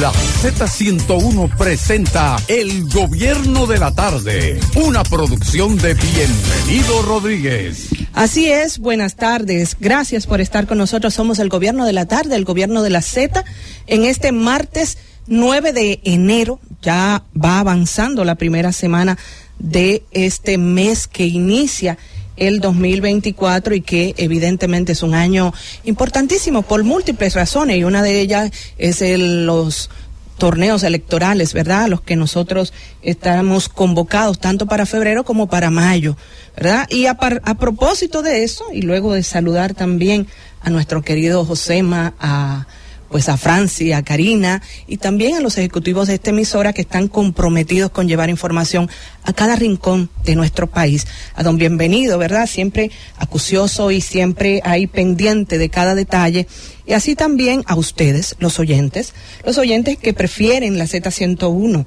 [0.00, 7.88] La Z101 presenta El Gobierno de la Tarde, una producción de Bienvenido Rodríguez.
[8.12, 9.74] Así es, buenas tardes.
[9.80, 11.14] Gracias por estar con nosotros.
[11.14, 13.42] Somos el Gobierno de la Tarde, el Gobierno de la Z,
[13.86, 16.60] en este martes 9 de enero.
[16.82, 19.16] Ya va avanzando la primera semana
[19.58, 21.96] de este mes que inicia
[22.36, 25.52] el 2024 y que evidentemente es un año
[25.84, 29.90] importantísimo por múltiples razones y una de ellas es el, los
[30.38, 31.88] torneos electorales, ¿verdad?
[31.88, 36.16] Los que nosotros estamos convocados tanto para febrero como para mayo,
[36.56, 36.86] ¿verdad?
[36.90, 40.26] Y a, a propósito de eso, y luego de saludar también
[40.60, 42.66] a nuestro querido Josema, a
[43.10, 47.08] pues a Francia, a Karina y también a los ejecutivos de esta emisora que están
[47.08, 48.90] comprometidos con llevar información
[49.24, 51.06] a cada rincón de nuestro país.
[51.34, 52.46] A don bienvenido, ¿verdad?
[52.46, 56.46] Siempre acucioso y siempre ahí pendiente de cada detalle.
[56.86, 59.14] Y así también a ustedes, los oyentes,
[59.44, 61.86] los oyentes que prefieren la Z101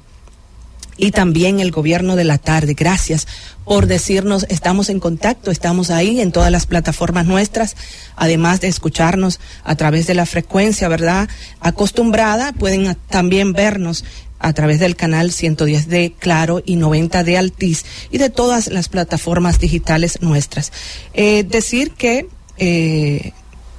[0.96, 2.74] y también el gobierno de la tarde.
[2.74, 3.26] Gracias
[3.64, 7.76] por decirnos, estamos en contacto, estamos ahí en todas las plataformas nuestras,
[8.16, 11.28] además de escucharnos a través de la frecuencia, ¿verdad?
[11.60, 14.04] Acostumbrada, pueden también vernos
[14.40, 18.88] a través del canal 110 de Claro y 90 de Altiz y de todas las
[18.88, 20.72] plataformas digitales nuestras.
[21.14, 22.26] Eh, decir que...
[22.58, 23.32] Eh,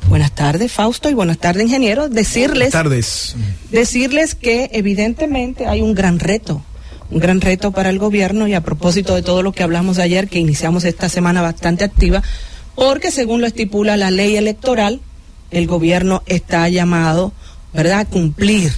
[0.09, 2.09] Buenas tardes, Fausto, y buenas tardes, ingeniero.
[2.09, 3.35] Decirles, buenas tardes.
[3.69, 6.63] decirles que evidentemente hay un gran reto
[7.11, 10.27] un gran reto para el gobierno y a propósito de todo lo que hablamos ayer,
[10.27, 12.23] que iniciamos esta semana bastante activa,
[12.75, 15.01] porque según lo estipula la ley electoral,
[15.51, 17.33] el gobierno está llamado,
[17.73, 18.71] ¿verdad?, a cumplir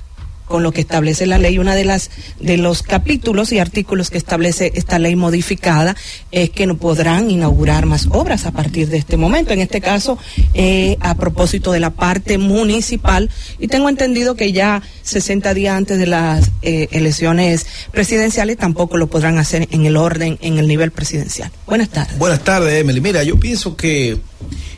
[0.54, 1.58] con lo que establece la ley.
[1.58, 5.96] Una de las de los capítulos y artículos que establece esta ley modificada
[6.30, 9.52] es que no podrán inaugurar más obras a partir de este momento.
[9.52, 10.20] En este caso,
[10.54, 15.98] eh, a propósito de la parte municipal, y tengo entendido que ya 60 días antes
[15.98, 20.92] de las eh, elecciones presidenciales tampoco lo podrán hacer en el orden, en el nivel
[20.92, 21.50] presidencial.
[21.66, 22.20] Buenas tardes.
[22.20, 23.02] Buenas tardes, Emily.
[23.02, 24.20] Mira, yo pienso que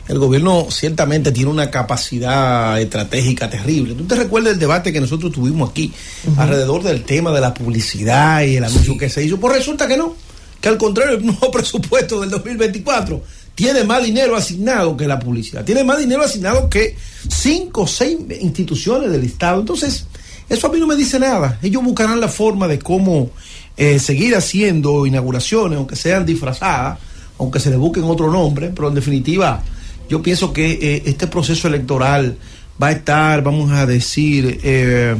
[0.08, 3.94] el gobierno ciertamente tiene una capacidad estratégica terrible.
[3.94, 5.92] ¿Tú te recuerdas el debate que nosotros tuvimos aquí
[6.36, 9.38] alrededor del tema de la publicidad y el anuncio que se hizo?
[9.38, 10.14] Pues resulta que no,
[10.60, 13.22] que al contrario, el nuevo presupuesto del 2024
[13.54, 16.96] tiene más dinero asignado que la publicidad, tiene más dinero asignado que
[17.28, 19.60] cinco o seis instituciones del Estado.
[19.60, 20.06] Entonces,
[20.48, 21.58] eso a mí no me dice nada.
[21.62, 23.30] Ellos buscarán la forma de cómo
[23.76, 26.98] eh, seguir haciendo inauguraciones, aunque sean disfrazadas,
[27.38, 29.62] aunque se le busquen otro nombre, pero en definitiva
[30.08, 32.36] yo pienso que eh, este proceso electoral
[32.80, 35.16] va a estar, vamos a decir, eh,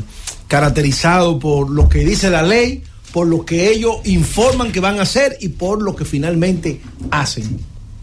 [0.48, 2.82] caracterizado por lo que dice la ley,
[3.12, 7.58] por lo que ellos informan que van a hacer y por lo que finalmente hacen.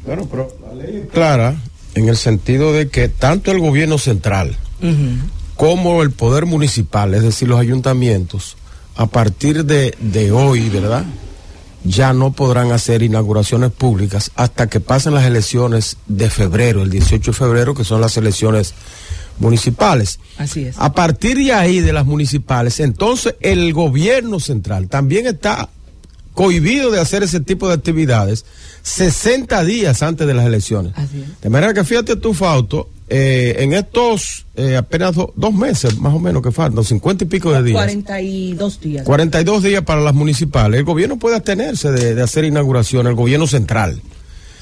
[0.06, 1.56] Bueno, pero la ley es clara
[1.96, 4.58] en el sentido de que tanto el gobierno central
[5.56, 8.58] como el poder municipal, es decir, los ayuntamientos,
[8.96, 11.06] a partir de, de hoy, ¿verdad?
[11.84, 17.32] Ya no podrán hacer inauguraciones públicas hasta que pasen las elecciones de febrero, el 18
[17.32, 18.74] de febrero, que son las elecciones
[19.40, 20.20] municipales.
[20.38, 20.76] Así es.
[20.80, 25.70] A partir de ahí, de las municipales, entonces el gobierno central también está
[26.34, 28.46] cohibido de hacer ese tipo de actividades
[28.82, 30.94] 60 días antes de las elecciones.
[30.96, 31.42] Así es.
[31.42, 36.14] De manera que fíjate tú, Fausto, eh, en estos eh, apenas do, dos meses más
[36.14, 37.76] o menos que faltan, 50 y pico de días.
[37.76, 39.06] 42 días.
[39.06, 40.80] 42 días para las municipales.
[40.80, 44.02] El gobierno puede abstenerse de, de hacer inauguración, el gobierno central.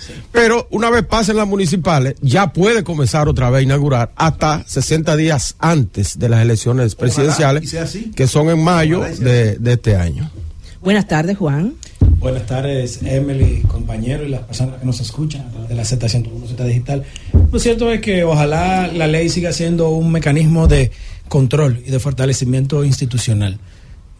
[0.05, 0.13] Sí.
[0.31, 5.15] Pero una vez pasen las municipales, ya puede comenzar otra vez a inaugurar hasta 60
[5.15, 7.75] días antes de las elecciones presidenciales,
[8.15, 10.31] que son en mayo de, de este año.
[10.81, 11.75] Buenas tardes, Juan.
[12.17, 17.03] Buenas tardes, Emily, compañero y las personas que nos escuchan de la Z101 Z Digital.
[17.51, 20.91] Lo cierto es que ojalá la ley siga siendo un mecanismo de
[21.27, 23.59] control y de fortalecimiento institucional.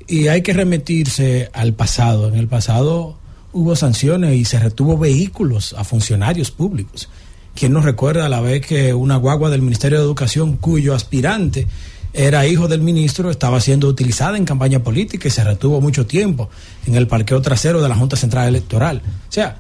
[0.08, 2.28] Y hay que remitirse al pasado.
[2.28, 3.18] En el pasado
[3.54, 7.10] hubo sanciones y se retuvo vehículos a funcionarios públicos.
[7.56, 11.68] ¿Quién nos recuerda a la vez que una guagua del Ministerio de Educación cuyo aspirante
[12.14, 16.50] era hijo del ministro, estaba siendo utilizada en campaña política y se retuvo mucho tiempo
[16.86, 19.02] en el parqueo trasero de la Junta Central Electoral.
[19.06, 19.58] O sea,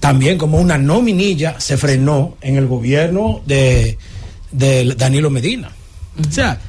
[0.00, 3.98] también como una nominilla se frenó en el gobierno de,
[4.50, 5.70] de Danilo Medina.
[6.28, 6.60] O sea,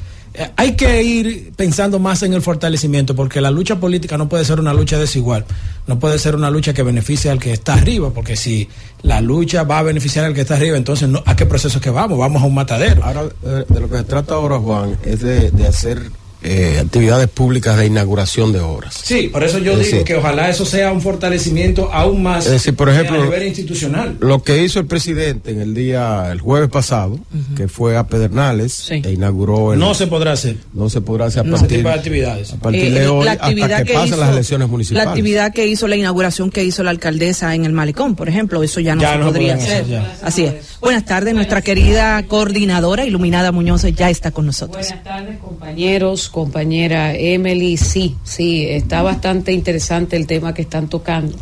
[0.56, 4.60] hay que ir pensando más en el fortalecimiento, porque la lucha política no puede ser
[4.60, 5.46] una lucha desigual,
[5.88, 8.70] no puede ser una lucha que beneficie al que está arriba, porque si
[9.02, 11.90] la lucha va a beneficiar al que está arriba, entonces ¿a qué proceso es que
[11.90, 12.18] vamos?
[12.18, 13.04] Vamos a un matadero.
[13.04, 17.86] Ahora, de lo que se trata ahora, Juan, es de hacer eh, actividades públicas de
[17.88, 19.00] inauguración de obras.
[19.04, 22.46] Sí, por eso yo Es digo decir- que ojalá eso sea un fortalecimiento aún más
[22.46, 24.18] Es decir, por ejemplo, eh, a nivel institucional.
[24.22, 27.20] Lo que hizo el presidente en el día, el jueves pasado,
[27.58, 29.02] que fue a Pedernales Sí.
[29.04, 29.80] e inauguró el.
[29.80, 32.54] No se podrá hacer no se podrá hacer a ese partir, tipo de actividades.
[32.54, 35.06] a partir Eh, de hoy la hasta actividad que pasen las elecciones municipales.
[35.06, 38.64] La actividad que hizo, la inauguración que hizo la alcaldesa en el Malecón, por ejemplo,
[38.64, 39.84] eso ya no Ya se no podría hacer.
[39.84, 40.02] hacer.
[40.24, 40.54] Así es.
[40.80, 44.88] Buenas tardes, nuestra querida coordinadora Iluminada Muñoz ya está con nosotros.
[44.88, 47.78] Buenas tardes, compañeros, compañera Emily.
[47.78, 51.36] Sí, sí, está bastante interesante el tema que están tocando.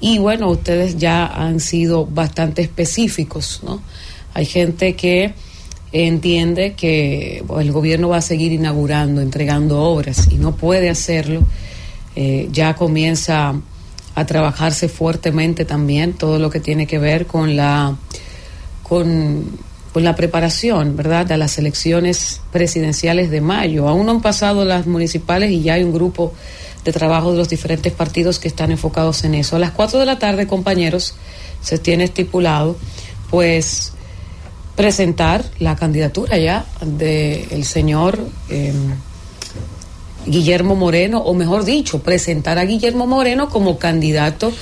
[0.00, 3.82] Y bueno, ustedes ya han sido bastante específicos, ¿no?
[4.32, 5.34] Hay gente que
[5.92, 11.42] entiende que el gobierno va a seguir inaugurando, entregando obras y no puede hacerlo.
[12.16, 13.54] Eh, ya comienza
[14.14, 17.96] a trabajarse fuertemente también todo lo que tiene que ver con la
[18.82, 19.44] con,
[19.92, 23.88] con la preparación, ¿verdad?, de las elecciones presidenciales de mayo.
[23.88, 26.32] Aún no han pasado las municipales y ya hay un grupo
[26.84, 29.56] de trabajo de los diferentes partidos que están enfocados en eso.
[29.56, 31.14] A las 4 de la tarde, compañeros,
[31.60, 32.76] se tiene estipulado,
[33.30, 33.92] pues,
[34.76, 38.72] presentar la candidatura ya del señor eh,
[40.26, 44.52] Guillermo Moreno, o mejor dicho, presentar a Guillermo Moreno como candidato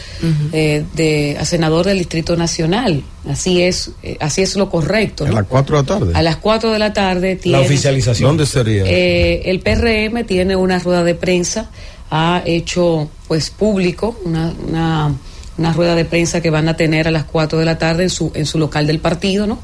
[0.52, 3.02] eh, de, a senador del Distrito Nacional.
[3.28, 5.26] Así es, eh, así es lo correcto.
[5.26, 6.12] A las 4 de la tarde.
[6.14, 8.30] A las 4 de la tarde tiene, La oficialización.
[8.30, 8.84] ¿Dónde sería?
[8.86, 11.70] eh, el PRM tiene una rueda de prensa,
[12.10, 15.14] ha hecho pues público una, una,
[15.58, 18.10] una rueda de prensa que van a tener a las 4 de la tarde en
[18.10, 19.58] su, en su local del partido, ¿no?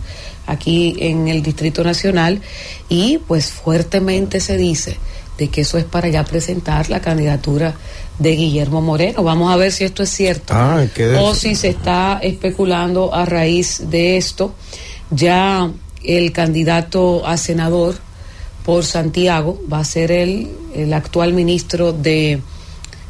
[0.47, 2.43] Aquí en el Distrito Nacional
[2.91, 4.99] y pues fuertemente se dice
[5.39, 7.75] de que eso es para ya presentar la candidatura
[8.19, 9.23] de Guillermo Moreno.
[9.23, 13.25] Vamos a ver si esto es cierto Ah, ¿qué o si se está especulando a
[13.25, 14.55] raíz de esto.
[15.11, 15.71] Ya
[16.03, 17.97] el candidato a senador
[18.65, 22.41] por Santiago va a ser el, el actual ministro de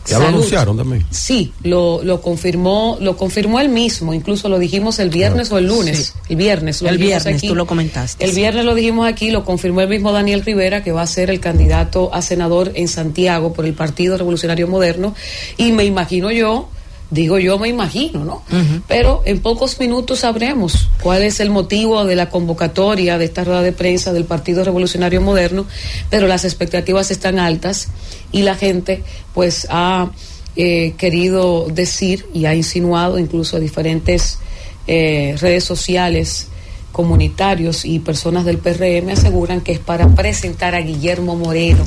[0.06, 1.06] Ya lo anunciaron también.
[1.10, 5.66] Sí, lo, lo confirmó, lo confirmó él mismo, incluso lo dijimos el viernes o el
[5.66, 8.24] lunes, el viernes, lo El dijimos viernes, tú lo comentaste.
[8.24, 11.30] El viernes lo dijimos aquí, lo confirmó el mismo Daniel Rivera, que va a ser
[11.30, 15.14] el candidato a senador en Santiago por el Partido Revolucionario Moderno,
[15.56, 16.68] y me imagino yo,
[17.14, 18.42] digo yo me imagino, ¿no?
[18.88, 23.62] Pero en pocos minutos sabremos cuál es el motivo de la convocatoria de esta rueda
[23.62, 25.66] de prensa del Partido Revolucionario Moderno,
[26.10, 27.88] pero las expectativas están altas
[28.32, 29.02] y la gente
[29.32, 30.10] pues ha
[30.56, 34.38] eh, querido decir y ha insinuado incluso a diferentes
[34.86, 36.48] eh, redes sociales
[36.92, 41.84] comunitarios y personas del PRM aseguran que es para presentar a Guillermo Moreno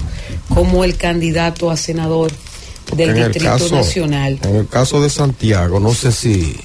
[0.50, 2.32] como el candidato a senador
[2.96, 4.40] del en el Distrito caso, Nacional.
[4.44, 6.56] En el caso de Santiago, no sé si,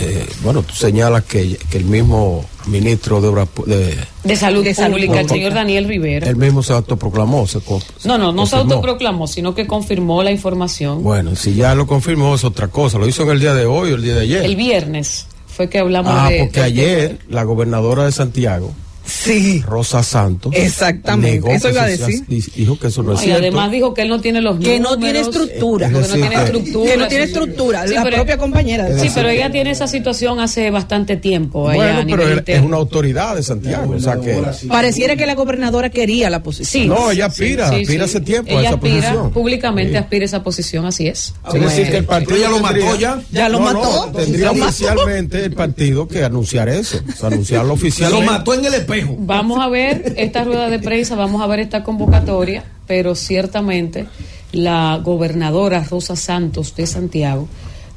[0.00, 4.62] eh, bueno, tú señalas que, que el mismo ministro de Obras Pu- de, De Salud
[4.62, 6.28] De Salud Pública, el señor Daniel Rivera.
[6.28, 7.46] él mismo se autoproclamó.
[7.46, 7.58] Se
[8.04, 11.02] No, no, no se autoproclamó, sino que confirmó la información.
[11.02, 12.98] Bueno, si ya lo confirmó es otra cosa.
[12.98, 14.44] Lo hizo en el día de hoy o el día de ayer.
[14.44, 16.38] El viernes fue que hablamos ah, de...
[16.40, 18.72] porque de- ayer la gobernadora de Santiago,
[19.08, 19.62] Sí.
[19.66, 22.24] Rosa Santos, Exactamente, negó eso iba a decir.
[22.26, 23.42] di- dijo que eso no, No, es y cierto.
[23.42, 25.86] además dijo que él no tiene los Que no tiene estructura.
[25.86, 26.90] Es que no tiene estructura.
[26.92, 28.86] Que no tiene estructura, la pero- propia compañera.
[28.88, 31.68] Sí, decir pero ella tiene esa situación hace bastante tiempo.
[31.68, 34.42] allá a Bueno, nivel pero él es una autoridad de Santiago, o sea que...
[34.68, 36.68] Pareciera que la gobernadora quería la posición.
[36.84, 36.88] Sí.
[36.88, 39.30] No, ella aspira, aspira hace tiempo a Ella esa aspira, posición.
[39.32, 39.96] públicamente Sí.
[39.96, 41.32] aspira a esa posición, así es.
[41.54, 43.20] Es decir, que el partido ella lo mató ya.
[43.32, 44.10] Ya lo mató.
[44.14, 48.26] tendría Lo oficialmente el partido que anunciar eso, o sea, anunciarlo Lo oficialmente.
[48.26, 48.97] mató en el espejo.
[49.18, 54.06] Vamos a ver esta rueda de prensa, vamos a ver esta convocatoria, pero ciertamente
[54.52, 57.48] la gobernadora Rosa Santos de Santiago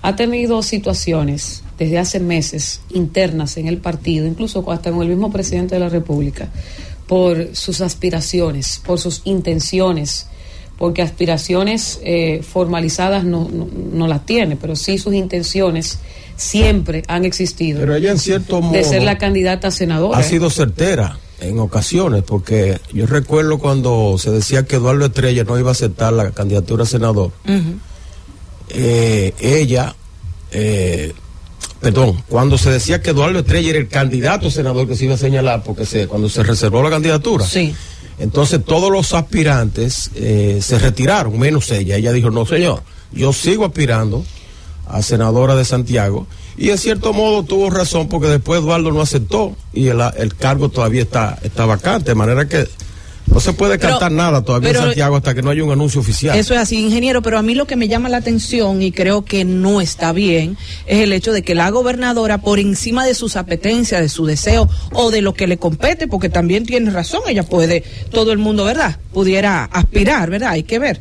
[0.02, 5.32] ha tenido situaciones desde hace meses internas en el partido, incluso hasta con el mismo
[5.32, 6.50] presidente de la República,
[7.08, 10.28] por sus aspiraciones, por sus intenciones,
[10.82, 16.00] porque aspiraciones eh, formalizadas no, no, no las tiene, pero sí sus intenciones
[16.36, 20.18] siempre han existido Pero ella en cierto modo de ser la candidata a senadora.
[20.18, 25.60] ha sido certera en ocasiones, porque yo recuerdo cuando se decía que Eduardo Estrella no
[25.60, 27.32] iba a aceptar la candidatura a senador,
[28.70, 29.96] eh, ella,
[30.52, 31.14] eh,
[31.80, 35.14] perdón, cuando se decía que Eduardo Estrella era el candidato a senador que se iba
[35.14, 37.72] a señalar, porque se, cuando se reservó la candidatura, Sí.
[38.22, 41.96] Entonces todos los aspirantes eh, se retiraron, menos ella.
[41.98, 44.24] Ella dijo, no señor, yo sigo aspirando
[44.88, 46.28] a senadora de Santiago.
[46.56, 50.70] Y en cierto modo tuvo razón porque después Eduardo no aceptó y el, el cargo
[50.70, 52.12] todavía está, está vacante.
[52.12, 52.68] De manera que
[53.32, 55.72] No se puede cantar Pero- nada todavía pero- en Santiago hasta que no haya un
[55.72, 56.38] anuncio oficial.
[56.38, 59.24] Eso es así, ingeniero, pero a mí lo que me llama la atención y creo
[59.24, 63.38] que no está bien es el hecho de que la gobernadora, por encima de sus
[63.38, 67.44] apetencias, de su deseo o de lo que le compete, porque también tiene razón, ella
[67.44, 69.00] puede, todo el mundo, ¿verdad?
[69.14, 70.50] Pudiera aspirar, ¿verdad?
[70.52, 71.00] Hay que ver.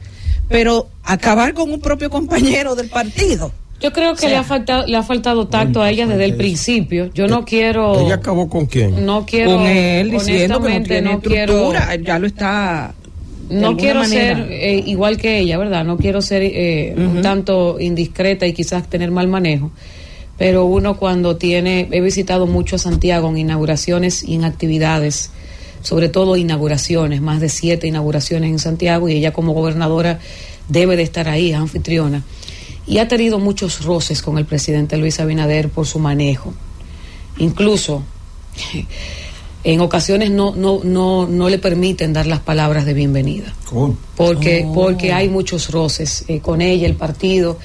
[0.49, 3.53] Pero acabar con un propio compañero del partido.
[3.81, 6.27] Yo creo que O sea, le, ha faltado, le ha faltado tacto a ella desde
[6.27, 7.11] el principio.
[7.15, 7.99] Yo no quiero.
[7.99, 9.07] ¿Ella acabó con quién?
[9.07, 9.57] No quiero.
[9.57, 11.53] con él diciendo que no honestamente, tiene no quiero.
[11.53, 12.95] estructura, ya lo está.
[13.49, 14.37] No quiero manera.
[14.37, 15.85] ser eh, igual que ella, ¿verdad?
[15.85, 19.73] No quiero ser eh, un tanto indiscreta y quizás tener mal manejo.
[20.39, 25.33] Pero uno cuando tiene, he visitado mucho a Santiago en inauguraciones y en actividades,
[25.83, 30.21] sobre todo inauguraciones, más de siete inauguraciones en Santiago y ella como gobernadora
[30.69, 32.23] debe de estar ahí, es anfitriona.
[32.91, 36.53] Y ha tenido muchos roces con el presidente Luis Abinader por su manejo.
[37.39, 38.03] Incluso
[39.63, 43.55] en ocasiones no, no, no, no le permiten dar las palabras de bienvenida.
[44.17, 47.61] Porque porque hay muchos roces eh, con ella el partido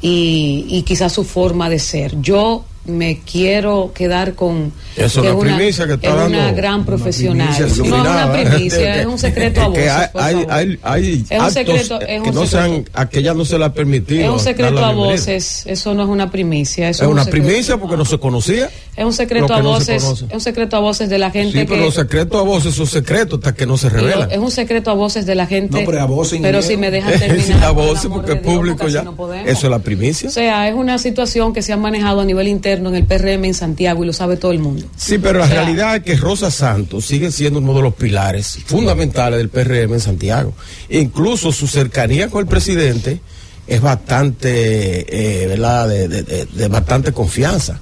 [0.00, 2.20] y, y quizás su forma de ser.
[2.20, 6.38] Yo me quiero quedar con Eso es que una primicia que está es dando.
[6.38, 10.46] una gran profesional primicia no es una primicia es un secreto a voces hay, hay,
[10.50, 12.46] hay, hay Es un secreto- es que un no secreto.
[12.74, 14.22] sean, a que ella no se le ha permitido.
[14.24, 17.30] es un secreto la a voces eso no es una primicia eso Es una un
[17.30, 18.68] primicia porque no se conocía.
[18.94, 20.26] es un secreto a no voces conoce.
[20.26, 22.74] es un secreto a voces de la gente Sí, pero que los secretos a voces
[22.74, 24.30] son secretos hasta que no se revelan.
[24.30, 26.90] es un secreto a voces de la gente No, pero a voces, pero si me
[26.90, 29.02] dejan terminar a el voces porque Dios, público ya.
[29.02, 29.14] no.
[29.46, 30.28] Eso es la primicia.
[30.28, 33.44] O sea, es una situación que se ha manejado a nivel interno en el PRM
[33.44, 34.86] en Santiago y lo sabe todo el mundo.
[34.96, 37.94] Sí, pero la O sea, realidad es que Rosa Santos sigue siendo uno de los
[37.94, 40.54] pilares fundamentales del PRM en Santiago.
[40.90, 43.20] Incluso su cercanía con el presidente
[43.66, 47.80] es bastante, eh, ¿verdad?, de, de- de- de bastante confianza.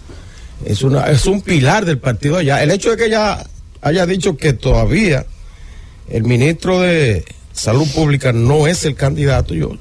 [0.65, 2.63] Es, una, es un pilar del partido allá.
[2.63, 3.45] El hecho de que ella
[3.81, 5.27] haya dicho que todavía
[6.09, 9.77] el ministro de Salud Pública no es el candidato, yo...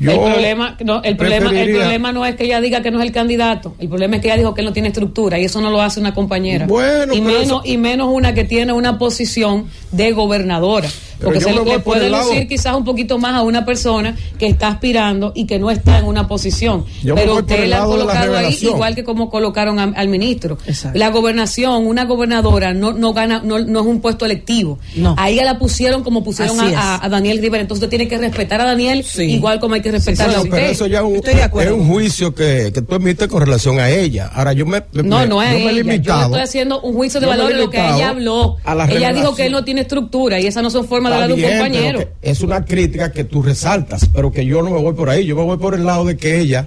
[0.00, 3.00] yo el problema, no, el problema, el problema no es que ella diga que no
[3.00, 3.74] es el candidato.
[3.78, 5.80] El problema es que ella dijo que él no tiene estructura y eso no lo
[5.82, 6.66] hace una compañera.
[6.66, 10.88] Bueno, y menos eso- y menos una que tiene una posición de gobernadora.
[11.18, 14.16] Pero Porque se le por puede lado- lucir quizás un poquito más a una persona
[14.38, 16.84] que está aspirando y que no está en una posición.
[17.02, 19.92] Yo Pero por usted la ha de la colocado ahí igual que como colocaron a-
[19.96, 20.58] al ministro.
[20.66, 20.98] Exacto.
[20.98, 24.78] La gobernación, una gobernadora no, no gana, no, no es un puesto electivo.
[24.94, 25.14] No.
[25.18, 27.62] A ella la pusieron como pusieron a, a- a Daniel Rivera.
[27.62, 29.22] Entonces usted tiene que respetar a Daniel Sí.
[29.24, 30.70] igual como hay que respetar Bueno, a pero usted.
[30.70, 31.74] eso ya es un, Estoy de acuerdo.
[31.74, 34.30] es un juicio que, que tú emites con relación a ella.
[34.32, 35.70] Ahora yo me, me- No, me- no es yo me he ella.
[35.70, 38.56] Yo le limitado- estoy haciendo un juicio de valor de lo que limitado ella habló.
[38.64, 41.28] a la Ella dijo que él no tiene estructura y esas no son formas de
[41.28, 42.08] de un compañero.
[42.22, 45.24] es una crítica que tú resaltas, pero que yo no me voy por ahí.
[45.26, 46.66] Yo me voy por el lado de que ella,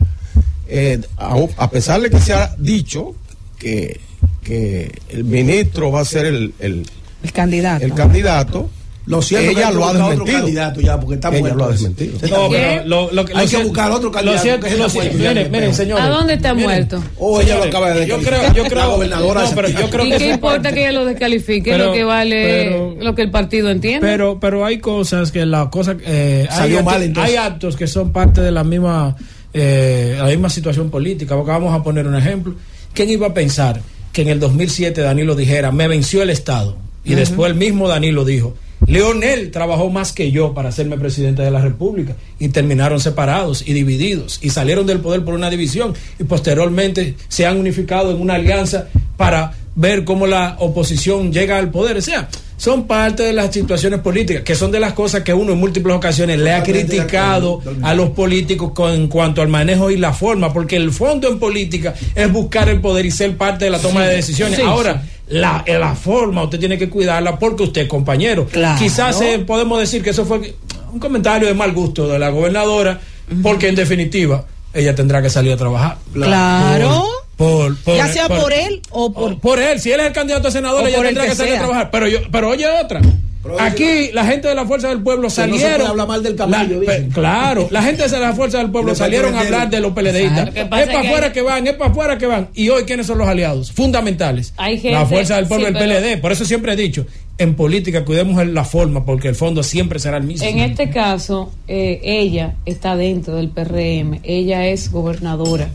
[0.67, 3.15] eh, a, a pesar de que se ha dicho
[3.57, 3.99] que,
[4.43, 6.85] que el ministro va a ser el, el,
[7.23, 7.85] El candidato.
[7.85, 8.69] el candidato,
[9.07, 10.37] Lo cierto ella hay que lo ha buscar otro desmentido.
[10.39, 12.13] candidato ya, porque está Ella muerto lo ha desmentido.
[12.29, 14.91] No, pero lo, lo Hay lo que buscar otro Lo candidato, cierto, que lo cierto-
[14.91, 16.05] fue el miren, miren, señores.
[16.05, 16.69] ¿A dónde está miren.
[16.69, 17.03] muerto?
[17.17, 18.51] O ella lo acaba de Yo descalificar.
[18.53, 20.81] creo, yo creo, La gobernadora no, pero yo creo ¿Y que qué importa parte- que
[20.81, 21.71] ella lo descalifique?
[21.71, 24.05] Pero- lo que vale pero- lo que el partido entiende.
[24.07, 27.31] Pero, pero hay cosas que la cosa eh, hay, Salió actos, mal, entonces.
[27.31, 29.15] hay actos que son parte de la misma
[29.53, 31.35] eh, la misma situación política.
[31.35, 32.53] Porque vamos a poner un ejemplo.
[32.93, 33.81] ¿Quién iba a pensar
[34.13, 38.23] que en el 2007 Danilo dijera me venció el Estado y después el mismo Danilo
[38.25, 38.53] dijo
[38.87, 43.73] Leonel trabajó más que yo para hacerme presidente de la República y terminaron separados y
[43.73, 48.35] divididos y salieron del poder por una división y posteriormente se han unificado en una
[48.35, 51.97] alianza para ver cómo la oposición llega al poder.
[51.97, 55.53] O sea, son parte de las situaciones políticas, que son de las cosas que uno
[55.53, 59.97] en múltiples ocasiones le ha criticado a los políticos con, en cuanto al manejo y
[59.97, 63.71] la forma, porque el fondo en política es buscar el poder y ser parte de
[63.71, 64.57] la toma de decisiones.
[64.57, 68.45] sí, Ahora, La, la forma usted tiene que cuidarla porque usted es compañero.
[68.45, 68.77] Claro.
[68.77, 70.53] Quizás eh, podemos decir que eso fue
[70.93, 72.99] un comentario de mal gusto de la gobernadora,
[73.41, 75.97] porque en definitiva ella tendrá que salir a trabajar.
[76.13, 77.05] Claro.
[77.41, 79.39] Por, por- ya sea por, él o por...
[79.39, 81.55] por él, si él es el candidato a senador, ella el tendrá que, que salir
[81.55, 81.89] a trabajar.
[81.91, 83.01] Pero yo, pero oye otra.
[83.43, 85.77] Pero Aquí la gente de la Fuerza del Pueblo no se salieron.
[85.77, 88.93] puede hablar mal del camello, La- pe- claro, la gente de la Fuerza del Pueblo
[89.03, 90.45] salieron a hablar de los peledeístas.
[90.45, 92.49] Lo que Es para afuera hay- que van, es para afuera que van.
[92.53, 93.71] Y hoy, ¿quiénes son los aliados?
[93.71, 94.53] Fundamentales.
[94.57, 96.17] Hay gente- la Fuerza del Pueblo sí, el pero- PLD.
[96.21, 97.07] Por eso siempre he dicho,
[97.39, 100.45] en política cuidemos la forma, porque el fondo siempre será el mismo.
[100.47, 105.67] En este caso, eh, ella está dentro del PRM, ella es gobernadora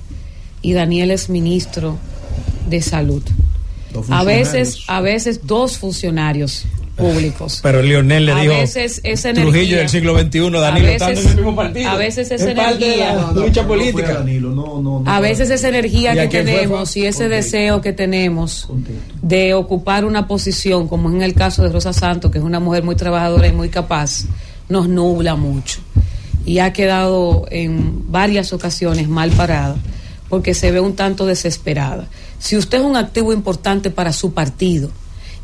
[0.67, 1.97] y Daniel es ministro
[2.69, 3.23] de salud.
[4.11, 6.65] A veces, a veces dos funcionarios
[6.97, 7.61] públicos.
[7.63, 11.29] Pero Lionel le a dijo veces esa Trujillo energía, del siglo XXI, Danilo veces, en
[11.29, 11.91] el mismo partido.
[11.91, 14.25] a veces esa Es parte de energía, la lucha política.
[15.05, 18.69] a veces esa energía ¿Y a que fue, tenemos y ese deseo que tenemos
[19.23, 22.83] de ocupar una posición, como en el caso de Rosa Santos, que es una mujer
[22.83, 24.25] muy trabajadora y muy capaz,
[24.69, 25.79] nos nubla mucho.
[26.45, 29.77] Y ha quedado en varias ocasiones mal parada
[30.29, 32.09] porque se ve un tanto desesperada.
[32.39, 34.91] Si usted es un activo importante para su partido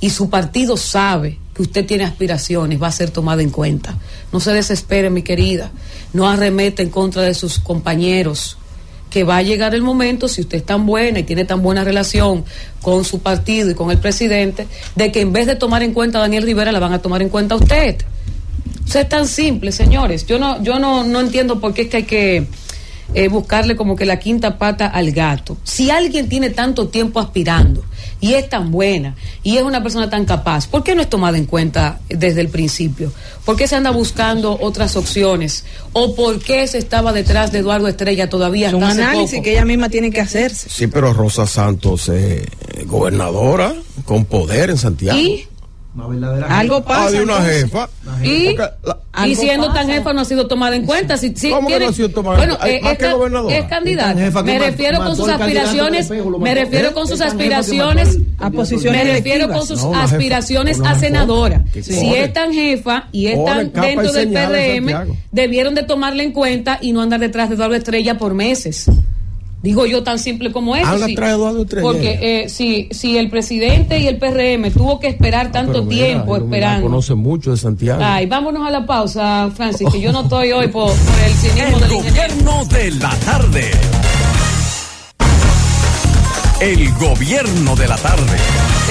[0.01, 3.99] y su partido sabe que usted tiene aspiraciones, va a ser tomado en cuenta.
[4.33, 5.71] No se desespere, mi querida.
[6.12, 8.57] No arremete en contra de sus compañeros
[9.12, 11.85] que va a llegar el momento, si usted es tan buena y tiene tan buena
[11.85, 12.45] relación
[12.81, 16.17] con su partido y con el presidente, de que en vez de tomar en cuenta
[16.17, 17.99] a Daniel Rivera, la van a tomar en cuenta a usted.
[18.95, 20.27] O es tan simple, señores.
[20.27, 22.47] Yo no, yo no, no entiendo por qué es que hay que
[23.15, 25.57] eh, buscarle como que la quinta pata al gato.
[25.65, 27.85] Si alguien tiene tanto tiempo aspirando
[28.21, 31.37] y es tan buena y es una persona tan capaz, ¿por qué no es tomada
[31.37, 33.13] en cuenta desde el principio?
[33.45, 35.65] ¿Por qué se anda buscando otras opciones?
[35.93, 39.43] ¿O por qué se estaba detrás de Eduardo Estrella todavía Es un análisis poco?
[39.45, 40.69] que ella misma tiene que hacerse.
[40.71, 42.47] Sí, pero Rosa Santos es
[42.87, 45.19] gobernadora con poder en Santiago.
[45.19, 45.47] ¿Y?
[46.49, 47.07] Algo pasa.
[47.07, 47.63] Ah, de una entonces.
[47.65, 47.89] jefa.
[48.25, 48.57] ¿Y?
[48.57, 49.93] La- siendo tan pasa.
[49.93, 51.19] jefa no ha sido tomada en cuenta.
[51.19, 52.89] Si, si ¿Cómo que tiene- no ha sido tomada en bueno, cuenta?
[52.89, 52.93] Hay eh,
[53.59, 54.21] es, que candidata.
[54.21, 56.11] Jefa que Me refiero con sus aspiraciones.
[56.41, 58.19] Me refiero con sus que aspiraciones.
[58.39, 61.65] A posiciones Me refiero con sus aspiraciones a senadora.
[61.73, 66.33] Que Si es tan jefa y es tan dentro del PRM, debieron de tomarla en
[66.33, 68.87] cuenta y no andar detrás de Eduardo Estrella por meses.
[69.62, 70.87] Digo yo tan simple como eso.
[70.88, 71.12] Anda sí.
[71.12, 71.66] atrás de Eduardo.
[71.83, 76.07] Porque eh, si, si el presidente y el PRM tuvo que esperar tanto Ah, mira,
[76.07, 76.87] tiempo esperando.
[76.88, 78.02] Conoce mucho de Santiago.
[78.04, 81.76] Ay, vámonos a la pausa, Francis, que yo no estoy hoy por, por el cinismo
[81.76, 82.35] El del ingeniero.
[82.35, 83.71] gobierno de la tarde.
[86.61, 88.37] El gobierno de la tarde.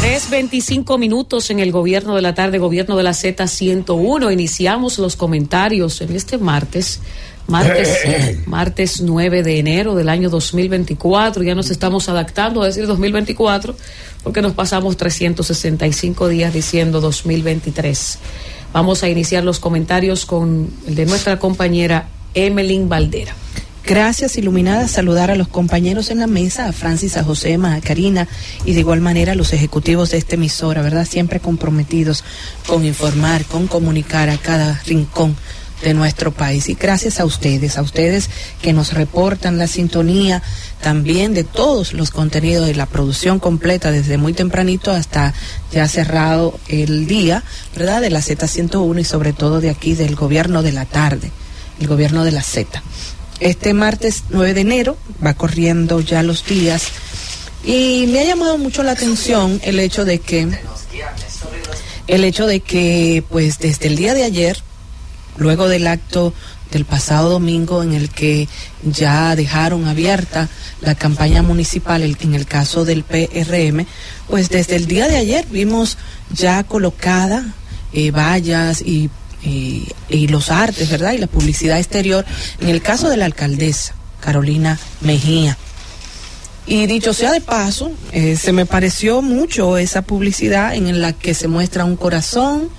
[0.01, 4.33] 3.25 minutos en el gobierno de la tarde, gobierno de la Z101.
[4.33, 6.99] Iniciamos los comentarios en este martes,
[7.47, 7.89] martes,
[8.45, 11.43] martes 9 de enero del año 2024.
[11.43, 13.75] Ya nos estamos adaptando a decir 2024
[14.23, 18.19] porque nos pasamos 365 días diciendo 2023.
[18.73, 23.35] Vamos a iniciar los comentarios con el de nuestra compañera Emeline Valdera.
[23.83, 24.87] Gracias, Iluminada.
[24.87, 28.27] Saludar a los compañeros en la mesa, a Francis, a Josema, a Karina
[28.63, 31.05] y de igual manera a los ejecutivos de esta emisora, ¿verdad?
[31.05, 32.23] Siempre comprometidos
[32.67, 35.35] con informar, con comunicar a cada rincón
[35.83, 36.69] de nuestro país.
[36.69, 38.29] Y gracias a ustedes, a ustedes
[38.61, 40.41] que nos reportan la sintonía
[40.81, 45.33] también de todos los contenidos de la producción completa desde muy tempranito hasta
[45.71, 47.43] ya cerrado el día,
[47.75, 48.01] ¿verdad?
[48.01, 51.31] De la Z101 y sobre todo de aquí del gobierno de la tarde,
[51.79, 52.81] el gobierno de la Z.
[53.39, 56.83] Este martes 9 de enero va corriendo ya los días
[57.63, 60.47] y me ha llamado mucho la atención el hecho de que
[62.07, 64.61] el hecho de que pues desde el día de ayer
[65.37, 66.33] luego del acto
[66.71, 68.47] del pasado domingo en el que
[68.83, 70.47] ya dejaron abierta
[70.81, 73.85] la campaña municipal en el caso del PRM,
[74.29, 75.97] pues desde el día de ayer vimos
[76.33, 77.43] ya colocada
[77.93, 79.09] eh, vallas y,
[79.43, 81.11] y- y los artes, ¿verdad?
[81.11, 82.25] Y la publicidad exterior
[82.61, 85.57] en el caso de la alcaldesa Carolina Mejía.
[86.67, 91.33] Y dicho sea de paso, eh, se me pareció mucho esa publicidad en la que
[91.33, 92.69] se muestra un corazón,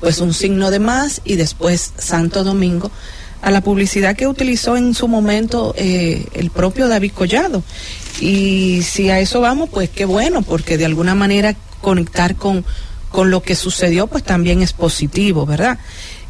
[0.00, 2.90] pues un signo de más y después Santo Domingo,
[3.42, 7.62] a la publicidad que utilizó en su momento eh, el propio David Collado.
[8.20, 12.64] Y si a eso vamos, pues qué bueno, porque de alguna manera conectar con,
[13.10, 15.78] con lo que sucedió, pues también es positivo, ¿verdad?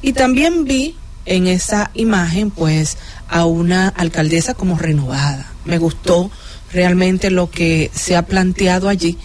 [0.03, 2.97] Y también vi en esa imagen, pues,
[3.29, 5.53] a una alcaldesa como renovada.
[5.65, 6.31] Me gustó
[6.73, 9.19] realmente lo que se ha planteado allí.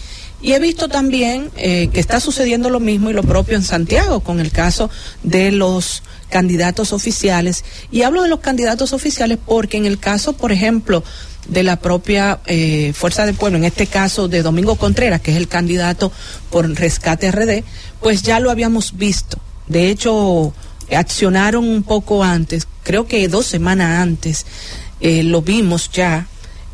[0.46, 4.20] Y he visto también eh, que está sucediendo lo mismo y lo propio en Santiago
[4.20, 4.90] con el caso
[5.24, 7.64] de los candidatos oficiales.
[7.90, 11.02] Y hablo de los candidatos oficiales porque en el caso, por ejemplo,
[11.48, 15.36] de la propia eh, Fuerza del Pueblo, en este caso de Domingo Contreras, que es
[15.36, 16.12] el candidato
[16.48, 17.64] por Rescate RD,
[18.00, 19.38] pues ya lo habíamos visto.
[19.66, 20.54] De hecho,
[20.92, 24.46] accionaron un poco antes, creo que dos semanas antes,
[25.00, 26.28] eh, lo vimos ya,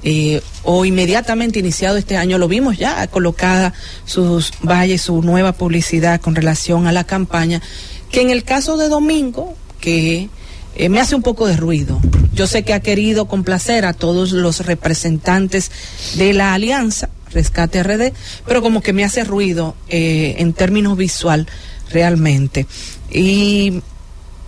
[0.04, 3.72] eh, o inmediatamente iniciado este año, lo vimos ya colocada
[4.04, 7.62] sus valles, su nueva publicidad con relación a la campaña,
[8.10, 10.28] que en el caso de Domingo, que
[10.74, 12.00] eh, me hace un poco de ruido.
[12.34, 15.70] Yo sé que ha querido complacer a todos los representantes
[16.16, 18.12] de la alianza, Rescate RD,
[18.46, 21.46] pero como que me hace ruido eh, en términos visual
[21.90, 22.66] realmente.
[23.10, 23.82] Y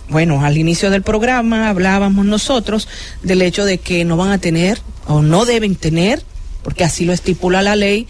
[0.09, 2.87] bueno, al inicio del programa hablábamos nosotros
[3.23, 6.23] del hecho de que no van a tener o no deben tener,
[6.63, 8.07] porque así lo estipula la ley,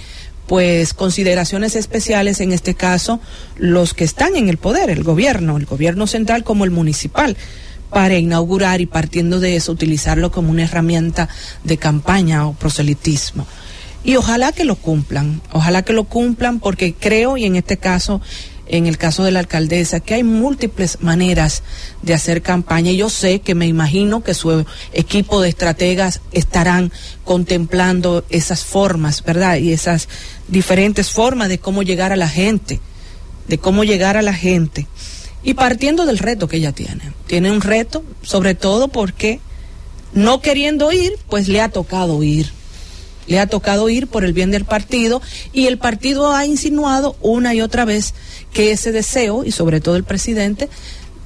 [0.48, 3.20] pues consideraciones especiales, en este caso,
[3.58, 7.36] los que están en el poder, el gobierno, el gobierno central como el municipal,
[7.90, 11.30] para inaugurar y partiendo de eso utilizarlo como una herramienta
[11.64, 13.48] de campaña o proselitismo.
[14.04, 18.22] Y ojalá que lo cumplan, ojalá que lo cumplan porque creo, y en este caso,
[18.68, 21.64] en el caso de la alcaldesa, que hay múltiples maneras
[22.02, 22.92] de hacer campaña.
[22.92, 26.92] Y yo sé que me imagino que su equipo de estrategas estarán
[27.24, 29.58] contemplando esas formas, ¿verdad?
[29.58, 30.08] Y esas
[30.48, 32.80] diferentes formas de cómo llegar a la gente,
[33.48, 34.88] de cómo llegar a la gente.
[35.44, 37.14] Y partiendo del reto que ella tiene.
[37.28, 39.40] Tiene un reto, sobre todo porque
[40.14, 42.52] no queriendo ir, pues le ha tocado ir
[43.28, 45.22] le ha tocado ir por el bien del partido
[45.54, 48.14] y el partido ha insinuado una y otra vez
[48.54, 50.70] que ese deseo, y sobre todo el presidente,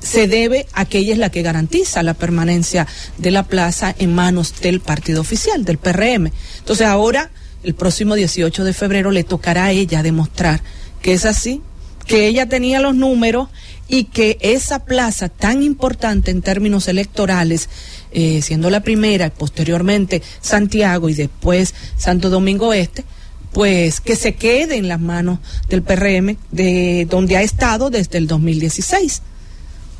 [0.01, 4.13] se debe a que ella es la que garantiza la permanencia de la plaza en
[4.13, 6.31] manos del partido oficial, del PRM.
[6.59, 7.31] Entonces ahora,
[7.63, 10.61] el próximo 18 de febrero, le tocará a ella demostrar
[11.01, 11.61] que es así,
[12.05, 13.49] que ella tenía los números
[13.87, 17.69] y que esa plaza tan importante en términos electorales,
[18.11, 23.03] eh, siendo la primera posteriormente Santiago y después Santo Domingo Este,
[23.51, 28.27] pues que se quede en las manos del PRM de donde ha estado desde el
[28.27, 29.21] 2016.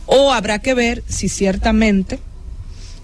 [0.05, 2.19] O habrá que ver si ciertamente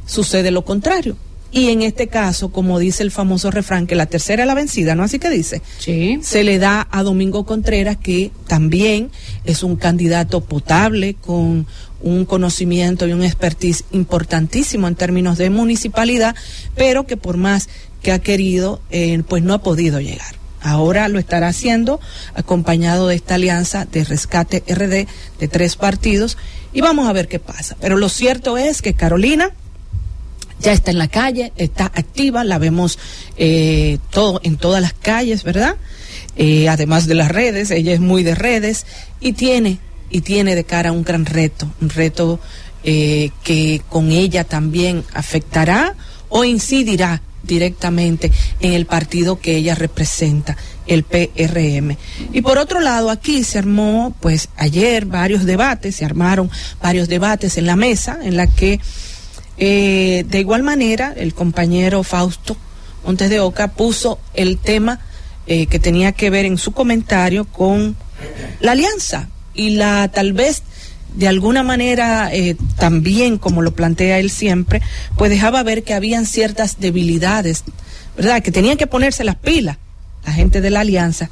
[0.07, 1.17] sucede lo contrario,
[1.55, 4.93] y en este caso, como dice el famoso refrán, que la tercera es la vencida,
[4.93, 5.03] ¿no?
[5.03, 5.61] Así que dice.
[5.79, 6.19] Sí.
[6.21, 9.09] Se le da a Domingo Contreras, que también
[9.45, 11.65] es un candidato potable, con
[12.05, 16.35] un conocimiento y un expertise importantísimo en términos de municipalidad,
[16.75, 17.67] pero que por más
[18.03, 20.35] que ha querido, eh, pues no ha podido llegar.
[20.61, 21.99] Ahora lo estará haciendo
[22.35, 25.07] acompañado de esta alianza de rescate RD
[25.39, 26.37] de tres partidos
[26.73, 27.75] y vamos a ver qué pasa.
[27.81, 29.49] Pero lo cierto es que Carolina
[30.59, 32.99] ya está en la calle, está activa, la vemos
[33.37, 33.97] eh,
[34.43, 35.75] en todas las calles, ¿verdad?
[36.37, 38.85] Eh, además de las redes, ella es muy de redes
[39.19, 39.79] y tiene,
[40.15, 42.39] y tiene de cara un gran reto, un reto
[42.85, 45.93] eh, que con ella también afectará
[46.29, 50.55] o incidirá directamente en el partido que ella representa,
[50.87, 51.97] el PRM.
[52.31, 56.49] Y por otro lado, aquí se armó, pues ayer varios debates, se armaron
[56.81, 58.79] varios debates en la mesa en la que
[59.57, 62.55] eh, de igual manera, el compañero Fausto
[63.03, 65.01] Montes de Oca puso el tema
[65.45, 67.97] eh, que tenía que ver en su comentario con
[68.61, 70.63] la alianza y la tal vez
[71.15, 74.81] de alguna manera eh, también como lo plantea él siempre,
[75.17, 77.63] pues dejaba ver que habían ciertas debilidades,
[78.17, 78.43] ¿verdad?
[78.43, 79.77] Que tenían que ponerse las pilas
[80.25, 81.29] la gente de la alianza.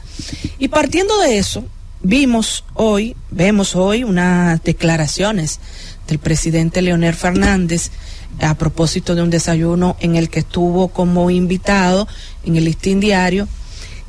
[0.59, 1.65] Y partiendo de eso,
[2.01, 5.59] vimos hoy, vemos hoy unas declaraciones
[6.07, 7.91] del presidente Leonel Fernández
[8.39, 12.07] a propósito de un desayuno en el que estuvo como invitado
[12.45, 13.47] en el listín diario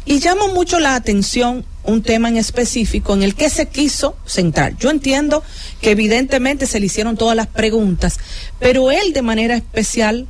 [0.06, 4.76] y llamó mucho la atención un tema en específico en el que se quiso centrar.
[4.78, 5.42] Yo entiendo
[5.80, 8.18] que evidentemente se le hicieron todas las preguntas,
[8.58, 10.26] pero él de manera especial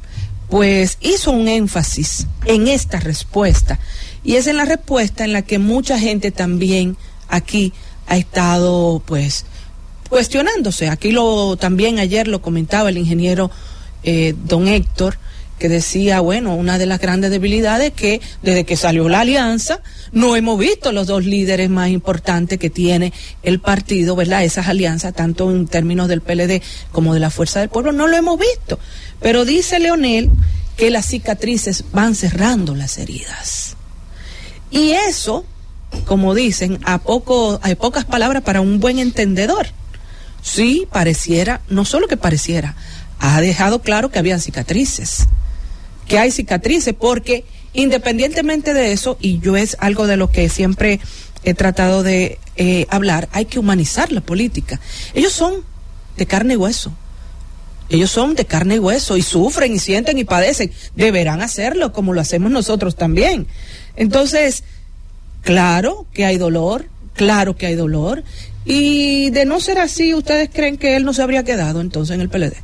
[0.51, 3.79] pues hizo un énfasis en esta respuesta
[4.23, 6.97] y es en la respuesta en la que mucha gente también
[7.29, 7.73] aquí
[8.07, 9.47] ha estado pues
[10.09, 10.88] cuestionándose.
[10.88, 13.51] Aquí lo también ayer lo comentaba el ingeniero
[14.03, 15.19] eh, don Héctor,
[15.59, 19.81] que decía, bueno, una de las grandes debilidades que desde que salió la alianza
[20.12, 23.12] no hemos visto los dos líderes más importantes que tiene
[23.43, 24.45] el partido, ¿verdad?
[24.45, 26.62] Esas alianzas, tanto en términos del PLD
[26.93, 28.79] como de la Fuerza del Pueblo, no lo hemos visto.
[29.21, 30.31] Pero dice Leonel
[30.77, 33.77] que las cicatrices van cerrando las heridas.
[34.71, 35.45] Y eso,
[36.05, 39.69] como dicen, a poco, hay pocas palabras para un buen entendedor.
[40.43, 42.75] Sí, pareciera, no solo que pareciera,
[43.21, 45.27] ha dejado claro que habían cicatrices,
[46.09, 51.01] que hay cicatrices, porque independientemente de eso, y yo es algo de lo que siempre
[51.45, 54.81] he tratado de eh, hablar, hay que humanizar la política.
[55.14, 55.55] Ellos son
[56.17, 56.93] de carne y hueso.
[57.90, 60.73] Ellos son de carne y hueso y sufren y sienten y padecen.
[60.97, 63.47] Deberán hacerlo como lo hacemos nosotros también.
[63.97, 64.64] Entonces,
[65.43, 68.25] claro que hay dolor, claro que hay dolor.
[68.64, 72.23] Y de no ser así, ¿ustedes creen que él no se habría quedado entonces en
[72.23, 72.55] el PLD?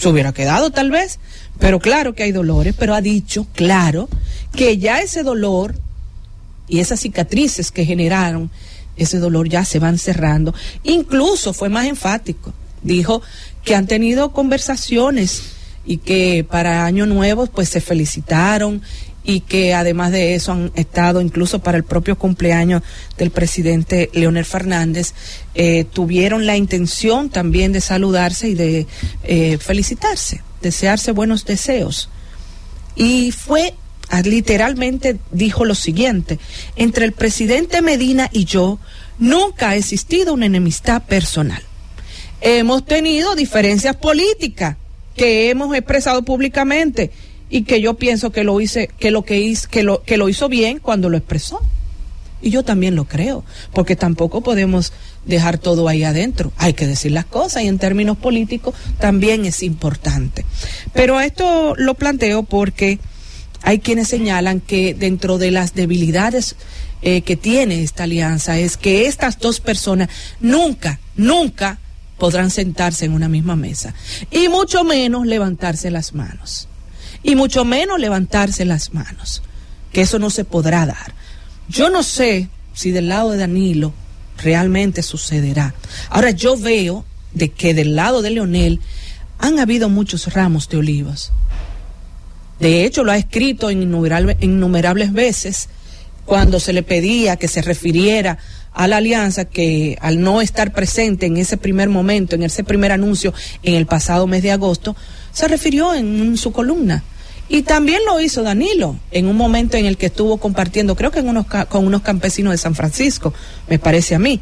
[0.00, 1.18] se hubiera quedado tal vez,
[1.60, 4.08] pero claro que hay dolores, pero ha dicho, claro,
[4.52, 5.76] que ya ese dolor
[6.66, 8.50] y esas cicatrices que generaron
[8.96, 10.54] ese dolor ya se van cerrando.
[10.84, 13.22] Incluso fue más enfático, dijo
[13.64, 15.42] que han tenido conversaciones
[15.86, 18.82] y que para Año Nuevo pues se felicitaron
[19.24, 22.82] y que además de eso han estado incluso para el propio cumpleaños
[23.18, 25.14] del presidente Leonel Fernández,
[25.54, 28.86] eh, tuvieron la intención también de saludarse y de
[29.24, 32.08] eh, felicitarse, desearse buenos deseos.
[32.96, 33.74] Y fue
[34.08, 36.38] ah, literalmente dijo lo siguiente,
[36.76, 38.78] entre el presidente Medina y yo
[39.18, 41.62] nunca ha existido una enemistad personal.
[42.40, 44.76] Hemos tenido diferencias políticas
[45.14, 47.10] que hemos expresado públicamente
[47.50, 50.28] y que yo pienso que lo hice, que lo que hizo, que lo, que lo
[50.28, 51.60] hizo bien cuando lo expresó.
[52.42, 54.92] Y yo también lo creo, porque tampoco podemos
[55.26, 56.52] dejar todo ahí adentro.
[56.56, 60.44] Hay que decir las cosas y en términos políticos también es importante.
[60.92, 62.98] Pero esto lo planteo porque
[63.62, 66.56] hay quienes señalan que dentro de las debilidades
[67.02, 70.08] eh, que tiene esta alianza es que estas dos personas
[70.40, 71.78] nunca, nunca
[72.18, 73.94] podrán sentarse en una misma mesa
[74.30, 76.68] y mucho menos levantarse las manos
[77.22, 79.42] y mucho menos levantarse las manos,
[79.92, 81.14] que eso no se podrá dar.
[81.70, 83.92] Yo no sé si del lado de Danilo
[84.38, 85.72] realmente sucederá.
[86.08, 88.80] Ahora yo veo de que del lado de Leonel
[89.38, 91.32] han habido muchos ramos de olivos.
[92.58, 95.68] De hecho, lo ha escrito innumerables, innumerables veces
[96.26, 98.38] cuando se le pedía que se refiriera
[98.72, 102.90] a la alianza que al no estar presente en ese primer momento, en ese primer
[102.90, 104.96] anuncio en el pasado mes de agosto,
[105.32, 107.04] se refirió en su columna.
[107.52, 111.18] Y también lo hizo Danilo en un momento en el que estuvo compartiendo, creo que
[111.18, 113.34] en unos, con unos campesinos de San Francisco,
[113.68, 114.40] me parece a mí.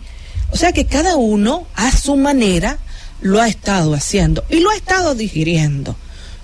[0.51, 2.77] O sea que cada uno a su manera
[3.23, 5.97] lo ha estado haciendo y lo ha estado digiriendo.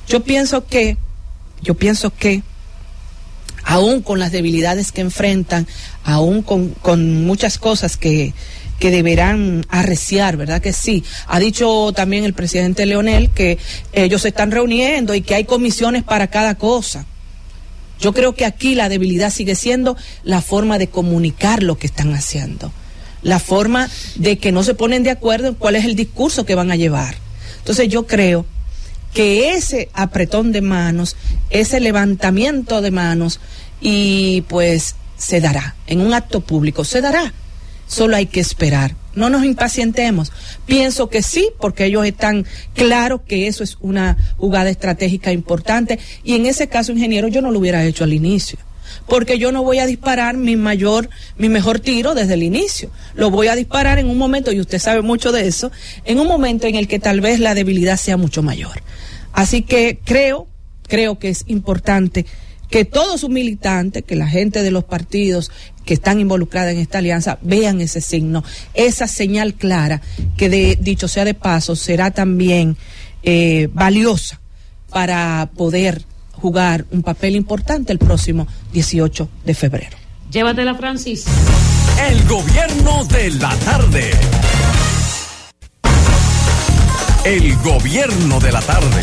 [0.09, 0.97] Yo pienso que,
[1.61, 2.43] yo pienso que
[3.63, 5.67] aún con las debilidades que enfrentan,
[6.03, 8.33] aún con, con muchas cosas que,
[8.79, 11.05] que deberán arreciar, ¿verdad que sí?
[11.27, 13.59] Ha dicho también el presidente Leonel que
[13.93, 17.07] ellos se están reuniendo y que hay comisiones para cada cosa.
[18.01, 22.13] Yo creo que aquí la debilidad sigue siendo la forma de comunicar lo que están
[22.13, 22.73] haciendo,
[23.23, 26.55] la forma de que no se ponen de acuerdo en cuál es el discurso que
[26.55, 27.15] van a llevar.
[27.59, 28.45] Entonces yo creo
[29.15, 31.17] que ese apretón de manos,
[31.51, 33.41] ese levantamiento de manos,
[33.81, 37.33] y pues se dará, en un acto público se dará
[37.95, 38.97] Solo hay que esperar.
[39.15, 40.33] No nos impacientemos.
[40.67, 46.01] Pienso que sí, porque ellos están claros que eso es una jugada estratégica importante.
[46.25, 48.59] Y en ese caso, ingeniero, yo no lo hubiera hecho al inicio.
[49.07, 52.91] Porque yo no voy a disparar mi mayor, mi mejor tiro desde el inicio.
[53.15, 55.71] Lo voy a disparar en un momento, y usted sabe mucho de eso,
[56.05, 58.83] en un momento en el que tal vez la debilidad sea mucho mayor.
[59.33, 60.49] Así que creo,
[60.89, 62.27] creo que es importante
[62.75, 65.53] que todos sus militantes, que la gente de los partidos
[65.85, 68.45] que están involucradas en esta alianza vean ese signo,
[68.75, 70.01] esa señal clara
[70.37, 72.77] que de, dicho sea de paso será también
[73.23, 74.41] eh, valiosa
[74.91, 79.97] para poder jugar un papel importante el próximo 18 de febrero.
[80.31, 81.25] Llévatela, Francis.
[82.11, 84.11] El gobierno de la tarde.
[87.25, 89.01] El gobierno de la tarde.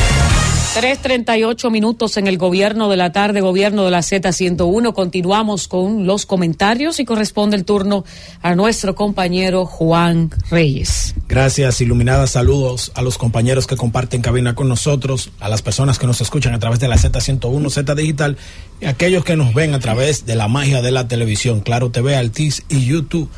[0.73, 4.93] 3.38 minutos en el gobierno de la tarde, gobierno de la Z101.
[4.93, 8.05] Continuamos con los comentarios y corresponde el turno
[8.41, 11.13] a nuestro compañero Juan Reyes.
[11.27, 12.31] Gracias, iluminadas.
[12.31, 16.53] Saludos a los compañeros que comparten cabina con nosotros, a las personas que nos escuchan
[16.53, 18.37] a través de la Z101, Z Digital
[18.79, 22.15] y aquellos que nos ven a través de la magia de la televisión, Claro TV,
[22.15, 23.29] Altiz y YouTube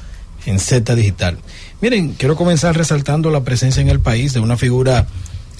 [0.46, 1.40] en Z Digital.
[1.82, 5.08] Miren, quiero comenzar resaltando la presencia en el país de una figura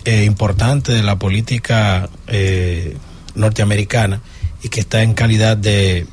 [0.06, 2.98] eh, importante de la política eh,
[3.36, 4.22] norteamericana
[4.62, 6.06] y que está en calidad de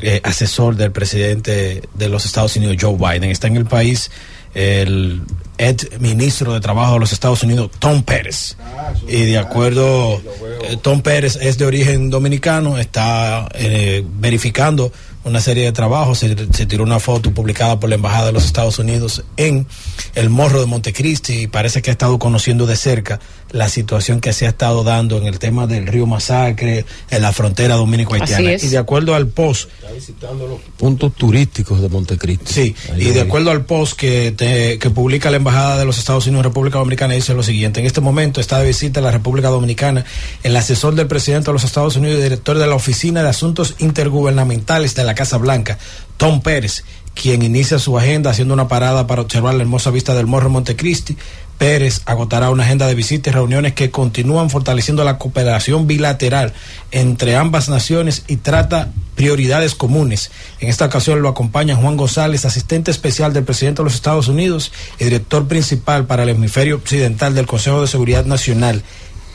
[0.00, 3.30] eh, asesor del presidente de los Estados Unidos, Joe Biden.
[3.30, 4.10] Está en el país
[4.54, 5.22] el
[5.58, 8.56] ex ministro de Trabajo de los Estados Unidos, Tom Pérez.
[9.06, 10.22] Y de acuerdo,
[10.82, 13.48] Tom Pérez es de origen dominicano, está
[14.18, 14.92] verificando
[15.28, 16.18] una serie de trabajos.
[16.18, 16.34] Se,
[16.66, 19.66] tiró una foto publicada por la Embajada de los Estados Unidos en
[20.14, 24.32] el Morro de Montecristi y parece que ha estado conociendo de cerca la situación que
[24.32, 28.54] se ha estado dando en el tema del río Masacre, en la frontera dominico-haitiana.
[28.54, 29.70] Y de acuerdo al post...
[29.80, 32.52] Está visitando los puntos turísticos de Montecristi.
[32.52, 34.34] Sí, y de acuerdo al post que,
[34.80, 37.80] que publica la Embajada de los Estados Unidos en República Dominicana, dice lo siguiente.
[37.80, 40.04] En este momento está de visita a la República Dominicana
[40.42, 43.74] el asesor del presidente de los Estados Unidos y director de la Oficina de Asuntos
[43.78, 45.78] Intergubernamentales de la Casa Blanca,
[46.16, 46.84] Tom Pérez,
[47.20, 51.16] quien inicia su agenda haciendo una parada para observar la hermosa vista del Morro Montecristi.
[51.58, 56.52] Pérez agotará una agenda de visitas y reuniones que continúan fortaleciendo la cooperación bilateral
[56.92, 60.30] entre ambas naciones y trata prioridades comunes.
[60.60, 64.70] En esta ocasión lo acompaña Juan González, asistente especial del presidente de los Estados Unidos
[65.00, 68.84] y director principal para el hemisferio occidental del Consejo de Seguridad Nacional.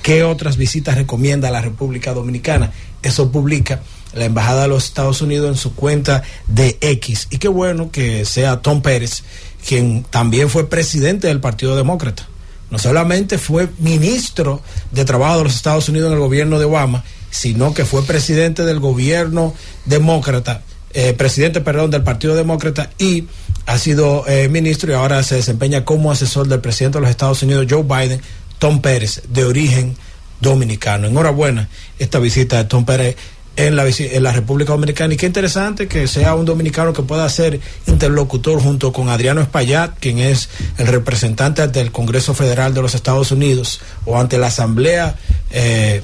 [0.02, 2.72] ¿Qué otras visitas recomienda la República Dominicana?
[3.02, 3.82] Eso publica
[4.14, 7.28] la Embajada de los Estados Unidos en su cuenta de X.
[7.32, 9.24] Y qué bueno que sea Tom Pérez,
[9.68, 12.28] quien también fue presidente del Partido Demócrata.
[12.70, 17.04] No solamente fue ministro de Trabajo de los Estados Unidos en el gobierno de Obama,
[17.30, 19.54] sino que fue presidente del gobierno
[19.86, 20.62] demócrata,
[20.94, 23.26] eh, presidente, perdón, del Partido Demócrata y
[23.66, 27.42] ha sido eh, ministro y ahora se desempeña como asesor del presidente de los Estados
[27.44, 28.22] Unidos, Joe Biden,
[28.60, 29.96] Tom Pérez, de origen
[30.42, 31.08] dominicano.
[31.08, 33.16] Enhorabuena esta visita de Tom Pérez
[33.56, 37.28] en la, en la República Dominicana y qué interesante que sea un dominicano que pueda
[37.30, 42.96] ser interlocutor junto con Adriano Espaillat, quien es el representante del Congreso Federal de los
[42.96, 45.16] Estados Unidos o ante la Asamblea,
[45.52, 46.02] eh,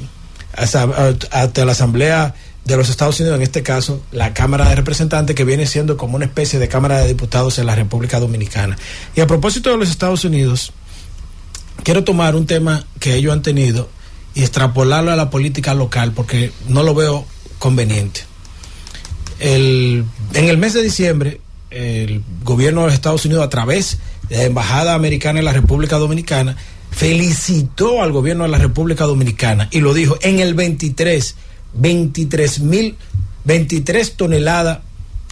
[1.31, 2.35] ante la Asamblea
[2.65, 6.17] de los Estados Unidos, en este caso la Cámara de Representantes, que viene siendo como
[6.17, 8.77] una especie de Cámara de Diputados en la República Dominicana.
[9.15, 10.71] Y a propósito de los Estados Unidos,
[11.83, 13.89] quiero tomar un tema que ellos han tenido
[14.35, 17.25] y extrapolarlo a la política local, porque no lo veo
[17.60, 18.22] conveniente.
[19.39, 24.43] El, en el mes de diciembre, el gobierno de Estados Unidos, a través de la
[24.43, 26.58] Embajada Americana en la República Dominicana,
[26.91, 31.36] felicitó al gobierno de la República Dominicana y lo dijo en el 23,
[31.76, 32.95] 23 mil,
[33.45, 34.80] 23 toneladas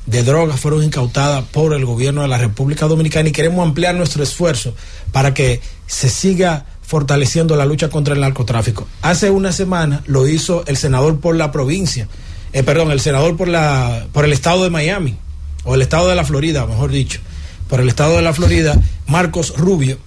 [0.05, 4.23] de drogas fueron incautadas por el gobierno de la República Dominicana y queremos ampliar nuestro
[4.23, 4.73] esfuerzo
[5.11, 8.87] para que se siga fortaleciendo la lucha contra el narcotráfico.
[9.01, 12.07] Hace una semana lo hizo el senador por la provincia,
[12.53, 15.17] eh, perdón, el senador por, la, por el estado de Miami,
[15.65, 17.19] o el estado de la Florida, mejor dicho,
[17.67, 19.97] por el estado de la Florida, Marcos Rubio,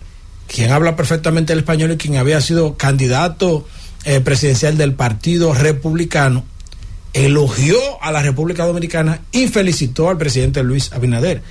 [0.47, 3.69] quien habla perfectamente el español y quien había sido candidato
[4.05, 6.45] eh, presidencial del Partido Republicano,
[7.13, 11.43] elogió a la República Dominicana y felicitó al presidente Luis Abinader.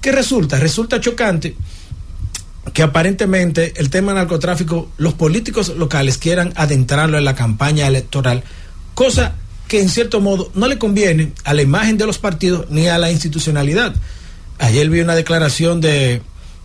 [0.00, 0.60] ¿Qué resulta?
[0.60, 1.56] Resulta chocante
[2.72, 8.42] que aparentemente el tema del narcotráfico, los políticos locales quieran adentrarlo en la campaña electoral,
[8.94, 9.34] cosa
[9.68, 12.98] que en cierto modo no le conviene a la imagen de los partidos ni a
[12.98, 13.94] la institucionalidad.
[14.58, 16.22] Ayer vi una declaración de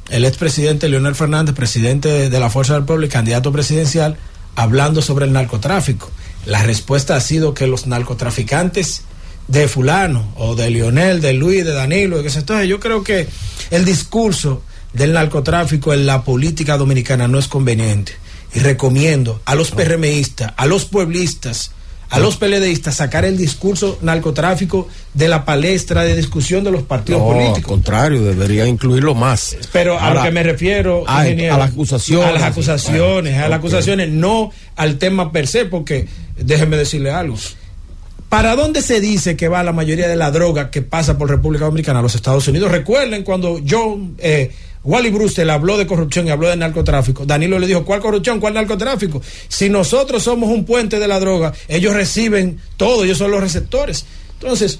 [0.10, 4.18] el expresidente Leonel Fernández, presidente de la Fuerza del Pueblo y candidato presidencial,
[4.56, 6.12] hablando sobre el narcotráfico.
[6.46, 9.04] La respuesta ha sido que los narcotraficantes
[9.48, 13.04] de fulano o de Leonel, de Luis, de Danilo, de que se entonces yo creo
[13.04, 13.28] que
[13.70, 18.14] el discurso del narcotráfico en la política dominicana no es conveniente.
[18.54, 21.72] Y recomiendo a los PRMistas, a los pueblistas,
[22.12, 27.22] a los PLDistas sacar el discurso narcotráfico de la palestra de discusión de los partidos
[27.22, 27.58] políticos.
[27.58, 29.56] Al contrario, debería incluirlo más.
[29.72, 32.28] Pero a lo que me refiero, a, a las acusaciones.
[32.28, 37.38] A las acusaciones, a las acusaciones, no al tema per se, porque déjeme decirle algo.
[38.28, 41.66] ¿Para dónde se dice que va la mayoría de la droga que pasa por República
[41.66, 42.72] Dominicana a los Estados Unidos?
[42.72, 44.52] Recuerden cuando yo eh,
[44.84, 47.26] Wally Brusel habló de corrupción y habló de narcotráfico.
[47.26, 48.40] Danilo le dijo, ¿cuál corrupción?
[48.40, 49.22] ¿Cuál narcotráfico?
[49.48, 54.06] Si nosotros somos un puente de la droga, ellos reciben todo, ellos son los receptores.
[54.34, 54.80] Entonces,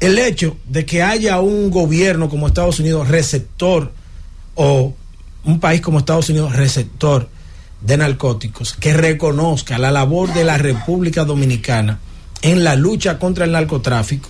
[0.00, 3.92] el hecho de que haya un gobierno como Estados Unidos receptor
[4.54, 4.94] o
[5.44, 7.28] un país como Estados Unidos receptor
[7.80, 11.98] de narcóticos que reconozca la labor de la República Dominicana
[12.42, 14.28] en la lucha contra el narcotráfico,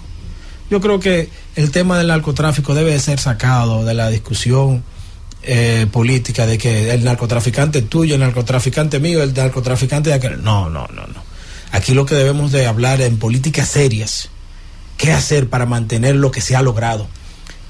[0.70, 4.82] yo creo que el tema del narcotráfico debe ser sacado de la discusión
[5.42, 10.42] eh, política de que el narcotraficante es tuyo, el narcotraficante mío, el narcotraficante de aquel.
[10.42, 11.22] No, no, no, no.
[11.70, 14.30] Aquí lo que debemos de hablar en políticas serias,
[14.96, 17.08] qué hacer para mantener lo que se ha logrado.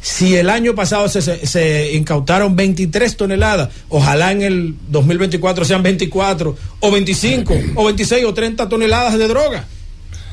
[0.01, 6.57] Si el año pasado se, se, incautaron 23 toneladas, ojalá en el 2024 sean 24
[6.81, 9.67] o 25 o 26 o 30 toneladas de droga.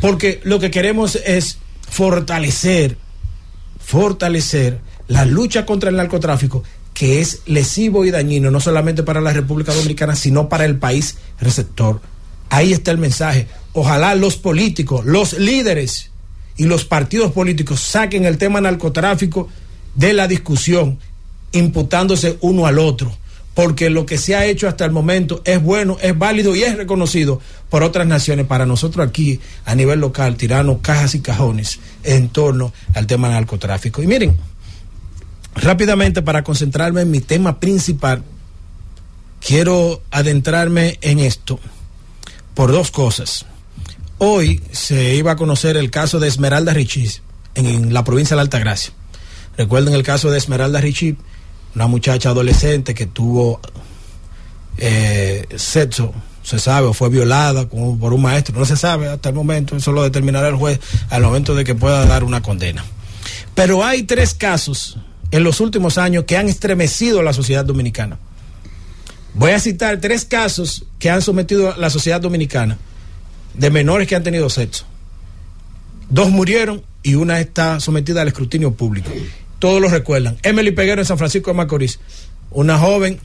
[0.02, 1.58] Porque lo que queremos es
[1.92, 2.98] fortalecer,
[3.80, 9.34] fortalecer la lucha contra el narcotráfico, que es lesivo y dañino no solamente para la
[9.34, 12.02] República Dominicana, sino para el país receptor.
[12.50, 13.48] Ahí está el mensaje.
[13.74, 16.12] Ojalá los políticos, los líderes
[16.56, 19.50] y los partidos políticos saquen el tema narcotráfico
[19.94, 20.98] de la discusión,
[21.52, 23.21] imputándose uno al otro
[23.54, 26.78] porque lo que se ha hecho hasta el momento es bueno, es válido y es
[26.78, 28.46] reconocido por otras naciones.
[28.46, 33.38] Para nosotros aquí, a nivel local, tirarnos cajas y cajones en torno al tema del
[33.38, 34.02] narcotráfico.
[34.02, 34.38] Y miren,
[35.56, 38.24] rápidamente para concentrarme en mi tema principal,
[39.46, 41.60] quiero adentrarme en esto
[42.54, 43.46] por dos cosas.
[44.18, 47.22] Hoy se iba a conocer el caso de Esmeralda Richis
[47.56, 48.94] en, la provincia de Altagracia.
[49.58, 51.16] Recuerden el caso de Esmeralda Richis
[51.76, 53.60] una muchacha adolescente que tuvo
[54.78, 59.36] eh, sexo, se sabe, o fue violada por un maestro, no se sabe hasta el
[59.36, 60.80] momento, eso lo determinará el juez
[61.10, 62.84] al momento de que pueda dar una condena.
[63.54, 64.98] Pero hay tres casos
[65.30, 68.18] en los últimos años que han estremecido la sociedad dominicana.
[69.34, 72.78] Voy a citar tres casos que han sometido a la sociedad dominicana
[73.54, 74.86] de menores que han tenido sexo.
[76.10, 79.10] Dos murieron y una está sometida al escrutinio público
[79.62, 80.38] todos lo recuerdan.
[80.42, 82.00] Emily Peguero en San Francisco de Macorís,
[82.50, 83.20] una joven,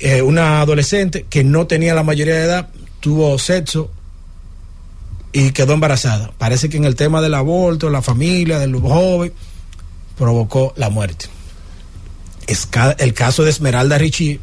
[0.00, 3.88] eh, una adolescente que no tenía la mayoría de edad, tuvo sexo
[5.32, 6.32] y quedó embarazada.
[6.38, 9.32] Parece que en el tema del aborto, la familia, del joven,
[10.18, 11.26] provocó la muerte.
[12.98, 14.40] El caso de Esmeralda Richie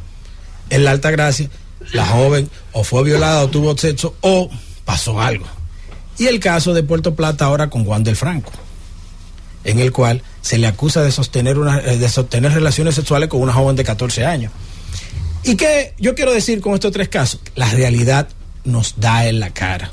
[0.69, 1.49] en la Alta Gracia,
[1.91, 4.49] la joven o fue violada o tuvo sexo o
[4.85, 5.45] pasó algo.
[6.17, 8.53] Y el caso de Puerto Plata ahora con Juan del Franco,
[9.65, 13.41] en el cual se le acusa de sostener, una, eh, de sostener relaciones sexuales con
[13.41, 14.51] una joven de 14 años.
[15.43, 17.39] ¿Y qué yo quiero decir con estos tres casos?
[17.55, 18.27] La realidad
[18.63, 19.91] nos da en la cara.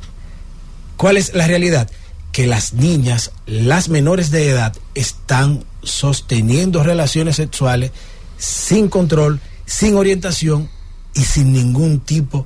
[0.96, 1.90] ¿Cuál es la realidad?
[2.32, 7.92] Que las niñas, las menores de edad, están sosteniendo relaciones sexuales
[8.38, 10.68] sin control, sin orientación
[11.14, 12.44] y sin ningún tipo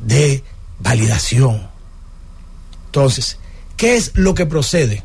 [0.00, 0.42] de
[0.80, 1.68] validación.
[2.86, 3.38] Entonces,
[3.76, 5.04] ¿qué es lo que procede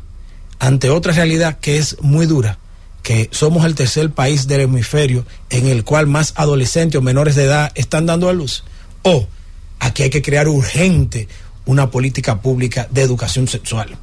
[0.60, 2.58] ante otra realidad que es muy dura?
[3.02, 7.44] que somos el tercer país del hemisferio en el cual más adolescentes o menores de
[7.44, 8.64] edad están dando a luz.
[9.02, 9.26] O
[9.78, 11.28] aquí hay que crear urgente
[11.66, 13.96] una política pública de educación sexual.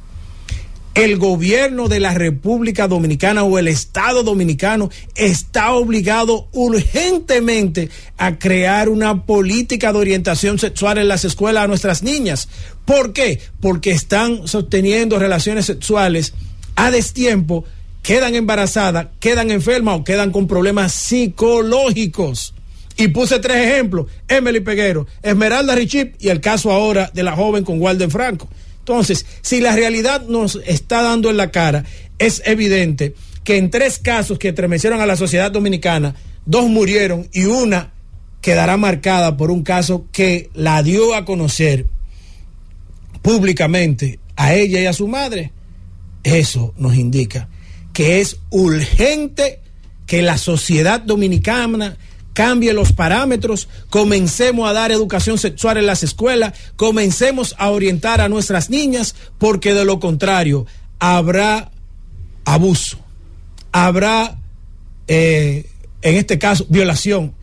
[0.94, 8.88] El gobierno de la República Dominicana o el Estado Dominicano está obligado urgentemente a crear
[8.88, 12.48] una política de orientación sexual en las escuelas a nuestras niñas.
[12.84, 13.40] ¿Por qué?
[13.60, 16.34] Porque están sosteniendo relaciones sexuales
[16.78, 17.64] a destiempo
[18.02, 22.54] quedan embarazadas, quedan enfermas o quedan con problemas psicológicos.
[22.96, 27.64] Y puse tres ejemplos, Emily Peguero, Esmeralda Richip y el caso ahora de la joven
[27.64, 28.48] con Walden Franco.
[28.78, 31.84] Entonces, si la realidad nos está dando en la cara,
[32.18, 36.14] es evidente que en tres casos que estremecieron a la sociedad dominicana,
[36.46, 37.92] dos murieron y una
[38.40, 41.86] quedará marcada por un caso que la dio a conocer
[43.20, 45.52] públicamente a ella y a su madre.
[46.22, 47.48] Eso nos indica
[47.92, 49.60] que es urgente
[50.06, 51.96] que la sociedad dominicana
[52.32, 58.28] cambie los parámetros, comencemos a dar educación sexual en las escuelas, comencemos a orientar a
[58.28, 60.64] nuestras niñas, porque de lo contrario
[61.00, 61.72] habrá
[62.44, 63.00] abuso,
[63.72, 64.38] habrá,
[65.08, 65.68] eh,
[66.02, 67.34] en este caso, violación,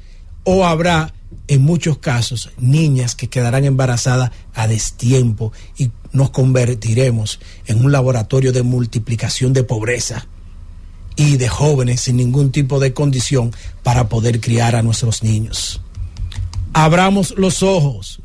[0.46, 1.14] o habrá,
[1.50, 8.52] en muchos casos, niñas que quedarán embarazadas a destiempo y nos convertiremos en un laboratorio
[8.52, 10.28] de multiplicación de pobreza
[11.16, 13.54] y de jóvenes sin ningún tipo de condición
[13.84, 15.82] para poder criar a nuestros niños.
[16.74, 18.22] Abramos los ojos.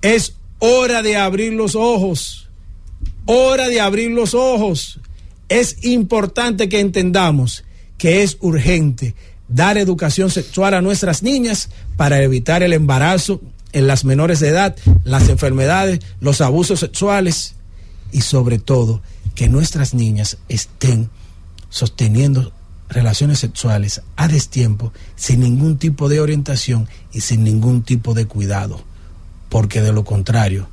[0.00, 2.48] Es hora de abrir los ojos.
[3.26, 5.00] Hora de abrir los ojos.
[5.48, 7.64] Es importante que entendamos
[7.98, 9.14] que es urgente
[9.48, 14.76] dar educación sexual a nuestras niñas para evitar el embarazo en las menores de edad,
[15.04, 17.54] las enfermedades, los abusos sexuales
[18.12, 19.02] y sobre todo
[19.34, 21.10] que nuestras niñas estén
[21.68, 22.52] sosteniendo
[22.88, 28.82] relaciones sexuales a destiempo, sin ningún tipo de orientación y sin ningún tipo de cuidado,
[29.48, 30.68] porque de lo contrario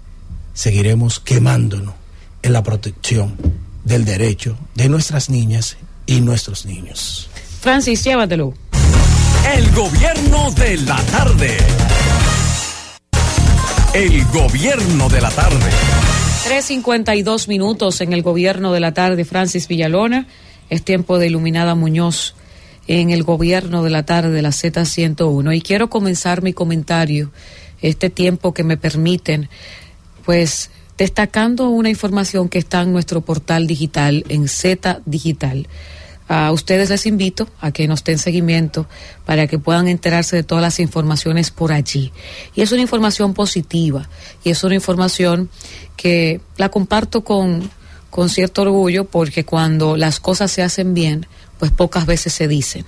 [0.53, 1.93] seguiremos quemándonos
[2.41, 3.35] en la protección
[3.83, 7.29] del derecho de nuestras niñas y nuestros niños.
[7.61, 8.53] Francis, llévatelo.
[9.55, 11.57] El gobierno de la tarde.
[13.97, 15.71] El gobierno de la tarde.
[16.47, 20.27] 3.52 minutos en el gobierno de la tarde, Francis Villalona.
[20.69, 22.35] Es tiempo de Iluminada Muñoz
[22.85, 25.57] en el gobierno de la tarde de la Z101.
[25.57, 27.31] Y quiero comenzar mi comentario,
[27.81, 29.49] este tiempo que me permiten,
[30.25, 30.69] pues
[30.99, 35.67] destacando una información que está en nuestro portal digital, en Z Digital.
[36.27, 38.87] A ustedes les invito a que nos den seguimiento
[39.25, 42.11] para que puedan enterarse de todas las informaciones por allí.
[42.53, 44.09] Y es una información positiva
[44.43, 45.49] y es una información
[45.95, 47.69] que la comparto con
[48.09, 51.27] con cierto orgullo porque cuando las cosas se hacen bien,
[51.59, 52.85] pues pocas veces se dicen.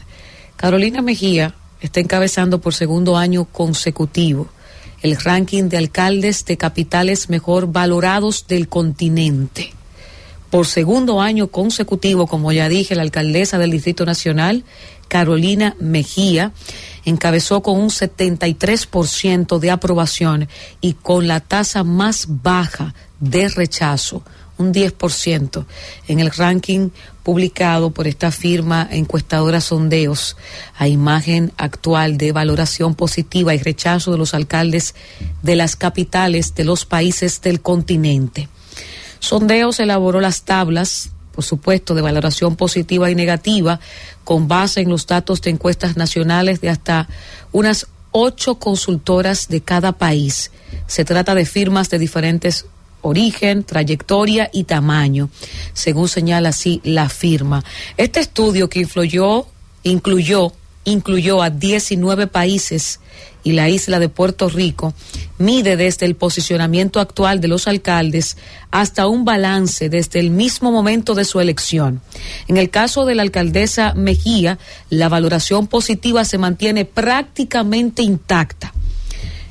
[0.56, 4.50] Carolina Mejía está encabezando por segundo año consecutivo
[5.02, 9.74] el ranking de alcaldes de capitales mejor valorados del continente.
[10.50, 14.64] Por segundo año consecutivo, como ya dije, la alcaldesa del Distrito Nacional,
[15.08, 16.54] Carolina Mejía,
[17.06, 20.47] encabezó con un 73% de aprobación
[20.82, 24.24] y con la tasa más baja de rechazo
[24.60, 25.66] un 10%
[26.08, 26.89] en el ranking
[27.24, 30.36] publicado por esta firma encuestadora Sondeos
[30.78, 34.95] a imagen actual de valoración positiva y rechazo de los alcaldes
[35.41, 38.50] de las capitales de los países del continente.
[39.20, 43.80] Sondeos elaboró las tablas, por supuesto, de valoración positiva y negativa
[44.24, 47.07] con base en los datos de encuestas nacionales de hasta
[47.51, 50.51] unas ocho consultoras de cada país.
[50.88, 52.65] Se trata de firmas de diferentes
[53.01, 55.30] origen, trayectoria y tamaño,
[55.74, 57.63] según señala así la firma.
[57.97, 59.47] Este estudio que influyó,
[59.84, 60.53] incluyó,
[60.90, 63.00] incluyó a 19 países
[63.44, 64.94] y la isla de Puerto Rico,
[65.38, 68.38] mide desde el posicionamiento actual de los alcaldes
[68.72, 72.02] hasta un balance desde el mismo momento de su elección.
[72.48, 74.60] En el caso de la alcaldesa Mejía,
[74.90, 78.74] la valoración positiva se mantiene prácticamente intacta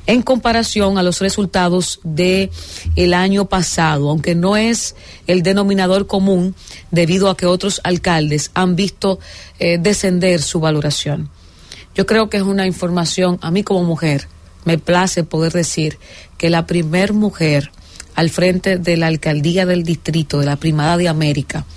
[0.09, 2.49] en comparación a los resultados de
[2.95, 4.95] el año pasado, aunque no es
[5.27, 6.55] el denominador común
[6.89, 9.19] debido a que otros alcaldes han visto
[9.59, 11.29] eh, descender su valoración.
[11.93, 14.27] Yo creo que es una información, a mí como mujer,
[14.65, 15.99] me place poder decir
[16.39, 17.71] que la primer mujer
[18.15, 21.67] al frente de la alcaldía del distrito de la Primada de América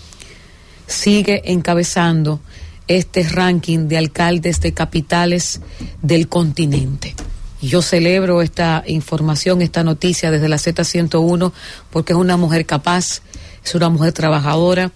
[0.86, 2.40] sigue encabezando
[2.88, 5.60] este ranking de alcaldes de capitales
[6.00, 7.14] del continente.
[7.62, 11.52] Yo celebro esta información, esta noticia desde la Z101,
[11.90, 13.22] porque es una mujer capaz,
[13.64, 14.90] es una mujer trabajadora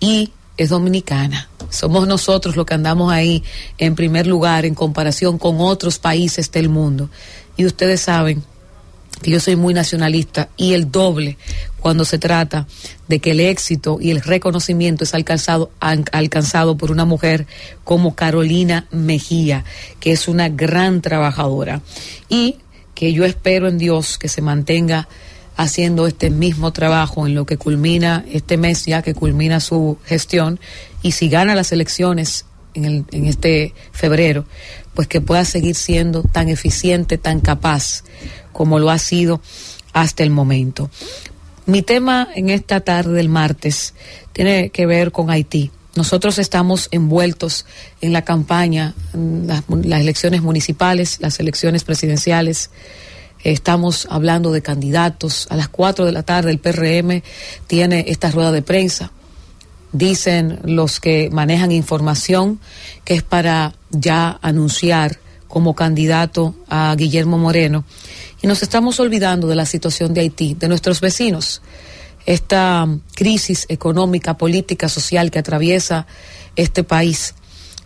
[0.00, 1.48] y es dominicana.
[1.70, 3.42] Somos nosotros los que andamos ahí
[3.78, 7.08] en primer lugar en comparación con otros países del mundo.
[7.56, 8.44] Y ustedes saben
[9.22, 11.36] que yo soy muy nacionalista y el doble
[11.80, 12.66] cuando se trata
[13.08, 17.46] de que el éxito y el reconocimiento es alcanzado, alcanzado por una mujer
[17.84, 19.64] como Carolina Mejía,
[19.98, 21.82] que es una gran trabajadora.
[22.28, 22.56] Y
[22.94, 25.08] que yo espero en Dios que se mantenga
[25.56, 30.60] haciendo este mismo trabajo en lo que culmina este mes ya que culmina su gestión.
[31.02, 34.44] Y si gana las elecciones en, el, en este febrero,
[34.94, 38.04] pues que pueda seguir siendo tan eficiente, tan capaz
[38.52, 39.40] como lo ha sido
[39.92, 40.90] hasta el momento.
[41.66, 43.94] Mi tema en esta tarde del martes
[44.32, 45.70] tiene que ver con Haití.
[45.94, 47.66] Nosotros estamos envueltos
[48.00, 52.70] en la campaña, las, las, elecciones municipales, las elecciones presidenciales.
[53.42, 55.46] Estamos hablando de candidatos.
[55.50, 57.22] A las 4 de la tarde el PRM
[57.66, 59.12] tiene esta rueda de prensa.
[59.92, 62.60] Dicen los que manejan información
[63.04, 67.84] que es para ya anunciar como candidato a Guillermo Moreno
[68.42, 71.60] y nos estamos olvidando de la situación de Haití, de nuestros vecinos.
[72.26, 76.06] Esta crisis económica, política, social que atraviesa
[76.56, 77.34] este país,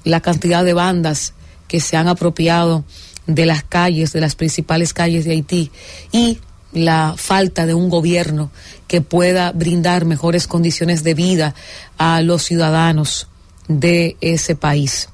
[0.05, 1.35] la cantidad de bandas
[1.67, 2.85] que se han apropiado
[3.27, 5.71] de las calles, de las principales calles de Haití
[6.13, 6.39] y
[6.73, 8.51] la falta de un gobierno
[8.87, 11.55] que pueda brindar mejores condiciones de vida
[11.97, 13.29] a los ciudadanos
[13.69, 15.09] de ese país.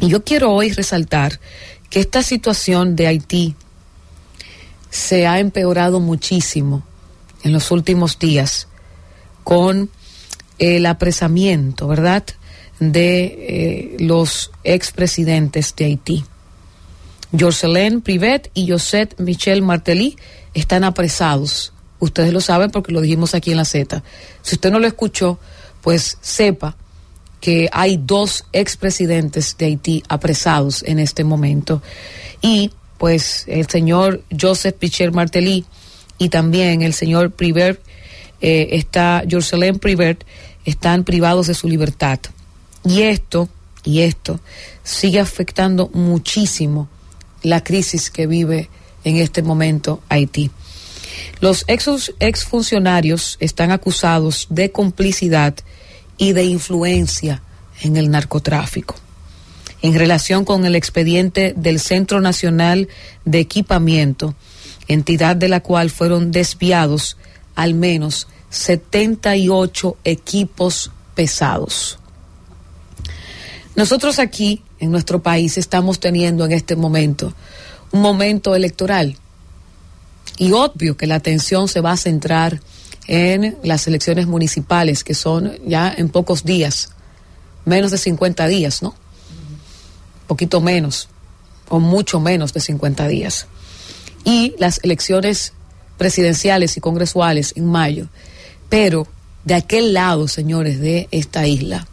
[0.00, 1.40] Y yo quiero hoy resaltar
[1.90, 3.56] que esta situación de Haití
[4.94, 6.84] se ha empeorado muchísimo
[7.42, 8.68] en los últimos días
[9.42, 9.90] con
[10.60, 12.24] el apresamiento, ¿verdad?,
[12.78, 16.24] de eh, los expresidentes de Haití.
[17.36, 20.16] Jocelyn Privet y Josette Michel Martelly
[20.54, 21.72] están apresados.
[21.98, 24.04] Ustedes lo saben porque lo dijimos aquí en la Z.
[24.42, 25.40] Si usted no lo escuchó,
[25.82, 26.76] pues sepa
[27.40, 31.82] que hay dos expresidentes de Haití apresados en este momento.
[32.40, 32.70] Y
[33.04, 35.66] pues el señor Joseph Pichel Martelly
[36.16, 37.78] y también el señor Privert,
[38.40, 40.24] eh, está, Jocelyn Privert,
[40.64, 42.18] están privados de su libertad.
[42.82, 43.50] Y esto,
[43.84, 44.40] y esto,
[44.84, 46.88] sigue afectando muchísimo
[47.42, 48.70] la crisis que vive
[49.04, 50.50] en este momento Haití.
[51.40, 55.54] Los ex, funcionarios están acusados de complicidad
[56.16, 57.42] y de influencia
[57.82, 59.03] en el narcotráfico
[59.84, 62.88] en relación con el expediente del Centro Nacional
[63.26, 64.34] de Equipamiento,
[64.88, 67.18] entidad de la cual fueron desviados
[67.54, 71.98] al menos 78 equipos pesados.
[73.76, 77.34] Nosotros aquí, en nuestro país, estamos teniendo en este momento
[77.92, 79.18] un momento electoral
[80.38, 82.62] y obvio que la atención se va a centrar
[83.06, 86.92] en las elecciones municipales, que son ya en pocos días,
[87.66, 89.03] menos de 50 días, ¿no?
[90.26, 91.08] Poquito menos
[91.68, 93.46] o mucho menos de 50 días.
[94.24, 95.52] Y las elecciones
[95.98, 98.08] presidenciales y congresuales en mayo.
[98.68, 99.06] Pero
[99.44, 101.86] de aquel lado, señores, de esta isla,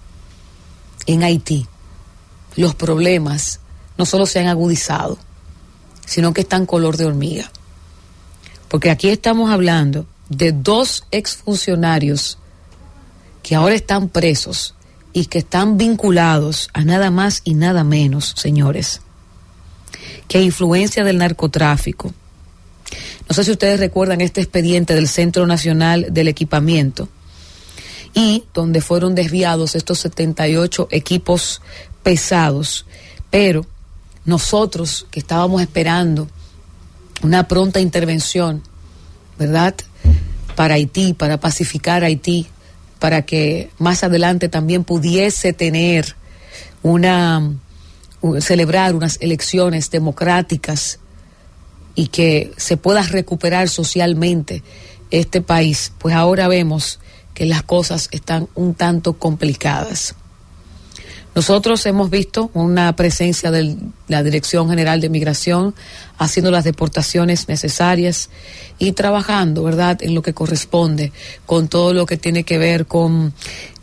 [1.05, 1.67] en Haití,
[2.55, 3.59] los problemas
[3.97, 5.17] no solo se han agudizado,
[6.05, 7.51] sino que están color de hormiga.
[8.67, 12.37] Porque aquí estamos hablando de dos exfuncionarios
[13.43, 14.75] que ahora están presos
[15.13, 19.01] y que están vinculados a nada más y nada menos, señores,
[20.27, 22.13] que influencia del narcotráfico.
[23.27, 27.09] No sé si ustedes recuerdan este expediente del Centro Nacional del Equipamiento
[28.13, 31.61] y donde fueron desviados estos 78 equipos
[32.03, 32.85] pesados,
[33.29, 33.65] pero
[34.25, 36.27] nosotros que estábamos esperando
[37.23, 38.61] una pronta intervención,
[39.37, 39.75] ¿verdad?
[40.55, 42.47] Para Haití, para pacificar Haití,
[43.01, 46.15] para que más adelante también pudiese tener
[46.83, 47.51] una
[48.41, 50.99] celebrar unas elecciones democráticas
[51.95, 54.61] y que se pueda recuperar socialmente
[55.09, 56.99] este país, pues ahora vemos
[57.33, 60.13] que las cosas están un tanto complicadas.
[61.33, 63.77] Nosotros hemos visto una presencia de
[64.09, 65.73] la Dirección General de Migración
[66.17, 68.29] haciendo las deportaciones necesarias
[68.79, 71.13] y trabajando, ¿verdad?, en lo que corresponde
[71.45, 73.33] con todo lo que tiene que ver con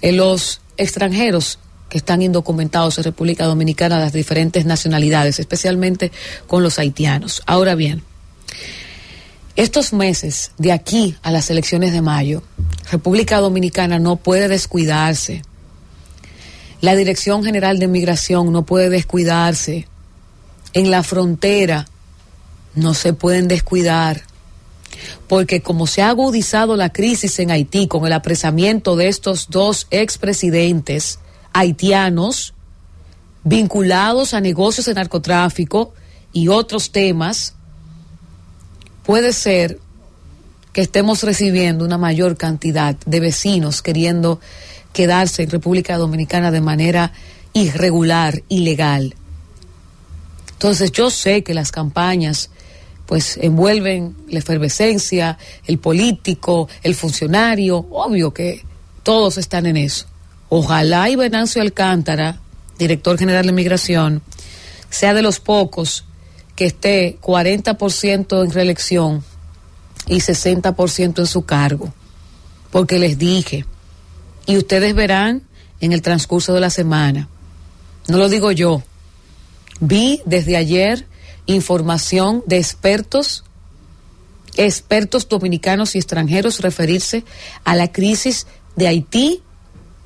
[0.02, 6.12] eh, los extranjeros que están indocumentados en República Dominicana las diferentes nacionalidades, especialmente
[6.46, 7.42] con los haitianos.
[7.46, 8.02] Ahora bien,
[9.56, 12.42] estos meses de aquí a las elecciones de mayo,
[12.92, 15.42] República Dominicana no puede descuidarse
[16.80, 19.88] la Dirección General de Migración no puede descuidarse.
[20.72, 21.88] En la frontera
[22.74, 24.22] no se pueden descuidar.
[25.26, 29.86] Porque como se ha agudizado la crisis en Haití con el apresamiento de estos dos
[29.90, 31.18] expresidentes
[31.52, 32.54] haitianos
[33.44, 35.94] vinculados a negocios de narcotráfico
[36.32, 37.54] y otros temas,
[39.04, 39.78] puede ser
[40.72, 44.40] que estemos recibiendo una mayor cantidad de vecinos queriendo
[44.92, 47.12] quedarse en República Dominicana de manera
[47.52, 49.14] irregular, ilegal.
[50.52, 52.50] Entonces yo sé que las campañas
[53.06, 58.64] pues envuelven la efervescencia, el político, el funcionario, obvio que
[59.02, 60.06] todos están en eso.
[60.50, 62.40] Ojalá y Venancio Alcántara,
[62.78, 64.22] director general de Migración,
[64.90, 66.04] sea de los pocos
[66.54, 69.24] que esté 40% en reelección
[70.06, 71.92] y 60% en su cargo.
[72.70, 73.64] Porque les dije,
[74.48, 75.42] y ustedes verán
[75.78, 77.28] en el transcurso de la semana.
[78.08, 78.82] No lo digo yo.
[79.78, 81.06] Vi desde ayer
[81.44, 83.44] información de expertos,
[84.56, 87.24] expertos dominicanos y extranjeros referirse
[87.64, 89.42] a la crisis de Haití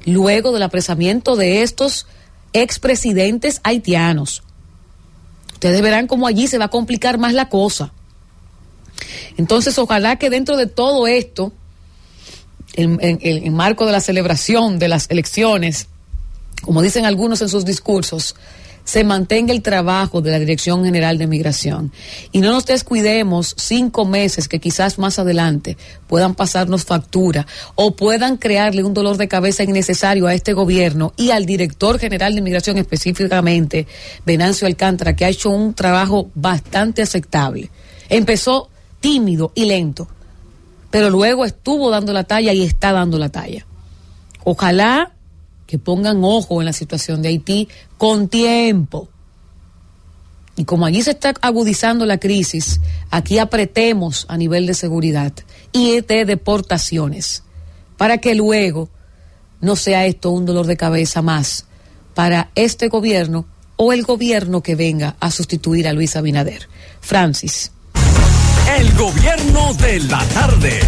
[0.05, 2.09] luego del apresamiento de estos
[2.53, 4.43] expresidentes haitianos.
[5.53, 7.93] Ustedes verán cómo allí se va a complicar más la cosa.
[9.37, 11.53] Entonces, ojalá que dentro de todo esto,
[12.75, 15.89] en, en, marco de la celebración de las elecciones,
[16.63, 18.35] como dicen algunos en sus discursos,
[18.85, 21.93] se mantenga el trabajo de la Dirección General de Migración
[22.33, 25.77] y no nos descuidemos cinco meses que quizás más adelante
[26.09, 27.47] puedan pasarnos factura
[27.77, 32.35] o puedan crearle un dolor de cabeza innecesario a este gobierno y al director general
[32.35, 33.87] de Migración específicamente,
[34.27, 37.71] Venancio Alcántara, que ha hecho un trabajo bastante aceptable.
[38.09, 38.69] Empezó
[39.01, 40.09] tímido y lento
[40.93, 43.67] pero luego estuvo dando la talla y está dando la talla.
[44.45, 45.13] Ojalá
[45.67, 49.09] que pongan ojo en la situación de Haití con tiempo.
[50.55, 52.79] Y como allí se está agudizando la crisis,
[53.11, 55.33] aquí apretemos a nivel de seguridad
[55.73, 57.43] y de deportaciones,
[57.97, 58.91] para que luego
[59.63, 61.65] no sea esto un dolor de cabeza más
[62.15, 66.69] para este gobierno o el gobierno que venga a sustituir a Luis Abinader.
[67.01, 67.73] Francis.
[68.79, 70.81] El gobierno de la tarde.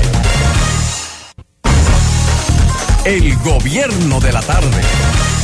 [3.04, 4.80] El gobierno de la tarde.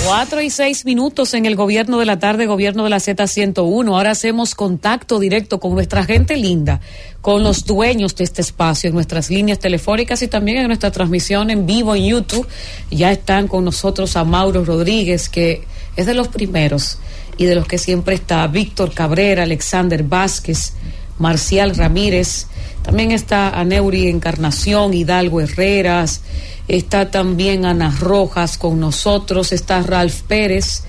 [0.06, 3.88] Cuatro y seis minutos en el gobierno de la tarde, gobierno de la Z101.
[3.88, 6.80] Ahora hacemos contacto directo con nuestra gente linda,
[7.20, 11.50] con los dueños de este espacio, en nuestras líneas telefónicas y también en nuestra transmisión
[11.50, 12.48] en vivo en YouTube.
[12.90, 15.64] Ya están con nosotros a Mauro Rodríguez, que
[15.94, 16.96] es de los primeros
[17.36, 20.72] y de los que siempre está, Víctor Cabrera, Alexander Vázquez,
[21.20, 22.46] Marcial Ramírez,
[22.82, 26.22] también está Aneuri Encarnación, Hidalgo Herreras,
[26.66, 30.82] está también Ana Rojas con nosotros, está Ralph Pérez,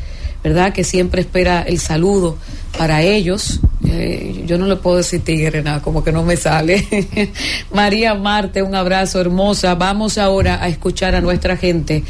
[0.44, 0.74] ¿verdad?
[0.74, 2.38] Que siempre espera el saludo
[2.78, 3.60] para ellos.
[3.88, 7.32] Eh, yo no le puedo decir tigre, nada, como que no me sale.
[7.74, 9.76] María Marte, un abrazo hermosa.
[9.76, 12.04] Vamos ahora a escuchar a nuestra gente.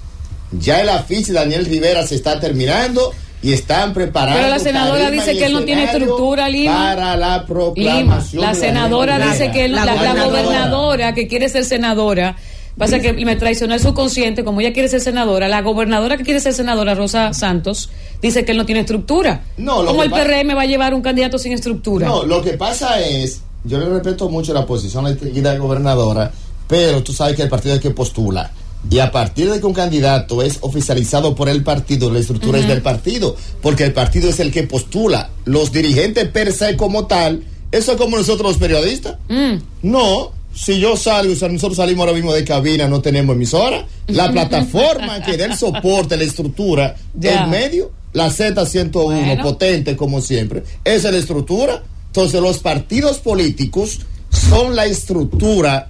[0.52, 4.38] ya el afiche de Daniel Rivera se está terminando y están preparando.
[4.38, 6.94] Pero la senadora dice que él no tiene estructura, Lima.
[6.94, 8.42] Para la proclamación.
[8.42, 9.84] La senadora dice que la,
[10.24, 12.36] gobernadora que quiere ser senadora
[12.76, 16.40] Pasa que me traicionó el subconsciente, como ella quiere ser senadora, la gobernadora que quiere
[16.40, 17.88] ser senadora, Rosa Santos,
[18.20, 19.44] dice que él no tiene estructura.
[19.56, 22.06] No, lo ¿Cómo que el pa- PRM va a llevar un candidato sin estructura?
[22.06, 26.30] No, lo que pasa es, yo le respeto mucho la posición de la gobernadora,
[26.68, 28.50] pero tú sabes que el partido es que postula.
[28.88, 32.68] Y a partir de que un candidato es oficializado por el partido, la estructura es
[32.68, 35.30] del partido, porque el partido es el que postula.
[35.44, 37.42] Los dirigentes per se como tal,
[37.72, 39.16] eso es como nosotros los periodistas.
[39.28, 39.56] Mm.
[39.82, 43.84] No, si yo salgo, o sea, nosotros salimos ahora mismo de cabina, no tenemos emisora.
[44.06, 47.42] La plataforma que dé el soporte, la estructura, Ya.
[47.44, 49.42] el medio, la Z101, Bueno.
[49.42, 51.82] potente como siempre, esa es la estructura.
[52.06, 53.98] Entonces, los partidos políticos
[54.30, 55.88] son la estructura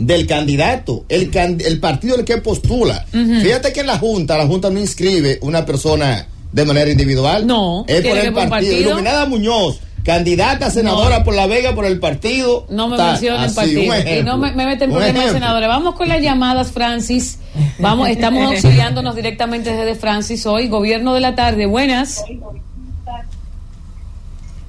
[0.00, 3.04] del candidato, el, can- el partido el que postula.
[3.12, 7.46] Fíjate que en la Junta, la Junta no inscribe una persona de manera individual.
[7.46, 8.50] No, es por el partido.
[8.50, 8.76] partido.
[8.80, 11.24] Iluminada Muñoz, candidata a senadora No.
[11.24, 12.66] por La Vega por el partido.
[12.70, 13.12] No me tal.
[13.12, 13.82] mencionen Así, partido.
[14.18, 15.68] Y no me, me meten problemas, senadora.
[15.68, 17.38] Vamos con las llamadas, Francis.
[17.78, 20.68] Vamos, estamos auxiliándonos directamente desde Francis hoy.
[20.68, 21.66] Gobierno de la tarde.
[21.66, 22.24] Buenas.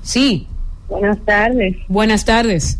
[0.03, 0.47] Sí,
[0.89, 1.75] Buenas tardes.
[1.87, 2.77] buenas tardes.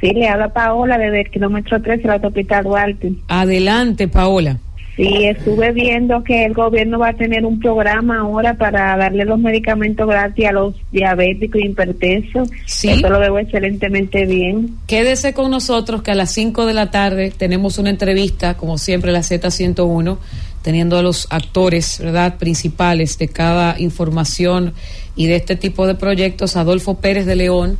[0.00, 3.12] Sí, le habla Paola desde el kilómetro 13 de la autopista Duarte.
[3.28, 4.58] Adelante, Paola.
[4.96, 9.38] Sí, estuve viendo que el gobierno va a tener un programa ahora para darle los
[9.38, 12.48] medicamentos gratis a los diabéticos y hipertensos.
[12.64, 12.88] Sí.
[12.88, 14.74] Eso lo veo excelentemente bien.
[14.86, 19.12] Quédese con nosotros que a las 5 de la tarde tenemos una entrevista, como siempre,
[19.12, 20.16] la Z101,
[20.62, 24.72] teniendo a los actores, ¿verdad?, principales de cada información
[25.14, 26.56] y de este tipo de proyectos.
[26.56, 27.76] Adolfo Pérez de León,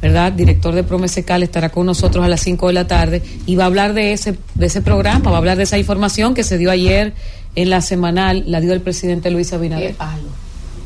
[0.00, 3.64] ¿verdad?, director de Promesecal, estará con nosotros a las 5 de la tarde y va
[3.64, 6.56] a hablar de ese, de ese programa, va a hablar de esa información que se
[6.58, 7.14] dio ayer
[7.56, 9.94] en la semanal, la dio el presidente Luis Abinader.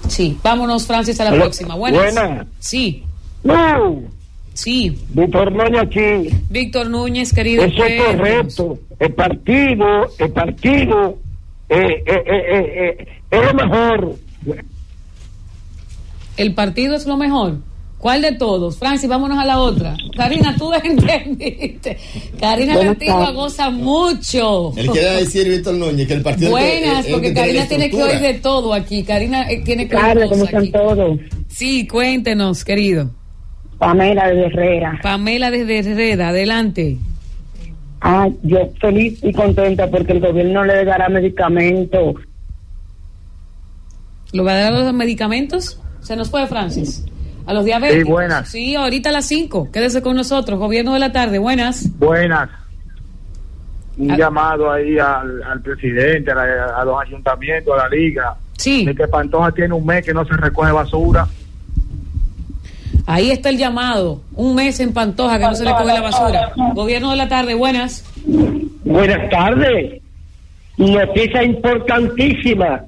[0.08, 1.74] Sí, vámonos, Francis, a la Hola, próxima.
[1.74, 2.02] Buenas.
[2.14, 2.46] buenas.
[2.58, 3.04] Sí,
[3.44, 4.02] No,
[4.54, 4.98] sí.
[5.10, 6.28] Víctor Núñez aquí.
[6.50, 7.64] Víctor Núñez, querido.
[7.64, 8.16] Eso es cuéntanos.
[8.56, 8.78] correcto.
[8.98, 9.86] El partido,
[10.18, 11.18] el partido
[11.68, 14.16] eh, eh, eh, eh, eh, es lo mejor.
[16.36, 17.58] El partido es lo mejor.
[18.03, 18.78] ¿Cuál de todos?
[18.78, 19.94] Francis, vámonos a la otra.
[20.16, 21.96] Karina, tú entendiste.
[22.40, 23.34] Karina Buenas Antigua tardes.
[23.36, 24.72] goza mucho.
[24.76, 28.18] Él quiere decir, Víctor Núñez, que el partido Buenas, es porque Karina tiene que oír
[28.18, 29.05] de todo aquí.
[29.05, 30.72] Karina eh, tiene que oír Carlos, ¿cómo cosas están aquí.
[30.72, 31.20] todos?
[31.46, 33.12] Sí, cuéntenos, querido.
[33.78, 34.98] Pamela de Herrera.
[35.00, 36.98] Pamela desde Herrera, adelante.
[38.00, 42.16] Ah, yo feliz y contenta porque el gobierno le dará medicamentos.
[44.32, 45.78] ¿Lo va a dar los medicamentos?
[46.00, 47.05] Se nos fue, Francis.
[47.47, 48.05] A los diabéticos.
[48.07, 48.49] Sí, buenas.
[48.49, 49.70] Sí, ahorita a las 5.
[49.72, 50.59] Quédese con nosotros.
[50.59, 51.38] Gobierno de la tarde.
[51.38, 51.88] Buenas.
[51.99, 52.49] Buenas.
[53.99, 54.16] Un Ah.
[54.16, 58.34] llamado ahí al, al presidente, a, la- a los ayuntamientos, a la liga.
[58.57, 58.84] Sí.
[58.86, 61.26] De que Pantoja tiene un mes que no se recoge basura.
[63.07, 64.22] Ahí está el llamado.
[64.34, 66.53] Un mes en Pantoja que no se le coge la basura.
[66.74, 68.05] Gobierno de la tarde, buenas.
[68.84, 70.01] Buenas tardes.
[70.78, 72.82] Noticia importantísima.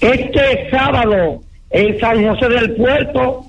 [0.00, 1.42] Este sábado
[1.74, 3.46] en San José del Puerto,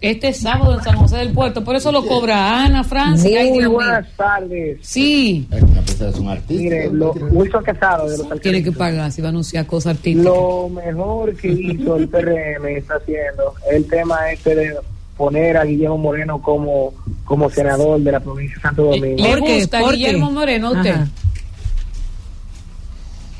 [0.00, 1.62] Este sábado en San José del Puerto.
[1.62, 3.38] Por eso lo cobra Ana, Francia.
[3.40, 3.70] Ay, muy mío.
[3.70, 4.78] buenas tardes.
[4.82, 6.62] Sí, Es una persona, es un artista.
[6.64, 10.24] Mire, lo, Wilson Quesada de los tiene que pagar si va a anunciar cosas artísticas.
[10.24, 14.74] Lo mejor que hizo el PRM está haciendo el tema este de
[15.16, 16.92] poner a Guillermo Moreno como,
[17.24, 19.22] como senador de la provincia de Santo Domingo.
[19.22, 19.54] ¿Le ¿Por qué?
[19.60, 19.96] gusta ¿Por qué?
[19.98, 20.90] Guillermo Moreno a usted?
[20.90, 21.08] Ajá.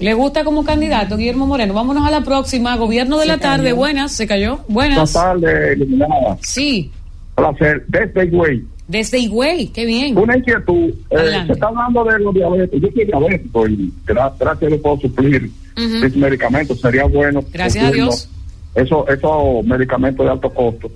[0.03, 1.75] ¿Le gusta como candidato Guillermo Moreno?
[1.75, 2.77] Vámonos a la próxima.
[2.77, 4.11] Gobierno de la tarde, buenas.
[4.13, 4.59] ¿Se cayó?
[4.69, 5.13] Buenas.
[5.13, 6.37] tardes, iluminada.
[6.43, 6.91] Sí,
[7.37, 7.85] Placer.
[7.87, 8.65] Desde Higüey.
[8.89, 9.69] desde Higüey.
[9.69, 10.19] Qué bien.
[10.19, 10.91] Una inquietud.
[11.11, 12.81] Eh, se está hablando de los diabetes.
[12.83, 16.81] Yo soy diabético y gra- gracias a Dios puedo suplir mis medicamentos.
[16.81, 17.43] Sería bueno.
[17.53, 17.91] Gracias a.
[17.93, 18.29] Dios.
[18.75, 20.91] Eso, esos medicamentos de alto costo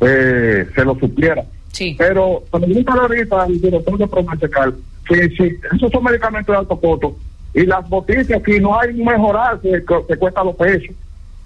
[0.00, 1.44] eh, se los supliera.
[1.72, 1.94] Sí.
[1.98, 4.74] Pero cuando me ahorita al director de Promesecal,
[5.08, 7.16] que si esos son medicamentos de alto costo
[7.56, 10.94] y las botellas aquí no hay mejorar que, que cuesta los pesos.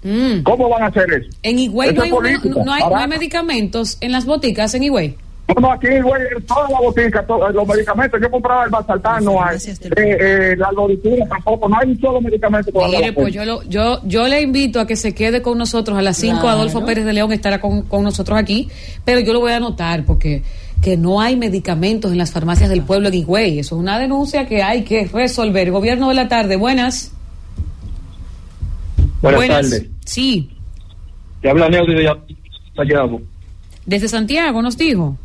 [0.03, 0.41] Mm.
[0.43, 1.29] ¿Cómo van a hacer eso?
[1.43, 3.07] En Higüey no hay, es no, hay, no hay barata.
[3.07, 5.15] medicamentos en las boticas en Higüey.
[5.55, 9.43] No, no, aquí, güey, toda la botica, to- los medicamentos, yo compraba el Basaltán, no
[9.43, 9.57] hay.
[9.57, 13.99] Eh, eh, la loritura tampoco, no hay un solo medicamento Mire, pues yo, lo- yo,
[14.05, 16.39] yo le invito a que se quede con nosotros a las 5.
[16.41, 16.57] Claro.
[16.57, 18.69] Adolfo Pérez de León estará con, con nosotros aquí,
[19.03, 20.41] pero yo lo voy a anotar porque
[20.81, 23.59] que no hay medicamentos en las farmacias del pueblo en Higüey.
[23.59, 25.69] Eso es una denuncia que hay que resolver.
[25.71, 27.13] Gobierno de la tarde, buenas.
[29.21, 29.87] Buenas tardes.
[30.05, 30.49] Sí,
[31.41, 32.09] Te habla Neudi de
[32.75, 33.21] Santiago.
[33.85, 35.17] desde Santiago nos dijo.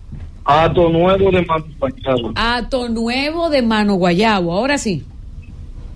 [0.44, 1.44] Ato nuevo de
[1.80, 2.32] Santiago.
[2.36, 4.52] Ato Nuevo de Mano Guayabo.
[4.52, 5.02] Ahora sí,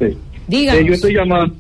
[0.01, 0.17] Sí.
[0.49, 0.81] díganos.
[0.83, 1.55] Eh, yo estoy llamando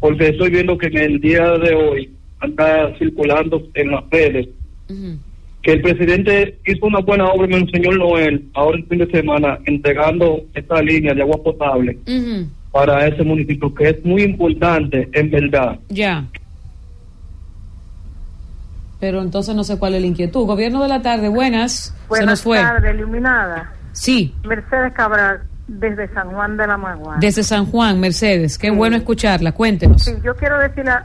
[0.00, 4.48] porque estoy viendo que en el día de hoy anda circulando en las redes
[4.88, 5.18] Ujú.
[5.62, 9.06] Que el presidente hizo una buena obra en el señor Noel ahora el fin de
[9.10, 11.98] semana entregando esta línea de agua potable
[12.72, 15.78] para ese municipio que es muy importante en verdad.
[15.88, 16.24] Ya.
[19.00, 20.46] Pero entonces no sé cuál es la inquietud.
[20.46, 21.72] Gobierno de la tarde, buenas.
[21.72, 22.58] Se Buenas nos fue.
[22.58, 23.72] tardes, iluminada.
[23.92, 27.18] Sí, Mercedes Cabral, desde San Juan de la Maguana.
[27.20, 28.58] desde San Juan, Mercedes.
[28.58, 29.52] Qué bueno escucharla.
[29.52, 30.02] Cuéntenos.
[30.04, 31.04] Sí, yo quiero decirle a,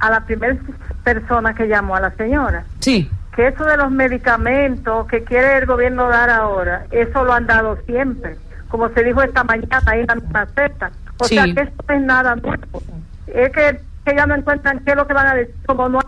[0.00, 0.56] a la primera
[1.04, 3.08] persona que llamó, a la señora, Sí.
[3.34, 7.78] Que eso de los medicamentos que quiere el gobierno dar ahora, eso lo han dado
[7.86, 8.36] siempre.
[8.68, 10.90] Como se dijo esta mañana ahí en la maceta.
[11.18, 11.34] O Sí.
[11.34, 12.82] sea que esto no es nada nuevo.
[13.26, 16.00] Es que, que ya no encuentran qué es lo que van a decir, como no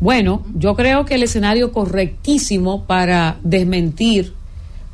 [0.00, 4.32] Bueno, yo creo que el escenario correctísimo para desmentir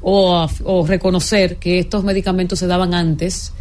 [0.02, 3.52] o, o reconocer que estos medicamentos se daban antes,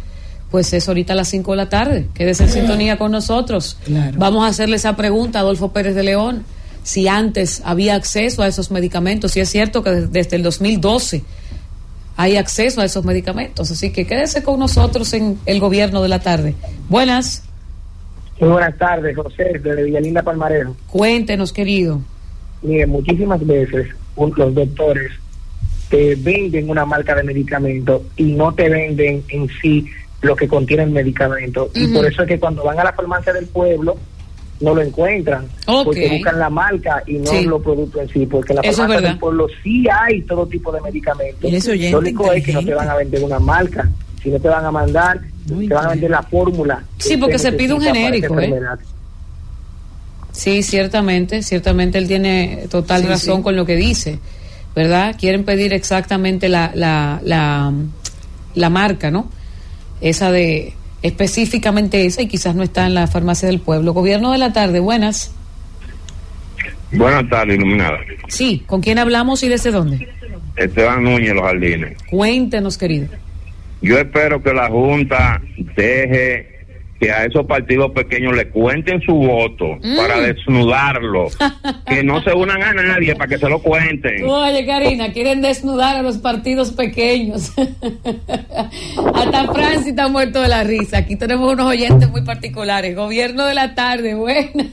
[0.50, 2.08] pues es ahorita a las 5 de la tarde.
[2.14, 3.78] Quédese en sintonía con nosotros.
[3.84, 4.16] Claro.
[4.18, 6.44] Vamos a hacerle esa pregunta a Adolfo Pérez de León.
[6.86, 11.24] Si antes había acceso a esos medicamentos, si es cierto que des- desde el 2012
[12.16, 13.72] hay acceso a esos medicamentos.
[13.72, 16.54] Así que quédese con nosotros en el gobierno de la tarde.
[16.88, 17.42] Buenas,
[18.38, 20.76] Muy buenas tardes, José, desde Villalinda Palmarejo.
[20.86, 22.00] cuéntenos, querido.
[22.62, 25.10] Mire, muchísimas veces un- los doctores
[25.90, 29.86] te venden una marca de medicamento y no te venden en sí
[30.22, 31.68] lo que contiene el medicamento.
[31.74, 33.96] Y por eso es que cuando van a la farmacia del pueblo
[34.60, 35.46] no lo encuentran,
[35.84, 37.44] porque buscan la marca y no Sí.
[37.44, 40.46] los productos en sí, porque en la Eso es farmacia del pueblo sí hay todo
[40.46, 41.50] tipo de medicamentos.
[41.90, 43.88] Lo único es que no te van a vender una marca,
[44.22, 46.82] sino te van a mandar, Muy te van a vender la fórmula.
[46.98, 48.52] Sí, porque usted se pide un genérico, ¿eh?
[50.32, 53.42] Sí, ciertamente, ciertamente él tiene total Sí, razón sí.
[53.42, 54.18] con lo que dice,
[54.74, 55.16] ¿verdad?
[55.18, 57.72] Quieren pedir exactamente la, la, la,
[58.54, 59.30] la marca, ¿no?
[60.02, 60.74] Esa de,
[61.06, 63.92] específicamente esa, y quizás no está en la farmacia del pueblo.
[63.92, 65.32] Gobierno de la tarde, buenas.
[66.92, 67.98] Buenas tardes, iluminada.
[68.28, 70.08] Sí, ¿con quién hablamos y desde dónde?
[70.56, 71.96] Esteban Núñez, Los Jardines.
[72.10, 73.08] Cuéntenos, querido.
[73.82, 75.40] Yo espero que la Junta
[75.76, 76.55] deje
[77.00, 79.96] que a esos partidos pequeños le cuenten su voto Mm.
[79.96, 81.28] para desnudarlo.
[81.86, 84.24] que no se unan a nadie para que se lo cuenten.
[84.28, 87.52] Oye, Karina, quieren desnudar a los partidos pequeños.
[89.14, 90.98] Hasta Francis está muerto de la risa.
[90.98, 92.94] Aquí tenemos unos oyentes muy particulares.
[92.96, 94.66] Gobierno de la tarde, buenas.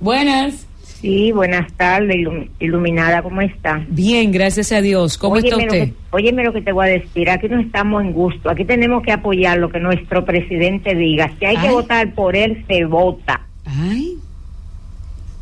[0.00, 0.66] buenas.
[1.06, 3.80] Sí, buenas tardes, ilum- iluminada, ¿cómo está?
[3.88, 5.16] Bien, gracias a Dios.
[5.18, 5.88] ¿Cómo está Óyeme lo usted?
[5.94, 9.04] que- óyeme lo que te voy a decir, aquí no estamos en gusto, aquí tenemos
[9.04, 11.30] que apoyar lo que nuestro presidente diga.
[11.38, 13.40] Si hay que votar por él, se vota.
[13.64, 14.16] Ay.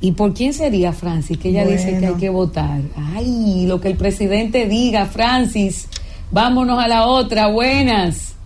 [0.03, 1.39] ¿Y por quién sería Francis?
[1.39, 2.81] Que ella dice que hay que votar.
[3.15, 5.89] Ay, lo que el presidente diga, Francis.
[6.31, 7.47] Vámonos a la otra.
[7.47, 8.37] Buenas.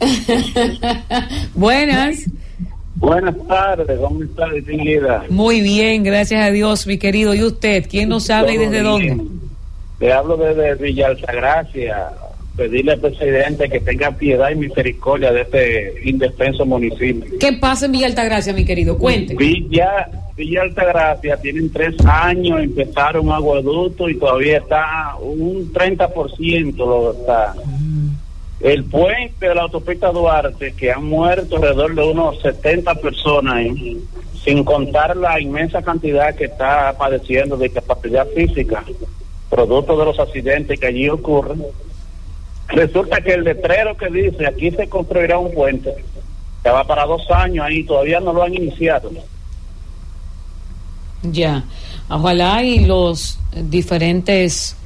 [1.54, 2.24] Buenas.
[3.00, 5.24] Buenas tardes, ¿cómo está, distinguida?
[5.30, 7.34] Muy bien, gracias a Dios, mi querido.
[7.34, 7.86] ¿Y usted?
[7.88, 9.16] ¿Quién nos habla y desde bien.
[9.16, 9.24] dónde?
[10.00, 12.10] Le hablo desde Villa Altagracia.
[12.56, 17.38] Pedirle al presidente que tenga piedad y misericordia de este indefenso municipio.
[17.40, 18.98] ¿Qué pasa en Villa Altagracia, mi querido?
[18.98, 19.34] Cuente.
[19.34, 27.12] Villa, Villa Altagracia tienen tres años, empezaron un aguaducto y todavía está un 30% lo
[27.12, 27.54] está.
[28.60, 34.04] El puente de la autopista Duarte, que han muerto alrededor de unos 70 personas, ahí,
[34.44, 38.84] sin contar la inmensa cantidad que está padeciendo de discapacidad física,
[39.48, 41.64] producto de los accidentes que allí ocurren.
[42.68, 45.94] Resulta que el letrero que dice aquí se construirá un puente,
[46.62, 49.10] que va para dos años ahí, todavía no lo han iniciado.
[51.22, 51.64] Ya,
[52.08, 54.76] ojalá y los diferentes,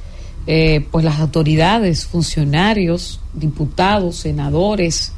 [0.47, 5.13] eh, pues las autoridades, funcionarios, diputados, senadores,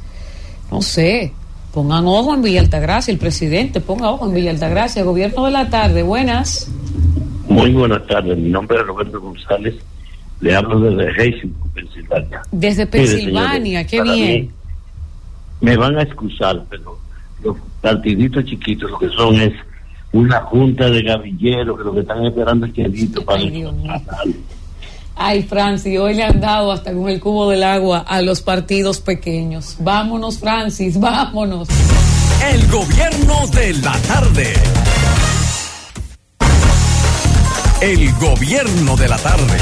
[0.70, 1.32] no sé,
[1.72, 5.68] pongan ojo en Villa Altagracia, el presidente ponga ojo en Villa Altagracia, gobierno de la
[5.68, 6.70] tarde, buenas.
[7.48, 9.74] Muy buenas tardes, mi nombre es Roberto González,
[10.40, 12.42] le hablo desde Hastings, Pensilvania.
[12.50, 14.42] Desde Pensilvania, qué para bien.
[14.42, 14.50] mí,
[15.60, 16.98] me van a excusar, pero
[17.42, 19.52] los partiditos chiquitos lo que son es
[20.12, 22.72] una junta de gavilleros que lo que están esperando es
[23.24, 23.72] para Ay, mío.
[25.20, 29.00] Ay, Francis, hoy le han dado hasta con el cubo del agua a los partidos
[29.00, 29.74] pequeños.
[29.80, 31.68] Vámonos, Francis, vámonos.
[32.52, 34.52] El gobierno de la tarde.
[37.80, 39.58] El gobierno de la tarde.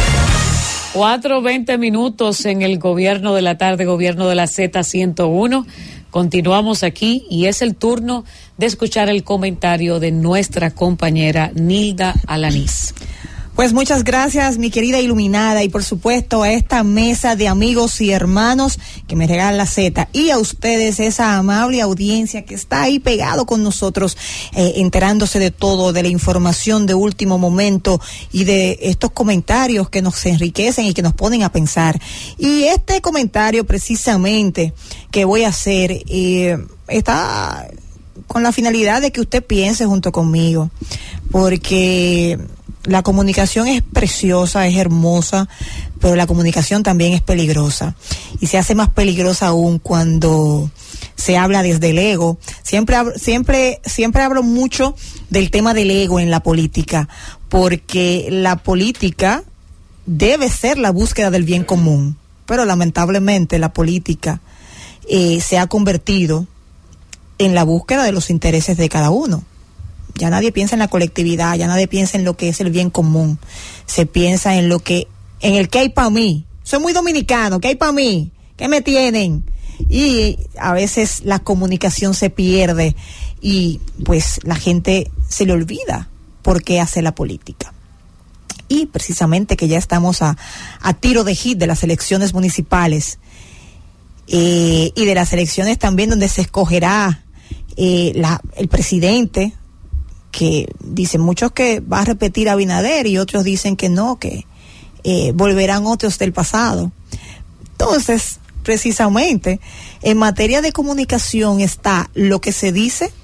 [0.92, 5.66] Cuatro veinte minutos en el gobierno de la tarde, gobierno de la Z101.
[6.10, 8.24] Continuamos aquí y es el turno
[8.58, 12.94] de escuchar el comentario de nuestra compañera Nilda Alanís.
[13.56, 18.10] Pues muchas gracias, mi querida iluminada, y por supuesto a esta mesa de amigos y
[18.10, 18.78] hermanos
[19.08, 23.46] que me regalan la Z, y a ustedes, esa amable audiencia que está ahí pegado
[23.46, 24.18] con nosotros,
[24.54, 27.98] eh, enterándose de todo, de la información de último momento
[28.30, 31.98] y de estos comentarios que nos enriquecen y que nos ponen a pensar.
[32.36, 34.74] Y este comentario precisamente
[35.10, 37.66] que voy a hacer eh, está
[38.26, 40.70] con la finalidad de que usted piense junto conmigo,
[41.30, 42.38] porque
[42.86, 45.48] la comunicación es preciosa, es hermosa,
[46.00, 47.94] pero la comunicación también es peligrosa.
[48.40, 50.70] Y se hace más peligrosa aún cuando
[51.16, 52.38] se habla desde el ego.
[52.62, 54.94] Siempre, hablo- siempre, siempre hablo mucho
[55.30, 57.08] del tema del ego en la política,
[57.48, 59.42] porque la política
[60.06, 62.16] debe ser la búsqueda del bien común.
[62.46, 64.40] Pero lamentablemente la política
[65.08, 66.46] eh, se ha convertido
[67.38, 69.42] en la búsqueda de los intereses de cada uno.
[70.18, 72.90] Ya nadie piensa en la colectividad, ya nadie piensa en lo que es el bien
[72.90, 73.38] común.
[73.86, 75.08] Se piensa en lo que,
[75.40, 76.46] en el que hay para mí.
[76.62, 78.32] Soy muy dominicano, ¿qué hay para mí?
[78.56, 79.44] ¿Qué me tienen?
[79.88, 82.96] Y a veces la comunicación se pierde
[83.40, 86.08] y pues la gente se le olvida
[86.42, 87.72] por qué hace la política.
[88.68, 90.36] Y precisamente que ya estamos a,
[90.80, 93.18] a tiro de hit de las elecciones municipales
[94.28, 97.22] eh, y de las elecciones también donde se escogerá
[97.76, 98.20] eh,
[98.56, 99.52] el presidente,
[100.36, 104.44] que dicen muchos que va a repetir Abinader y otros dicen que no, que
[105.02, 106.92] eh, volverán otros del pasado.
[107.70, 109.60] Entonces, precisamente,
[110.02, 113.14] en materia de comunicación está lo que se dice,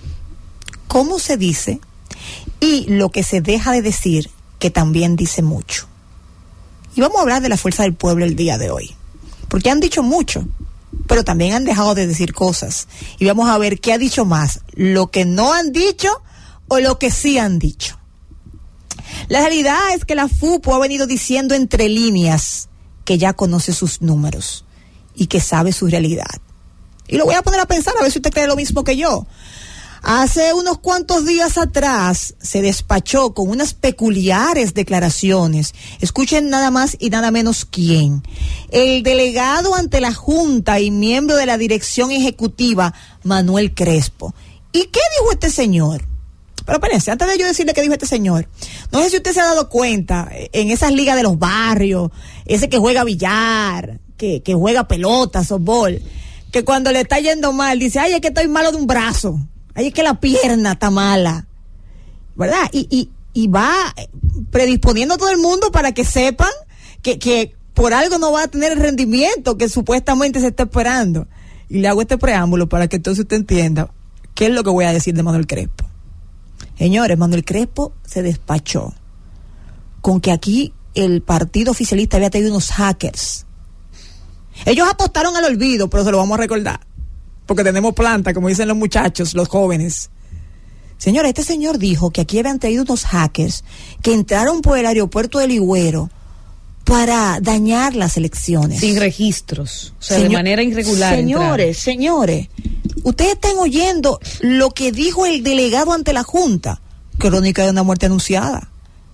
[0.88, 1.80] cómo se dice
[2.60, 5.86] y lo que se deja de decir, que también dice mucho.
[6.96, 8.96] Y vamos a hablar de la fuerza del pueblo el día de hoy,
[9.48, 10.46] porque han dicho mucho,
[11.06, 12.88] pero también han dejado de decir cosas.
[13.18, 16.08] Y vamos a ver qué ha dicho más, lo que no han dicho
[16.72, 17.98] o lo que sí han dicho.
[19.28, 22.70] La realidad es que la FUPO ha venido diciendo entre líneas
[23.04, 24.64] que ya conoce sus números
[25.14, 26.40] y que sabe su realidad.
[27.08, 28.96] Y lo voy a poner a pensar a ver si usted cree lo mismo que
[28.96, 29.26] yo.
[30.02, 35.74] Hace unos cuantos días atrás se despachó con unas peculiares declaraciones.
[36.00, 38.22] Escuchen nada más y nada menos quién.
[38.70, 42.94] El delegado ante la Junta y miembro de la dirección ejecutiva,
[43.24, 44.34] Manuel Crespo.
[44.72, 46.11] ¿Y qué dijo este señor?
[46.64, 48.48] Pero espérense, antes de yo decirle qué dijo este señor,
[48.90, 52.10] no sé si usted se ha dado cuenta, eh, en esas ligas de los barrios,
[52.46, 56.00] ese que juega billar, que, que juega pelota, softball,
[56.50, 59.40] que cuando le está yendo mal, dice, ay, es que estoy malo de un brazo,
[59.74, 61.46] ay, es que la pierna está mala,
[62.36, 62.68] ¿verdad?
[62.72, 64.08] Y, y, y va eh,
[64.50, 66.50] predisponiendo a todo el mundo para que sepan
[67.02, 71.26] que, que por algo no va a tener el rendimiento que supuestamente se está esperando.
[71.68, 73.90] Y le hago este preámbulo para que entonces usted entienda
[74.34, 75.86] qué es lo que voy a decir de Manuel Crespo.
[76.78, 78.92] Señores, Manuel Crespo se despachó
[80.00, 83.46] con que aquí el partido oficialista había tenido unos hackers.
[84.66, 86.80] Ellos apostaron al olvido, pero se lo vamos a recordar.
[87.46, 90.10] Porque tenemos planta, como dicen los muchachos, los jóvenes.
[90.98, 93.64] Señora, este señor dijo que aquí habían traído unos hackers
[94.02, 96.10] que entraron por el aeropuerto de Ligüero
[96.84, 98.80] para dañar las elecciones.
[98.80, 101.14] Sin registros, o sea, de Señor- manera irregular.
[101.16, 102.48] Señores, señores,
[103.02, 106.80] ustedes están oyendo lo que dijo el delegado ante la Junta.
[107.18, 108.68] Crónica de una muerte anunciada.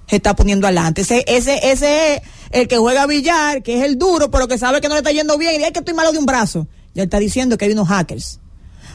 [0.06, 1.02] Se está poniendo adelante.
[1.02, 4.80] Ese, ese, ese es el que juega billar, que es el duro, pero que sabe
[4.80, 6.66] que no le está yendo bien y es que estoy malo de un brazo.
[6.94, 8.40] Ya está diciendo que hay unos hackers.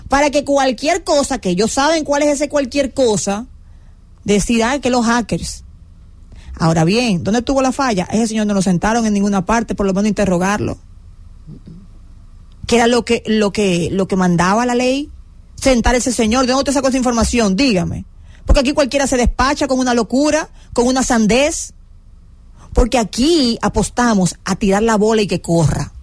[0.09, 3.45] Para que cualquier cosa, que ellos saben cuál es ese cualquier cosa,
[4.23, 5.63] decir, "Ay, que los hackers.
[6.55, 8.07] Ahora bien, ¿dónde tuvo la falla?
[8.11, 10.77] Ese señor no lo sentaron en ninguna parte, por lo menos interrogarlo
[12.73, 15.11] que era lo que lo que lo que mandaba la ley
[15.61, 18.03] sentar ese señor de dónde usted sacó esa información dígame.
[18.47, 21.73] Porque aquí cualquiera se despacha con una locura con una sandez.
[22.73, 25.93] Porque aquí apostamos a tirar la bola y que corra.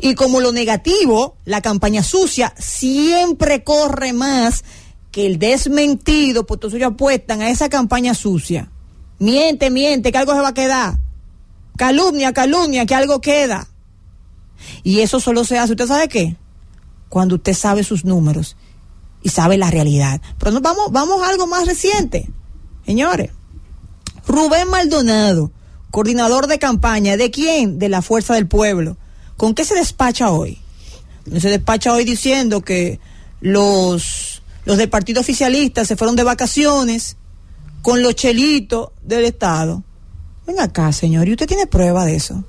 [0.00, 4.64] Y como lo negativo la campaña sucia siempre corre más
[5.12, 8.72] que el desmentido pues entonces ellos apuestan a esa campaña sucia.
[9.20, 10.98] Miente miente que algo se va a quedar.
[11.76, 13.68] Calumnia calumnia que algo queda
[14.82, 16.36] y eso solo se hace, ¿usted sabe qué?
[17.08, 18.56] Cuando usted sabe sus números
[19.22, 20.20] y sabe la realidad.
[20.38, 22.28] Pero nos vamos, vamos a algo más reciente.
[22.84, 23.30] Señores,
[24.26, 25.50] Rubén Maldonado,
[25.90, 27.78] coordinador de campaña, ¿de quién?
[27.78, 28.96] De la Fuerza del Pueblo.
[29.36, 30.58] ¿Con qué se despacha hoy?
[31.38, 32.98] Se despacha hoy diciendo que
[33.40, 37.16] los, los del partido oficialista se fueron de vacaciones
[37.82, 39.82] con los chelitos del Estado.
[40.46, 42.44] Venga acá, señor, ¿y usted tiene prueba de eso?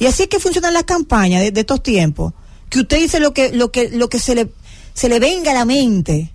[0.00, 2.32] Y así es que funcionan las campañas de, estos tiempos.
[2.70, 4.50] Que usted dice lo que, lo que, lo que se le,
[4.94, 6.32] se le venga a la mente,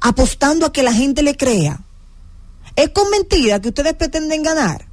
[0.00, 1.80] apostando a que la gente le crea.
[2.74, 4.88] Es con mentira que ustedes pretenden ganar.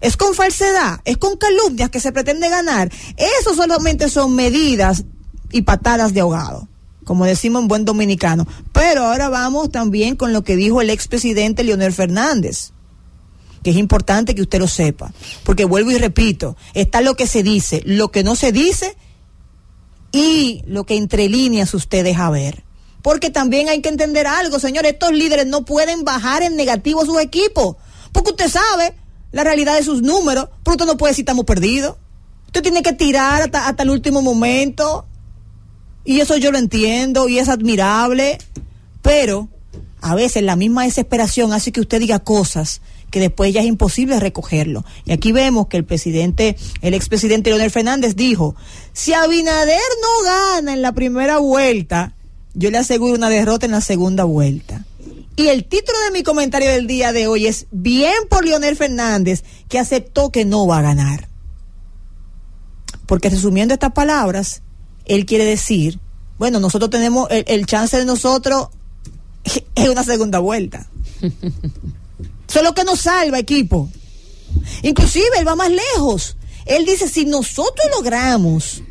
[0.00, 2.90] es con falsedad, es con calumnias que se pretende ganar.
[3.40, 5.04] Eso solamente son medidas
[5.50, 6.68] y patadas de ahogado,
[7.04, 8.46] como decimos en buen dominicano.
[8.72, 12.72] Pero ahora vamos también con lo que dijo el expresidente Leonel Fernández,
[13.62, 15.12] que es importante que usted lo sepa,
[15.44, 18.96] porque vuelvo y repito, está lo que se dice, lo que no se dice
[20.12, 22.64] y lo que entre líneas usted deja ver.
[23.02, 27.20] Porque también hay que entender algo, señor, estos líderes no pueden bajar en negativo sus
[27.20, 27.76] equipos,
[28.12, 28.94] porque usted sabe
[29.32, 31.96] la realidad de sus números, pero usted no puede decir estamos perdidos.
[32.46, 35.06] Usted tiene que tirar hasta el último momento.
[36.04, 38.38] Y eso yo lo entiendo y es admirable,
[39.02, 39.48] pero
[40.00, 42.80] a veces la misma desesperación hace que usted diga cosas
[43.10, 44.84] que después ya es imposible recogerlo.
[45.04, 48.54] Y aquí vemos que el presidente, el expresidente Leonel Fernández dijo,
[48.92, 52.14] si Abinader no gana en la primera vuelta,
[52.54, 54.84] yo le aseguro una derrota en la segunda vuelta.
[55.36, 59.44] Y el título de mi comentario del día de hoy es Bien por Leonel Fernández,
[59.68, 61.28] que aceptó que no va a ganar.
[63.06, 64.62] Porque resumiendo estas palabras,
[65.04, 66.00] él quiere decir,
[66.38, 68.68] bueno, nosotros tenemos el, el chance de nosotros
[69.74, 70.88] es una segunda vuelta.
[72.48, 73.90] Eso es lo que nos salva, equipo.
[74.82, 76.36] Inclusive él va más lejos.
[76.64, 78.82] Él dice, si nosotros logramos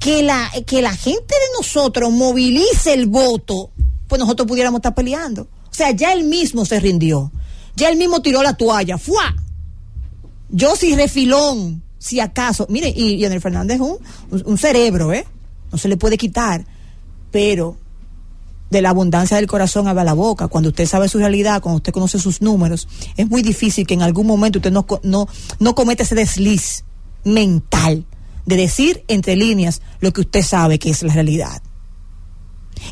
[0.00, 3.70] que la, que la gente de nosotros movilice el voto,
[4.08, 5.42] pues nosotros pudiéramos estar peleando.
[5.42, 7.30] O sea, ya él mismo se rindió.
[7.76, 8.98] Ya él mismo tiró la toalla.
[8.98, 9.36] ¡Fua!
[10.50, 12.66] Yo sí refilón, si acaso.
[12.68, 13.98] Mire, y Leonel Fernández es un,
[14.44, 15.26] un cerebro, ¿eh?
[15.70, 16.64] No se le puede quitar.
[17.30, 17.76] Pero
[18.70, 20.48] de la abundancia del corazón habla la boca.
[20.48, 24.02] Cuando usted sabe su realidad, cuando usted conoce sus números, es muy difícil que en
[24.02, 26.84] algún momento usted no, no, no cometa ese desliz
[27.24, 28.04] mental
[28.46, 31.62] de decir entre líneas lo que usted sabe que es la realidad.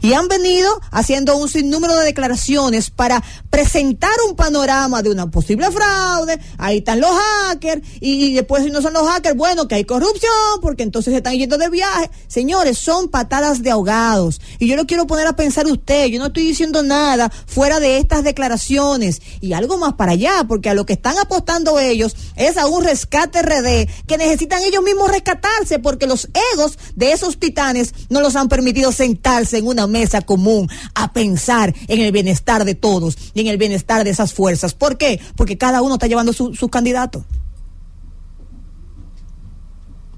[0.03, 5.70] Y han venido haciendo un sinnúmero de declaraciones para presentar un panorama de una posible
[5.70, 6.39] fraude.
[6.59, 7.82] Ahí están los hackers.
[8.01, 11.34] Y, después, si no son los hackers, bueno, que hay corrupción, porque entonces se están
[11.34, 12.11] yendo de viaje.
[12.28, 14.41] Señores, son patadas de ahogados.
[14.59, 16.07] Y yo lo quiero poner a pensar usted.
[16.07, 19.22] Yo no estoy diciendo nada fuera de estas declaraciones.
[19.41, 22.84] Y algo más para allá, porque a lo que están apostando ellos es a un
[22.84, 28.37] rescate RD que necesitan ellos mismos rescatarse, porque los egos de esos titanes no los
[28.37, 33.16] han permitido sentarse en una una mesa común a pensar en el bienestar de todos
[33.34, 34.74] y en el bienestar de esas fuerzas.
[34.74, 35.20] ¿Por qué?
[35.36, 37.24] Porque cada uno está llevando su candidatos.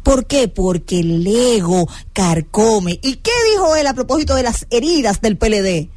[0.08, 0.48] ¿Por qué?
[0.48, 2.98] Porque el ego carcome.
[3.02, 5.90] ¿Y qué dijo él a propósito de las heridas del PLD?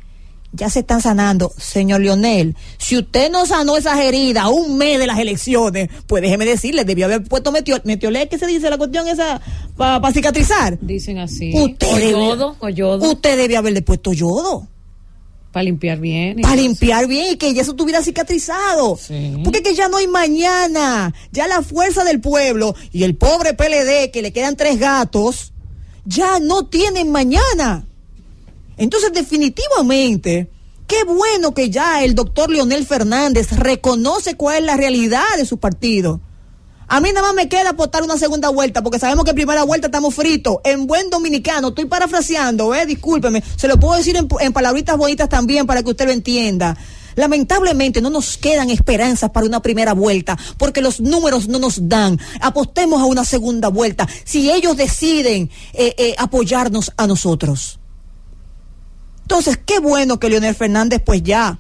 [0.54, 1.52] Ya se están sanando.
[1.58, 6.22] Señor Lionel, si usted no sanó esas heridas a un mes de las elecciones, pues
[6.22, 9.42] déjeme decirle, debió haber puesto metio, metiolé, ¿qué se dice la cuestión esa
[9.78, 10.78] para pa cicatrizar?
[10.82, 11.52] Dicen así.
[11.54, 13.12] Usted o debe, yodo, o yodo.
[13.12, 14.68] Usted debe haberle puesto yodo.
[15.52, 16.42] Para limpiar bien.
[16.42, 18.98] Para limpiar bien y que ya eso estuviera cicatrizado.
[18.98, 19.34] Sí.
[19.44, 21.14] Porque que ya no hay mañana.
[21.32, 25.52] Ya la fuerza del pueblo y el pobre PLD que le quedan tres gatos,
[26.06, 27.86] ya no tienen mañana.
[28.82, 30.50] Entonces, definitivamente,
[30.88, 35.60] qué bueno que ya el doctor Leonel Fernández reconoce cuál es la realidad de su
[35.60, 36.20] partido.
[36.88, 39.62] A mí nada más me queda apostar una segunda vuelta, porque sabemos que en primera
[39.62, 40.58] vuelta estamos fritos.
[40.64, 42.88] En buen dominicano, estoy parafraseando, ¿eh?
[42.88, 43.44] Discúlpeme.
[43.56, 46.76] Se lo puedo decir en, en palabritas bonitas también para que usted lo entienda.
[47.14, 52.20] Lamentablemente no nos quedan esperanzas para una primera vuelta, porque los números no nos dan.
[52.40, 57.78] Apostemos a una segunda vuelta, si ellos deciden eh, eh, apoyarnos a nosotros.
[59.22, 61.58] Entonces, qué bueno que Leonel Fernández pues ya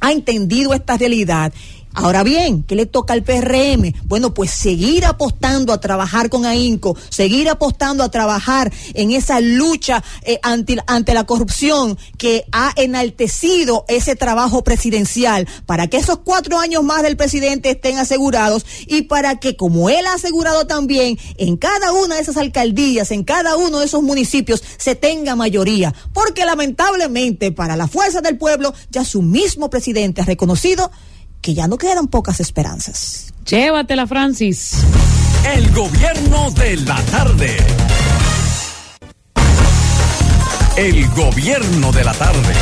[0.00, 1.52] ha entendido esta realidad.
[1.94, 3.92] Ahora bien, ¿qué le toca al PRM?
[4.04, 10.04] Bueno, pues seguir apostando a trabajar con AINCO, seguir apostando a trabajar en esa lucha
[10.22, 16.58] eh, ante, ante, la corrupción que ha enaltecido ese trabajo presidencial para que esos cuatro
[16.58, 21.56] años más del presidente estén asegurados y para que, como él ha asegurado también, en
[21.56, 25.94] cada una de esas alcaldías, en cada uno de esos municipios, se tenga mayoría.
[26.12, 30.90] Porque lamentablemente para la fuerza del pueblo, ya su mismo presidente ha reconocido
[31.40, 33.32] que ya no quedan pocas esperanzas.
[33.46, 34.84] Llévatela, Francis.
[35.54, 37.56] El gobierno de la tarde.
[40.76, 42.54] El gobierno de la tarde.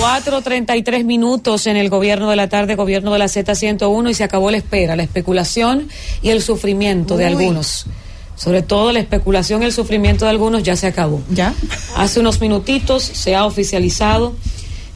[0.00, 4.50] 4.33 minutos en el gobierno de la tarde, gobierno de la Z101 y se acabó
[4.50, 5.88] la espera, la especulación
[6.22, 7.20] y el sufrimiento Uy.
[7.20, 7.86] de algunos.
[8.34, 11.20] Sobre todo la especulación y el sufrimiento de algunos ya se acabó.
[11.28, 11.52] ¿Ya?
[11.96, 14.34] Hace unos minutitos se ha oficializado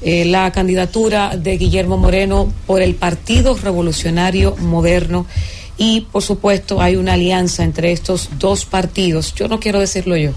[0.07, 5.27] eh, la candidatura de Guillermo Moreno por el Partido Revolucionario Moderno
[5.79, 9.35] y por supuesto hay una alianza entre estos dos partidos.
[9.35, 10.33] Yo no quiero decirlo yo,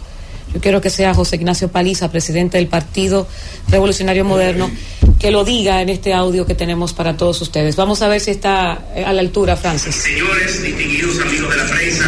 [0.54, 3.28] Yo quiero que sea José Ignacio Paliza, presidente del Partido
[3.68, 4.72] Revolucionario Moderno,
[5.20, 7.76] que lo diga en este audio que tenemos para todos ustedes.
[7.76, 9.96] Vamos a ver si está eh, a la altura, Francis.
[9.96, 12.06] Señores, distinguidos amigos de la prensa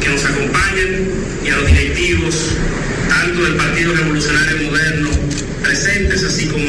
[0.00, 1.10] que nos acompañan
[1.44, 2.34] y a los directivos,
[3.08, 4.99] tanto del Partido Revolucionario Moderno
[5.62, 6.64] presentes, así como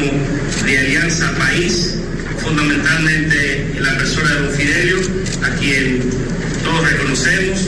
[0.66, 1.96] de Alianza País,
[2.42, 4.98] fundamentalmente en la persona de Don Fidelio,
[5.44, 6.02] a quien
[6.64, 7.60] todos reconocemos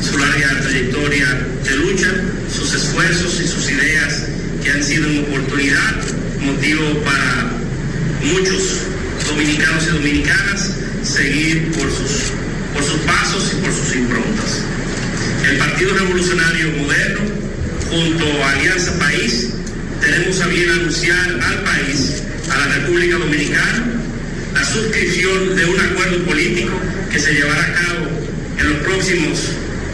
[0.00, 1.26] su larga trayectoria
[1.64, 2.10] de lucha,
[2.52, 4.22] sus esfuerzos y sus ideas
[4.62, 5.96] que han sido una oportunidad,
[6.40, 7.52] motivo para
[8.22, 8.80] muchos
[9.26, 10.70] dominicanos y dominicanas
[11.02, 12.32] seguir por sus,
[12.74, 14.60] por sus pasos y por sus improntas.
[15.48, 17.20] El Partido Revolucionario Moderno,
[17.90, 19.48] junto a Alianza País,
[20.00, 23.84] tenemos a bien anunciar al país, a la República Dominicana,
[24.54, 26.72] la suscripción de un acuerdo político
[27.10, 28.06] que se llevará a cabo
[28.58, 29.40] en los próximos,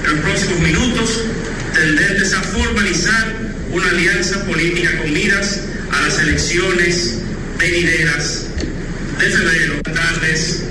[0.05, 1.21] en los próximos minutos,
[1.75, 3.35] tendentes a formalizar
[3.73, 5.61] una alianza política con miras
[5.93, 7.19] a las elecciones
[7.59, 8.47] venideras
[9.19, 9.83] de febrero.
[9.83, 10.63] Tardes.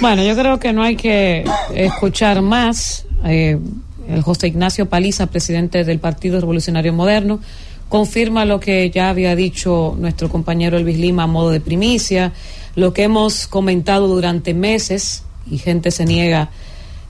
[0.00, 3.04] Bueno, yo creo que no hay que escuchar más.
[3.24, 3.58] Eh,
[4.08, 7.40] el José Ignacio Paliza, presidente del Partido Revolucionario Moderno,
[7.92, 12.32] confirma lo que ya había dicho nuestro compañero Elvis Lima a modo de primicia,
[12.74, 16.48] lo que hemos comentado durante meses y gente se niega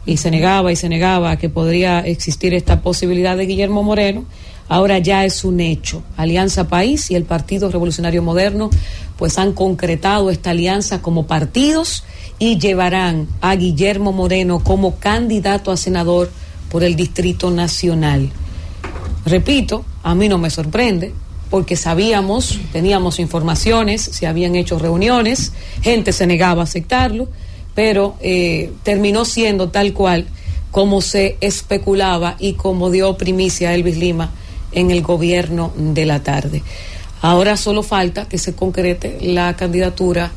[0.06, 4.24] y se negaba y se negaba que podría existir esta posibilidad de Guillermo Moreno.
[4.68, 6.02] Ahora ya es un hecho.
[6.16, 8.68] Alianza País y el Partido Revolucionario Moderno
[9.16, 12.02] pues han concretado esta alianza como partidos
[12.40, 16.32] y llevarán a Guillermo Moreno como candidato a senador
[16.72, 18.32] por el Distrito Nacional.
[19.24, 21.12] Repito, a mí no me sorprende,
[21.50, 25.52] porque sabíamos, teníamos informaciones, se habían hecho reuniones,
[25.82, 27.28] gente se negaba a aceptarlo,
[27.74, 30.26] pero eh, terminó siendo tal cual
[30.70, 34.30] como se especulaba y como dio primicia Elvis Lima
[34.72, 36.62] en el gobierno de la tarde.
[37.20, 40.32] Ahora solo falta que se concrete la candidatura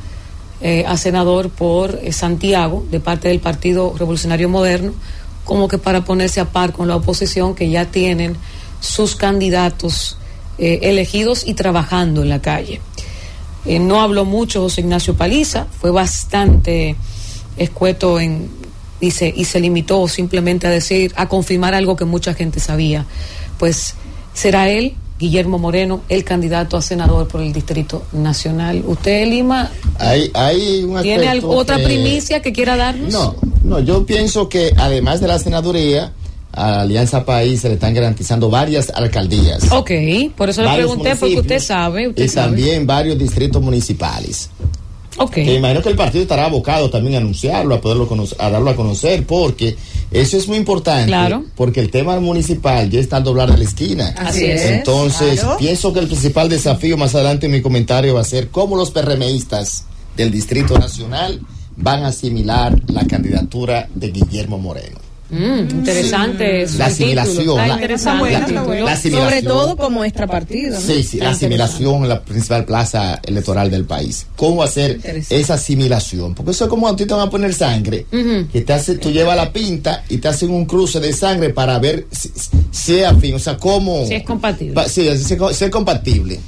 [0.61, 4.93] eh, a senador por eh, Santiago de parte del Partido Revolucionario Moderno,
[5.45, 8.35] como que para ponerse a par con la oposición que ya tienen
[8.85, 10.17] sus candidatos
[10.57, 12.79] eh, elegidos y trabajando en la calle.
[13.65, 16.95] Eh, no habló mucho José Ignacio Paliza, fue bastante
[17.57, 18.49] escueto en,
[19.01, 23.05] y, se, y se limitó simplemente a decir, a confirmar algo que mucha gente sabía.
[23.57, 23.95] Pues
[24.33, 28.83] será él, Guillermo Moreno, el candidato a senador por el Distrito Nacional.
[28.85, 33.11] ¿Usted, Lima, Hay, hay un tiene otra que- primicia que quiera darnos?
[33.11, 36.11] No, no, yo pienso que además de la senaduría,
[36.55, 39.71] a Alianza País se le están garantizando varias alcaldías.
[39.71, 39.91] Ok,
[40.37, 42.07] por eso le pregunté, porque usted sabe.
[42.07, 42.47] Usted y sabe.
[42.47, 44.49] también varios distritos municipales.
[45.17, 45.31] Ok.
[45.31, 48.69] Que imagino que el partido estará abocado también a anunciarlo, a poderlo conocer, a darlo
[48.69, 49.75] a conocer, porque
[50.11, 51.07] eso es muy importante.
[51.07, 51.45] Claro.
[51.55, 54.13] Porque el tema municipal ya está al doblar de la esquina.
[54.17, 54.61] Así es.
[54.63, 55.57] Entonces, Claro.
[55.57, 58.91] pienso que el principal desafío más adelante en mi comentario va a ser cómo los
[58.91, 59.85] PRMistas
[60.17, 61.39] del Distrito Nacional
[61.77, 65.04] van a asimilar la candidatura de Guillermo Moreno.
[65.29, 66.67] Mm, interesante.
[66.67, 68.73] su La asimilación, está la- interesante la- el título.
[68.85, 69.29] la asimilación.
[69.29, 70.75] Sobre todo como extrapartido.
[70.75, 70.81] ¿no?
[70.85, 74.27] Sí, sí, la asimilación en la principal plaza electoral del país.
[74.35, 74.99] ¿Cómo hacer
[75.29, 76.35] esa asimilación?
[76.35, 78.05] Porque eso es como cuando te van a poner sangre,
[78.51, 81.79] que te hace, tú llevas la pinta y te hacen un cruce de sangre para
[81.79, 82.31] ver si,
[82.71, 84.05] si es afín, o sea, cómo...
[84.05, 84.73] Si es compatible.
[84.73, 86.39] pa- sí, si es, si es compatible.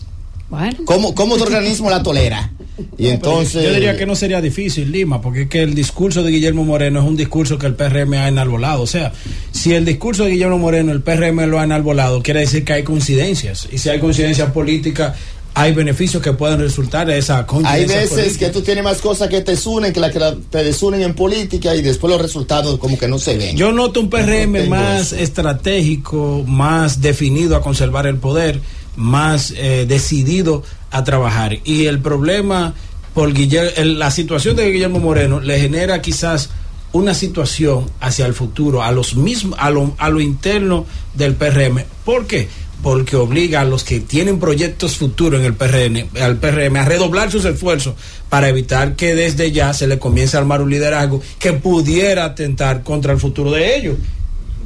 [0.49, 0.77] Bueno.
[0.85, 2.51] ¿Cómo, cómo tu organismo la tolera?
[2.97, 3.63] Y entonces...
[3.63, 6.99] Yo diría que no sería difícil, Lima, porque es que el discurso de Guillermo Moreno
[7.01, 8.81] es un discurso que el PRM ha enarbolado.
[8.81, 9.11] O sea,
[9.51, 12.83] si el discurso de Guillermo Moreno el PRM lo ha enarbolado, quiere decir que hay
[12.83, 13.67] coincidencias.
[13.71, 15.15] Y si hay coincidencias políticas,
[15.55, 18.45] hay beneficios que pueden resultar de esa Hay veces política.
[18.45, 21.15] que tú tienes más cosas que te unen que las que la- te desunen en
[21.15, 23.57] política y después los resultados como que no se ven.
[23.57, 28.61] Yo noto un PRM No más estratégico, más definido a conservar el poder,
[28.97, 31.57] más eh, decidido a trabajar.
[31.63, 32.73] Y el problema
[33.13, 36.49] por Guillermo, la situación de Guillermo Moreno le genera quizás
[36.91, 41.83] una situación hacia el futuro, a los mismos, a lo, a lo interno del PRM.
[42.03, 42.47] ¿Por qué?
[42.81, 47.31] Porque obliga a los que tienen proyectos futuros en el PRM, al PRM a redoblar
[47.31, 47.95] sus esfuerzos
[48.29, 52.83] para evitar que desde ya se le comience a armar un liderazgo que pudiera atentar
[52.83, 53.97] contra el futuro de ellos.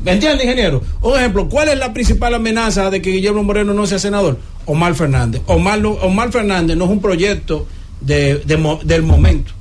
[0.04, 0.82] ¿Me entiende, ingeniero?
[1.02, 4.40] Un ejemplo, ¿cuál es la principal amenaza de que Guillermo Moreno no sea senador?
[4.66, 5.42] Omar Fernández.
[5.46, 7.68] Omar, Omar Fernández no es un proyecto
[8.00, 8.38] de,
[8.84, 9.52] del momento.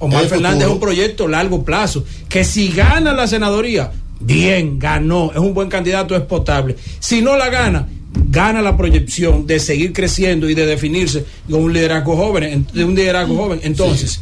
[0.00, 0.68] Omar El Fernández futuro.
[0.68, 2.04] es un proyecto a largo plazo.
[2.28, 6.76] Que si gana la senadoría, bien, ganó, es un buen candidato, es potable.
[7.00, 7.88] Si no la gana,
[8.30, 12.84] gana la proyección de seguir creciendo y de definirse con un liderazgo joven, en- de
[12.84, 13.58] un liderazgo joven.
[13.64, 14.20] Entonces,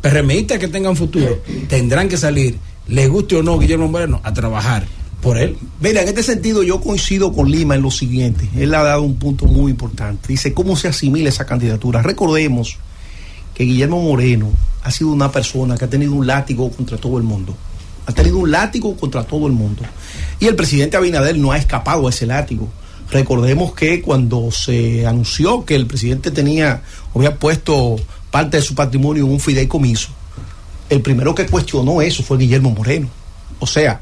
[0.00, 2.56] PRMistas que tengan futuro tendrán que salir,
[2.88, 4.84] les guste o no Guillermo Moreno, a trabajar.
[5.22, 5.56] Por él.
[5.80, 8.50] Mira, en este sentido yo coincido con Lima en lo siguiente.
[8.56, 10.28] Él ha dado un punto muy importante.
[10.28, 12.02] Dice, ¿cómo se asimila esa candidatura?
[12.02, 12.76] Recordemos
[13.54, 14.50] que Guillermo Moreno
[14.82, 17.56] ha sido una persona que ha tenido un látigo contra todo el mundo.
[18.04, 19.82] Ha tenido un látigo contra todo el mundo.
[20.40, 22.68] Y el presidente Abinader no ha escapado a ese látigo.
[23.12, 26.82] Recordemos que cuando se anunció que el presidente tenía,
[27.14, 27.96] había puesto
[28.32, 30.08] parte de su patrimonio en un fideicomiso,
[30.88, 33.08] el primero que cuestionó eso fue Guillermo Moreno.
[33.60, 34.00] O sea,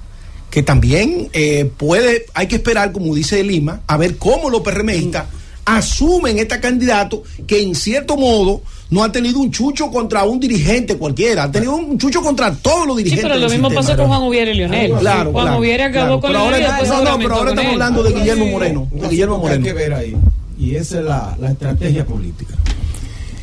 [0.51, 5.27] que también eh, puede, hay que esperar, como dice Lima, a ver cómo los PRMistas
[5.64, 10.97] asumen este candidato que en cierto modo no ha tenido un chucho contra un dirigente
[10.97, 13.31] cualquiera, ha tenido un chucho contra todos los Sí, dirigentes.
[13.31, 13.86] pero lo mismo sistema.
[13.86, 14.93] pasó con Juan Ubiera y Leonel.
[14.98, 16.20] Claro, Juan claro, Ubiera acabó claro.
[16.20, 17.72] con Pero Leonel ahora- no, no, pero ahora estamos él.
[17.82, 18.89] hablando de Guillermo Moreno.
[18.90, 20.16] De Guillermo Hay que ver ahí.
[20.59, 22.55] Y esa es la, la estrategia política.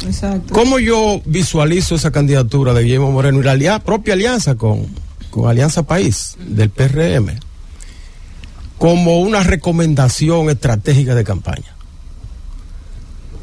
[0.05, 0.53] Exacto.
[0.53, 4.85] ¿Cómo yo visualizo esa candidatura de Guillermo Moreno y la alia- propia alianza con,
[5.38, 7.39] con Alianza País del PRM
[8.77, 11.76] como una recomendación estratégica de campaña?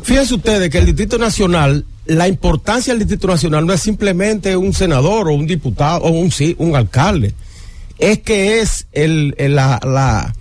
[0.02, 4.74] Fíjense ustedes que el Distrito Nacional, la importancia del Distrito Nacional no es simplemente un
[4.74, 7.32] senador o un diputado o un, sí, un alcalde,
[7.98, 10.34] es que es el, el- la, la,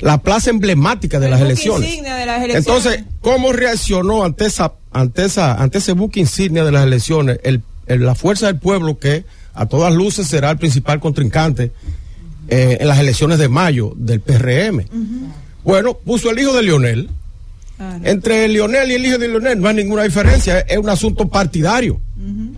[0.00, 1.88] la plaza emblemática de las de las elecciones.
[2.58, 7.62] Entonces, ¿cómo reaccionó ante esa, ante esa, ante ese buque insignia de las elecciones el,
[7.86, 9.24] el- la fuerza del pueblo que
[9.56, 11.72] a todas luces será el principal contrincante
[12.48, 14.84] eh, en las elecciones de mayo del PRM?
[15.64, 17.08] Bueno, puso el hijo de Lionel.
[18.04, 21.98] Entre Lionel y el hijo de Lionel no hay ninguna diferencia, es un asunto partidario.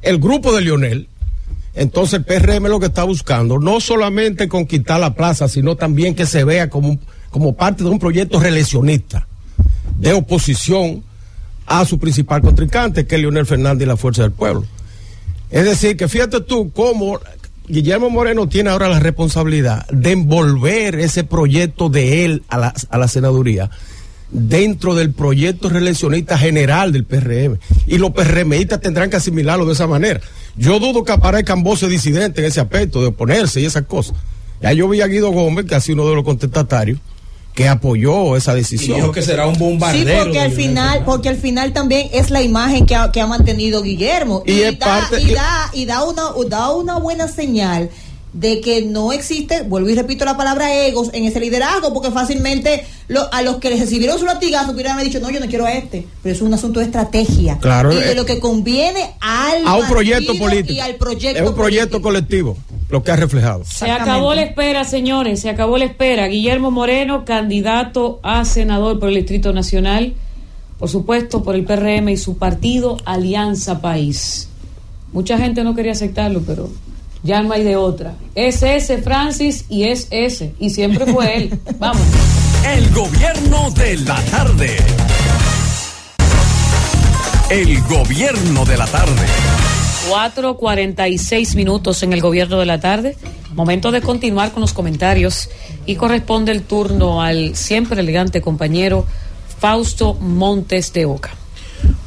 [0.02, 1.08] El grupo de Lionel.
[1.74, 6.26] Entonces el PRM lo que está buscando, no solamente conquistar la plaza, sino también que
[6.26, 6.98] se vea como,
[7.30, 9.28] como parte de un proyecto reeleccionista,
[9.96, 11.04] de oposición
[11.66, 14.64] a su principal contrincante, que es Leonel Fernández y la Fuerza del Pueblo.
[15.50, 17.20] Es decir, que fíjate tú cómo
[17.68, 22.98] Guillermo Moreno tiene ahora la responsabilidad de envolver ese proyecto de él a la, a
[22.98, 23.70] la senaduría
[24.30, 27.58] dentro del proyecto reeleccionista general del PRM.
[27.86, 30.20] Y los PRMistas tendrán que asimilarlo de esa manera.
[30.56, 34.16] Yo dudo que aparezcan voces disidentes en ese aspecto, de oponerse y esas cosas.
[34.60, 36.98] Ya yo vi a Guido Gómez, que ha sido uno de los contestatarios,
[37.58, 38.98] que apoyó esa decisión.
[38.98, 40.22] dijo que será un Sí, bombardero.
[40.22, 43.82] porque al final, porque al final también es la imagen que ha, que ha mantenido
[43.82, 47.90] Guillermo Y es da, parte- y da y da una da una buena señal
[48.38, 52.84] de que no existe, vuelvo y repito la palabra egos en ese liderazgo, porque fácilmente
[53.08, 55.72] lo- a los que les recibieron su latigazo hubieran dicho, no, yo no quiero a
[55.72, 59.66] este, pero es un asunto de estrategia Claro, y de eh, lo que conviene al
[59.66, 60.72] a un proyecto político.
[60.72, 62.56] y al proyecto es un proyecto colectivo,
[62.90, 63.64] lo que ha reflejado.
[63.64, 66.28] Se acabó la espera, señores, se acabó la espera.
[66.28, 70.14] Guillermo Moreno, candidato a senador por el Distrito Nacional,
[70.78, 74.48] por supuesto, por el PRM y su partido Alianza País.
[75.12, 76.68] Mucha gente no quería aceptarlo, pero
[77.22, 78.14] ya no hay de otra.
[78.34, 80.54] Es ese, Francis, y es ese.
[80.58, 81.60] Y siempre fue él.
[81.78, 82.02] Vamos.
[82.66, 84.76] El gobierno de la tarde.
[87.50, 89.26] El gobierno de la tarde.
[90.10, 93.16] 4.46 minutos en el gobierno de la tarde.
[93.54, 95.48] Momento de continuar con los comentarios
[95.86, 99.06] y corresponde el turno al siempre elegante compañero
[99.58, 101.30] Fausto Montes de Oca.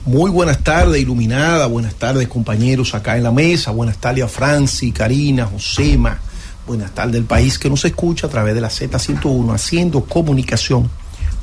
[0.05, 1.67] Muy buenas tardes, iluminada.
[1.67, 3.69] Buenas tardes, compañeros acá en la mesa.
[3.69, 6.19] Buenas tardes a Franci, Karina, Josema.
[6.65, 10.89] Buenas tardes del país que nos escucha a través de la Z101, haciendo comunicación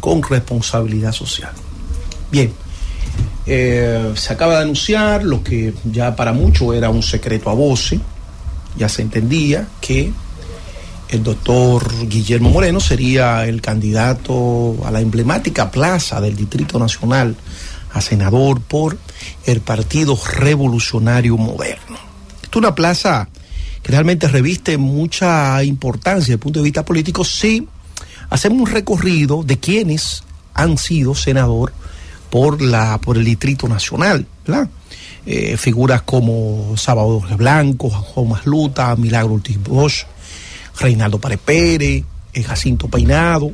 [0.01, 1.53] con responsabilidad social.
[2.33, 2.53] Bien,
[3.47, 8.01] eh, se acaba de anunciar lo que ya para muchos era un secreto a voces.
[8.77, 10.13] Ya se entendía que
[11.11, 17.37] el doctor Guillermo Moreno sería el candidato a la emblemática plaza del Distrito Nacional
[18.01, 18.99] senador por
[19.47, 21.99] el Partido Revolucionario Moderno.
[22.43, 23.29] Esta es una plaza
[23.83, 27.67] que realmente reviste mucha importancia desde el punto de vista político si
[28.31, 30.23] hacemos un recorrido de quienes
[30.55, 31.73] han sido senador
[32.31, 34.27] por, la, por el Distrito Nacional.
[35.27, 40.07] Eh, figuras como Salvador Blanco, Juan Masluta, Milagro Ortiz Bosch,
[40.81, 43.53] Reinaldo Pérez, eh, Jacinto Peinado,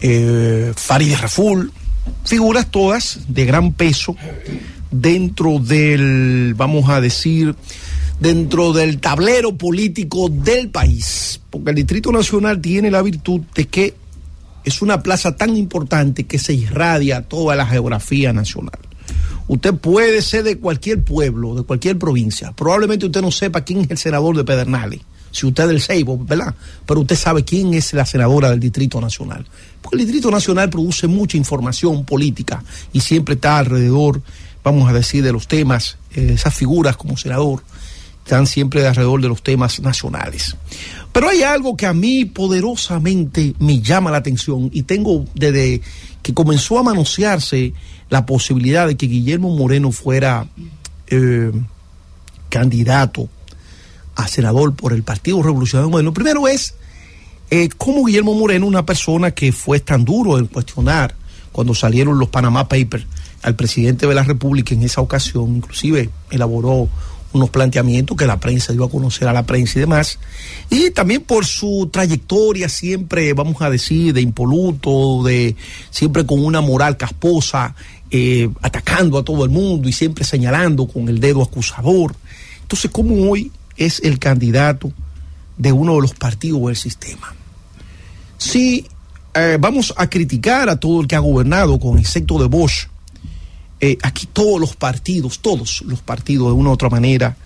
[0.00, 1.72] eh, Farideh Raful,
[2.24, 4.16] figuras todas de gran peso
[4.90, 7.54] dentro del, vamos a decir,
[8.20, 13.94] dentro del tablero político del país, porque el Distrito Nacional tiene la virtud de que
[14.64, 18.78] es una plaza tan importante que se irradia toda la geografía nacional.
[19.48, 22.52] Usted puede ser de cualquier pueblo, de cualquier provincia.
[22.52, 25.00] Probablemente usted no sepa quién es el senador de Pedernales,
[25.32, 26.54] si usted es del Seibo, ¿verdad?
[26.86, 29.44] Pero usted sabe quién es la senadora del Distrito Nacional.
[29.80, 34.22] Porque el Distrito Nacional produce mucha información política y siempre está alrededor,
[34.62, 37.64] vamos a decir, de los temas, eh, esas figuras como senador
[38.24, 40.56] están siempre alrededor de los temas nacionales.
[41.12, 45.80] Pero hay algo que a mí poderosamente me llama la atención y tengo desde
[46.22, 47.74] que comenzó a manosearse
[48.10, 50.46] la posibilidad de que Guillermo Moreno fuera
[51.08, 51.50] eh,
[52.48, 53.28] candidato
[54.16, 56.12] a senador por el Partido Revolucionario Moderno.
[56.12, 56.74] Primero es
[57.50, 61.14] eh, cómo Guillermo Moreno, una persona que fue tan duro en cuestionar
[61.52, 63.06] cuando salieron los Panama Papers
[63.42, 66.88] al presidente de la República en esa ocasión, inclusive elaboró
[67.32, 70.18] unos planteamientos que la prensa dio a conocer a la prensa y demás,
[70.70, 75.56] y también por su trayectoria siempre, vamos a decir, de impoluto, de
[75.90, 77.74] siempre con una moral casposa,
[78.10, 82.14] eh, atacando a todo el mundo y siempre señalando con el dedo acusador.
[82.60, 83.50] Entonces, ¿cómo hoy
[83.84, 84.92] es el candidato
[85.56, 87.34] de uno de los partidos del sistema?
[88.38, 88.86] Si
[89.34, 92.88] eh, vamos a criticar a todo el que ha gobernado, con excepto de Bosch,
[93.80, 97.36] eh, aquí todos los partidos, todos los partidos de una u otra manera,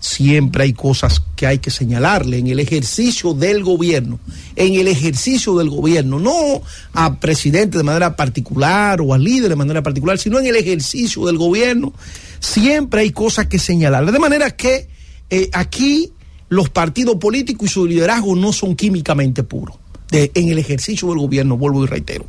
[0.00, 4.18] siempre hay cosas que hay que señalarle en el ejercicio del gobierno,
[4.54, 6.62] en el ejercicio del gobierno, no
[6.92, 11.26] a presidente de manera particular o a líder de manera particular, sino en el ejercicio
[11.26, 11.92] del gobierno,
[12.40, 14.12] siempre hay cosas que señalarle.
[14.12, 14.88] De manera que
[15.30, 16.12] eh, aquí
[16.48, 19.76] los partidos políticos y su liderazgo no son químicamente puros
[20.12, 22.26] en el ejercicio del gobierno, vuelvo y reitero.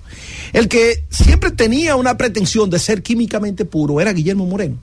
[0.51, 4.77] El que siempre tenía una pretensión de ser químicamente puro era Guillermo Moreno.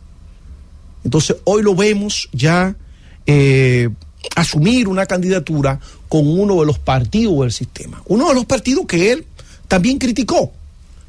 [1.05, 2.77] Entonces hoy lo vemos ya
[3.27, 3.89] eh,
[4.37, 8.03] asumir una candidatura con uno de los partidos del sistema.
[8.07, 9.27] Uno de los partidos que él
[9.69, 10.53] también criticó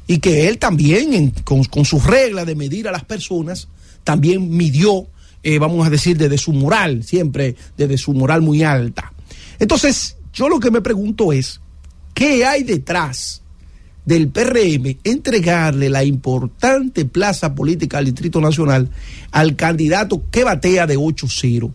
[0.06, 3.68] y que él también, con, con sus reglas de medir a las personas,
[4.04, 5.06] también midió,
[5.48, 9.12] eh, vamos a decir, desde su moral, siempre desde su moral muy alta.
[9.60, 11.60] Entonces, yo lo que me pregunto es,
[12.14, 13.42] ¿qué hay detrás
[14.04, 18.90] del PRM entregarle la importante plaza política al Distrito Nacional
[19.30, 21.72] al candidato que batea de 8-0?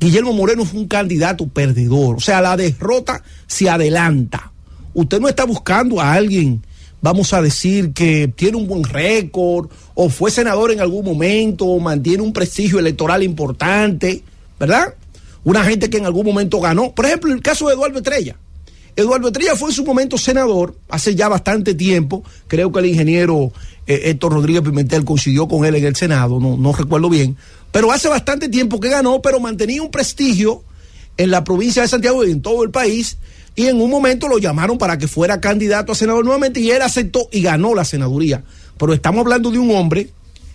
[0.00, 4.52] Guillermo Moreno fue un candidato perdedor, o sea, la derrota se adelanta.
[4.94, 6.64] Usted no está buscando a alguien
[7.00, 11.80] vamos a decir que tiene un buen récord o fue senador en algún momento o
[11.80, 14.22] mantiene un prestigio electoral importante,
[14.58, 14.94] ¿verdad?
[15.44, 16.92] Una gente que en algún momento ganó.
[16.92, 18.36] Por ejemplo, el caso de Eduardo Estrella.
[18.96, 22.24] Eduardo Estrella fue en su momento senador hace ya bastante tiempo.
[22.48, 23.52] Creo que el ingeniero
[23.86, 27.36] eh, Héctor Rodríguez Pimentel coincidió con él en el Senado, no, no recuerdo bien.
[27.72, 30.64] Pero hace bastante tiempo que ganó, pero mantenía un prestigio
[31.18, 33.18] en la provincia de Santiago y en todo el país
[33.56, 36.82] y en un momento lo llamaron para que fuera candidato a senador nuevamente y él
[36.82, 38.44] aceptó y ganó la senaduría.
[38.76, 40.10] Pero estamos hablando de un hombre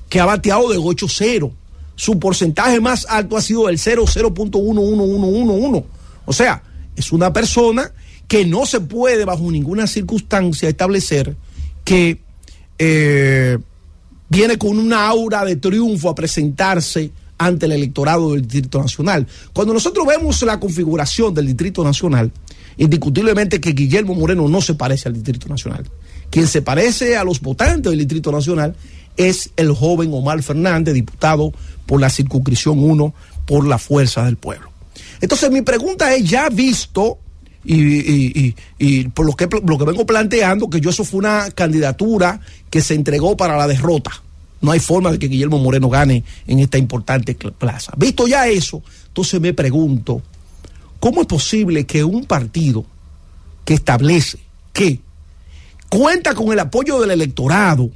[0.08, 1.52] que ha bateado de 8-0.
[1.96, 5.84] Su porcentaje más alto ha sido el 0.01111.
[6.26, 6.62] O sea,
[6.96, 7.92] es una persona
[8.28, 11.36] que no se puede bajo ninguna circunstancia establecer
[11.84, 12.22] que
[12.78, 13.58] eh,
[14.30, 19.26] viene con una aura de triunfo a presentarse ante el electorado del Distrito Nacional.
[19.52, 22.32] Cuando nosotros vemos la configuración del Distrito Nacional,
[22.78, 25.90] indiscutiblemente que Guillermo Moreno no se parece al Distrito Nacional.
[26.30, 28.76] Quien se parece a los votantes del Distrito Nacional
[29.18, 31.52] es el joven Omar Fernández, diputado
[31.86, 33.14] por la circunscripción 1
[33.46, 34.72] por la fuerza del pueblo.
[35.20, 37.20] Entonces mi pregunta es, ya visto,
[37.64, 38.54] y,
[39.14, 42.40] por lo que vengo planteando, que yo eso fue una candidatura
[42.70, 44.12] que se entregó para la derrota.
[44.62, 47.92] No hay forma de que Guillermo Moreno gane en esta importante plaza.
[47.98, 50.22] Visto ya eso, entonces me pregunto,
[51.02, 52.86] ¿Cómo es posible que un partido
[53.66, 54.38] que establece
[54.72, 55.00] que
[55.90, 57.90] cuenta con el apoyo del electorado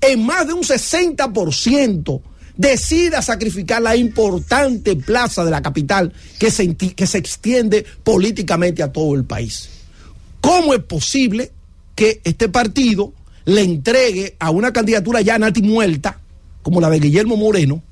[0.00, 2.20] en más de un 60%
[2.56, 8.92] decida sacrificar la importante plaza de la capital que se, que se extiende políticamente a
[8.92, 9.68] todo el país?
[10.40, 11.50] ¿Cómo es posible
[11.96, 13.12] que este partido
[13.44, 16.20] le entregue a una candidatura ya nati muerta,
[16.62, 17.82] como la de Guillermo Moreno,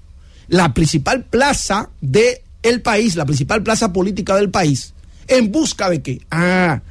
[0.47, 4.95] la principal plaza de el país, la principal plaza política del país,
[5.29, 6.21] en busca de qué?
[6.31, 6.83] Ah,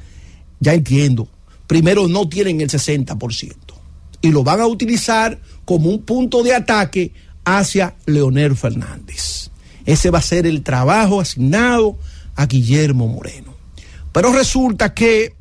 [0.59, 1.27] ya entiendo.
[1.67, 3.53] Primero no tienen el 60%
[4.21, 7.13] y lo van a utilizar como un punto de ataque
[7.45, 9.51] hacia Leonel Fernández.
[9.85, 11.97] Ese va a ser el trabajo asignado
[12.35, 13.55] a Guillermo Moreno.
[14.11, 15.33] Pero resulta que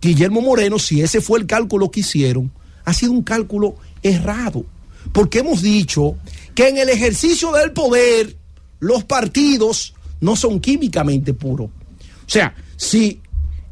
[0.00, 2.52] Guillermo Moreno, si ese fue el cálculo que hicieron,
[2.84, 4.64] ha sido un cálculo errado.
[5.12, 6.16] Porque hemos dicho
[6.54, 8.36] que en el ejercicio del poder
[8.80, 11.68] los partidos no son químicamente puros.
[11.68, 13.20] O sea, si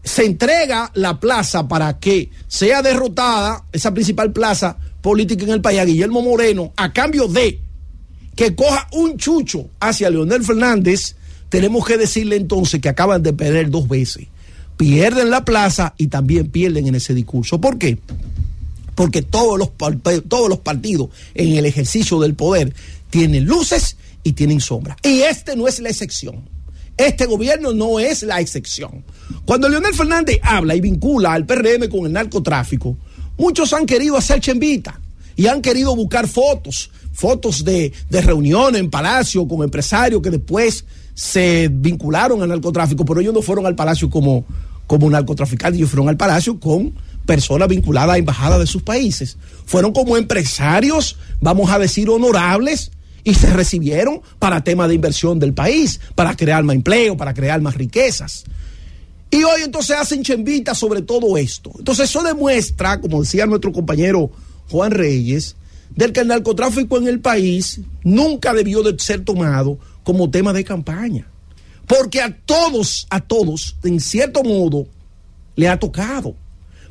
[0.03, 5.81] se entrega la plaza para que sea derrotada, esa principal plaza política en el país,
[5.81, 7.61] a Guillermo Moreno, a cambio de
[8.35, 11.17] que coja un chucho hacia Leonel Fernández,
[11.49, 14.27] tenemos que decirle entonces que acaban de perder dos veces.
[14.77, 17.61] Pierden la plaza y también pierden en ese discurso.
[17.61, 17.99] ¿Por qué?
[18.95, 19.71] Porque todos los,
[20.29, 22.75] todos los partidos en el ejercicio del poder
[23.11, 23.97] tienen luces
[24.27, 24.97] y tienen sombra.
[25.05, 26.49] Y este no es la excepción.
[26.97, 29.05] Este gobierno no es la excepción.
[29.45, 32.97] Cuando Leonel Fernández habla y vincula al PRM con el narcotráfico,
[33.39, 35.01] muchos han querido hacer chembita
[35.37, 40.85] y han querido buscar fotos, fotos de, de reuniones en Palacio con empresarios que después
[41.15, 44.45] se vincularon al narcotráfico, pero ellos no fueron al Palacio como,
[44.89, 46.95] como narcotraficantes, ellos fueron al Palacio con
[47.27, 49.37] personas vinculadas a embajadas de sus países.
[49.67, 52.91] Fueron como empresarios, vamos a decir, honorables,
[53.27, 57.61] y se recibieron para temas de inversión del país, para crear más empleo, para crear
[57.61, 58.45] más riquezas.
[59.33, 61.73] Y hoy entonces hacen chembitas sobre todo esto.
[61.77, 64.31] Entonces eso demuestra, como decía nuestro compañero
[64.71, 65.57] Juan Reyes,
[65.91, 70.63] del que el narcotráfico en el país nunca debió de ser tomado como tema de
[70.63, 71.27] campaña.
[71.89, 74.87] Porque a todos, a todos, en cierto modo,
[75.57, 76.37] le ha tocado.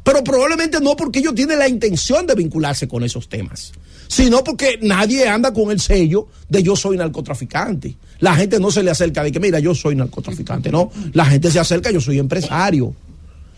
[0.04, 3.72] Pero probablemente no porque ellos tienen la intención de vincularse con esos temas,
[4.08, 7.96] sino porque nadie anda con el sello de yo soy narcotraficante.
[8.20, 10.92] La gente no se le acerca de que, mira, yo soy narcotraficante, no.
[11.14, 12.94] La gente se acerca, yo soy empresario.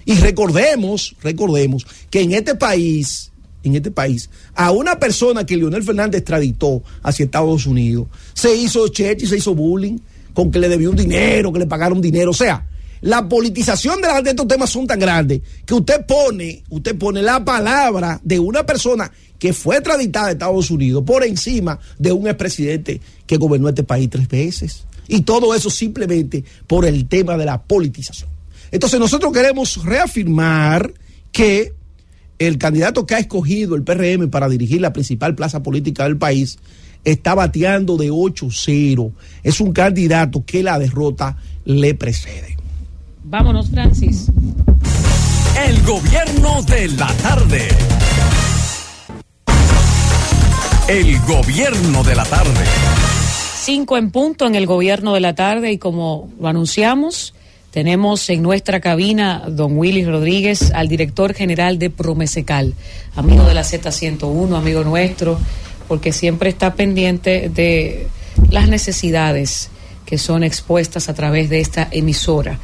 [0.06, 3.32] Y recordemos, recordemos que en este país,
[3.64, 8.88] en este país, a una persona que Leonel Fernández extraditó hacia Estados Unidos, se hizo
[8.88, 9.98] cheche y se hizo bullying
[10.34, 12.32] con que le debió un dinero, que le pagaron dinero.
[12.32, 12.66] O sea,
[13.02, 17.22] la politización de, la- de estos temas son tan grandes que usted pone, usted pone
[17.22, 22.28] la palabra de una persona que fue extraditada a Estados Unidos por encima de un
[22.28, 24.86] expresidente que gobernó este país tres veces.
[25.08, 28.30] Y todo eso simplemente por el tema de la politización.
[28.72, 30.94] Entonces nosotros queremos reafirmar
[31.32, 31.74] que
[32.40, 36.60] el candidato que ha escogido el PRM para dirigir la principal plaza política del país
[37.04, 39.12] está bateando de 8-0.
[39.44, 42.58] Es un candidato que la derrota le precede.
[43.24, 44.28] Vámonos, Francis.
[45.68, 47.68] El gobierno de la tarde.
[50.88, 52.64] El gobierno de la tarde.
[53.62, 57.34] Cinco en punto en el gobierno de la tarde y como lo anunciamos,
[57.72, 62.74] tenemos en nuestra cabina don Willy Rodríguez, al director general de Promesecal,
[63.18, 65.38] amigo de la Z101, amigo nuestro,
[65.90, 68.08] porque siempre está pendiente de
[68.50, 69.70] las necesidades
[70.06, 72.60] que son expuestas a través de esta emisora.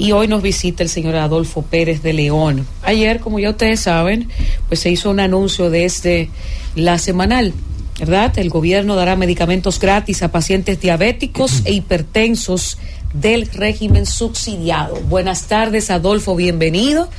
[0.00, 2.66] Y hoy nos visita el señor Adolfo Pérez de León.
[2.82, 4.30] Ayer, como ya ustedes saben,
[4.66, 6.30] pues se hizo un anuncio desde
[6.74, 7.52] la semanal
[7.98, 8.38] ¿verdad?
[8.38, 12.78] El gobierno dará medicamentos gratis a pacientes diabéticos e hipertensos
[13.12, 14.94] del régimen subsidiado.
[15.02, 17.10] Buenas tardes, Adolfo, bienvenido.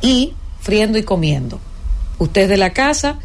[0.00, 0.32] Y
[0.62, 1.60] friendo y comiendo.
[2.18, 3.18] Usted es de la casa,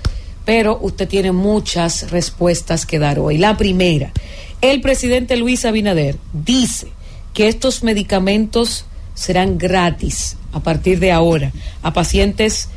[0.44, 3.38] pero usted tiene muchas respuestas que dar hoy.
[3.38, 4.12] La primera,
[4.60, 6.88] el presidente Luis Abinader dice
[7.34, 8.84] que estos medicamentos
[9.18, 12.70] serán gratis a partir de ahora a pacientes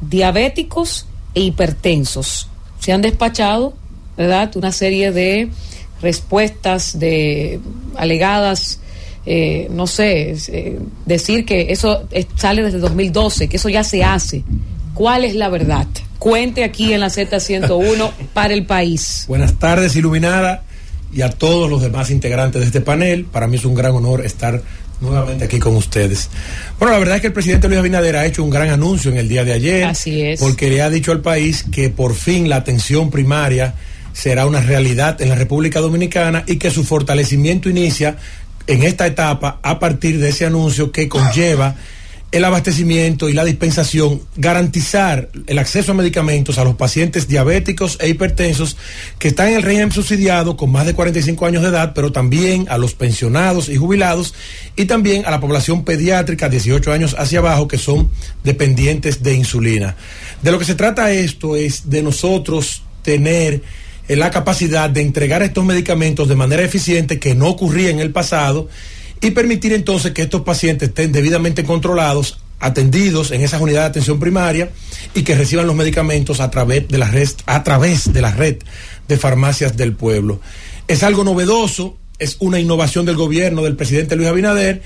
[0.00, 2.48] diabéticos e hipertensos.
[2.80, 3.74] Se han despachado,
[4.16, 5.48] ¿verdad?, una serie de
[6.02, 7.60] respuestas de
[7.96, 8.80] alegadas,
[9.24, 14.04] eh, no sé, eh, decir que eso es- sale desde 2012, que eso ya se
[14.04, 14.42] hace.
[14.92, 15.86] ¿Cuál es la verdad?
[16.18, 19.24] Cuente aquí en la Z101 para el país.
[19.28, 20.64] Buenas tardes, Iluminada,
[21.12, 23.24] y a todos los demás integrantes de este panel.
[23.24, 24.60] Para mí es un gran honor estar
[25.00, 26.28] nuevamente aquí con ustedes.
[26.78, 29.18] Bueno, la verdad es que el presidente Luis Abinader ha hecho un gran anuncio en
[29.18, 29.84] el día de ayer.
[29.84, 30.40] Así es.
[30.40, 33.74] Porque le ha dicho al país que por fin la atención primaria
[34.12, 38.16] será una realidad en la República Dominicana y que su fortalecimiento inicia
[38.66, 41.76] en esta etapa a partir de ese anuncio que conlleva
[42.34, 48.08] el abastecimiento y la dispensación, garantizar el acceso a medicamentos a los pacientes diabéticos e
[48.08, 48.76] hipertensos
[49.20, 52.66] que están en el régimen subsidiado con más de 45 años de edad, pero también
[52.70, 54.34] a los pensionados y jubilados
[54.74, 58.10] y también a la población pediátrica 18 años hacia abajo que son
[58.42, 59.94] dependientes de insulina.
[60.42, 63.62] De lo que se trata esto es de nosotros tener
[64.08, 68.10] eh, la capacidad de entregar estos medicamentos de manera eficiente que no ocurría en el
[68.10, 68.68] pasado
[69.20, 74.18] y permitir entonces que estos pacientes estén debidamente controlados, atendidos en esas unidades de atención
[74.18, 74.70] primaria
[75.14, 78.56] y que reciban los medicamentos a través de la red, a través de la red
[79.08, 80.40] de farmacias del pueblo.
[80.88, 84.82] Es algo novedoso, es una innovación del gobierno del presidente Luis Abinader,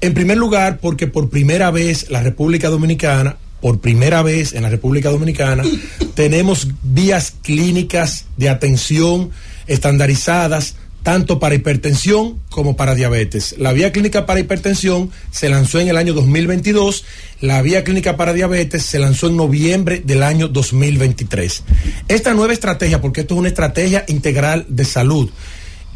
[0.00, 4.70] en primer lugar porque por primera vez la República Dominicana por primera vez en la
[4.70, 5.64] República Dominicana
[6.14, 9.30] tenemos vías clínicas de atención
[9.66, 13.54] estandarizadas tanto para hipertensión como para diabetes.
[13.58, 17.04] La vía clínica para hipertensión se lanzó en el año 2022,
[17.40, 21.62] la vía clínica para diabetes se lanzó en noviembre del año 2023.
[22.08, 25.30] Esta nueva estrategia, porque esto es una estrategia integral de salud,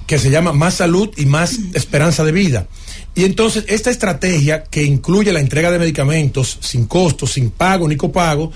[0.06, 2.66] que se llama Más Salud y Más Esperanza de Vida.
[3.14, 7.96] Y entonces esta estrategia que incluye la entrega de medicamentos sin costo, sin pago ni
[7.96, 8.52] copago,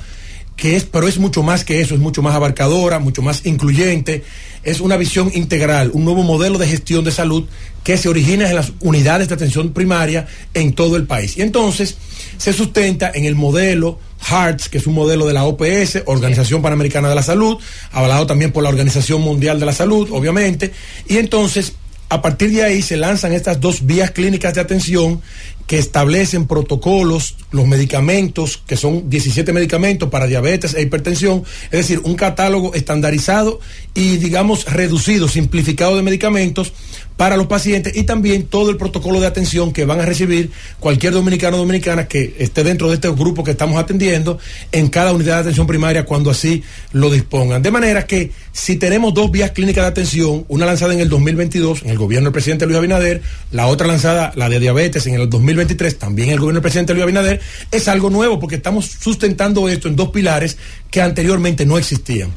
[0.59, 4.25] que es, pero es mucho más que eso, es mucho más abarcadora, mucho más incluyente,
[4.65, 7.45] es una visión integral, un nuevo modelo de gestión de salud
[7.85, 11.37] que se origina en las unidades de atención primaria en todo el país.
[11.39, 11.97] Y entonces
[12.39, 17.09] se sustenta en el modelo HARTS, que es un modelo de la OPS, Organización Panamericana
[17.09, 17.57] de la Salud,
[17.93, 20.73] avalado también por la Organización Mundial de la Salud, obviamente,
[21.07, 21.75] y entonces
[22.09, 25.21] a partir de ahí se lanzan estas dos vías clínicas de atención
[25.67, 32.01] que establecen protocolos, los medicamentos, que son 17 medicamentos para diabetes e hipertensión, es decir,
[32.05, 33.61] un catálogo estandarizado
[33.93, 36.73] y, digamos, reducido, simplificado de medicamentos
[37.19, 41.13] para los pacientes y también todo el protocolo de atención que van a recibir cualquier
[41.13, 44.39] dominicano o dominicana que esté dentro de este grupo que estamos atendiendo
[44.71, 46.63] en cada unidad de atención primaria cuando así
[46.93, 47.61] lo dispongan.
[47.61, 51.83] De manera que si tenemos dos vías clínicas de atención, una lanzada en el 2022
[51.83, 53.21] en el gobierno del presidente Luis Abinader,
[53.51, 56.95] la otra lanzada, la de diabetes, en el 2023 también en el gobierno del presidente
[56.95, 57.41] Luis Abinader,
[57.73, 60.57] es algo nuevo porque estamos sustentando esto en dos pilares
[60.89, 62.31] que anteriormente no existían.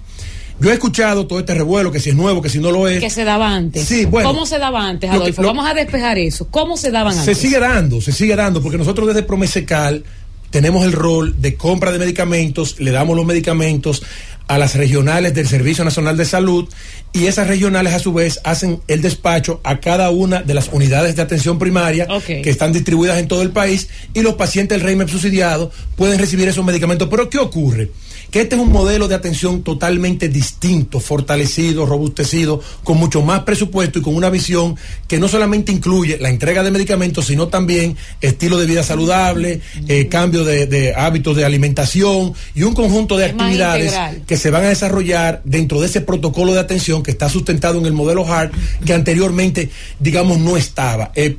[0.61, 2.99] Yo he escuchado todo este revuelo, que si es nuevo, que si no lo es.
[2.99, 3.83] Que se daba antes.
[3.85, 4.29] Sí, bueno.
[4.29, 5.41] ¿Cómo se daba antes, Lo que- Adolfo?
[5.41, 6.47] lo- Vamos a despejar eso.
[6.51, 7.37] ¿Cómo se daban Se antes?
[7.37, 10.03] sigue dando, se sigue dando, porque nosotros desde Promesecal
[10.51, 14.03] tenemos el rol de compra de medicamentos, le damos los medicamentos
[14.47, 16.67] a las regionales del Servicio Nacional de Salud
[17.13, 21.15] y esas regionales a su vez hacen el despacho a cada una de las unidades
[21.15, 25.07] de atención primaria que están distribuidas en todo el país y los pacientes del régimen
[25.07, 27.07] subsidiado pueden recibir esos medicamentos.
[27.09, 27.91] Pero ¿qué ocurre?
[28.31, 33.99] Que este es un modelo de atención totalmente distinto, fortalecido, robustecido, con mucho más presupuesto
[33.99, 34.77] y con una visión
[35.07, 40.07] que no solamente incluye la entrega de medicamentos, sino también estilo de vida saludable, eh,
[40.07, 43.93] cambio de, de hábitos de alimentación y un conjunto de Es actividades
[44.25, 47.85] que se van a desarrollar dentro de ese protocolo de atención que está sustentado en
[47.85, 48.53] el modelo HART,
[48.85, 51.11] que anteriormente, digamos, no estaba.
[51.15, 51.37] Eh,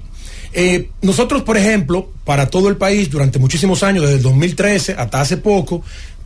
[0.55, 5.21] eh, nosotros, por ejemplo, para todo el país, durante muchísimos años, desde el 2013 hasta
[5.21, 5.83] hace poco,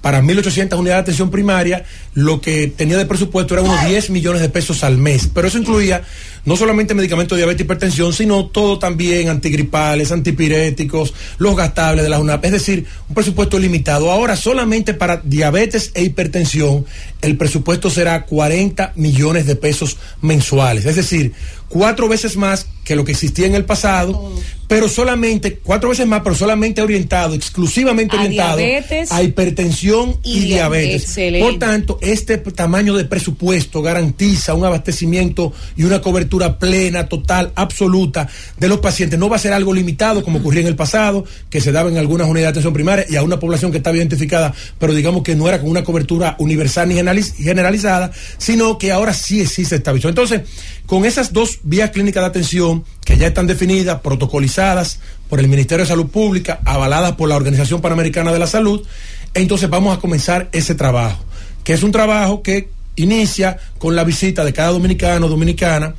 [0.06, 1.84] para 1.800 unidades de atención primaria,
[2.14, 5.28] lo que tenía de presupuesto era unos 10 millones de pesos al mes.
[5.34, 6.00] Pero eso incluía
[6.44, 12.08] no solamente medicamentos de diabetes y hipertensión, sino todo también antigripales, antipiréticos, los gastables de
[12.08, 12.44] la UNAP.
[12.44, 14.12] Es decir, un presupuesto limitado.
[14.12, 16.86] Ahora, solamente para diabetes e hipertensión,
[17.20, 20.86] el presupuesto será 40 millones de pesos mensuales.
[20.86, 21.32] Es decir,
[21.68, 24.32] cuatro veces más que lo que existía en el pasado,
[24.68, 30.38] pero solamente, cuatro veces más, pero solamente orientado, exclusivamente A orientado diabetes a hipertensión y,
[30.38, 31.02] y diabetes.
[31.02, 31.48] excelente.
[31.48, 38.28] Por tanto, este tamaño de presupuesto garantiza un abastecimiento y una cobertura plena, total, absoluta
[38.56, 39.18] de los pacientes.
[39.18, 41.98] No va a ser algo limitado como ocurría en el pasado, que se daba en
[41.98, 45.34] algunas unidades de atención primaria y a una población que estaba identificada, pero digamos que
[45.34, 49.92] no era con una cobertura universal ni generaliz- generalizada, sino que ahora sí existe esta
[49.92, 50.10] visión.
[50.10, 50.42] Entonces,
[50.86, 55.84] con esas dos vías clínicas de atención que ya están definidas, protocolizadas por el Ministerio
[55.84, 58.86] de Salud Pública, avaladas por la Organización Panamericana de la Salud,
[59.34, 61.24] entonces vamos a comenzar ese trabajo,
[61.64, 65.94] que es un trabajo que inicia con la visita de cada dominicano o dominicana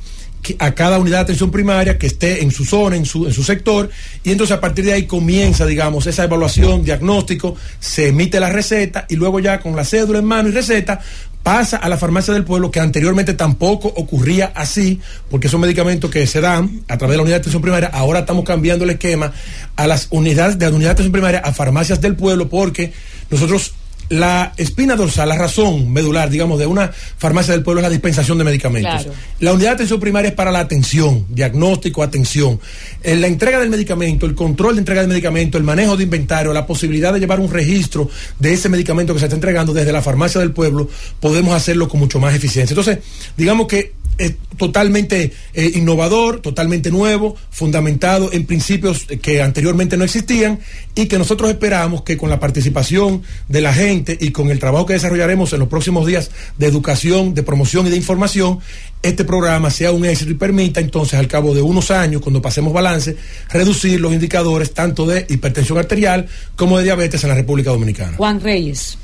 [0.58, 3.42] a cada unidad de atención primaria que esté en su zona, en su, en su
[3.42, 3.90] sector,
[4.24, 9.06] y entonces a partir de ahí comienza, digamos, esa evaluación, diagnóstico, se emite la receta
[9.08, 11.00] y luego ya con la cédula en mano y receta
[11.42, 15.00] pasa a la farmacia del pueblo, que anteriormente tampoco ocurría así,
[15.30, 17.90] porque son medicamentos que se dan a través de la unidad de atención primaria.
[17.92, 19.32] Ahora estamos cambiando el esquema
[19.76, 22.92] a las unidades de la unidad de atención primaria, a farmacias del pueblo, porque
[23.30, 23.74] nosotros
[24.08, 28.38] la espina dorsal, la razón medular, digamos, de una farmacia del pueblo es la dispensación
[28.38, 29.04] de medicamentos.
[29.04, 29.18] Claro.
[29.40, 32.60] La unidad de atención primaria es para la atención, diagnóstico, atención.
[33.02, 36.52] En la entrega del medicamento, el control de entrega del medicamento, el manejo de inventario,
[36.52, 38.08] la posibilidad de llevar un registro
[38.38, 40.88] de ese medicamento que se está entregando desde la farmacia del pueblo,
[41.20, 42.72] podemos hacerlo con mucho más eficiencia.
[42.72, 42.98] Entonces,
[43.36, 50.04] digamos que es totalmente eh, innovador, totalmente nuevo, fundamentado en principios eh, que anteriormente no
[50.04, 50.58] existían
[50.94, 54.86] y que nosotros esperamos que con la participación de la gente y con el trabajo
[54.86, 58.58] que desarrollaremos en los próximos días de educación, de promoción y de información,
[59.02, 62.72] este programa sea un éxito y permita entonces al cabo de unos años, cuando pasemos
[62.72, 63.16] balance,
[63.50, 66.26] reducir los indicadores tanto de hipertensión arterial
[66.56, 68.16] como de diabetes en la República Dominicana.
[68.16, 68.98] Juan Reyes.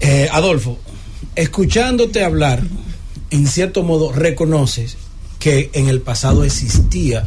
[0.00, 0.78] Eh, Adolfo,
[1.36, 2.62] escuchándote hablar,
[3.30, 4.96] en cierto modo reconoces
[5.38, 7.26] que en el pasado existía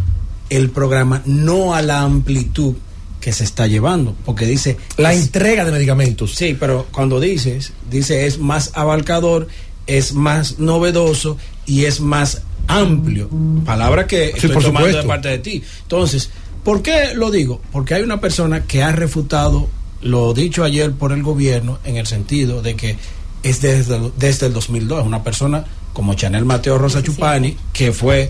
[0.50, 2.76] el programa no a la amplitud
[3.22, 6.36] que se está llevando, porque dice la entrega de medicamentos.
[6.36, 9.48] Sí, pero cuando dices, dice es más abarcador,
[9.88, 13.30] es más novedoso y es más amplio.
[13.66, 15.64] Palabra que Sí, estoy por tomando de parte de ti.
[15.82, 16.30] Entonces,
[16.64, 17.62] ¿por qué lo digo?
[17.72, 19.68] Porque hay una persona que ha refutado
[20.02, 22.96] lo dicho ayer por el gobierno en el sentido de que
[23.44, 25.66] es desde, desde el 2002, una persona
[26.00, 28.30] como Chanel Mateo Rosa Chupani, que fue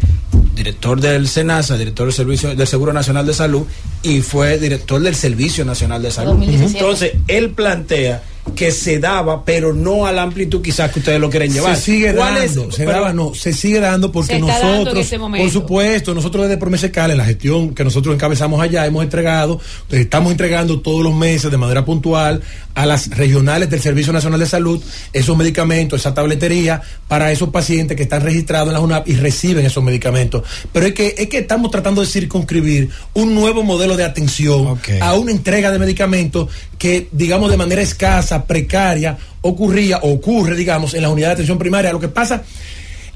[0.56, 3.68] director del SENASA, director del Servicio del Seguro Nacional de Salud
[4.02, 6.32] y fue director del Servicio Nacional de Salud.
[6.32, 6.80] 2017.
[6.80, 8.24] Entonces, él plantea
[8.56, 11.76] que se daba, pero no a la amplitud quizás que ustedes lo quieren llevar.
[11.76, 12.76] Se sigue ¿Cuál dando, es?
[12.76, 15.44] se Pero- daba, no, se sigue dando porque Se dando nosotros, momento.
[15.46, 19.60] por supuesto, nosotros desde Promesecales, la gestión que nosotros encabezamos allá, hemos entregado,
[19.90, 22.42] estamos entregando todos los meses de manera puntual
[22.76, 24.82] a las regionales del Servicio Nacional de Salud
[25.14, 29.66] esos medicamentos, esa tabletería para esos pacientes que están registrados en la UNAP y reciben
[29.66, 30.44] esos medicamentos.
[30.72, 35.14] Pero es que, es que estamos tratando de circunscribir un nuevo modelo de atención a
[35.16, 41.02] una entrega de medicamentos que, digamos, de manera escasa, precaria, ocurría o ocurre, digamos, en
[41.02, 41.92] la unidad de atención primaria.
[41.92, 42.44] Lo que pasa,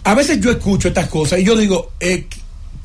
[0.03, 2.25] a veces yo escucho estas cosas y yo digo, eh,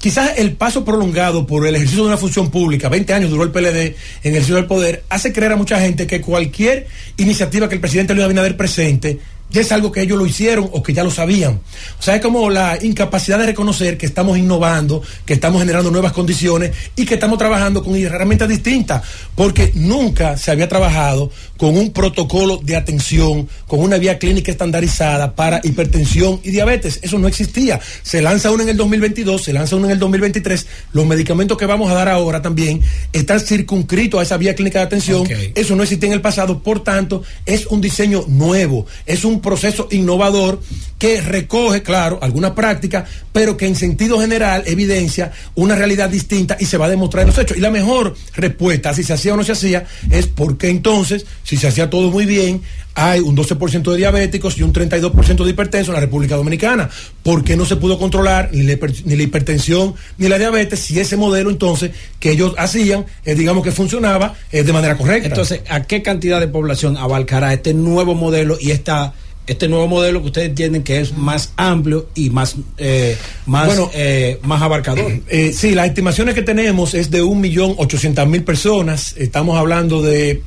[0.01, 3.51] quizás el paso prolongado por el ejercicio de una función pública, 20 años duró el
[3.51, 6.86] PLD en el ejercicio del poder, hace creer a mucha gente que cualquier
[7.16, 9.19] iniciativa que el presidente Luis Abinader presente
[9.50, 11.60] ya es algo que ellos lo hicieron o que ya lo sabían.
[11.98, 16.12] O sea, es como la incapacidad de reconocer que estamos innovando, que estamos generando nuevas
[16.12, 19.02] condiciones y que estamos trabajando con herramientas distintas,
[19.34, 25.34] porque nunca se había trabajado con un protocolo de atención, con una vía clínica estandarizada
[25.34, 27.00] para hipertensión y diabetes.
[27.02, 27.80] Eso no existía.
[28.02, 30.66] Se lanza uno en el 2022, se lanza uno en el 2023.
[30.92, 32.80] Los medicamentos que vamos a dar ahora también
[33.12, 35.26] están circunscritos a esa vía clínica de atención.
[35.54, 39.89] Eso no existía en el pasado, por tanto, es un diseño nuevo, es un proceso
[39.90, 40.60] innovador
[40.98, 46.66] que recoge, claro, alguna práctica, pero que en sentido general evidencia una realidad distinta y
[46.66, 47.56] se va a demostrar en los hechos.
[47.56, 51.56] Y la mejor respuesta, si se hacía o no se hacía, es porque entonces, si
[51.56, 52.62] se hacía todo muy bien,
[52.94, 56.90] hay un 12% de diabéticos y un 32% de hipertensos en la República Dominicana.
[57.23, 61.48] ¿Por qué no se pudo controlar ni la, hipertensión ni la diabetes si ese modelo
[61.48, 65.28] entonces que ellos hacían, eh, digamos que funcionaba eh, de manera correcta?
[65.28, 69.15] Entonces, ¿a qué cantidad de población abarcará este nuevo modelo y esta
[69.48, 73.16] este nuevo modelo que ustedes entienden que es más amplio y más eh,
[73.46, 75.10] más Bueno, eh, más abarcador?
[75.28, 79.14] Eh, sí, las estimaciones que tenemos es de 1.800.000 personas.
[79.16, 80.42] Estamos hablando de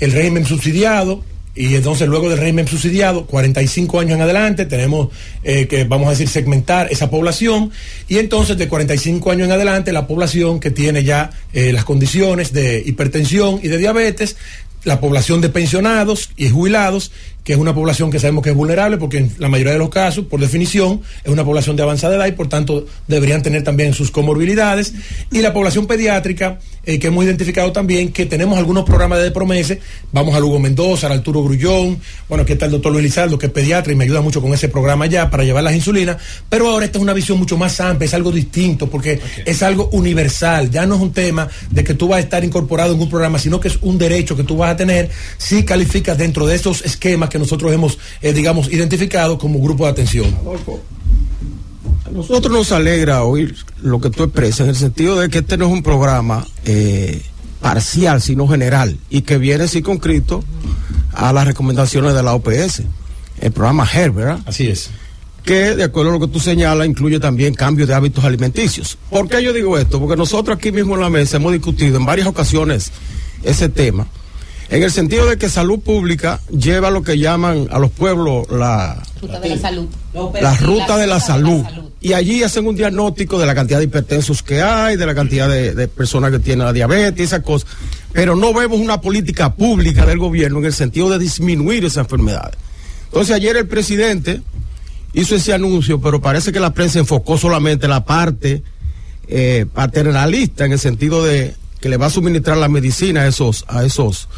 [0.00, 1.24] el régimen subsidiado.
[1.54, 5.08] Y entonces luego del régimen subsidiado, 45 años en adelante, tenemos
[5.44, 7.70] eh, que, vamos a decir, segmentar esa población.
[8.08, 12.54] Y entonces de 45 años en adelante, la población que tiene ya eh, las condiciones
[12.54, 14.36] de hipertensión y de diabetes,
[14.84, 17.12] la población de pensionados y jubilados,
[17.44, 19.88] que es una población que sabemos que es vulnerable porque en la mayoría de los
[19.88, 23.94] casos, por definición, es una población de avanzada edad y por tanto deberían tener también
[23.94, 24.94] sus comorbilidades.
[25.30, 29.80] Y la población pediátrica, eh, que hemos identificado también que tenemos algunos programas de promese,
[30.12, 31.98] vamos a Lugo Mendoza, al Arturo Grullón,
[32.28, 34.52] bueno, aquí está el doctor Luis Lizardo, que es pediatra y me ayuda mucho con
[34.54, 37.80] ese programa ya para llevar las insulinas, pero ahora esta es una visión mucho más
[37.80, 41.94] amplia, es algo distinto porque es algo universal, ya no es un tema de que
[41.94, 44.56] tú vas a estar incorporado en un programa, sino que es un derecho que tú
[44.56, 49.38] vas a tener si calificas dentro de esos esquemas que nosotros hemos, eh, digamos, identificado
[49.38, 50.26] como grupo de atención.
[52.06, 55.56] A nosotros nos alegra oír lo que tú expresas en el sentido de que este
[55.56, 57.22] no es un programa eh,
[57.62, 60.44] parcial, sino general, y que viene circunscrito
[61.14, 62.82] a las recomendaciones de la OPS,
[63.40, 64.40] el programa HER, ¿verdad?
[64.44, 64.90] Así es.
[65.42, 68.98] Que, de acuerdo a lo que tú señalas, incluye también cambios de hábitos alimenticios.
[69.08, 69.98] ¿Por qué yo digo esto?
[69.98, 72.92] Porque nosotros aquí mismo en la mesa hemos discutido en varias ocasiones
[73.42, 74.06] ese tema,
[74.72, 79.02] en el sentido de que salud pública lleva lo que llaman a los pueblos la,
[79.20, 79.88] Ruta de la salud.
[80.40, 81.62] la ruta de la salud.
[82.00, 85.48] Y allí hacen un diagnóstico de la cantidad de hipertensos que hay, de la cantidad
[85.48, 87.68] de, de personas que tienen la diabetes y esas cosas.
[88.12, 92.56] Pero no vemos una política pública del gobierno en el sentido de disminuir esas enfermedades.
[93.04, 94.40] Entonces ayer el presidente
[95.12, 98.62] hizo ese anuncio, pero parece que la prensa enfocó solamente la parte
[99.28, 103.64] eh, paternalista en el sentido de que le va a suministrar la medicina a esos,
[103.68, 104.28] a esos,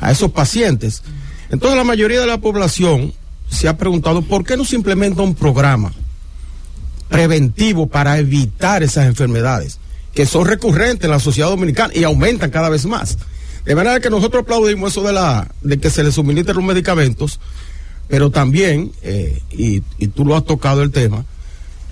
[0.00, 1.02] a esos pacientes.
[1.50, 3.12] Entonces la mayoría de la población
[3.48, 5.92] se ha preguntado por qué no se implementa un programa
[7.08, 9.78] preventivo para evitar esas enfermedades
[10.14, 13.18] que son recurrentes en la sociedad dominicana y aumentan cada vez más.
[13.64, 17.40] De manera que nosotros aplaudimos eso de la de que se le suministren los medicamentos,
[18.08, 21.24] pero también, eh, y, y tú lo has tocado el tema,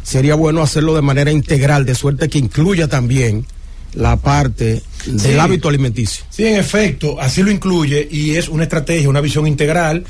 [0.03, 3.47] sería bueno hacerlo de manera integral, de suerte que incluya también
[3.95, 5.39] la parte del Sí.
[5.39, 6.25] hábito alimenticio.
[6.31, 10.05] Sí, en efecto, así lo incluye y es una estrategia, una visión integral.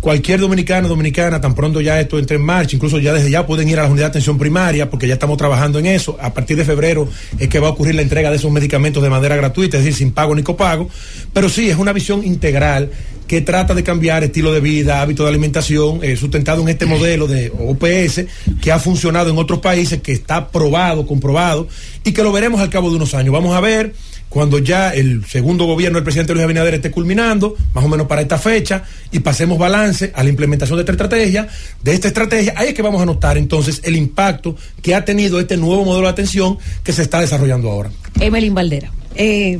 [0.00, 3.68] Cualquier dominicano, dominicana, tan pronto ya esto entre en marcha, incluso ya desde ya pueden
[3.68, 6.16] ir a la unidad de atención primaria, porque ya estamos trabajando en eso.
[6.20, 9.10] A partir de febrero es que va a ocurrir la entrega de esos medicamentos de
[9.10, 10.88] manera gratuita, es decir, sin pago ni copago.
[11.32, 12.90] Pero sí, es una visión integral
[13.28, 17.28] que trata de cambiar estilo de vida, hábito de alimentación, eh, sustentado en este modelo
[17.28, 18.24] de OPS
[18.60, 21.68] que ha funcionado en otros países, que está probado, comprobado,
[22.04, 23.32] y que lo veremos al cabo de unos años.
[23.32, 23.94] Vamos a ver
[24.28, 28.20] cuando ya el segundo gobierno del presidente Luis Abinader esté culminando, más o menos para
[28.20, 31.48] esta fecha, y pasemos balance a la implementación de esta estrategia,
[31.82, 35.40] de esta estrategia, ahí es que vamos a notar entonces el impacto que ha tenido
[35.40, 37.90] este nuevo modelo de atención que se está desarrollando ahora.
[38.20, 38.90] Evelyn Valdera.
[39.14, 39.58] Eh,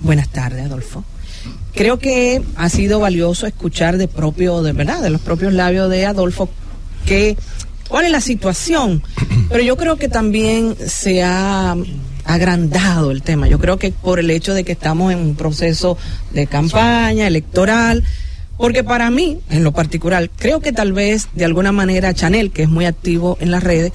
[0.00, 1.04] buenas tardes, Adolfo.
[1.74, 6.06] Creo que ha sido valioso escuchar de propio, de verdad, de los propios labios de
[6.06, 6.48] Adolfo,
[7.06, 7.36] que
[7.88, 9.02] cuál es la situación.
[9.48, 11.76] Pero yo creo que también se ha
[12.24, 13.48] agrandado el tema.
[13.48, 15.98] Yo creo que por el hecho de que estamos en un proceso
[16.32, 18.04] de campaña electoral,
[18.62, 22.62] porque para mí, en lo particular, creo que tal vez de alguna manera Chanel, que
[22.62, 23.90] es muy activo en las redes,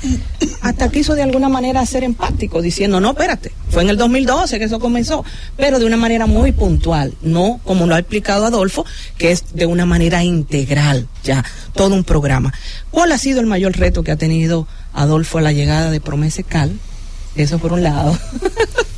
[0.60, 4.66] hasta quiso de alguna manera ser empático, diciendo, no, espérate, fue en el 2012 que
[4.66, 5.24] eso comenzó,
[5.56, 8.86] pero de una manera muy puntual, no como lo ha explicado Adolfo,
[9.18, 12.54] que es de una manera integral, ya, todo un programa.
[12.92, 16.44] ¿Cuál ha sido el mayor reto que ha tenido Adolfo a la llegada de Promese
[16.44, 16.78] Cal?
[17.38, 18.20] Eso por un lado.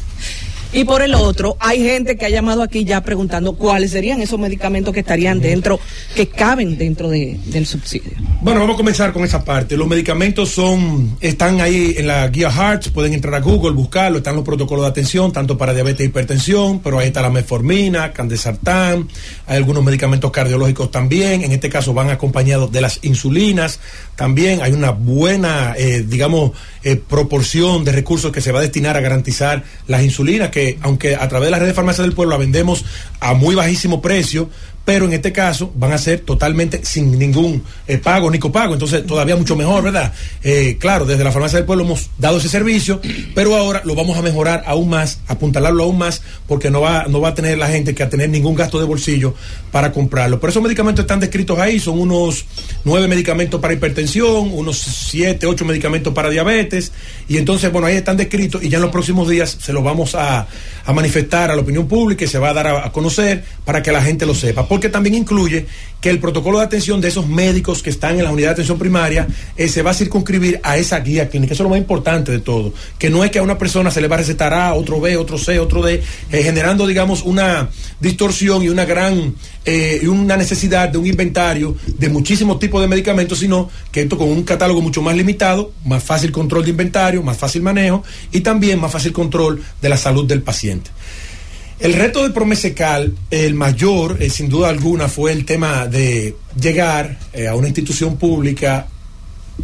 [0.71, 4.39] Y por el otro, hay gente que ha llamado aquí ya preguntando cuáles serían esos
[4.39, 5.79] medicamentos que estarían dentro,
[6.15, 8.11] que caben dentro de, del subsidio.
[8.41, 9.75] Bueno, vamos a comenzar con esa parte.
[9.75, 14.35] Los medicamentos son, están ahí en la guía Hearts, pueden entrar a Google, buscarlo, están
[14.35, 19.07] los protocolos de atención, tanto para diabetes e hipertensión, pero ahí está la metformina, candesartán,
[19.47, 23.79] hay algunos medicamentos cardiológicos también, en este caso van acompañados de las insulinas,
[24.15, 26.51] también hay una buena, eh, digamos,
[26.83, 31.15] eh, proporción de recursos que se va a destinar a garantizar las insulinas, que aunque
[31.15, 32.85] a través de la red de farmacia del pueblo la vendemos
[33.19, 34.49] a muy bajísimo precio,
[34.89, 39.05] pero en este caso van a ser totalmente sin ningún eh, pago ni copago, entonces
[39.05, 40.11] todavía mucho mejor, ¿verdad?
[40.41, 42.99] Eh, claro, desde la farmacia del pueblo hemos dado ese servicio,
[43.35, 47.21] pero ahora lo vamos a mejorar aún más, apuntalarlo aún más, porque no va, no
[47.21, 49.35] va a tener la gente que a tener ningún gasto de bolsillo
[49.71, 50.39] para comprarlo.
[50.39, 52.45] Pero esos medicamentos están descritos ahí, son unos
[52.83, 56.91] nueve medicamentos para hipertensión, unos siete, ocho medicamentos para diabetes,
[57.27, 60.15] y entonces, bueno, ahí están descritos y ya en los próximos días se los vamos
[60.15, 60.47] a,
[60.91, 64.01] manifestar a la opinión pública y se va a dar a conocer para que la
[64.01, 65.65] gente lo sepa porque también incluye
[65.99, 68.79] que el protocolo de atención de esos médicos que están en la unidad de atención
[68.79, 69.27] primaria
[69.57, 71.53] eh, se va a circunscribir a esa guía clínica.
[71.53, 72.73] Eso es lo más importante de todo.
[72.97, 75.17] Que no es que a una persona se le va a recetar A, otro B,
[75.17, 76.01] otro C, otro D,
[76.31, 77.69] eh, generando, digamos, una
[77.99, 79.35] distorsión y una gran
[79.65, 84.29] eh, una necesidad de un inventario de muchísimos tipos de medicamentos, sino que esto con
[84.29, 88.01] un catálogo mucho más limitado, más fácil control de inventario, más fácil manejo
[88.31, 90.89] y también más fácil control de la salud del paciente.
[91.79, 97.17] El reto de Promesecal, el mayor, eh, sin duda alguna, fue el tema de llegar
[97.31, 98.87] eh, a una institución pública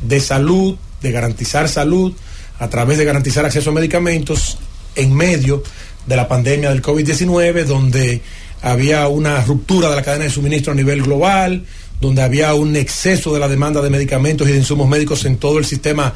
[0.01, 2.13] de salud, de garantizar salud,
[2.57, 4.57] a través de garantizar acceso a medicamentos
[4.95, 5.61] en medio
[6.05, 8.21] de la pandemia del COVID-19, donde
[8.61, 11.65] había una ruptura de la cadena de suministro a nivel global,
[11.99, 15.59] donde había un exceso de la demanda de medicamentos y de insumos médicos en todo
[15.59, 16.13] el sistema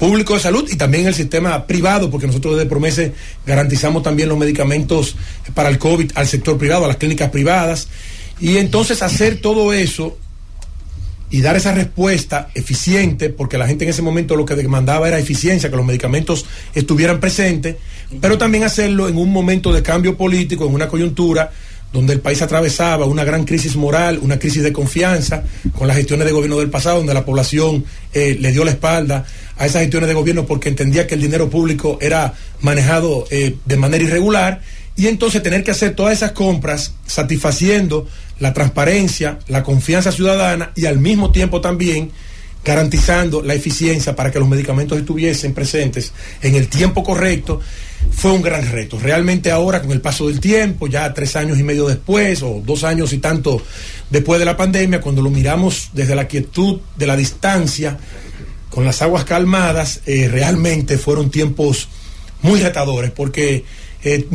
[0.00, 3.12] público de salud y también el sistema privado, porque nosotros desde Promese
[3.46, 5.14] garantizamos también los medicamentos
[5.54, 7.86] para el COVID al sector privado, a las clínicas privadas.
[8.40, 10.16] Y entonces hacer todo eso
[11.28, 15.18] y dar esa respuesta eficiente, porque la gente en ese momento lo que demandaba era
[15.18, 17.76] eficiencia, que los medicamentos estuvieran presentes,
[18.22, 21.52] pero también hacerlo en un momento de cambio político, en una coyuntura
[21.92, 25.42] donde el país atravesaba una gran crisis moral, una crisis de confianza,
[25.76, 29.24] con las gestiones de gobierno del pasado, donde la población eh, le dio la espalda
[29.56, 33.76] a esas gestiones de gobierno porque entendía que el dinero público era manejado eh, de
[33.76, 34.60] manera irregular,
[34.96, 38.06] y entonces tener que hacer todas esas compras satisfaciendo
[38.38, 42.10] la transparencia, la confianza ciudadana y al mismo tiempo también
[42.64, 46.12] garantizando la eficiencia para que los medicamentos estuviesen presentes
[46.42, 47.60] en el tiempo correcto,
[48.10, 48.98] fue un gran reto.
[48.98, 52.84] Realmente ahora, con el paso del tiempo, ya tres años y medio después, o dos
[52.84, 53.62] años y tanto
[54.10, 57.98] después de la pandemia, cuando lo miramos desde la quietud de la distancia,
[58.68, 61.88] con las aguas calmadas, eh, realmente fueron tiempos
[62.42, 63.64] muy retadores, porque
[64.02, 64.26] eh,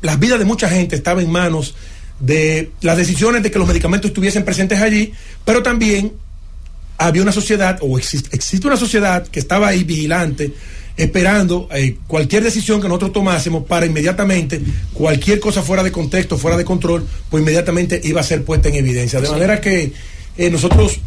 [0.00, 1.74] las vidas de mucha gente estaban en manos
[2.18, 5.12] de las decisiones de que los medicamentos estuviesen presentes allí,
[5.44, 6.12] pero también
[6.96, 10.52] había una sociedad, o existe una sociedad que estaba ahí vigilante,
[10.96, 14.60] esperando eh, cualquier decisión que nosotros tomásemos para inmediatamente,
[14.92, 18.76] cualquier cosa fuera de contexto, fuera de control, pues inmediatamente iba a ser puesta en
[18.76, 19.20] evidencia.
[19.20, 19.92] De manera que
[20.36, 21.00] eh, nosotros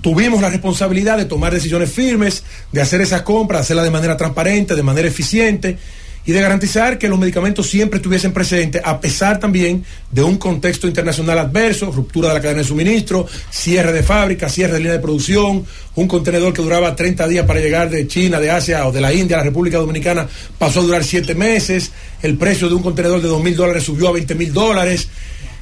[0.00, 4.74] tuvimos la responsabilidad de tomar decisiones firmes, de hacer esas compras, hacerlas de manera transparente,
[4.74, 5.78] de manera eficiente
[6.26, 10.86] y de garantizar que los medicamentos siempre estuviesen presentes, a pesar también de un contexto
[10.86, 15.00] internacional adverso, ruptura de la cadena de suministro, cierre de fábrica, cierre de línea de
[15.00, 19.02] producción, un contenedor que duraba 30 días para llegar de China, de Asia o de
[19.02, 20.26] la India a la República Dominicana
[20.56, 21.92] pasó a durar 7 meses,
[22.22, 25.08] el precio de un contenedor de 2 mil dólares subió a 20 mil dólares.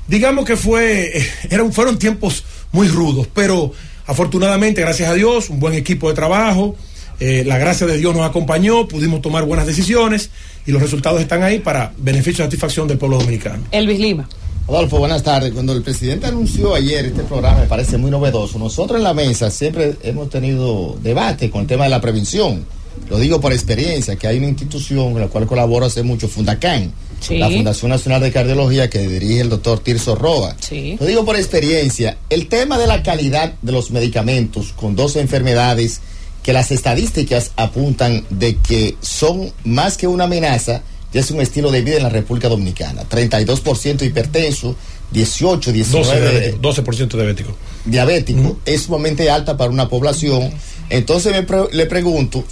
[0.07, 3.73] Digamos que fue, eran, fueron tiempos muy rudos, pero
[4.07, 6.77] afortunadamente, gracias a Dios, un buen equipo de trabajo,
[7.21, 10.31] eh, la gracia de Dios nos acompañó, pudimos tomar buenas decisiones
[10.67, 13.65] y los resultados están ahí para beneficio y satisfacción del pueblo dominicano.
[13.71, 14.29] Elvis Lima.
[14.69, 15.53] Adolfo, buenas tardes.
[15.53, 18.59] Cuando el presidente anunció ayer este programa, me parece muy novedoso.
[18.59, 22.65] Nosotros en la mesa siempre hemos tenido debate con el tema de la prevención.
[23.11, 26.93] Lo digo por experiencia, que hay una institución con la cual colaboro hace mucho, Fundacán,
[27.21, 27.39] Sí.
[27.39, 30.57] la Fundación Nacional de Cardiología que dirige el doctor Tirso Roa.
[30.61, 30.97] Sí.
[30.99, 36.01] Lo digo por experiencia, el tema de la calidad de los medicamentos con dos enfermedades
[36.43, 40.83] que las estadísticas apuntan de que son más que una amenaza,
[41.13, 43.03] ya es un estilo de vida en la República Dominicana.
[43.09, 44.75] 32% hipertenso,
[45.13, 47.57] 18, 12 19 diabético, 12% diabético.
[47.85, 50.51] diabético es sumamente alta para una población.
[50.91, 52.45] Entonces me pre- le pregunto,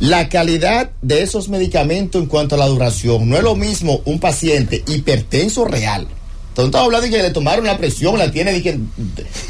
[0.00, 4.18] la calidad de esos medicamentos en cuanto a la duración, no es lo mismo un
[4.18, 6.08] paciente hipertenso real.
[6.48, 8.76] Entonces estamos hablando de que le tomaron la presión, la tiene que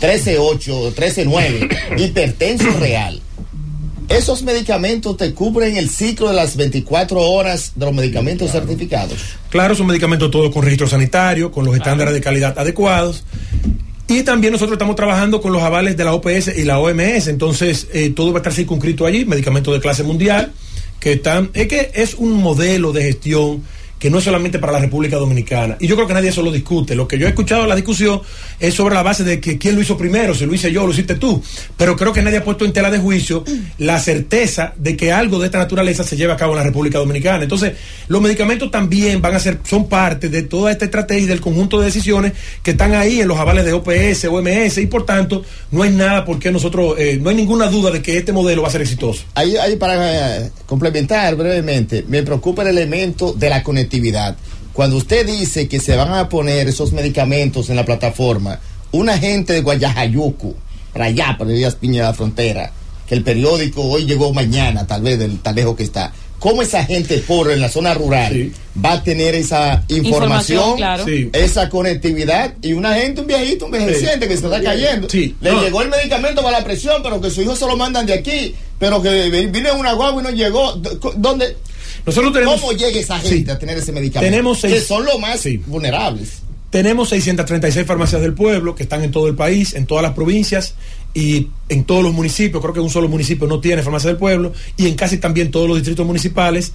[0.01, 3.21] 13.8, 13.9, hipertenso real.
[4.13, 9.19] Esos medicamentos te cubren el ciclo de las 24 horas de los medicamentos certificados.
[9.49, 13.25] Claro, son medicamentos todos con registro sanitario, con los estándares de calidad adecuados.
[14.09, 17.29] Y también nosotros estamos trabajando con los avales de la OPS y la OMS.
[17.29, 20.53] Entonces, eh, todo va a estar circunscrito allí, medicamentos de clase mundial,
[21.01, 21.51] que están.
[21.55, 23.63] Es que es un modelo de gestión
[24.03, 25.77] que no es solamente para la República Dominicana.
[25.79, 26.97] Y yo creo que nadie eso lo discute.
[26.97, 28.21] Lo que yo he escuchado en la discusión
[28.59, 30.87] es sobre la base de que quién lo hizo primero, si lo hice yo o
[30.87, 31.41] lo hiciste tú.
[31.77, 33.45] Pero creo que nadie ha puesto en tela de juicio
[33.79, 36.99] la certeza de que algo de esta naturaleza se lleve a cabo en la República
[36.99, 37.45] Dominicana.
[37.45, 37.75] Entonces,
[38.09, 41.79] los medicamentos también van a ser, son parte de toda esta estrategia y del conjunto
[41.79, 42.33] de decisiones
[42.65, 46.25] que están ahí en los avales de OPS, OMS, y por tanto, no hay nada
[46.25, 48.83] por qué nosotros, eh, no hay ninguna duda de que este modelo va a ser
[48.83, 49.23] exitoso.
[49.37, 53.63] Ahí, ahí para eh, complementar brevemente, me preocupa el elemento de la
[54.73, 58.59] Cuando usted dice que se van a poner esos medicamentos en la plataforma,
[58.93, 60.55] una gente de Guayajayuco,
[60.93, 62.73] para allá, para Díaz Piña de la Frontera,
[63.07, 66.13] que el periódico hoy llegó mañana, tal vez del tan lejos que está.
[66.39, 68.51] ¿Cómo esa gente pobre en la zona rural
[68.85, 71.05] va a tener esa información, Información, claro.
[71.05, 71.31] Sí.
[71.33, 75.09] esa conectividad y una gente, un viejito, un envejeciente que se está cayendo?
[75.09, 75.37] Sí.
[75.41, 75.63] Le No.
[75.63, 78.57] llegó el medicamento para la presión, pero que su hijo se lo mandan de aquí,
[78.79, 80.73] pero que vino en una guagua y no llegó.
[81.17, 81.57] ¿Dónde?
[82.07, 83.51] Nosotros tenemos- ¿Cómo llega esa gente Sí.
[83.51, 84.31] a tener ese medicamento?
[84.31, 86.43] Tenemos que seis- son los más vulnerables.
[86.71, 90.75] Tenemos 636 farmacias del pueblo que están en todo el país, en todas las provincias
[91.13, 92.63] y en todos los municipios.
[92.63, 95.69] Creo que un solo municipio no tiene farmacia del pueblo y en casi también todos
[95.69, 96.73] los distritos municipales.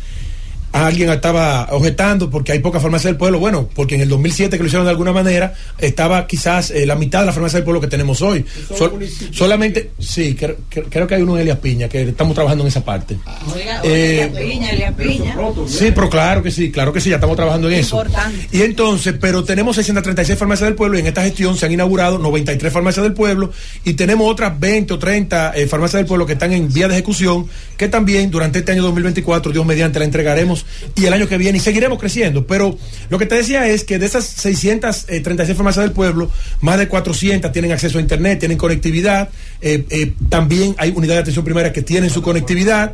[0.74, 3.40] Alguien estaba objetando porque hay poca farmacia del pueblo.
[3.40, 6.96] Bueno, porque en el 2007 que lo hicieron de alguna manera, estaba quizás eh, la
[6.96, 8.46] mitad de la farmacia del pueblo que tenemos hoy.
[8.78, 9.00] Sol-
[9.32, 13.18] solamente, sí, creo, que hay uno en Elias Piña, que estamos trabajando en esa parte.
[13.56, 15.36] Oiga, Eh, Piña, Elia Piña.
[15.68, 17.96] Sí, pero claro que sí, claro que sí, ya estamos trabajando en eso.
[17.98, 18.48] Importante.
[18.52, 22.18] Y entonces, pero tenemos 636 farmacias del pueblo y en esta gestión se han inaugurado
[22.20, 23.52] 93 farmacias del pueblo
[23.84, 26.94] y tenemos otras 20 o 30 eh, farmacias del pueblo que están en vía de
[26.96, 30.57] ejecución que también durante este año 2024, Dios mediante, la entregaremos
[30.96, 32.46] y el año que viene y seguiremos creciendo.
[32.48, 32.78] Pero
[33.10, 36.32] lo que te decía es que de esas 636 farmacias del pueblo,
[36.62, 39.30] más de 400 tienen acceso a Internet, tienen conectividad,
[39.62, 42.94] eh, eh, también hay unidades de atención primaria que tienen su conectividad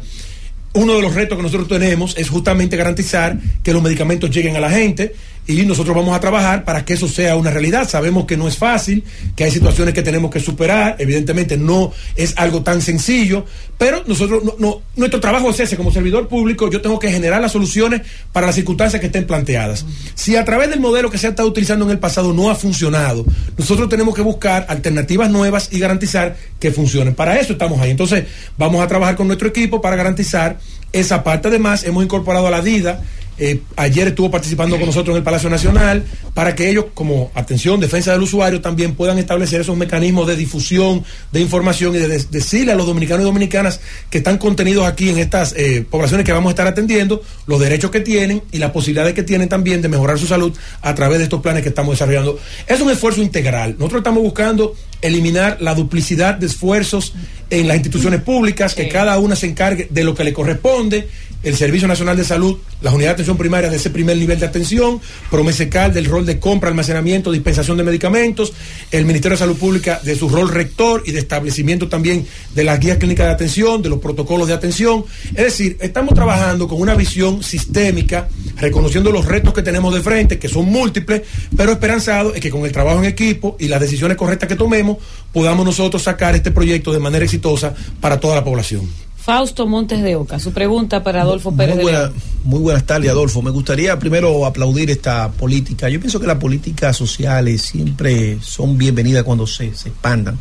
[0.73, 4.59] uno de los retos que nosotros tenemos es justamente garantizar que los medicamentos lleguen a
[4.59, 5.13] la gente
[5.45, 7.87] y nosotros vamos a trabajar para que eso sea una realidad.
[7.89, 9.03] Sabemos que no es fácil,
[9.35, 13.45] que hay situaciones que tenemos que superar, evidentemente no es algo tan sencillo,
[13.77, 17.41] pero nosotros, no, no- nuestro trabajo es ese, como servidor público, yo tengo que generar
[17.41, 18.01] las soluciones
[18.31, 19.85] para las circunstancias que estén planteadas.
[20.15, 22.55] Si a través del modelo que se ha estado utilizando en el pasado no ha
[22.55, 23.25] funcionado,
[23.57, 27.15] nosotros tenemos que buscar alternativas nuevas y garantizar que funcionen.
[27.15, 27.91] Para eso estamos ahí.
[27.91, 28.23] Entonces,
[28.57, 30.57] vamos a trabajar con nuestro equipo para garantizar
[30.93, 31.49] esa parte.
[31.49, 33.01] Además, hemos incorporado a la DIDA.
[33.37, 36.03] Eh, ayer estuvo participando con nosotros en el Palacio Nacional
[36.33, 41.03] para que ellos, como atención, defensa del usuario, también puedan establecer esos mecanismos de difusión
[41.31, 43.79] de información y de, de- decirle a los dominicanos y dominicanas
[44.09, 47.91] que están contenidos aquí en estas eh, poblaciones que vamos a estar atendiendo, los derechos
[47.91, 51.25] que tienen y las posibilidades que tienen también de mejorar su salud a través de
[51.25, 52.39] estos planes que estamos desarrollando.
[52.67, 53.75] Es un esfuerzo integral.
[53.77, 57.13] Nosotros estamos buscando eliminar la duplicidad de esfuerzos
[57.49, 61.07] en las instituciones públicas, que cada una se encargue de lo que le corresponde,
[61.43, 64.45] el Servicio Nacional de Salud, las unidades de atención primaria de ese primer nivel de
[64.45, 68.53] atención, Promesecal del rol de compra, almacenamiento, dispensación de medicamentos,
[68.91, 72.25] el Ministerio de Salud Pública de su rol rector y de establecimiento también
[72.55, 75.05] de las guías clínicas de atención, de los protocolos de atención.
[75.35, 80.39] Es decir, estamos trabajando con una visión sistémica, reconociendo los retos que tenemos de frente,
[80.39, 81.23] que son múltiples,
[81.55, 84.97] pero esperanzado en que con el trabajo en equipo y las decisiones correctas que tomemos,
[85.31, 88.87] podamos nosotros sacar este proyecto de manera exitosa para toda la población.
[89.23, 92.13] Fausto Montes de Oca, su pregunta para Adolfo Pérez Muy de buena- León.
[92.43, 93.41] Muy buenas tardes, Adolfo.
[93.41, 95.87] Me gustaría primero aplaudir esta política.
[95.87, 100.37] Yo pienso que las políticas sociales siempre son bienvenidas cuando se, se expandan.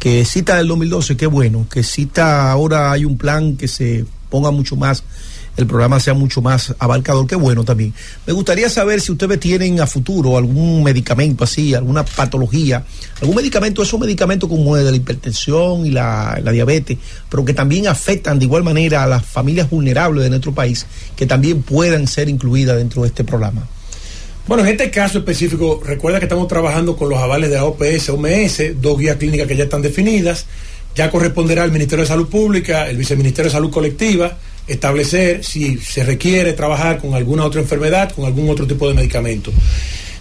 [0.00, 1.66] Que cita del 2012, qué bueno.
[1.70, 5.04] Que cita ahora hay un plan que se ponga mucho más
[5.56, 7.94] el programa sea mucho más abarcador, que bueno también.
[8.26, 12.84] Me gustaría saber si ustedes tienen a futuro algún medicamento así, alguna patología,
[13.20, 16.98] algún medicamento, esos medicamentos como el de la hipertensión y la, la diabetes,
[17.28, 20.86] pero que también afectan de igual manera a las familias vulnerables de nuestro país,
[21.16, 23.66] que también puedan ser incluidas dentro de este programa.
[24.46, 28.10] Bueno, en este caso específico, recuerda que estamos trabajando con los avales de la OPS,
[28.10, 30.44] OMS, dos guías clínicas que ya están definidas.
[30.94, 36.04] Ya corresponderá al Ministerio de Salud Pública, el Viceministerio de Salud Colectiva, establecer si se
[36.04, 39.52] requiere trabajar con alguna otra enfermedad, con algún otro tipo de medicamento.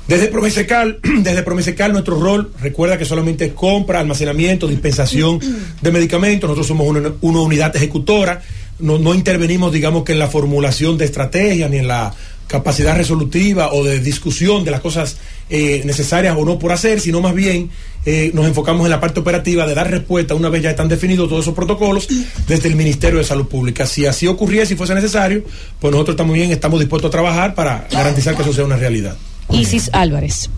[0.07, 5.40] Desde Promesecal, desde Promesecal nuestro rol, recuerda que solamente es compra, almacenamiento, dispensación
[5.82, 6.48] de medicamentos.
[6.48, 8.41] Nosotros somos una, una unidad ejecutora.
[8.80, 12.14] No, no intervenimos, digamos que en la formulación de estrategias ni en la
[12.48, 15.18] capacidad resolutiva o de discusión de las cosas
[15.49, 17.70] eh, necesarias o no por hacer, sino más bien
[18.06, 21.30] eh, nos enfocamos en la parte operativa de dar respuesta una vez ya están definidos
[21.30, 22.07] todos esos protocolos
[22.48, 23.86] desde el Ministerio de Salud Pública.
[23.86, 25.44] Si así ocurría, si fuese necesario,
[25.80, 29.15] pues nosotros estamos bien, estamos dispuestos a trabajar para garantizar que eso sea una realidad.
[29.49, 30.49] Isis Álvarez.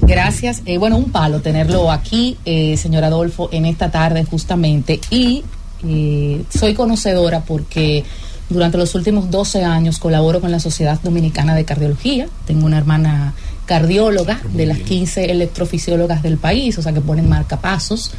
[0.00, 0.62] Gracias.
[0.64, 5.00] Eh, bueno, un palo tenerlo aquí, eh, señor Adolfo, en esta tarde justamente.
[5.10, 5.44] Y
[5.86, 8.04] eh, soy conocedora porque
[8.48, 12.28] durante los últimos 12 años colaboro con la Sociedad Dominicana de Cardiología.
[12.46, 13.34] Tengo una hermana
[13.68, 18.12] cardióloga de las 15 electrofisiólogas del país, o sea que ponen marcapasos.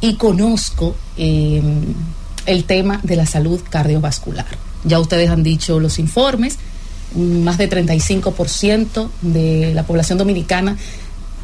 [0.00, 1.62] Y conozco eh,
[2.44, 4.46] el tema de la salud cardiovascular.
[4.84, 6.58] Ya ustedes han dicho los informes,
[7.14, 10.76] más de 35% de la población dominicana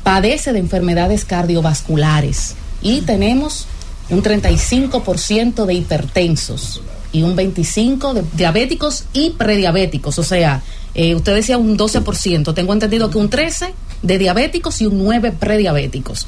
[0.03, 3.67] padece de enfermedades cardiovasculares y tenemos
[4.11, 6.83] un 35% de hipertensos
[7.13, 10.19] y un 25% de diabéticos y prediabéticos.
[10.19, 10.63] O sea,
[10.94, 15.32] eh, usted decía un 12%, tengo entendido que un 13% de diabéticos y un 9%
[15.39, 16.27] prediabéticos.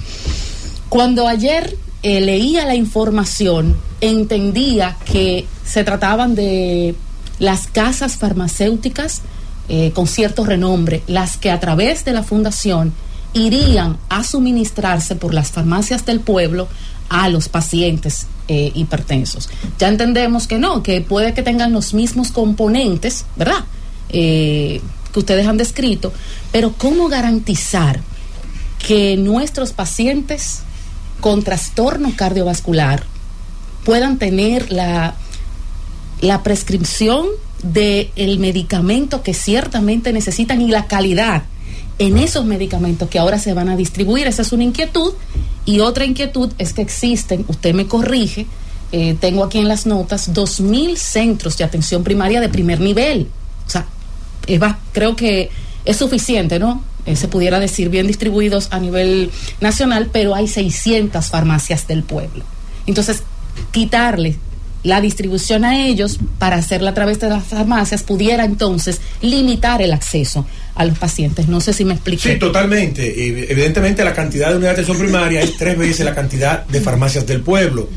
[0.88, 6.94] Cuando ayer eh, leía la información, entendía que se trataban de
[7.38, 9.22] las casas farmacéuticas
[9.68, 12.92] eh, con cierto renombre, las que a través de la fundación
[13.32, 16.68] irían a suministrarse por las farmacias del pueblo
[17.08, 19.48] a los pacientes hipertensos.
[19.78, 23.64] Ya entendemos que no, que puede que tengan los mismos componentes, ¿verdad?
[24.16, 24.80] Eh,
[25.12, 26.12] que ustedes han descrito,
[26.52, 28.00] pero ¿cómo garantizar
[28.86, 30.60] que nuestros pacientes
[31.20, 33.04] con trastorno cardiovascular
[33.84, 35.14] puedan tener la,
[36.20, 37.26] la prescripción
[37.62, 41.44] del el medicamento que ciertamente necesitan y la calidad
[41.98, 44.28] en esos medicamentos que ahora se van a distribuir.
[44.28, 45.14] Esa es una inquietud.
[45.64, 48.46] Y otra inquietud es que existen, usted me corrige,
[48.92, 53.28] eh, tengo aquí en las notas, 2.000 centros de atención primaria de primer nivel.
[53.66, 53.86] O sea,
[54.62, 55.50] va, creo que
[55.84, 56.82] es suficiente, ¿no?
[57.06, 59.30] Eh, se pudiera decir bien distribuidos a nivel
[59.60, 62.44] nacional, pero hay 600 farmacias del pueblo.
[62.86, 63.22] Entonces,
[63.70, 64.36] quitarle
[64.82, 69.92] la distribución a ellos para hacerla a través de las farmacias pudiera entonces limitar el
[69.92, 70.46] acceso
[70.76, 71.46] a los pacientes.
[71.48, 72.32] No sé si me expliqué.
[72.32, 73.06] Sí, totalmente.
[73.06, 76.80] Y, Evidentemente la cantidad de unidades de atención primaria es tres veces la cantidad de
[76.80, 77.88] farmacias del pueblo.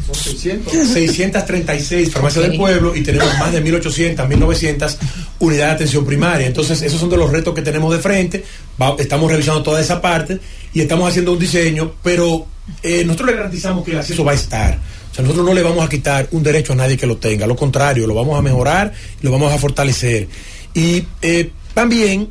[0.74, 4.98] 636 farmacias del pueblo y tenemos más de 1800, 1900
[5.40, 6.48] unidades de atención primaria.
[6.48, 8.44] Entonces, esos son de los retos que tenemos de frente.
[8.82, 10.40] Va- estamos revisando toda esa parte
[10.74, 12.46] y estamos haciendo un diseño, pero
[12.84, 14.80] eh, nosotros le garantizamos que el acceso va a estar.
[15.12, 17.48] O sea, nosotros no le vamos a quitar un derecho a nadie que lo tenga.
[17.48, 20.28] Lo contrario, lo vamos a mejorar y lo vamos a fortalecer.
[20.74, 22.30] Y eh, también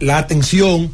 [0.00, 0.92] la atención,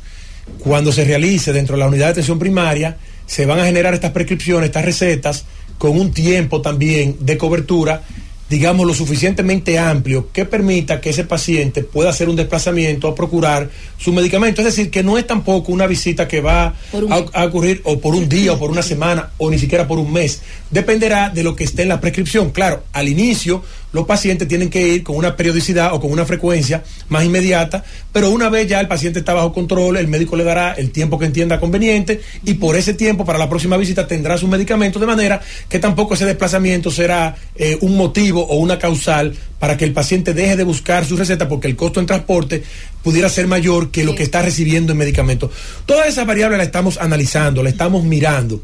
[0.58, 2.96] cuando se realice dentro de la unidad de atención primaria,
[3.26, 5.44] se van a generar estas prescripciones, estas recetas,
[5.78, 8.02] con un tiempo también de cobertura,
[8.48, 13.68] digamos, lo suficientemente amplio que permita que ese paciente pueda hacer un desplazamiento a procurar
[13.98, 14.60] su medicamento.
[14.60, 17.98] Es decir, que no es tampoco una visita que va un- a, a ocurrir o
[17.98, 20.42] por un día o por una semana o ni siquiera por un mes.
[20.70, 22.50] Dependerá de lo que esté en la prescripción.
[22.50, 23.64] Claro, al inicio
[23.96, 27.82] los pacientes tienen que ir con una periodicidad o con una frecuencia más inmediata,
[28.12, 31.18] pero una vez ya el paciente está bajo control, el médico le dará el tiempo
[31.18, 35.06] que entienda conveniente y por ese tiempo para la próxima visita tendrá su medicamento de
[35.06, 39.92] manera que tampoco ese desplazamiento será eh, un motivo o una causal para que el
[39.92, 42.62] paciente deje de buscar su receta porque el costo en transporte
[43.02, 45.50] pudiera ser mayor que lo que está recibiendo en medicamento.
[45.86, 48.60] Todas esas variables las estamos analizando, las estamos mirando.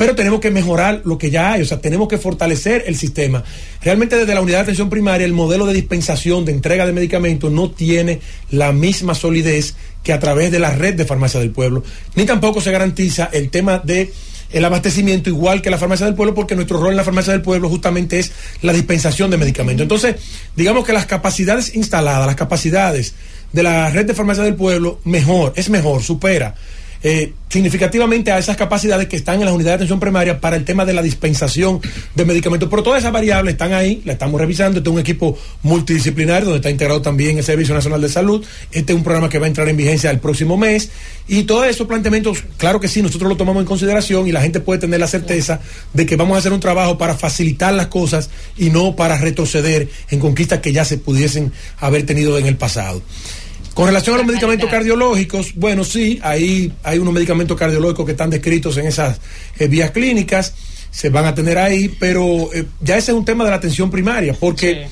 [0.00, 3.44] Pero tenemos que mejorar lo que ya hay, o sea, tenemos que fortalecer el sistema.
[3.82, 7.52] Realmente desde la unidad de atención primaria el modelo de dispensación, de entrega de medicamentos
[7.52, 8.20] no tiene
[8.50, 12.62] la misma solidez que a través de la red de farmacia del pueblo, ni tampoco
[12.62, 14.10] se garantiza el tema de
[14.52, 17.42] el abastecimiento igual que la farmacia del pueblo, porque nuestro rol en la farmacia del
[17.42, 18.32] pueblo justamente es
[18.62, 19.82] la dispensación de medicamentos.
[19.82, 20.16] Entonces,
[20.56, 23.12] digamos que las capacidades instaladas, las capacidades
[23.52, 26.54] de la red de farmacia del pueblo, mejor, es mejor, supera
[27.02, 30.64] eh, significativamente a esas capacidades que están en las unidades de atención primaria para el
[30.64, 31.80] tema de la dispensación
[32.14, 32.68] de medicamentos.
[32.68, 34.78] Pero todas esas variables están ahí, la estamos revisando.
[34.78, 38.44] Este es un equipo multidisciplinario donde está integrado también el Servicio Nacional de Salud.
[38.70, 40.90] Este es un programa que va a entrar en vigencia el próximo mes.
[41.26, 44.60] Y todos esos planteamientos, claro que sí, nosotros lo tomamos en consideración y la gente
[44.60, 45.60] puede tener la certeza
[45.92, 49.88] de que vamos a hacer un trabajo para facilitar las cosas y no para retroceder
[50.10, 53.02] en conquistas que ya se pudiesen haber tenido en el pasado.
[53.80, 58.28] Con relación a los medicamentos cardiológicos, bueno, sí, ahí hay unos medicamentos cardiológicos que están
[58.28, 59.18] descritos en esas
[59.58, 60.52] eh, vías clínicas,
[60.90, 63.90] se van a tener ahí, pero eh, ya ese es un tema de la atención
[63.90, 64.86] primaria, porque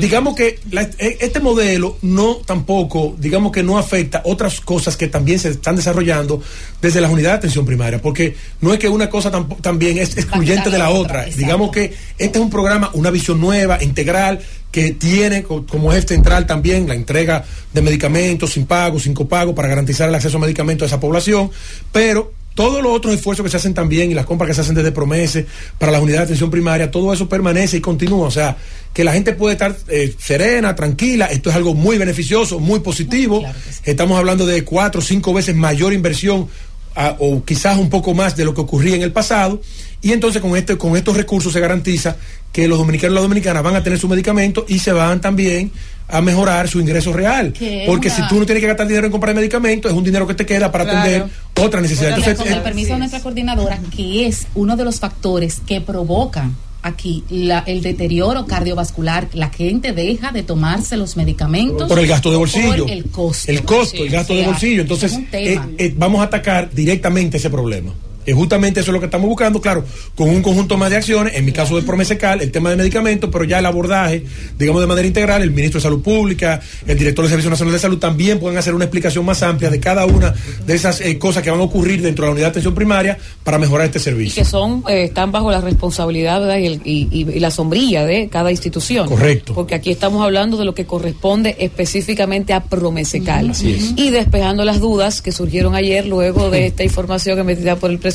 [0.00, 5.08] digamos que la- eh, este modelo no tampoco, digamos que no afecta otras cosas que
[5.08, 6.42] también se están desarrollando
[6.80, 9.30] desde las unidades de atención primaria, porque no es que una cosa
[9.60, 11.24] también es excluyente de la otra.
[11.36, 16.06] Digamos que este es un programa, una visión nueva, integral, que tiene co- como eje
[16.08, 20.40] central también la entrega de medicamentos sin pago, sin copago, para garantizar el acceso a
[20.40, 21.50] medicamentos a esa población,
[21.92, 24.74] pero todos los otros esfuerzos que se hacen también y las compras que se hacen
[24.74, 25.46] desde Promese
[25.78, 28.26] para las unidades de atención primaria, todo eso permanece y continúa.
[28.26, 28.56] O sea,
[28.92, 31.26] que la gente puede estar eh, serena, tranquila.
[31.26, 33.44] Esto es algo muy beneficioso, muy positivo.
[33.84, 36.48] Estamos hablando de cuatro o cinco veces mayor inversión
[36.94, 39.60] a- o quizás un poco más de lo que ocurría en el pasado.
[40.02, 42.16] Y entonces con, este, con estos recursos se garantiza
[42.52, 45.72] que los dominicanos y las dominicanas van a tener su medicamento y se van también
[46.08, 47.54] a mejorar su ingreso real.
[47.86, 50.34] Porque si tú no tienes que gastar dinero en comprar medicamentos, es un dinero que
[50.34, 51.00] te queda para Claro.
[51.00, 52.10] atender otra necesidad.
[52.10, 55.80] Entonces, con el eh, permiso de nuestra coordinadora, que es uno de los factores que
[55.80, 56.54] provocan
[56.84, 62.30] aquí la- el deterioro cardiovascular, la gente deja de tomarse los medicamentos por el gasto
[62.30, 62.84] de bolsillo.
[62.84, 63.50] por el costo.
[63.50, 64.82] El costo, el gasto O de bolsillo.
[64.82, 67.92] Entonces, eh, eh, vamos a atacar directamente ese problema.
[68.26, 69.84] Eh, justamente eso es lo que estamos buscando, claro,
[70.14, 73.30] con un conjunto más de acciones, en mi caso de Promesecal, el tema de medicamentos,
[73.32, 74.24] pero ya el abordaje,
[74.58, 77.78] digamos de manera integral, el ministro de Salud Pública, el director del Servicio Nacional de
[77.80, 80.34] Salud también pueden hacer una explicación más amplia de cada una
[80.66, 83.18] de esas eh, cosas que van a ocurrir dentro de la unidad de atención primaria
[83.42, 84.42] para mejorar este servicio.
[84.42, 86.34] que son eh, están bajo la responsabilidad.
[86.58, 89.08] Y, el- y- y- y la sombrilla de cada institución.
[89.08, 89.54] Correcto.
[89.54, 93.50] Porque aquí estamos hablando de lo que corresponde específicamente a Promesecal.
[93.50, 93.92] Así es.
[93.96, 98.13] Y despejando las dudas que surgieron ayer luego de esta información emitida por el presidente,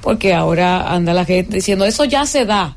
[0.00, 2.76] porque ahora anda la gente diciendo, eso ya se da.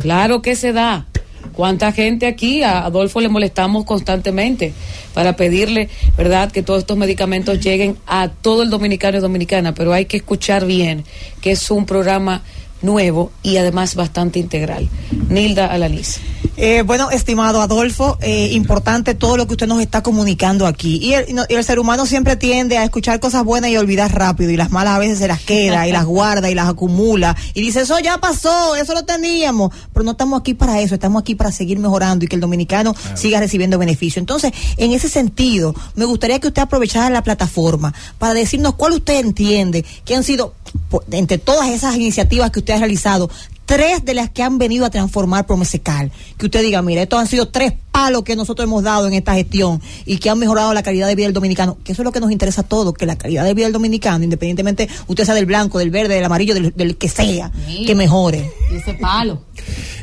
[0.00, 1.06] Claro que se da.
[1.52, 2.62] ¿Cuánta gente aquí?
[2.62, 4.72] A Adolfo le molestamos constantemente
[5.12, 9.92] para pedirle, ¿verdad?, que todos estos medicamentos lleguen a todo el dominicano y dominicana, pero
[9.92, 11.04] hay que escuchar bien
[11.40, 12.42] que es un programa
[12.80, 14.88] nuevo y además bastante integral.
[15.28, 16.20] Nilda Alaliz.
[16.60, 20.96] Eh, bueno, estimado Adolfo, eh, importante todo lo que usted nos está comunicando aquí.
[21.00, 24.50] Y el, y ser humano siempre tiende a escuchar cosas buenas y a olvidar rápido,
[24.50, 27.60] y las malas a veces se las queda, y las guarda, y las acumula, y
[27.60, 29.72] dice, eso ya pasó, eso lo teníamos.
[29.92, 32.92] Pero no estamos aquí para eso, estamos aquí para seguir mejorando y que el dominicano
[33.14, 34.18] siga recibiendo beneficio.
[34.18, 39.20] Entonces, en ese sentido, me gustaría que usted aprovechara la plataforma para decirnos cuál usted
[39.20, 40.54] entiende que han sido,
[40.90, 43.30] po- entre todas esas iniciativas que usted ha realizado,
[43.68, 46.10] tres de las que han venido a transformar Promesecal.
[46.38, 49.34] Que usted diga, mira, estos han sido tres palos que nosotros hemos dado en esta
[49.34, 51.76] gestión y que han mejorado la calidad de vida del dominicano.
[51.84, 53.72] Que eso es lo que nos interesa a todos, que la calidad de vida del
[53.74, 57.52] dominicano, independientemente usted sea del blanco, del verde, del amarillo, del, del que sea,
[57.86, 58.50] que mejore.
[58.72, 59.42] Ese palo.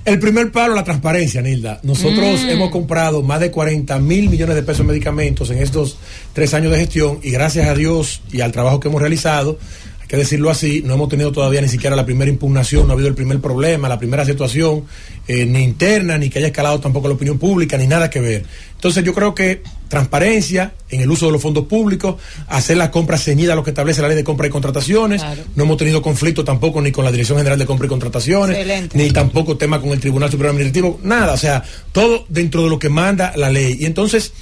[0.04, 1.80] El primer palo, la transparencia, Nilda.
[1.82, 2.50] Nosotros Mm.
[2.50, 5.98] hemos comprado más de 40 mil millones de pesos en medicamentos en estos
[6.34, 9.58] tres años de gestión y gracias a Dios y al trabajo que hemos realizado,
[10.06, 12.94] hay que decirlo así, no hemos tenido todavía ni siquiera la primera impugnación, no ha
[12.94, 14.84] habido el primer problema, la primera situación,
[15.28, 18.46] eh, ni interna, ni que haya escalado tampoco la opinión pública, ni nada que ver.
[18.76, 22.18] Entonces yo creo que transparencia en el uso de los fondos públicos,
[22.48, 25.24] hacer las compras ceñidas a lo que establece la ley de compra y contrataciones,
[25.56, 28.96] no hemos tenido conflicto tampoco ni con la Dirección General de Compra y Contrataciones, Excelente.
[28.96, 32.78] ni tampoco tema con el Tribunal Superior Administrativo, nada, o sea, todo dentro de lo
[32.78, 33.76] que manda la ley.
[33.80, 34.34] Y entonces,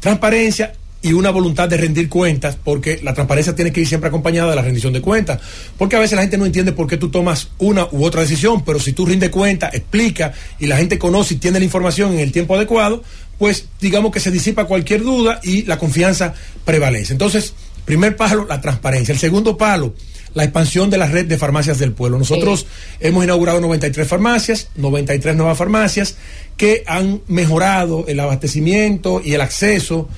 [0.00, 0.72] transparencia
[1.02, 4.56] y una voluntad de rendir cuentas, porque la transparencia tiene que ir siempre acompañada de
[4.56, 5.40] la rendición de cuentas,
[5.76, 8.64] porque a veces la gente no entiende por qué tú tomas una u otra decisión,
[8.64, 12.20] pero si tú rindes cuenta, explica y la gente conoce y tiene la información en
[12.20, 13.02] el tiempo adecuado,
[13.38, 16.34] pues digamos que se disipa cualquier duda y la confianza
[16.64, 17.12] prevalece.
[17.12, 17.54] Entonces,
[17.84, 19.12] primer palo, la transparencia.
[19.12, 19.94] El segundo palo,
[20.34, 22.18] la expansión de la red de farmacias del pueblo.
[22.18, 22.66] Nosotros
[23.00, 26.16] hemos inaugurado 93 farmacias, 93 nuevas farmacias
[26.56, 30.08] que han mejorado el abastecimiento y el acceso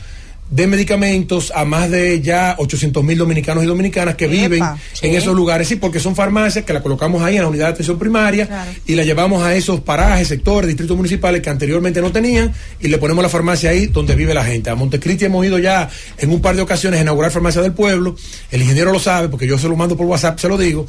[0.55, 4.62] de medicamentos a más de ya 800 mil dominicanos y dominicanas que viven
[4.93, 5.09] sí.
[5.09, 7.72] en esos lugares, sí, porque son farmacias que la colocamos ahí en la unidad de
[7.72, 8.48] atención primaria
[8.86, 12.98] y la llevamos a esos parajes, sectores, distritos municipales que anteriormente no tenían y le
[12.98, 14.70] ponemos la farmacia ahí donde vive la gente.
[14.70, 18.14] A Montecristi hemos ido ya en un par de ocasiones a inaugurar farmacia del pueblo,
[18.52, 20.86] el ingeniero lo sabe porque yo se lo mando por WhatsApp, se lo digo,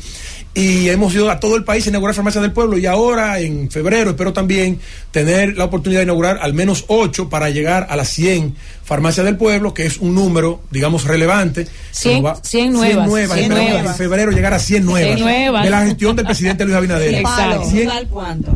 [0.57, 3.69] y hemos ido a todo el país a inaugurar farmacias del pueblo y ahora en
[3.69, 4.79] febrero espero también
[5.11, 8.55] tener la oportunidad de inaugurar al menos ocho para llegar a las 100
[8.85, 11.67] farmacias del pueblo, que es un número, digamos, relevante.
[11.91, 13.91] 100, Pero va- 100 nuevas, 100 100 esperamos nuevas.
[13.91, 15.15] En febrero llegar a 100 nuevas.
[15.15, 15.63] 100 nuevas.
[15.63, 17.13] De la gestión del presidente Luis Abinader.
[17.15, 17.69] Exacto.
[17.69, 17.89] 100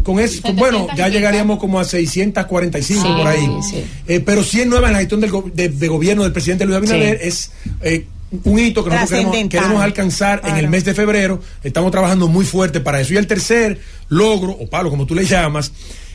[0.04, 3.48] con eso, con- bueno, ya llegaríamos como a 645 Sí, por ahí.
[3.70, 3.84] sí.
[4.08, 7.20] Eh, pero 100 nuevas en la gestión del de, de gobierno del presidente Luis Abinader
[7.22, 7.28] Sí.
[7.28, 7.52] es
[7.82, 8.06] eh,
[8.44, 11.42] un hito que nosotros queremos, alcanzar en el mes de febrero.
[11.64, 13.14] Estamos trabajando muy fuerte para eso.
[13.14, 13.80] Y el tercer
[14.10, 15.72] logro, o palo, como tú le llamas,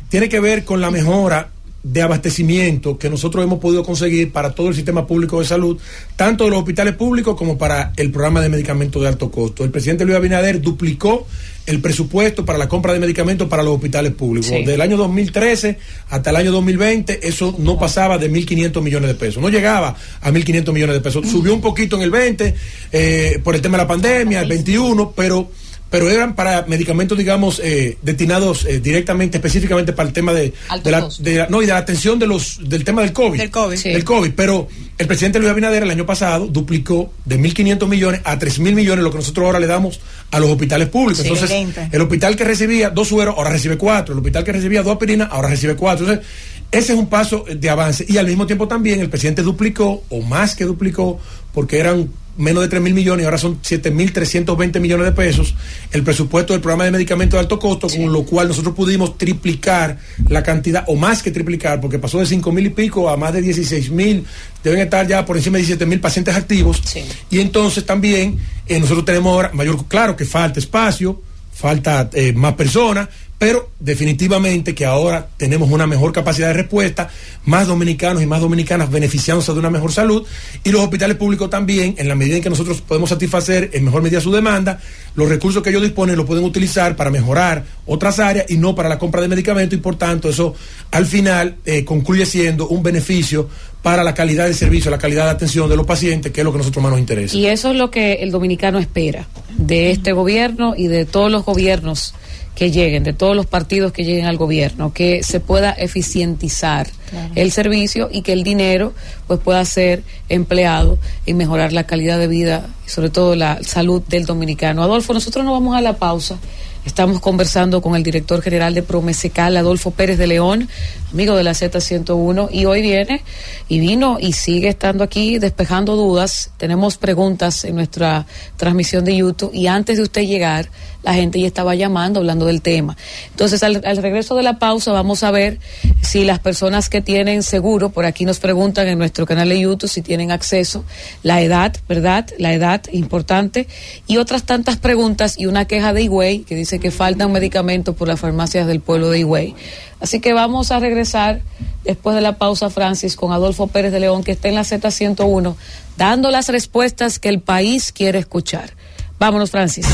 [0.09, 1.51] tiene que ver con la mejora
[1.85, 5.79] de abastecimiento que nosotros hemos podido conseguir para todo el sistema público de salud,
[6.17, 9.65] tanto de los hospitales públicos como para el programa de medicamentos de alto costo.
[9.65, 11.27] El presidente Luis Abinader duplicó
[11.67, 14.49] el presupuesto para la compra de medicamentos para los hospitales públicos.
[14.49, 14.65] Sí.
[14.65, 15.79] Del año 2013
[16.09, 19.43] hasta el año 2020, eso no pasaba de 1.500 millones de pesos.
[19.43, 21.29] No llegaba a 1.500 millones de pesos.
[21.29, 22.55] Subió un poquito en el 20
[22.93, 25.51] eh, por el tema de la pandemia, el 21, pero
[25.95, 30.87] pero eran para medicamentos, digamos, eh, destinados eh, directamente, específicamente para el tema de, Alto
[30.87, 31.23] de la, costo.
[31.23, 33.39] de la- no, y de la atención de los, del tema del COVID.
[33.39, 33.77] Del COVID.
[33.77, 33.91] Sí.
[33.91, 34.33] Del COVID.
[34.35, 34.67] Pero
[34.99, 39.13] el presidente Luis Abinader el año pasado duplicó de 1.500 millones a 3.000 millones lo
[39.13, 40.01] que nosotros ahora le damos
[40.33, 41.23] a los hospitales públicos.
[41.23, 41.29] Sí.
[41.33, 44.15] Entonces, el hospital que recibía dos sueros ahora recibe cuatro.
[44.15, 46.07] El hospital que recibía dos aspirinas ahora recibe cuatro.
[46.07, 46.27] Entonces,
[46.73, 48.05] ese es un paso de avance.
[48.09, 51.21] Y al mismo tiempo también el presidente duplicó, o más que duplicó,
[51.53, 55.13] porque eran menos de 3 mil millones y ahora son 7 mil 320 millones de
[55.13, 55.55] pesos,
[55.93, 59.99] el presupuesto del programa de medicamentos de alto costo, con lo cual nosotros pudimos triplicar
[60.29, 63.33] la cantidad, o más que triplicar, porque pasó de 5 mil y pico a más
[63.33, 64.25] de 16 mil,
[64.63, 66.83] deben estar ya por encima de 17 mil pacientes activos.
[66.85, 67.03] Sí.
[67.31, 71.21] Y entonces también eh, nosotros tenemos ahora mayor, claro que falta espacio,
[71.53, 73.09] falta eh, más personas,
[73.39, 77.11] pero definitivamente que ahora tenemos una mejor capacidad de respuesta,
[77.45, 80.27] más dominicanos y más dominicanas beneficiándose de una mejor salud,
[80.63, 84.03] y los hospitales públicos también, en la medida en que nosotros podemos satisfacer en mejor
[84.03, 84.81] medida su demanda,
[85.17, 88.89] los recursos que ellos disponen los pueden utilizar para mejorar otras áreas y no para
[88.89, 90.55] la compra de medicamentos, y por tanto eso
[90.91, 93.49] al final eh, concluye siendo un beneficio
[93.83, 96.53] para la calidad del servicio, la calidad de atención de los pacientes, que es lo
[96.53, 97.37] que a nosotros más nos interesa.
[97.37, 99.27] Y eso es lo que el dominicano espera
[99.59, 102.15] de este gobierno y de todos los gobiernos
[102.55, 106.89] que lleguen, de todos los partidos que lleguen al gobierno, que se pueda eficientizar
[107.35, 108.93] el servicio y que el dinero
[109.27, 114.03] pues pueda ser empleado y mejorar la calidad de vida y sobre todo la salud
[114.09, 114.83] del dominicano.
[114.83, 116.39] Adolfo, nosotros nos vamos a la pausa.
[116.85, 120.69] Estamos conversando con el director general de Promesecal, Adolfo Pérez de León,
[121.13, 123.23] amigo de la Z101, y hoy viene
[123.71, 126.51] y vino y sigue estando aquí despejando dudas.
[126.59, 128.27] Tenemos preguntas en nuestra
[128.59, 130.69] transmisión de YouTube y antes de usted llegar,
[131.05, 132.97] la gente ya estaba llamando hablando del tema.
[133.31, 135.59] Entonces, al, al regreso de la pausa, vamos a ver
[136.03, 139.89] si las personas que tienen seguro, por aquí nos preguntan en nuestro canal de YouTube
[139.89, 140.85] si tienen acceso,
[141.23, 142.27] la edad, ¿verdad?
[142.39, 143.69] La edad, importante,
[144.07, 148.09] y otras tantas preguntas y una queja de Higüey que dice que faltan medicamentos por
[148.09, 149.55] las farmacias del pueblo de Higüey.
[150.01, 151.41] Así que vamos a regresar
[151.85, 155.55] después de la pausa, Francis, con Adolfo Pérez de León, que está en la Z101,
[155.97, 158.75] dando las respuestas que el país quiere escuchar.
[159.19, 159.87] Vámonos, Francis.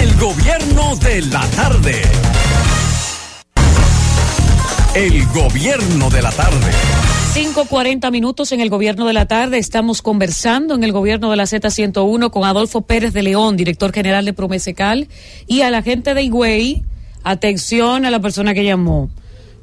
[0.00, 2.02] El gobierno de la tarde.
[4.94, 6.70] El gobierno de la tarde.
[7.34, 9.58] 5.40 minutos en el gobierno de la tarde.
[9.58, 14.24] Estamos conversando en el gobierno de la Z101 con Adolfo Pérez de León, director general
[14.24, 15.08] de Promesecal,
[15.46, 16.82] y a la gente de Higüey.
[17.22, 19.10] Atención a la persona que llamó.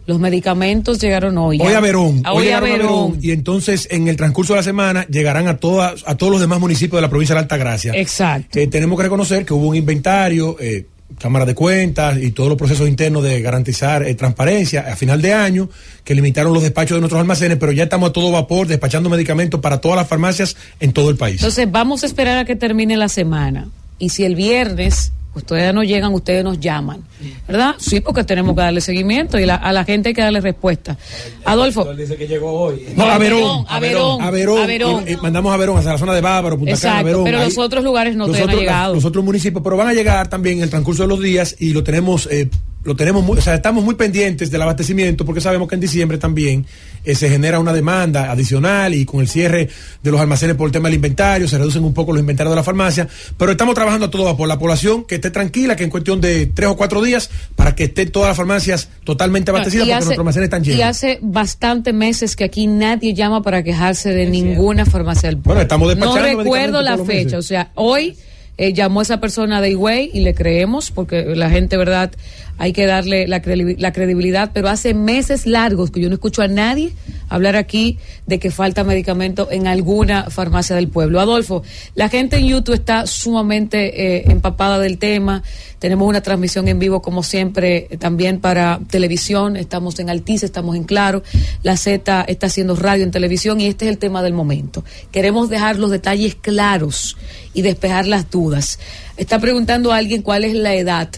[0.06, 1.60] Los medicamentos llegaron hoy.
[1.60, 2.22] Hoy a Verón.
[2.24, 3.18] Ah, Hoy, a Verón.
[3.22, 6.60] Y entonces en el transcurso de la semana llegarán a todas, a todos los demás
[6.60, 7.94] municipios de la provincia de Altagracia.
[7.96, 8.60] Exacto.
[8.60, 10.86] Eh, tenemos que reconocer que hubo un inventario, eh,
[11.20, 15.34] Cámara de Cuentas y todos los procesos internos de garantizar eh, transparencia a final de
[15.34, 15.70] año,
[16.04, 19.60] que limitaron los despachos de nuestros almacenes, pero ya estamos a todo vapor despachando medicamentos
[19.62, 21.38] para todas las farmacias en todo el país.
[21.38, 23.68] Entonces vamos a esperar a que termine la semana.
[24.00, 25.12] Y si el viernes
[25.46, 27.04] todavía no llegan, ustedes nos llaman.
[27.48, 27.76] ¿Verdad?
[27.78, 30.98] Sí, porque tenemos que darle seguimiento y la- a la gente hay que darle respuesta.
[31.44, 31.94] Adolfo.
[31.94, 32.88] dice que llegó hoy.
[32.96, 35.04] No, a Verón, a Verón, a Verón, a Verón.
[35.08, 37.24] y- y mandamos a Verón, hacia la zona de Bávaro, Punta Cana, Exacto, Verón.
[37.26, 38.96] pero ahí- los otros lugares no los te han llegado.
[38.96, 41.74] Los otros municipios, pero van a llegar también en el transcurso de los días y
[41.74, 42.50] lo tenemos, eh,
[42.86, 46.18] lo tenemos, muy- o sea, estamos muy pendientes del abastecimiento porque sabemos que en diciembre
[46.18, 46.66] también
[47.04, 49.68] eh, se genera una demanda adicional y con el cierre
[50.02, 52.56] de los almacenes por el tema del inventario se reducen un poco los inventarios de
[52.56, 53.08] la farmacia,
[53.38, 54.48] pero estamos trabajando a todo vapor.
[54.48, 57.86] La población que esté tranquila, que en cuestión de tres o cuatro días, para que
[57.86, 60.84] estén todas las farmacias totalmente abastecidas Y porque hace- nuestros almacenes están Y llenos.
[60.86, 65.56] hace bastante meses que aquí nadie llama para quejarse de ninguna farmacia del pueblo.
[65.56, 67.34] Bueno, estamos No despachando recuerdo medicamentos la fecha, meses.
[67.40, 68.16] o sea, hoy
[68.58, 72.12] eh, llamó esa persona de Higüey y le creemos porque la gente, ¿verdad?
[72.58, 76.42] Hay que darle la, credibi- la credibilidad, pero hace meses largos que yo no escucho
[76.42, 76.94] a nadie
[77.28, 81.20] hablar aquí de que falta medicamento en alguna farmacia del pueblo.
[81.20, 81.64] Adolfo,
[81.96, 85.44] la gente en YouTube está sumamente eh, empapada del tema.
[85.80, 89.58] Tenemos una transmisión en vivo, como siempre, eh, también para televisión.
[89.58, 91.24] Estamos en Altice, estamos en Claro.
[91.62, 94.86] La Z está haciendo radio en televisión y este es el tema del momento.
[95.12, 97.18] Queremos dejar los detalles claros
[97.54, 98.80] y despejar las dudas.
[99.18, 101.10] Está preguntando a alguien cuál es la edad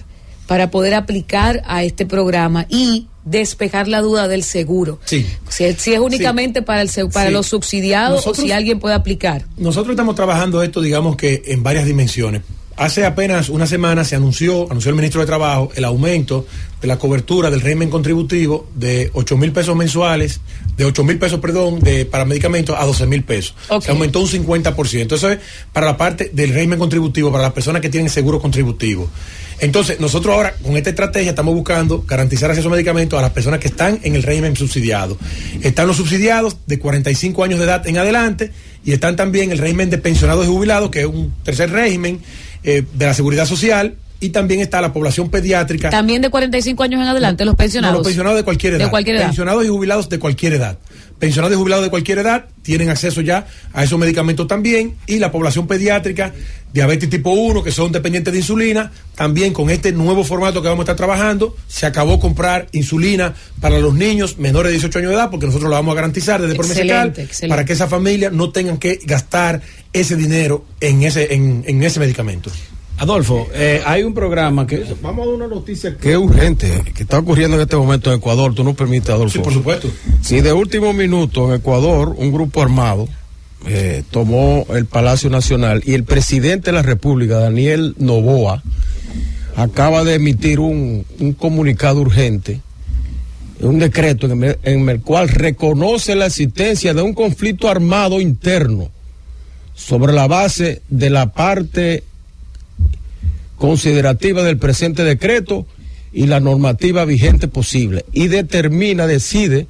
[0.47, 4.99] para poder aplicar a este programa y despejar la duda del seguro.
[5.05, 5.25] Sí.
[5.49, 7.33] Si, si es únicamente para el para Sí.
[7.33, 9.45] los subsidiados Nosotros- o si alguien puede aplicar.
[9.57, 12.41] Nosotros estamos trabajando esto, digamos que en varias dimensiones.
[12.77, 16.45] Hace apenas una semana se anunció, anunció el ministro de Trabajo, el aumento
[16.81, 20.41] de la cobertura del régimen contributivo de 8 mil pesos mensuales,
[20.75, 23.55] de 8 mil pesos, perdón, de, para medicamentos a 12 mil pesos.
[23.81, 25.15] Se aumentó un 50%.
[25.15, 25.39] Eso es
[25.73, 29.09] para la parte del régimen contributivo, para las personas que tienen seguro contributivo.
[29.59, 33.59] Entonces, nosotros ahora con esta estrategia estamos buscando garantizar acceso a medicamentos a las personas
[33.59, 35.17] que están en el régimen subsidiado.
[35.63, 38.51] Están los subsidiados de 45 años de edad en adelante
[38.85, 42.19] y están también el régimen de pensionados y jubilados, que es un tercer régimen
[42.63, 43.95] eh, de la seguridad social.
[44.19, 45.89] Y también está la población pediátrica.
[45.89, 47.93] También de 45 años en adelante, los pensionados.
[47.93, 48.85] No, los pensionados de cualquier edad.
[48.85, 49.25] De cualquier edad.
[49.25, 50.77] Pensionados y jubilados de cualquier edad.
[51.19, 54.95] Pensionados y jubilados de cualquier edad tienen acceso ya a esos medicamentos también.
[55.05, 56.33] Y la población pediátrica,
[56.73, 60.81] diabetes tipo 1, que son dependientes de insulina, también con este nuevo formato que vamos
[60.81, 65.15] a estar trabajando, se acabó comprar insulina para los niños menores de 18 años de
[65.15, 67.27] edad, porque nosotros lo vamos a garantizar desde excelente.
[67.47, 69.61] para que esas familias no tengan que gastar
[69.93, 72.51] ese dinero en ese, en, en ese medicamento.
[72.97, 74.83] Adolfo, eh, hay un programa que...
[75.03, 78.17] Vamos a dar una noticia que es urgente, que está ocurriendo en este momento en
[78.17, 78.55] Ecuador.
[78.55, 79.37] Tú no permites, Adolfo.
[79.37, 79.87] Sí, por supuesto.
[80.21, 83.07] Si de último minuto en Ecuador un grupo armado
[83.67, 88.63] eh, tomó el Palacio Nacional y el presidente de la República, Daniel Novoa,
[89.55, 92.61] acaba de emitir un, un comunicado urgente,
[93.59, 98.89] un decreto en el, en el cual reconoce la existencia de un conflicto armado interno
[99.75, 102.03] sobre la base de la parte
[103.57, 105.65] considerativa del presente decreto
[106.13, 109.67] y la normativa vigente posible y determina, decide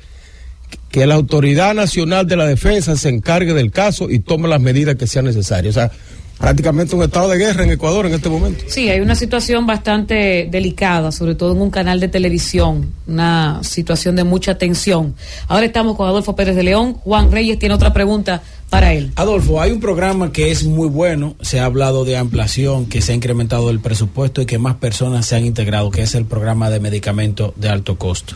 [0.92, 4.96] que la Autoridad Nacional de la Defensa se encargue del caso y tome las medidas
[4.96, 5.76] que sean necesarias.
[5.76, 5.92] O sea,
[6.38, 8.64] prácticamente un estado de guerra en Ecuador en este momento.
[8.68, 14.16] Sí, hay una situación bastante delicada, sobre todo en un canal de televisión, una situación
[14.16, 15.16] de mucha tensión.
[15.48, 16.94] Ahora estamos con Adolfo Pérez de León.
[17.04, 19.12] Juan Reyes tiene otra pregunta para él.
[19.16, 23.14] Adolfo, hay un programa que es muy bueno, se ha hablado de ampliación, que se
[23.14, 26.70] ha incrementado el presupuesto y que más personas se han integrado, que es el programa
[26.70, 28.36] de medicamentos de alto costo.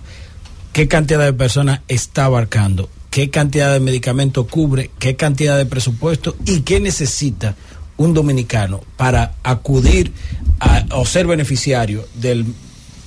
[0.74, 2.90] ¿Qué cantidad de personas está abarcando?
[3.10, 4.90] ¿Qué cantidad de medicamento cubre?
[4.98, 6.38] ¿Qué cantidad de presupuesto?
[6.46, 7.56] ¿Y qué necesita
[8.02, 10.12] un dominicano para acudir
[10.60, 12.46] a, o ser beneficiario del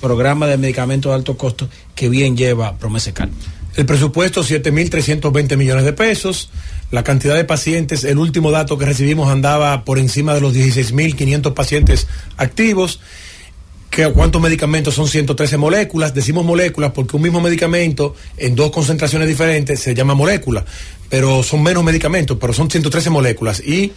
[0.01, 3.29] programa de medicamentos de alto costo que bien lleva Promesecal?
[3.75, 6.49] El presupuesto 7.320 millones de pesos.
[6.91, 11.53] La cantidad de pacientes, el último dato que recibimos andaba por encima de los 16.500
[11.53, 12.07] pacientes
[12.37, 13.01] activos.
[13.95, 14.93] ¿Qué- ¿Cuántos medicamentos?
[14.93, 16.13] Son 113 moléculas.
[16.13, 20.65] Decimos moléculas porque un mismo medicamento en dos concentraciones diferentes se llama molécula,
[21.09, 23.61] pero son menos medicamentos, pero son 113 moléculas.
[23.65, 23.93] Y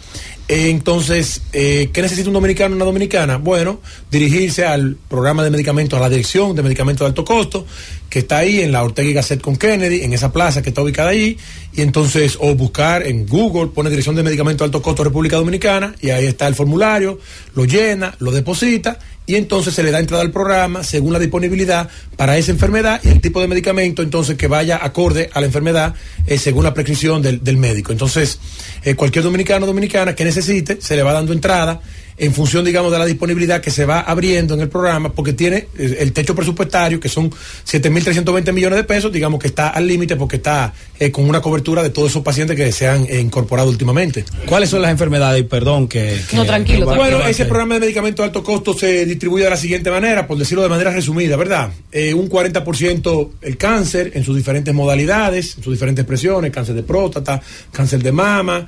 [0.47, 3.35] eh, entonces, eh, ¿qué necesita un dominicano o una dominicana?
[3.37, 7.65] Bueno, dirigirse al programa de medicamentos, a la dirección de medicamentos de alto costo,
[8.09, 10.81] que está ahí en la Ortega y Gasset con Kennedy, en esa plaza que está
[10.81, 11.37] ubicada ahí,
[11.75, 15.93] y entonces, o buscar en Google, pone dirección de medicamentos de alto costo República Dominicana,
[15.99, 17.19] y ahí está el formulario,
[17.53, 18.97] lo llena, lo deposita,
[19.29, 21.87] y entonces se le da entrada al programa según la disponibilidad
[22.17, 25.93] para esa enfermedad y el tipo de medicamento entonces que vaya acorde a la enfermedad
[26.25, 27.91] eh, según la prescripción del, del médico.
[27.91, 28.39] Entonces,
[28.83, 31.79] eh, cualquier dominicano o dominicana que necesite, se le va dando entrada
[32.21, 35.67] en función, digamos, de la disponibilidad que se va abriendo en el programa, porque tiene
[35.77, 40.15] eh, el techo presupuestario, que son 7.320 millones de pesos, digamos que está al límite
[40.17, 43.69] porque está eh, con una cobertura de todos esos pacientes que se han eh, incorporado
[43.69, 44.25] últimamente.
[44.45, 45.41] ¿Cuáles son las enfermedades?
[45.41, 46.19] Y perdón que...
[46.29, 49.49] que- No, tranquilo, que Bueno, ese programa de medicamentos de alto costo se distribuye de
[49.49, 51.71] la siguiente manera, por decirlo de manera resumida, ¿verdad?
[51.91, 56.83] Eh, un 40% el cáncer en sus diferentes modalidades, en sus diferentes expresiones, cáncer de
[56.83, 57.41] próstata,
[57.71, 58.67] cáncer de mama,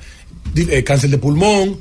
[0.56, 1.80] eh, cáncer de pulmón.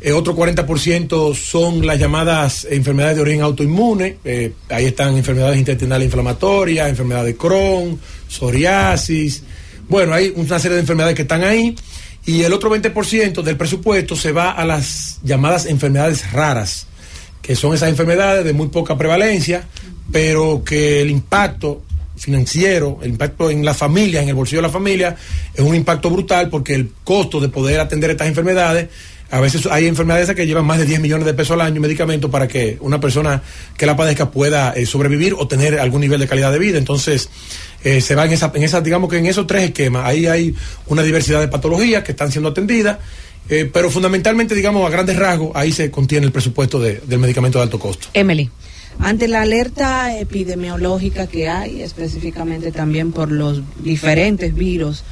[0.00, 4.18] Eh, otro 40% son las llamadas enfermedades de origen autoinmune.
[4.24, 7.98] eh, ahí están enfermedades intestinales inflamatorias, enfermedades de Crohn,
[8.28, 9.42] psoriasis.
[9.88, 11.74] Bueno, hay una serie de enfermedades que están ahí.
[12.26, 16.86] Y el otro 20% del presupuesto se va a las llamadas enfermedades raras,
[17.40, 19.66] que son esas enfermedades de muy poca prevalencia,
[20.12, 21.82] pero que el impacto
[22.16, 25.16] financiero, el impacto en la familia, en el bolsillo de la familia,
[25.54, 28.88] es un impacto brutal porque el costo de poder atender estas enfermedades
[29.30, 31.82] A veces hay enfermedades que llevan más de 10 millones de pesos al año en
[31.82, 33.42] medicamentos para que una persona
[33.76, 36.78] que la padezca pueda eh, sobrevivir o tener algún nivel de calidad de vida.
[36.78, 37.28] Entonces,
[37.84, 40.06] eh, se va en esa, en esa, digamos que en esos tres esquemas.
[40.06, 40.54] Ahí hay
[40.86, 42.98] una diversidad de patologías que están siendo atendidas.
[43.50, 47.56] eh, pero fundamentalmente, digamos, a grandes rasgos, ahí se contiene el presupuesto de- del medicamento
[47.58, 48.08] de alto costo.
[48.12, 48.50] Emily.
[49.00, 55.02] Ante la alerta epidemiológica que hay, específicamente también por los diferentes virus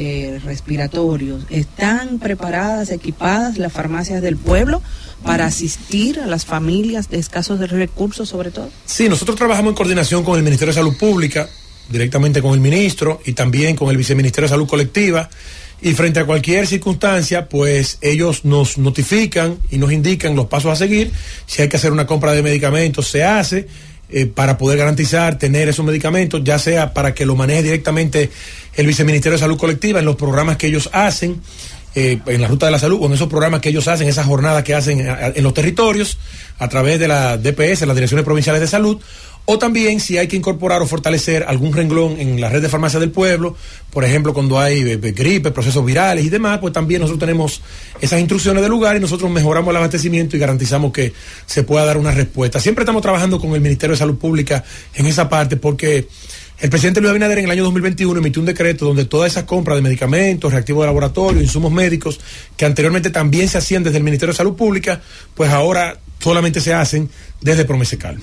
[0.00, 4.80] eh, respiratorios, ¿están preparadas, equipadas las farmacias del pueblo
[5.24, 8.70] para asistir a las familias de escasos recursos sobre todo?
[8.86, 11.48] Sí, nosotros trabajamos en coordinación con el Ministerio de Salud Pública,
[11.90, 15.28] directamente con el ministro y también con el Viceministerio de Salud Colectiva.
[15.80, 20.76] Y frente a cualquier circunstancia, pues ellos nos notifican y nos indican los pasos a
[20.76, 21.10] seguir.
[21.46, 23.66] Si hay que hacer una compra de medicamentos, se hace
[24.10, 28.30] eh, para poder garantizar tener esos medicamentos, ya sea para que lo maneje directamente
[28.74, 31.40] el Viceministerio de Salud Colectiva en los programas que ellos hacen
[31.94, 34.26] eh, en la ruta de la salud o en esos programas que ellos hacen, esas
[34.26, 36.18] jornadas que hacen en los territorios
[36.58, 39.00] a través de la DPS, las Direcciones Provinciales de Salud,
[39.50, 43.00] o también si hay que incorporar o fortalecer algún renglón en la red de farmacia
[43.00, 43.56] del pueblo,
[43.90, 47.62] por ejemplo, cuando hay eh, eh, gripe, procesos virales y demás, pues también nosotros tenemos
[47.98, 51.14] esas instrucciones del lugar y nosotros mejoramos el abastecimiento y garantizamos que
[51.46, 52.60] se pueda dar una respuesta.
[52.60, 54.62] Siempre estamos trabajando con el Ministerio de Salud Pública
[54.92, 56.06] en esa parte porque
[56.60, 59.78] el presidente Luis Abinader en el año 2021 emitió un decreto donde todas esas compras
[59.78, 62.20] de medicamentos, reactivos de laboratorio, insumos médicos,
[62.54, 65.00] que anteriormente también se hacían desde el Ministerio de Salud Pública,
[65.34, 67.08] pues ahora solamente se hacen
[67.40, 68.18] desde Promesecal.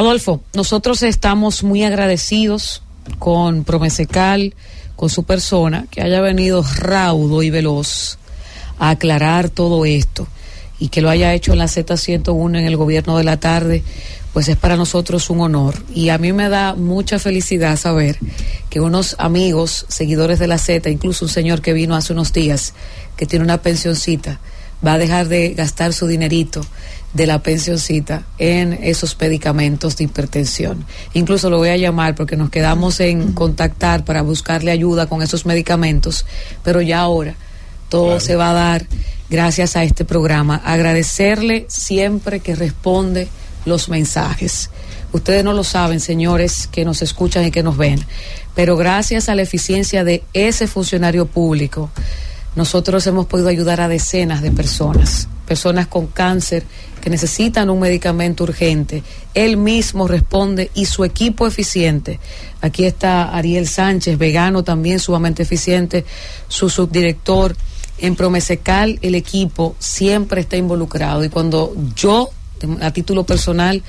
[0.00, 2.82] Adolfo, nosotros estamos muy agradecidos
[3.18, 4.54] con Promesecal,
[4.96, 8.16] con su persona, que haya venido raudo y veloz
[8.78, 10.26] a aclarar todo esto
[10.78, 13.84] y que lo haya hecho en la Z101 en el gobierno de la tarde,
[14.32, 15.74] pues es para nosotros un honor.
[15.94, 18.16] Y a mí me da mucha felicidad saber
[18.70, 22.72] que unos amigos, seguidores de la Z, incluso un señor que vino hace unos días,
[23.18, 24.40] que tiene una pensioncita,
[24.82, 26.62] va a dejar de gastar su dinerito
[27.12, 30.84] de la pensioncita en esos medicamentos de hipertensión.
[31.12, 35.46] Incluso lo voy a llamar porque nos quedamos en contactar para buscarle ayuda con esos
[35.46, 36.24] medicamentos,
[36.62, 37.34] pero ya ahora
[37.88, 38.86] todo se va a dar
[39.28, 40.56] gracias a este programa.
[40.64, 43.28] Agradecerle siempre que responde
[43.64, 44.70] los mensajes.
[45.12, 48.04] Ustedes no lo saben, señores, que nos escuchan y que nos ven,
[48.54, 51.90] pero gracias a la eficiencia de ese funcionario público,
[52.54, 56.64] nosotros hemos podido ayudar a decenas de personas, personas con cáncer
[57.00, 59.02] que necesitan un medicamento urgente.
[59.34, 62.20] Él mismo responde y su equipo eficiente.
[62.60, 66.04] Aquí está Ariel Sánchez, vegano también sumamente eficiente,
[66.48, 67.56] su subdirector.
[67.98, 72.30] En Promesecal el equipo siempre está involucrado y cuando yo,
[72.80, 73.82] a título personal,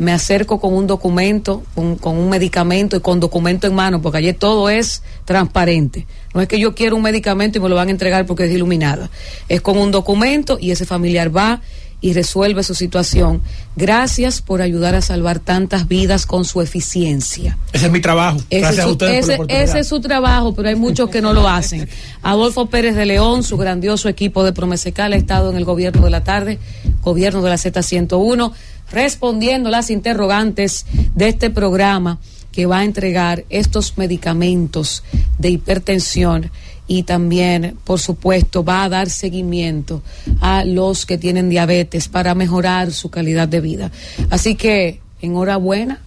[0.00, 4.32] me acerco con un documento, con, un medicamento y con documento en mano, porque allí
[4.32, 6.06] todo es transparente.
[6.32, 8.50] No es que yo quiero un medicamento y me lo van a entregar porque es
[8.50, 9.10] iluminada.
[9.50, 11.60] Es con un documento y ese familiar va
[12.00, 13.42] y resuelve su situación.
[13.76, 17.58] Gracias por ayudar a salvar tantas vidas con su eficiencia.
[17.72, 18.38] Ese es mi trabajo.
[18.50, 20.76] Ese, Gracias es a su, ustedes por la ese- ese es su trabajo, pero hay
[20.76, 21.88] muchos que no lo hacen.
[22.22, 26.10] Adolfo Pérez de León, su grandioso equipo de Promesecal ha estado en el gobierno de
[26.10, 26.58] la tarde,
[27.02, 28.52] gobierno de la Z101,
[28.90, 32.18] respondiendo las interrogantes de este programa
[32.52, 35.04] que va a entregar estos medicamentos
[35.38, 36.50] de hipertensión
[36.90, 40.02] y también, por supuesto, va a dar seguimiento
[40.40, 43.92] a los que tienen diabetes para mejorar su calidad de vida.
[44.28, 46.02] Así que, enhorabuena,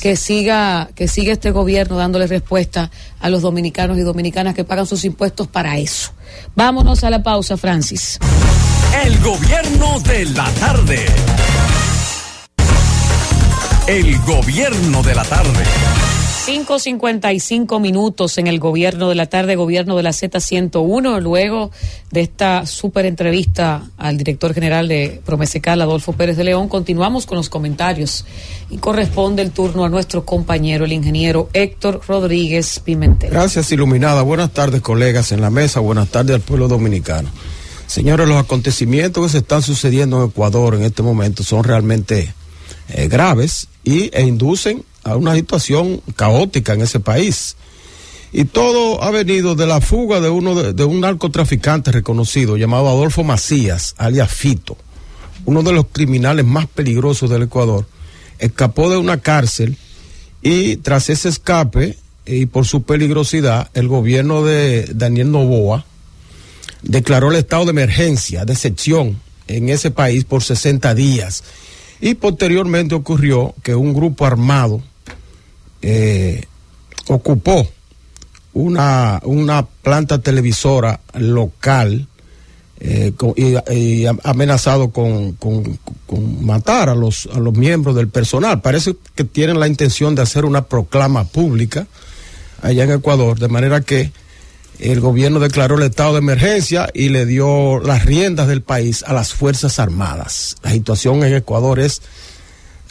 [0.00, 4.86] que siga, que siga este gobierno dándole respuesta a los dominicanos y dominicanas que pagan
[4.86, 6.12] sus impuestos para eso.
[6.54, 8.20] Vámonos a la pausa, Francis.
[9.04, 11.06] El gobierno de la tarde.
[13.88, 15.64] El gobierno de la tarde.
[16.50, 21.70] 5.55 minutos en el gobierno de la tarde, gobierno de la Z101, luego
[22.10, 27.36] de esta súper entrevista al director general de Promesecal, Adolfo Pérez de León, continuamos con
[27.36, 28.24] los comentarios
[28.68, 33.30] y corresponde el turno a nuestro compañero, el ingeniero Héctor Rodríguez Pimentel.
[33.30, 34.22] Gracias, Iluminada.
[34.22, 35.78] Buenas tardes, colegas en la mesa.
[35.78, 37.28] Buenas tardes al pueblo dominicano.
[37.86, 42.34] Señores, los acontecimientos que se están sucediendo en Ecuador en este momento son realmente
[42.88, 47.56] eh, graves y, e inducen a una situación caótica en ese país.
[48.32, 53.24] Y todo ha venido de la fuga de uno de, un narcotraficante reconocido llamado Adolfo
[53.24, 54.76] Macías, alias Fito,
[55.46, 57.86] uno de los criminales más peligrosos del Ecuador.
[58.38, 59.76] Escapó de una cárcel
[60.42, 65.84] y tras ese escape y por su peligrosidad, el gobierno de Daniel Novoa
[66.82, 71.42] declaró el estado de emergencia, de excepción en ese país por 60 días.
[72.00, 74.82] Y posteriormente ocurrió que un grupo armado
[75.82, 76.44] eh,
[77.08, 77.66] ocupó
[78.52, 82.06] una, una planta televisora local
[82.80, 88.08] eh, y, y am- amenazado con, con- con matar a los, a los miembros del
[88.08, 88.60] personal.
[88.60, 91.86] Parece que tienen la intención de hacer una proclama pública
[92.62, 94.12] allá en Ecuador, de manera que
[94.78, 99.12] el gobierno declaró el estado de emergencia y le dio las riendas del país a
[99.12, 100.56] las Fuerzas Armadas.
[100.62, 102.00] La situación en Ecuador es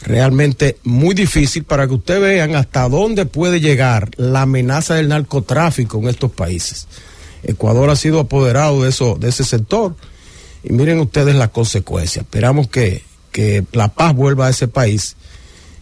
[0.02, 5.98] realmente muy difícil para que ustedes vean hasta dónde puede llegar la amenaza del narcotráfico
[5.98, 6.86] en estos países.
[7.42, 9.94] Ecuador ha sido apoderado de, eso, de ese sector
[10.62, 12.24] y miren ustedes las consecuencias.
[12.24, 13.02] Esperamos que,
[13.32, 15.16] que la paz vuelva a ese país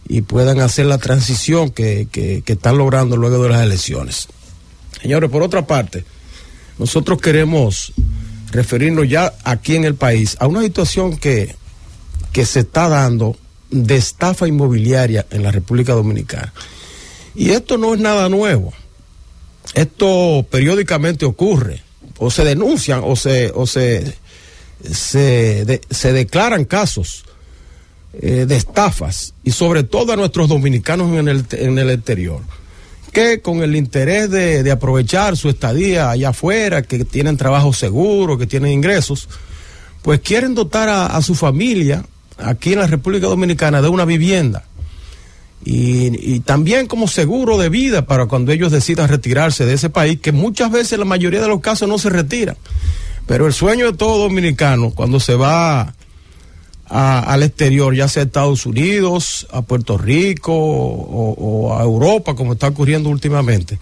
[0.07, 4.27] y puedan hacer la transición que, que- están logrando luego de las elecciones.
[5.01, 6.03] Señores, por otra parte,
[6.77, 7.93] nosotros queremos
[8.51, 11.55] referirnos ya aquí en el país a una situación que,
[12.31, 13.37] que se está dando
[13.71, 16.53] de estafa inmobiliaria en la República Dominicana.
[17.35, 18.73] Y esto no es nada nuevo.
[19.73, 21.81] Esto periódicamente ocurre,
[22.17, 24.15] o se denuncian, o se, o se,
[24.91, 27.25] se, se declaran casos
[28.13, 32.41] eh, de estafas, y sobre todo a nuestros dominicanos en el, en el exterior,
[33.13, 38.37] que con el interés de, de aprovechar su estadía allá afuera, que tienen trabajo seguro,
[38.37, 39.29] que tienen ingresos,
[40.01, 42.03] pues quieren dotar a, a su familia
[42.41, 44.63] aquí en la República Dominicana de una vivienda.
[45.65, 50.31] Y, también como seguro de vida para cuando ellos decidan retirarse de ese país, que
[50.31, 52.55] muchas veces la mayoría de los casos no se retiran.
[53.27, 55.93] Pero el sueño de todo dominicano cuando se va
[56.87, 62.53] al exterior, ya sea a Estados Unidos, a Puerto Rico o, o a Europa, como
[62.53, 63.77] está ocurriendo últimamente,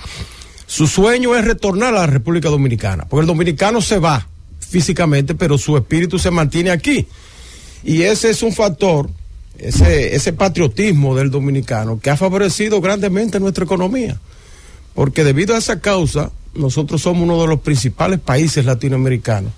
[0.65, 4.27] su sueño es retornar a la República Dominicana, porque el dominicano se va
[4.59, 7.07] físicamente, pero su espíritu se mantiene aquí.
[7.83, 9.09] Y ese es un factor,
[9.57, 14.19] ese, ese patriotismo del dominicano que ha favorecido grandemente nuestra economía.
[14.93, 19.51] Porque debido a esa causa, nosotros somos uno de los principales países latinoamericanos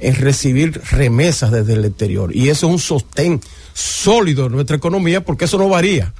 [0.00, 2.34] en recibir remesas desde el exterior.
[2.34, 3.40] Y eso es un sostén
[3.74, 6.12] sólido de nuestra economía porque eso no varía.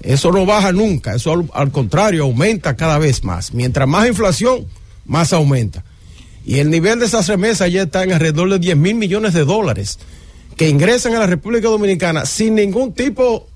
[0.00, 3.54] Eso no baja nunca, eso al, al contrario aumenta cada vez más.
[3.54, 4.66] Mientras más inflación,
[5.06, 5.84] más aumenta.
[6.44, 9.44] Y el nivel de esas remesas ya está en alrededor de 10 mil millones de
[9.44, 9.98] dólares
[10.56, 13.48] que ingresan a la República Dominicana sin ningún tipo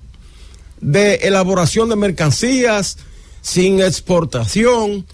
[0.81, 2.97] de elaboración de mercancías,
[3.41, 5.05] sin exportación,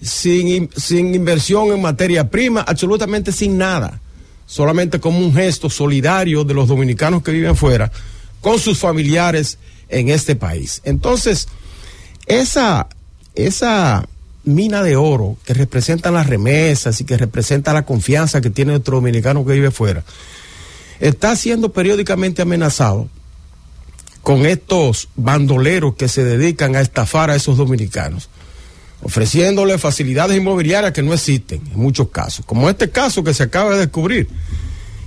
[0.00, 4.00] sin, in- sin inversión en materia prima, absolutamente sin nada.
[4.46, 7.90] Solamente como un gesto solidario de los dominicanos que viven fuera
[8.40, 9.58] con sus familiares
[9.88, 10.80] en este país.
[10.84, 11.48] Entonces,
[12.26, 12.88] esa,
[13.34, 14.06] esa
[14.44, 18.96] mina de oro que representa las remesas y que representa la confianza que tiene nuestro
[18.96, 20.02] dominicano que vive fuera,
[21.02, 23.08] está siendo periódicamente amenazado
[24.22, 28.28] con estos bandoleros que se dedican a estafar a esos dominicanos,
[29.02, 33.72] ofreciéndole facilidades inmobiliarias que no existen en muchos casos, como este caso que se acaba
[33.72, 34.28] de descubrir,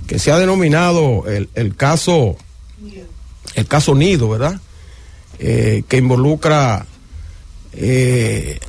[0.06, 2.36] que se ha denominado el, el caso,
[3.54, 4.60] el caso Nido, ¿verdad?
[5.38, 6.86] Eh, que involucra
[7.72, 8.60] eh,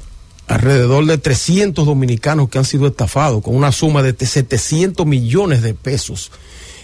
[0.47, 5.73] alrededor de 300 dominicanos que han sido estafados con una suma de 700 millones de
[5.73, 6.31] pesos.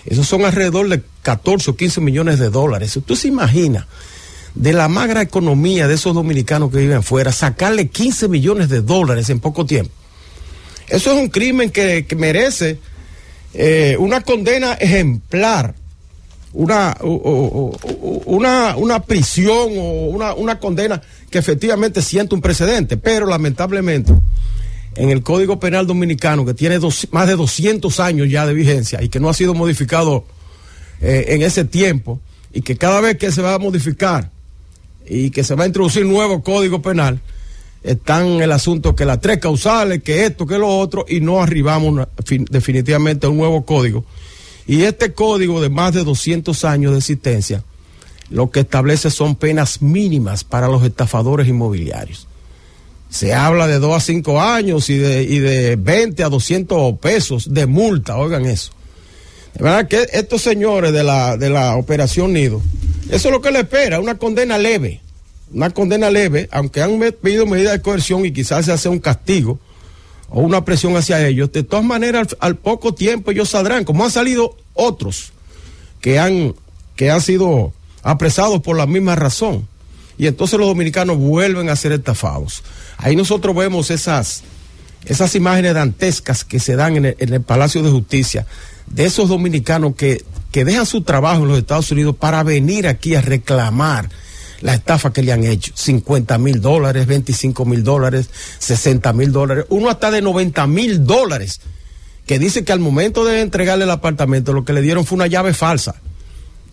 [0.05, 2.95] Esos son alrededor de 14 o 15 millones de dólares.
[2.95, 3.87] Usted se imagina
[4.55, 9.29] de la magra economía de esos dominicanos que viven fuera, sacarle 15 millones de dólares
[9.29, 9.91] en poco tiempo.
[10.89, 12.77] Eso es un crimen que, merece
[13.53, 15.73] eh, una condena ejemplar,
[16.51, 21.01] una, una prisión o una, una condena
[21.31, 24.13] que efectivamente siente un precedente, pero lamentablemente
[24.95, 26.79] en el Código Penal Dominicano, que tiene
[27.11, 30.25] más de 200 años ya de vigencia y que no ha sido modificado
[31.01, 32.19] eh, en ese tiempo,
[32.53, 34.29] y que cada vez que se va a modificar
[35.07, 37.19] y que se va a introducir nuevo Código Penal,
[37.83, 42.07] están el asunto que las tres causales, que esto, que lo otro, y no arribamos
[42.49, 44.05] definitivamente a un nuevo código.
[44.65, 47.63] Y este código de más de 200 años de existencia,
[48.29, 52.27] lo que establece son penas mínimas para los estafadores inmobiliarios.
[53.13, 57.53] Se habla de 2 a 5 años y de, y de 20 a 200 pesos
[57.53, 58.71] de multa, oigan eso.
[59.53, 62.59] De verdad que estos señores de la, de la Operación Nido,
[63.11, 65.01] eso es lo que le espera, una condena leve,
[65.53, 69.59] una condena leve, aunque han pedido medidas de coerción y quizás se hace un castigo
[70.29, 74.03] o una presión hacia ellos, de todas maneras al, al poco tiempo ellos saldrán, como
[74.03, 75.33] han salido otros
[76.01, 76.55] que han,
[76.95, 79.67] que han sido apresados por la misma razón.
[80.17, 82.63] Y entonces los dominicanos vuelven a ser estafados.
[82.97, 84.43] Ahí nosotros vemos esas,
[85.05, 88.45] esas imágenes dantescas que se dan en el, Palacio de Justicia
[88.87, 93.15] de esos dominicanos que, que dejan su trabajo en los Estados Unidos para venir aquí
[93.15, 94.09] a reclamar
[94.61, 95.73] la estafa que le han hecho.
[95.75, 101.59] 50 mil dólares, 25 mil dólares, 60 mil dólares, uno hasta de 90 mil dólares
[102.25, 105.27] que dice que al momento de entregarle el apartamento lo que le dieron fue una
[105.27, 105.95] llave falsa.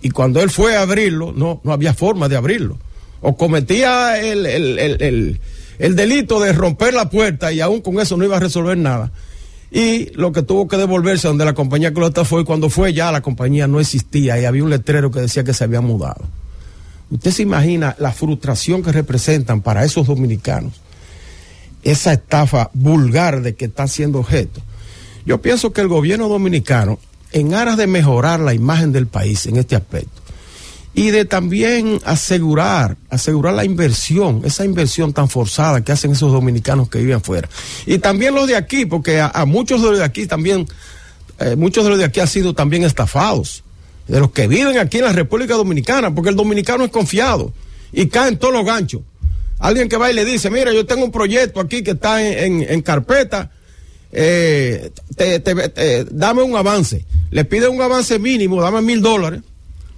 [0.03, 2.79] Y cuando él fue a abrirlo, no, no había forma de abrirlo.
[3.21, 5.41] O cometía el, el, el, el,
[5.79, 9.13] el delito de romper la puerta y aún con eso no iba a resolver nada.
[9.71, 13.21] Y lo que tuvo que devolverse donde la compañía que y cuando fue ya la
[13.21, 16.25] compañía no existía y había un letrero que decía que se había mudado.
[17.11, 20.81] Usted se imagina la frustración que representan para esos dominicanos
[21.83, 24.61] esa estafa vulgar de que está siendo objeto.
[25.25, 26.99] Yo pienso que el gobierno dominicano,
[27.33, 30.21] en aras de mejorar la imagen del país en este aspecto,
[30.93, 36.89] y de también asegurar, asegurar la inversión, esa inversión tan forzada que hacen esos dominicanos
[36.89, 37.49] que viven afuera.
[37.87, 40.67] Y también los de aquí, porque a, muchos de los de aquí también,
[41.39, 43.63] eh, muchos de los de aquí han sido también estafados,
[44.09, 47.53] de los que viven aquí en la República Dominicana, porque el dominicano es confiado
[47.93, 49.03] y cae en todos los ganchos.
[49.61, 52.63] Alguien que va y le dice, mira, yo tengo un proyecto aquí que está en,
[52.69, 53.51] en, carpeta,
[54.11, 54.91] eh,
[56.11, 57.05] dame un avance.
[57.31, 59.43] Le pide un avance mínimo, dame mil dólares,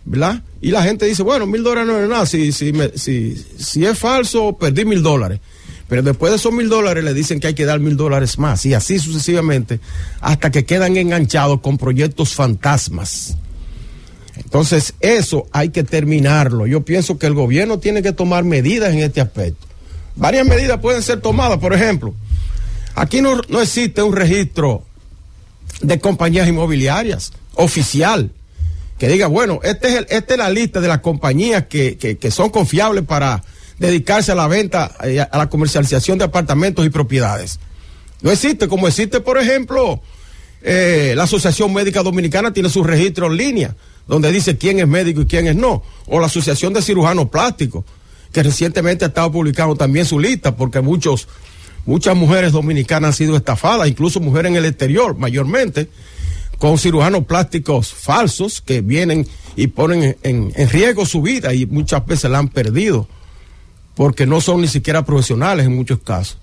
[0.05, 0.43] ¿verdad?
[0.61, 3.99] Y la gente dice, bueno, mil dólares no es nada, si, si, si, si es
[3.99, 5.41] falso, perdí mil dólares.
[5.89, 8.65] Pero después de esos mil dólares le dicen que hay que dar mil dólares más,
[8.65, 9.81] y así sucesivamente,
[10.21, 13.37] hasta que quedan enganchados con proyectos fantasmas.
[14.37, 16.67] Entonces, eso hay que terminarlo.
[16.67, 19.67] Yo pienso que el gobierno tiene que tomar medidas en este aspecto.
[20.17, 22.15] Varias medidas pueden ser tomadas, por ejemplo,
[22.95, 24.85] aquí no, no existe un registro
[25.81, 28.31] de compañías inmobiliarias oficial
[28.99, 32.31] que diga, bueno, este es el, esta es la lista de las compañías que, que,
[32.31, 33.43] son confiables para
[33.79, 37.59] dedicarse a la venta, eh, a la comercialización de apartamentos y propiedades.
[38.21, 40.01] No existe, como existe, por ejemplo,
[40.63, 45.23] eh, la Asociación Médica Dominicana tiene su registro en línea, donde dice quién es médico
[45.23, 47.85] y quién es no, o la Asociación de Cirujanos Plásticos,
[48.33, 51.27] que recientemente ha estado publicando también su lista, porque muchos,
[51.85, 55.89] muchas mujeres dominicanas han sido estafadas, incluso mujeres en el exterior, mayormente,
[56.63, 59.27] con cirujanos plásticos falsos que vienen
[59.57, 63.09] y ponen en, en, riesgo su vida y muchas veces la han perdido
[63.97, 66.39] porque no son ni siquiera profesionales en muchos casos.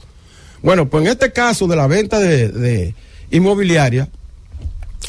[0.61, 2.95] Bueno, pues en este caso de la venta de, de
[3.31, 4.09] inmobiliaria,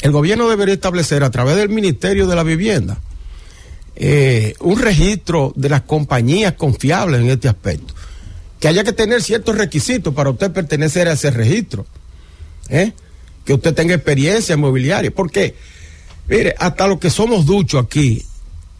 [0.01, 2.97] el gobierno debería establecer a través del Ministerio de la Vivienda
[3.97, 7.93] eh, un registro de las compañías confiables en este aspecto.
[8.61, 11.85] Que haya que tener ciertos requisitos para usted pertenecer a ese registro.
[12.69, 12.93] ¿eh?
[13.45, 15.55] Que usted tenga experiencia inmobiliaria, porque,
[16.27, 18.23] mire, hasta lo que somos duchos aquí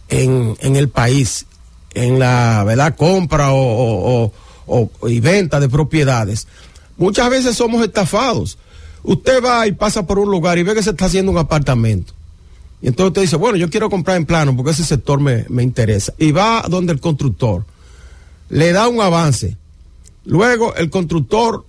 [0.10, 1.46] en, en el país,
[1.94, 4.34] en la verdad compra o, o,
[4.68, 6.48] o, y venta de propiedades,
[6.98, 8.58] muchas veces somos estafados.
[9.04, 12.14] Usted va y pasa por un lugar y ve que se está haciendo un apartamento.
[12.82, 15.64] Y entonces usted dice, bueno, yo quiero comprar en plano porque ese sector me, me
[15.64, 16.14] interesa.
[16.18, 17.66] Y va donde el constructor,
[18.50, 19.58] le da un avance.
[20.26, 21.66] Luego el constructor,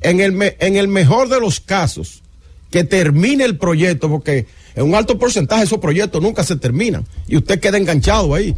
[0.00, 2.22] en el, me, en el mejor de los casos,
[2.70, 7.36] que termine el proyecto, porque en un alto porcentaje esos proyectos nunca se terminan y
[7.36, 8.56] usted queda enganchado ahí.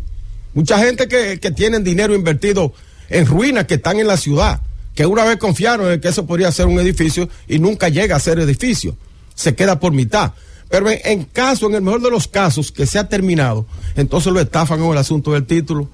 [0.53, 2.73] Mucha gente que, que tienen dinero invertido
[3.09, 4.61] en ruinas que están en la ciudad,
[4.95, 8.21] que una vez confiaron en que eso podría ser un edificio y nunca llega a
[8.21, 8.97] ser edificio,
[9.35, 10.33] se queda por mitad.
[10.69, 13.67] Pero en, en caso, en el mejor de los casos, que se ha terminado,
[13.97, 15.89] entonces lo estafan con el asunto del título,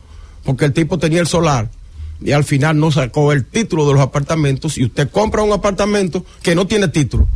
[0.44, 1.70] porque el tipo tenía el solar
[2.20, 6.24] y al final no sacó el título de los apartamentos y usted compra un apartamento
[6.42, 7.28] que no tiene título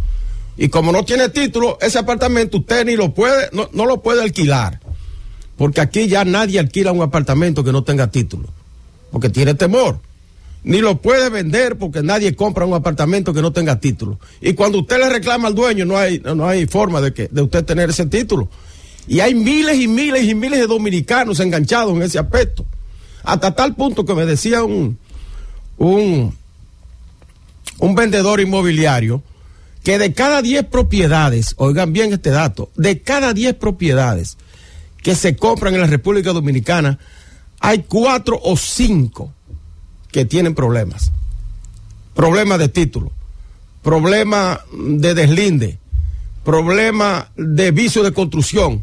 [0.56, 4.22] y como no tiene título, ese apartamento usted ni lo puede, no, no, lo puede
[4.22, 4.80] alquilar.
[5.56, 8.48] Porque aquí ya nadie alquila un apartamento que no tenga título.
[9.10, 10.00] Porque tiene temor.
[10.62, 14.18] Ni lo puede vender porque nadie compra un apartamento que no tenga título.
[14.40, 17.42] Y cuando usted le reclama al dueño, no hay, no hay forma de que, de
[17.42, 18.48] usted tener ese título.
[19.06, 22.66] Y hay miles y miles y miles de dominicanos enganchados en ese aspecto.
[23.24, 24.98] Hasta tal punto que me decía un,
[25.78, 26.34] un,
[27.78, 29.22] un vendedor inmobiliario
[29.82, 34.36] que de cada 10 propiedades, oigan bien este dato, de cada 10 propiedades
[35.02, 36.98] que se compran en la República Dominicana,
[37.60, 39.32] hay 4 o 5
[40.12, 41.12] que tienen problemas.
[42.14, 43.12] Problemas de título,
[43.82, 45.78] problemas de deslinde,
[46.44, 48.82] problemas de vicio de construcción,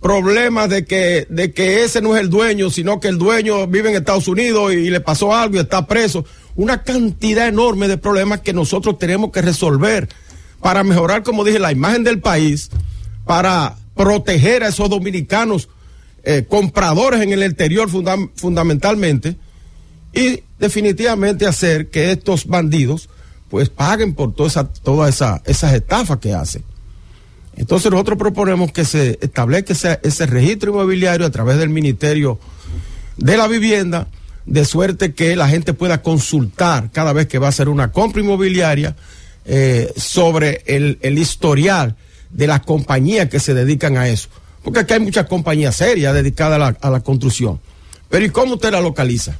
[0.00, 3.90] problemas de que, de que ese no es el dueño, sino que el dueño vive
[3.90, 6.24] en Estados Unidos y, y le pasó algo y está preso.
[6.54, 10.08] Una cantidad enorme de problemas que nosotros tenemos que resolver
[10.60, 12.70] para mejorar, como dije, la imagen del país,
[13.24, 15.68] para proteger a esos dominicanos
[16.22, 19.36] eh, compradores en el exterior funda fundamentalmente
[20.12, 23.08] y definitivamente hacer que estos bandidos
[23.48, 26.64] pues paguen por toda esa, todas esa, esas estafas que hacen.
[27.56, 32.38] Entonces nosotros proponemos que se establezca ese, ese registro inmobiliario a través del Ministerio
[33.16, 34.08] de la Vivienda,
[34.44, 38.22] de suerte que la gente pueda consultar cada vez que va a hacer una compra
[38.22, 38.96] inmobiliaria
[39.46, 41.96] eh, sobre el, el historial
[42.30, 44.28] de las compañías que se dedican a eso.
[44.62, 47.60] Porque aquí hay muchas compañías serias dedicadas a la, la construcción.
[48.08, 49.36] Pero ¿y cómo usted la localiza?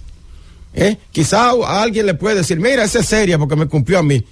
[0.74, 0.96] ¿Eh?
[1.10, 4.24] Quizá a alguien le puede decir, mira, esa es seria porque me cumplió a mí,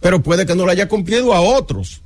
[0.00, 2.00] pero puede que no le haya cumplido a otros.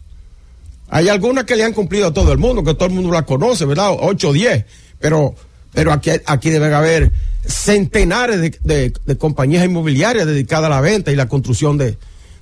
[0.89, 3.25] Hay algunas que le han cumplido a todo el mundo, que todo el mundo la
[3.25, 3.91] conoce, ¿verdad?
[3.99, 4.65] 8 o 10,
[4.99, 5.35] pero,
[5.73, 7.13] pero aquí, aquí deben haber
[7.47, 11.97] centenares de- de compañías inmobiliarias dedicadas a la venta y la construcción de,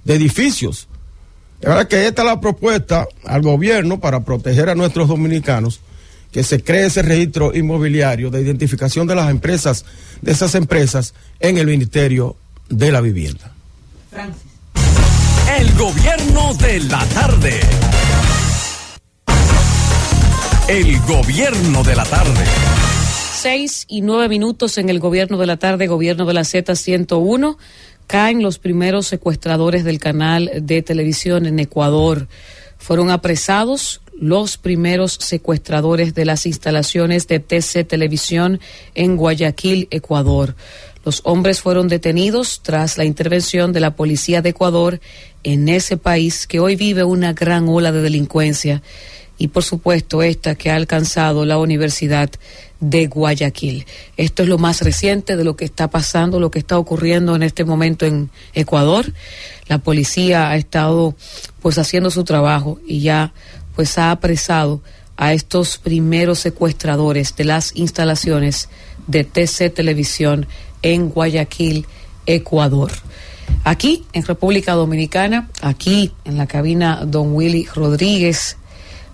[0.04, 0.88] de edificios.
[1.60, 5.80] De verdad que esta es la propuesta al gobierno para proteger a nuestros dominicanos,
[6.32, 9.84] que se cree ese registro inmobiliario de identificación de las empresas,
[10.22, 12.36] de esas empresas en el Ministerio
[12.68, 13.52] de la Vivienda.
[15.58, 17.60] El gobierno de la tarde.
[20.68, 22.44] El gobierno de la tarde.
[23.40, 27.56] Seis y nueve minutos en el gobierno de la tarde, gobierno de la Z101.
[28.10, 32.26] Caen los primeros secuestradores del canal de televisión en Ecuador.
[32.76, 38.58] Fueron apresados los primeros secuestradores de las instalaciones de TC Televisión
[38.96, 40.56] en Guayaquil, Ecuador.
[41.04, 45.00] Los hombres fueron detenidos tras la intervención de la policía de Ecuador
[45.44, 48.82] en ese país que hoy vive una gran ola de delincuencia
[49.40, 52.30] y por supuesto esta que ha alcanzado la Universidad
[52.78, 53.86] de Guayaquil.
[54.18, 57.42] Esto es lo más reciente de lo que está pasando, lo que está ocurriendo en
[57.42, 59.10] este momento en Ecuador.
[59.66, 61.14] La policía ha estado
[61.62, 63.32] pues haciendo su trabajo y ya
[63.74, 64.82] pues ha apresado
[65.16, 68.68] a estos primeros secuestradores de las instalaciones
[69.06, 70.46] de TC Televisión
[70.82, 71.86] en Guayaquil,
[72.26, 72.92] Ecuador.
[73.64, 78.58] Aquí, en República Dominicana, aquí en la cabina Don Willy Rodríguez,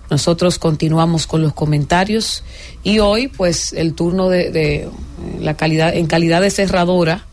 [0.09, 2.43] nosotros continuamos con los comentarios
[2.83, 4.89] y hoy, pues, el turno de, de
[5.39, 7.25] la calidad, en calidad de cerradora,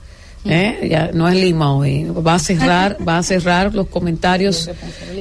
[0.44, 0.89] ¿eh?
[0.91, 4.70] ya no es Lima hoy, va a cerrar, va a cerrar los comentarios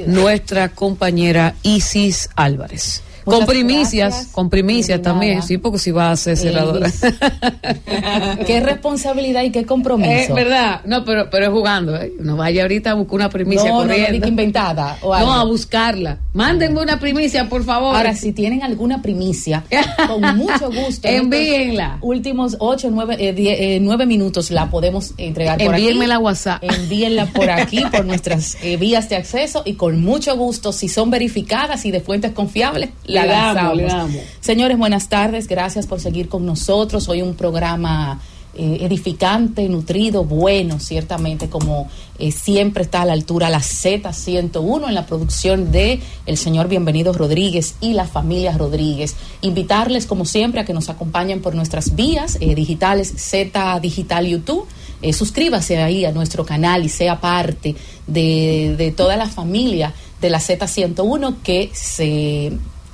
[0.08, 3.02] nuestra compañera Isis Álvarez.
[3.24, 4.32] Con primicias, gracias.
[4.34, 5.48] con primicias De también, nada.
[5.48, 6.92] sí, porque si va a ser cerradora.
[8.46, 10.34] qué responsabilidad y qué Eh, compromiso.
[10.34, 11.96] verdad, no, pero, pero es jugando.
[11.96, 12.12] ¿eh?
[12.20, 14.22] No vaya ahorita a buscar una primicia No, no, no, corriendo.
[14.22, 16.20] que inventada o No, a buscarla.
[16.34, 17.96] Mándenme una primicia, por favor.
[17.96, 19.64] Ahora, si tienen alguna primicia,
[20.08, 21.08] con mucho gusto.
[21.08, 21.98] Envíenla.
[22.02, 25.84] Últimos ocho, nueve, eh, die- eh, nueve minutos la podemos entregar por aquí.
[25.84, 26.64] Envíenmela a WhatsApp.
[26.64, 31.10] Envíenla por aquí, por nuestras eh, vías de acceso y con mucho gusto, si son
[31.10, 33.78] verificadas y de fuentes confiables, Le damos, lanzamos.
[33.78, 34.16] le damos.
[34.40, 35.48] Señores, buenas tardes.
[35.48, 37.08] Gracias por seguir con nosotros.
[37.10, 38.20] Hoy un programa
[38.56, 44.94] eh, edificante, nutrido, bueno, ciertamente, como eh, siempre está a la altura la Z101 en
[44.94, 49.16] la producción de el señor Bienvenido Rodríguez y la familia Rodríguez.
[49.42, 54.68] Invitarles, como siempre, a que nos acompañen por nuestras vías eh, digitales Z Digital YouTube.
[55.12, 57.76] Suscríbase ahí a nuestro canal y sea parte
[58.08, 62.54] de, de toda la familia de la Z101 que se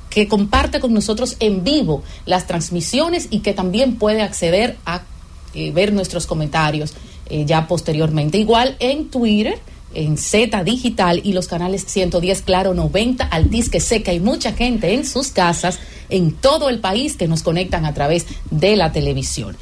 [0.09, 5.03] que comparte con nosotros en vivo las transmisiones y que también puede acceder a
[5.53, 6.93] eh, ver nuestros comentarios
[7.29, 8.37] eh, ya posteriormente.
[8.37, 9.59] Igual en Twitter,
[9.93, 14.53] en Z Digital y los canales 110, Claro 90, Altis, que sé que hay mucha
[14.53, 15.79] gente en sus casas,
[16.09, 19.57] en todo el país, que nos conectan a través de la televisión.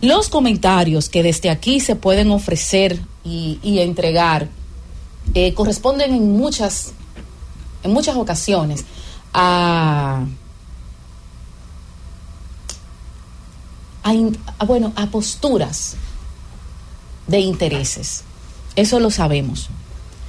[0.00, 4.48] Los comentarios que desde aquí se pueden ofrecer y, y entregar
[5.34, 6.92] eh, corresponden en muchas,
[7.82, 8.84] en muchas ocasiones
[9.32, 10.24] a,
[14.02, 15.96] a bueno, a posturas
[17.26, 18.24] de intereses.
[18.76, 19.68] Eso lo sabemos.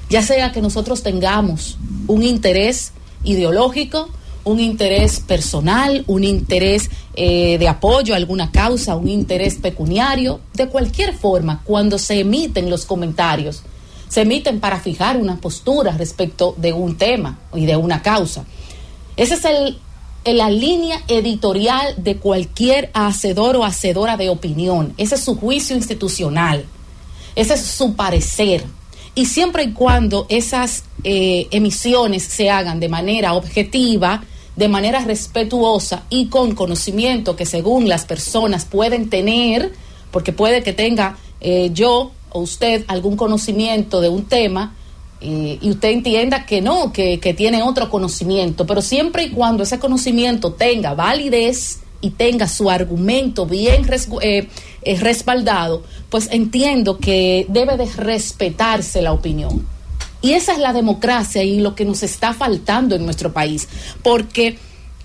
[0.10, 2.92] Ya sea que nosotros tengamos un interés
[3.24, 4.10] ideológico,
[4.44, 10.68] un interés personal, un interés eh, de apoyo a alguna causa, un interés pecuniario, de
[10.68, 13.64] cualquier forma, cuando se emiten los comentarios,
[14.10, 18.46] se emiten para fijar una postura respecto de un tema y de una causa.
[19.16, 19.78] Esa es el,
[20.38, 24.94] la línea editorial de cualquier hacedor o hacedora de opinión.
[24.98, 26.66] Ese es su juicio institucional.
[27.36, 28.66] Ese es su parecer.
[29.16, 34.24] Y siempre y cuando esas eh, emisiones se hagan de manera objetiva,
[34.56, 39.74] de manera respetuosa y con conocimiento que según las personas pueden tener,
[40.12, 44.76] porque puede que tenga eh, yo o usted algún conocimiento de un tema,
[45.24, 49.80] eh, y usted entienda que no, que, tiene otro conocimiento, pero siempre y cuando ese
[49.80, 53.88] conocimiento tenga validez y tenga su argumento bien
[54.22, 54.50] eh,
[54.82, 59.66] eh, respaldado, pues entiendo que debe de respetarse la opinión.
[60.22, 63.70] Y esa es la democracia y lo que nos está faltando en nuestro país,
[64.04, 64.58] porque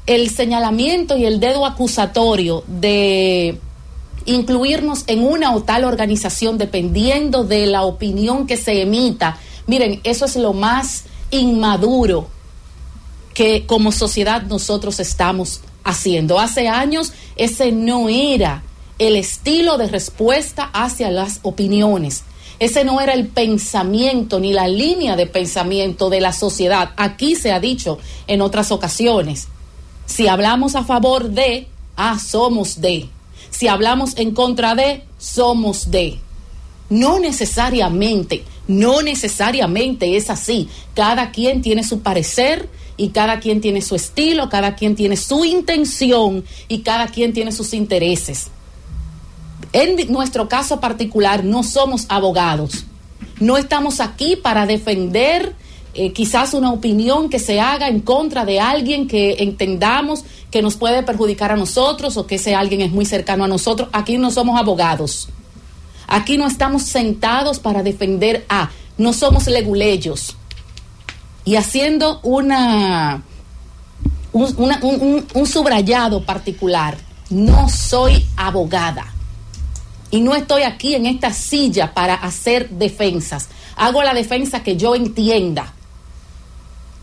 [0.07, 3.59] el señalamiento y el dedo acusatorio de
[4.25, 9.39] incluirnos en una o tal organización dependiendo de la opinión que se emita
[9.69, 12.27] Miren, eso es lo más inmaduro
[13.35, 16.41] que como sociedad nosotros estamos haciendo.
[16.41, 18.63] Hace años ese no era
[18.99, 22.25] el estilo de respuesta hacia las opiniones.
[22.59, 26.91] Ese no era el pensamiento ni la línea de pensamiento de la sociedad.
[26.97, 29.49] Aquí se ha dicho en otras ocasiones.
[30.07, 33.09] Si hablamos a favor de, ah, somos de.
[33.51, 36.19] Si hablamos en contra de, somos de.
[36.91, 40.69] No necesariamente, no necesariamente es así.
[40.95, 45.45] Cada quien tiene su parecer y cada quien tiene su estilo, cada quien tiene su
[45.45, 48.49] intención y cada quien tiene sus intereses.
[49.73, 52.85] En nuestro caso particular no somos abogados.
[53.41, 55.55] No estamos aquí para defender
[55.95, 60.77] eh, quizás una opinión que se haga en contra de alguien que entendamos que nos
[60.77, 63.89] puede perjudicar a nosotros o que ese alguien es muy cercano a nosotros.
[63.93, 65.29] Aquí no somos abogados.
[66.09, 70.37] Aquí no estamos sentados para defender a, no somos leguleyos
[71.45, 73.23] y haciendo una,
[74.33, 76.97] un, un subrayado particular.
[77.29, 79.13] No soy abogada
[80.11, 83.49] y no estoy aquí en esta silla para hacer defensas.
[83.77, 85.75] Hago la defensa que yo entienda.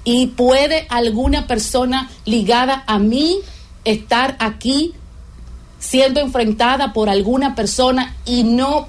[0.04, 3.38] Y puede alguna persona ligada a mí
[3.84, 4.94] estar aquí
[5.80, 8.88] siendo enfrentada por alguna persona y no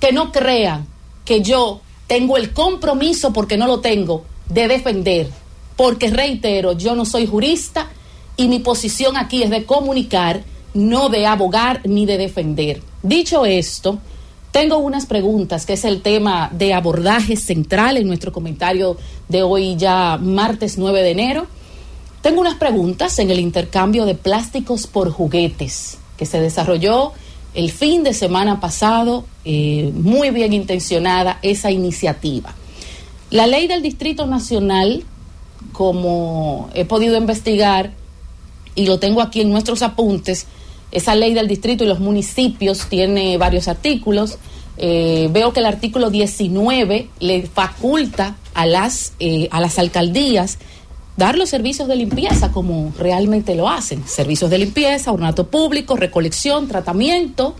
[0.00, 0.86] que no crean
[1.24, 5.28] que yo tengo el compromiso porque no lo tengo de defender,
[5.76, 7.88] porque reitero, yo no soy jurista
[8.36, 10.42] y mi posición aquí es de comunicar,
[10.74, 12.82] no de abogar ni de defender.
[13.02, 13.98] Dicho esto,
[14.50, 18.96] tengo unas preguntas, que es el tema de abordaje central en nuestro comentario
[19.28, 21.46] de hoy ya martes 9 de enero.
[22.22, 27.12] Tengo unas preguntas en el intercambio de plásticos por juguetes que se desarrolló
[27.58, 32.54] el fin de semana pasado, eh, muy bien intencionada esa iniciativa.
[33.30, 35.02] La ley del Distrito Nacional,
[35.72, 37.94] como he podido investigar
[38.76, 40.46] y lo tengo aquí en nuestros apuntes,
[40.92, 44.38] esa ley del distrito y los municipios tiene varios artículos.
[44.76, 50.58] Eh, veo que el artículo 19 le faculta a las, eh, a las alcaldías
[51.18, 54.06] dar los servicios de limpieza como realmente lo hacen.
[54.06, 57.56] Servicios de limpieza, ornato público, recolección, tratamiento.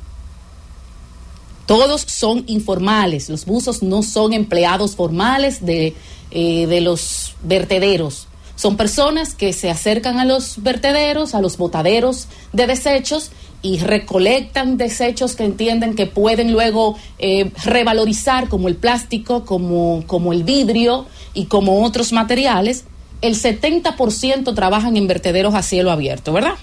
[1.67, 5.94] Todos son informales, los buzos no son empleados formales de,
[6.31, 8.26] eh, de los vertederos.
[8.61, 13.31] Son personas que se acercan a los vertederos, a los botaderos de desechos
[13.63, 20.35] y recolectan desechos que entienden que pueden luego eh, revalorizar como el plástico, como, como
[20.35, 22.85] el vidrio y como otros materiales.
[23.23, 26.57] El 70% trabajan en vertederos a cielo abierto, ¿verdad?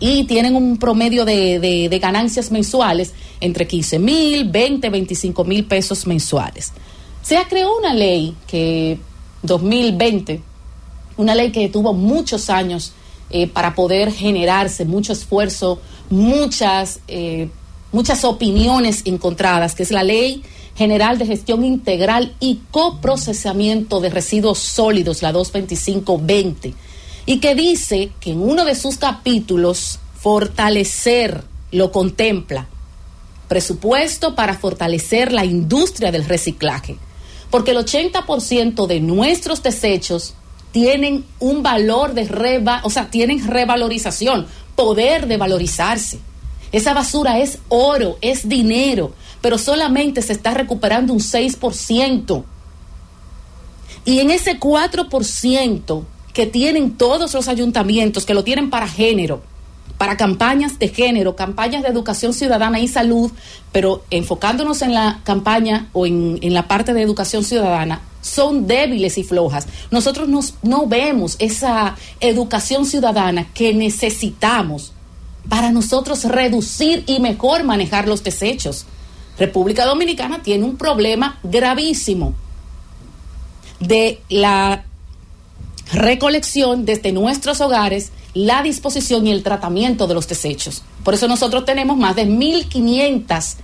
[0.00, 6.06] y tienen un promedio de, de, ganancias mensuales entre 15 mil, 20, 25 mil pesos
[6.06, 6.72] mensuales.
[7.22, 8.98] Se ha creado una ley que
[9.42, 10.42] 2020,
[11.18, 12.92] una ley que tuvo muchos años
[13.28, 17.50] eh, para poder generarse, mucho esfuerzo, muchas, eh,
[17.92, 20.42] muchas opiniones encontradas, que es la ley
[20.76, 26.72] General de Gestión Integral y Coprocesamiento de Residuos Sólidos, la 22520
[27.26, 32.68] y que dice que en uno de sus capítulos fortalecer lo contempla
[33.48, 36.96] presupuesto para fortalecer la industria del reciclaje,
[37.50, 40.34] porque el 80% de nuestros desechos
[40.72, 46.20] tienen un valor de reva, o sea, tienen revalorización, poder de valorizarse.
[46.72, 52.44] Esa basura es oro, es dinero, pero solamente se está recuperando un 6%.
[54.04, 59.42] Y en ese 4% que tienen todos los ayuntamientos, que lo tienen para género,
[59.96, 63.32] para campañas de género, campañas de educación ciudadana y salud,
[63.72, 69.18] pero enfocándonos en la campaña o en, en la parte de educación ciudadana, son débiles
[69.18, 69.66] y flojas.
[69.90, 74.92] Nosotros nos, no vemos esa educación ciudadana que necesitamos
[75.48, 78.86] para nosotros reducir y mejor manejar los desechos.
[79.38, 82.34] República Dominicana tiene un problema gravísimo
[83.80, 84.84] de la
[85.92, 90.82] recolección desde nuestros hogares, la disposición y el tratamiento de los desechos.
[91.04, 93.54] Por eso nosotros tenemos más de 1.500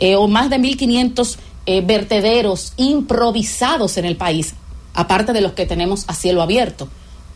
[0.00, 1.36] eh, o más de 1.500
[1.70, 4.54] eh, vertederos improvisados en el país,
[4.94, 6.88] aparte de los que tenemos a cielo abierto.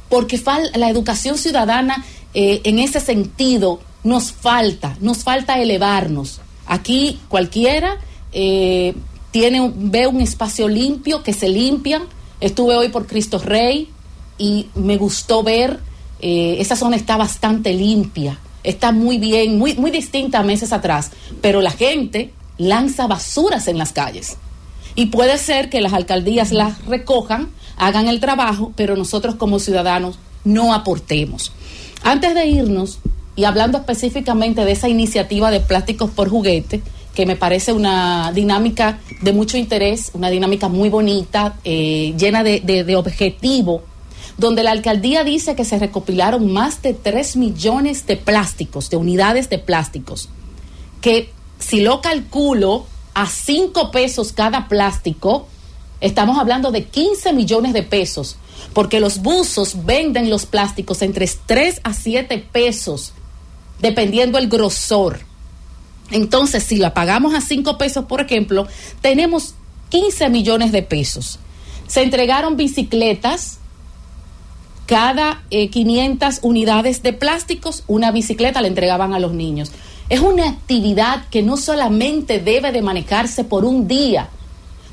[0.08, 0.40] Porque
[0.74, 2.02] la educación ciudadana
[2.32, 6.40] eh, en ese sentido nos falta, nos falta elevarnos.
[6.64, 7.98] Aquí cualquiera
[8.32, 8.94] eh,
[9.32, 12.04] tiene, ve un espacio limpio, que se limpian.
[12.40, 13.90] Estuve hoy por Cristo Rey
[14.38, 15.78] y me gustó ver,
[16.20, 21.10] esa zona está bastante limpia, está muy bien, muy, muy distinta a meses atrás,
[21.42, 22.32] pero la gente
[22.68, 24.36] lanza basuras en las calles.
[24.94, 30.18] Y puede ser que las alcaldías las recojan, hagan el trabajo, pero nosotros como ciudadanos
[30.44, 31.52] no aportemos.
[32.02, 32.98] Antes de irnos,
[33.34, 36.82] y hablando específicamente de esa iniciativa de plásticos por juguete,
[37.14, 42.60] que me parece una dinámica de mucho interés, una dinámica muy bonita, eh, llena de,
[42.60, 43.82] de, objetivo,
[44.38, 49.50] donde la alcaldía dice que se recopilaron más de 3 millones de plásticos, de unidades
[49.50, 50.30] de plásticos,
[51.00, 51.30] que
[51.62, 55.46] si lo calculo a 5 pesos cada plástico,
[56.00, 58.36] estamos hablando de 15 millones de pesos,
[58.72, 63.12] porque los buzos venden los plásticos entre 3 a 7 pesos,
[63.80, 65.20] dependiendo el grosor.
[66.10, 68.66] Entonces, si la pagamos a 5 pesos, por ejemplo,
[69.00, 69.54] tenemos
[69.90, 71.38] 15 millones de pesos.
[71.86, 73.58] Se entregaron bicicletas,
[74.86, 79.70] cada eh, 500 unidades de plásticos, una bicicleta le entregaban a los niños.
[80.12, 84.28] Es una actividad que no solamente debe de manejarse por un día.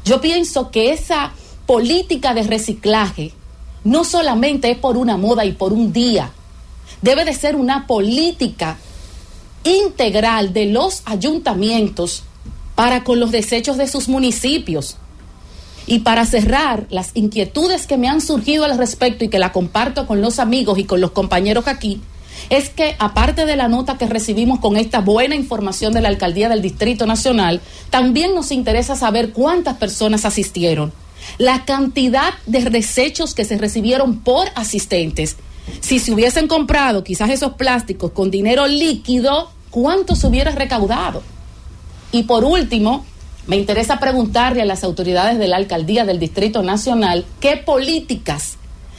[0.05, 1.33] Yo pienso que esa
[1.65, 3.33] política de reciclaje
[3.83, 6.31] no solamente es por una moda y por un día,
[7.01, 8.77] debe de ser una política
[9.65, 12.23] integral de los ayuntamientos
[12.75, 14.95] para con los desechos de sus municipios.
[15.85, 20.07] Y para cerrar las inquietudes que me han surgido al respecto y que la comparto
[20.07, 21.99] con los amigos y con los compañeros aquí,
[22.49, 26.49] es que aparte de la nota que recibimos con esta buena información de la Alcaldía
[26.49, 30.91] del Distrito Nacional, también nos interesa saber cuántas personas asistieron,
[31.37, 35.35] la cantidad de desechos que se recibieron por asistentes.
[35.81, 41.21] Si se hubiesen comprado quizás esos plásticos con dinero líquido, ¿cuánto se hubiera recaudado?
[42.11, 43.05] Y por último,
[43.45, 48.57] me interesa preguntarle a las autoridades de la Alcaldía del Distrito Nacional qué políticas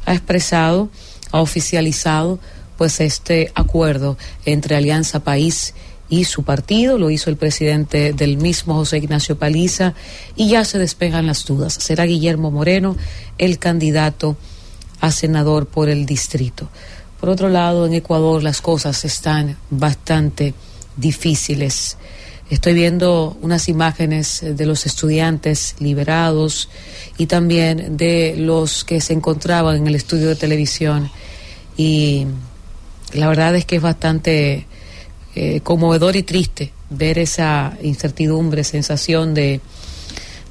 [0.06, 0.88] ha expresado,
[1.32, 2.38] ha oficializado,
[2.76, 5.74] pues este acuerdo entre Alianza País
[6.08, 9.94] y su partido, lo hizo el presidente del mismo José Ignacio Paliza,
[10.36, 11.74] y ya se despejan las dudas.
[11.74, 12.96] Será Guillermo Moreno
[13.38, 14.36] el candidato
[15.04, 16.70] a senador por el distrito.
[17.20, 20.54] Por otro lado, en Ecuador las cosas están bastante
[20.96, 21.98] difíciles.
[22.48, 26.70] Estoy viendo unas imágenes de los estudiantes liberados
[27.18, 31.10] y también de los que se encontraban en el estudio de televisión.
[31.76, 32.26] Y
[33.12, 34.66] la verdad es que es bastante
[35.34, 39.60] eh, conmovedor y triste ver esa incertidumbre, sensación de,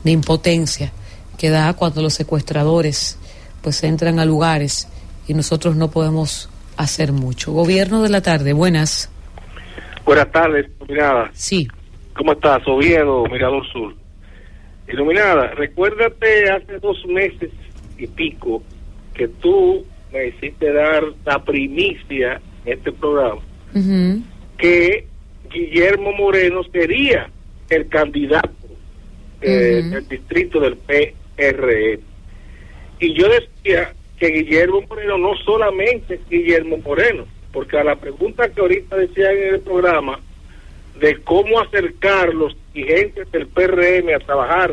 [0.03, 0.91] de impotencia
[1.39, 3.17] que da cuando los secuestradores
[3.63, 4.87] pues entran a lugares
[5.27, 7.51] y nosotros no podemos hacer mucho.
[7.51, 9.09] Gobierno de la tarde, buenas.
[10.05, 11.31] Buenas tardes, iluminada.
[11.33, 11.67] Sí.
[12.15, 12.61] ¿Cómo estás?
[12.67, 13.95] Oviedo, Mirador Sur.
[14.87, 17.49] Iluminada, recuérdate hace dos meses
[17.97, 18.61] y pico
[19.13, 23.41] que tú me hiciste dar la primicia en este programa
[24.57, 25.07] que
[25.51, 27.29] Guillermo Moreno sería
[27.69, 28.51] el candidato
[29.41, 31.99] eh, del distrito del PRE.
[33.03, 38.61] Y yo decía que Guillermo Moreno no solamente Guillermo Moreno, porque a la pregunta que
[38.61, 40.21] ahorita decía en el programa
[41.01, 44.71] de cómo acercar los dirigentes del PRM a trabajar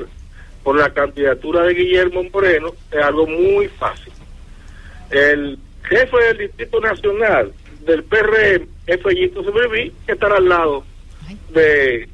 [0.63, 4.13] por la candidatura de Guillermo Moreno es algo muy fácil.
[5.11, 10.85] El jefe del Distrito Nacional del PRM es Fellito Sobreví, que estará al lado
[11.49, 12.09] de,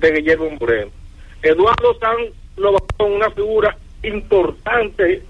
[0.00, 0.90] Guillermo Moreno.
[1.42, 2.16] Eduardo San
[2.56, 5.22] lo va con una figura importante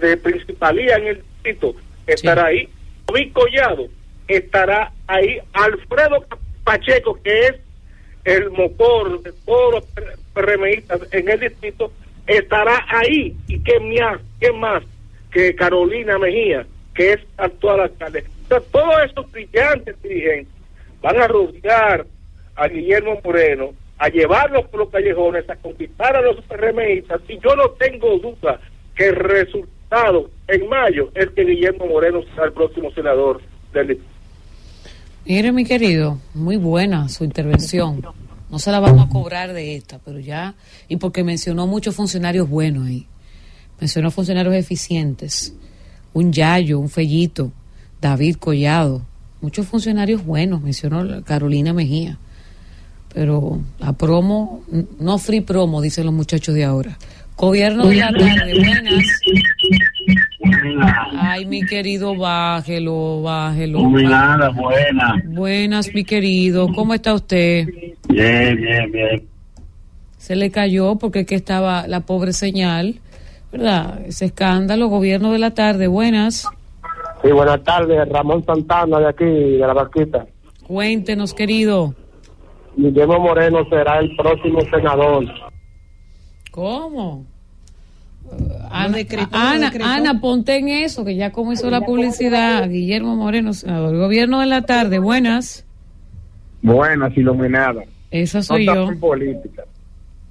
[0.00, 1.74] de principalía en el distrito,
[2.06, 2.68] estará ahí.
[3.06, 3.88] David Collado
[4.28, 5.38] estará ahí.
[5.52, 6.24] Alfredo
[6.64, 7.54] Pacheco, que es
[8.24, 9.84] el motor de todos los
[10.34, 11.92] PRMistas en el distrito,
[12.26, 13.34] estará ahí.
[13.48, 14.82] ¿Y qué más, qué más
[15.30, 18.24] que Carolina Mejía, que es actual alcalde?
[18.48, 20.54] Sea, todos esos brillantes dirigentes
[21.00, 22.06] van a rodear
[22.56, 27.20] a Guillermo Moreno, a llevarlos por los callejones, a conquistar a los PRMistas.
[27.28, 28.60] Y yo no tengo duda
[28.94, 33.40] que el resultado en mayo es que Guillermo Moreno será el próximo senador
[33.72, 34.00] del.
[35.24, 38.02] Mire, mi querido, muy buena su intervención.
[38.50, 40.54] No se la vamos a cobrar de esta, pero ya,
[40.88, 43.06] y porque mencionó muchos funcionarios buenos ahí.
[43.78, 45.54] Mencionó funcionarios eficientes.
[46.14, 47.52] Un Yayo, un Fellito,
[48.00, 49.02] David Collado.
[49.40, 52.18] Muchos funcionarios buenos, mencionó Carolina Mejía.
[53.12, 54.62] Pero a promo,
[54.98, 56.98] no free promo, dicen los muchachos de ahora.
[57.38, 59.20] Gobierno de la tarde, buenas.
[61.16, 63.78] Ay, mi querido, bájelo, bájelo.
[63.78, 65.22] Iluminada, buena.
[65.24, 66.66] Buenas, mi querido.
[66.74, 67.68] ¿Cómo está usted?
[68.08, 69.28] Bien, bien, bien.
[70.16, 72.96] Se le cayó porque que estaba la pobre señal,
[73.52, 74.00] ¿verdad?
[74.04, 75.86] Ese escándalo, gobierno de la tarde.
[75.86, 76.44] Buenas.
[77.22, 78.08] Sí, buenas tardes.
[78.08, 80.26] Ramón Santana de aquí, de la Barquita.
[80.66, 81.94] Cuéntenos, querido.
[82.76, 85.24] Guillermo Moreno será el próximo senador.
[86.50, 87.24] ¿Cómo?
[88.70, 88.98] Ana,
[89.32, 93.96] Ana, Ana, ponte en eso, que ya como hizo la publicidad, Guillermo Moreno, senador.
[93.96, 95.64] Gobierno de la tarde, buenas.
[96.62, 97.82] Buenas, iluminada.
[98.10, 98.88] Esa soy no yo.
[98.88, 99.64] en política.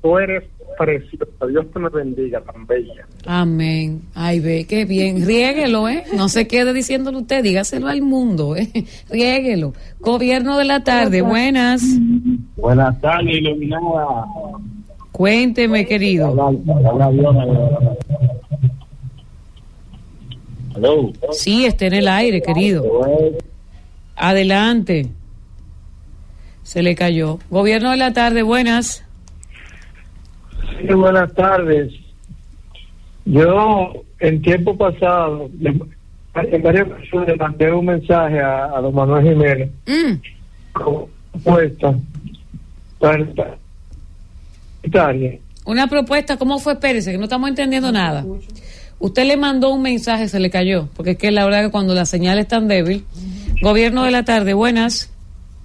[0.02, 0.44] Tú eres
[0.78, 1.48] preciosa.
[1.48, 3.06] Dios te me bendiga, tan bella.
[3.26, 4.02] Amén.
[4.14, 5.26] Ay, ve, qué bien.
[5.26, 6.04] Riéguelo, ¿eh?
[6.16, 8.70] No se quede diciéndolo usted, dígaselo al mundo, ¿eh?
[9.10, 9.74] Riéguelo.
[10.00, 11.84] Gobierno de la tarde, buenas.
[12.56, 14.26] Buenas tardes, iluminada.
[15.18, 16.54] Cuénteme, querido.
[21.32, 22.86] Sí, está en el aire, querido.
[24.16, 25.08] Adelante.
[26.62, 27.40] Se le cayó.
[27.50, 29.04] Gobierno de la tarde, buenas.
[30.80, 31.92] Sí, buenas tardes.
[33.26, 39.24] Yo, en tiempo pasado, en varias ocasiones le mandé un mensaje a, a don Manuel
[39.24, 39.72] Jiménez
[40.74, 41.96] con propuesta
[43.00, 43.18] para
[45.66, 46.74] Una propuesta, ¿cómo fue?
[46.74, 48.26] Espérese, que no estamos entendiendo nada.
[49.00, 51.94] Usted le mandó un mensaje, se le cayó, porque es que la verdad que cuando
[51.94, 53.06] la señal es tan débil.
[53.62, 55.12] Gobierno de la tarde, buenas.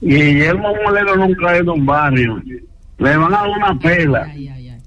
[0.01, 2.43] Guillermo Moreno nunca ha ido a un barrio.
[2.99, 4.33] Le van a dar una pela.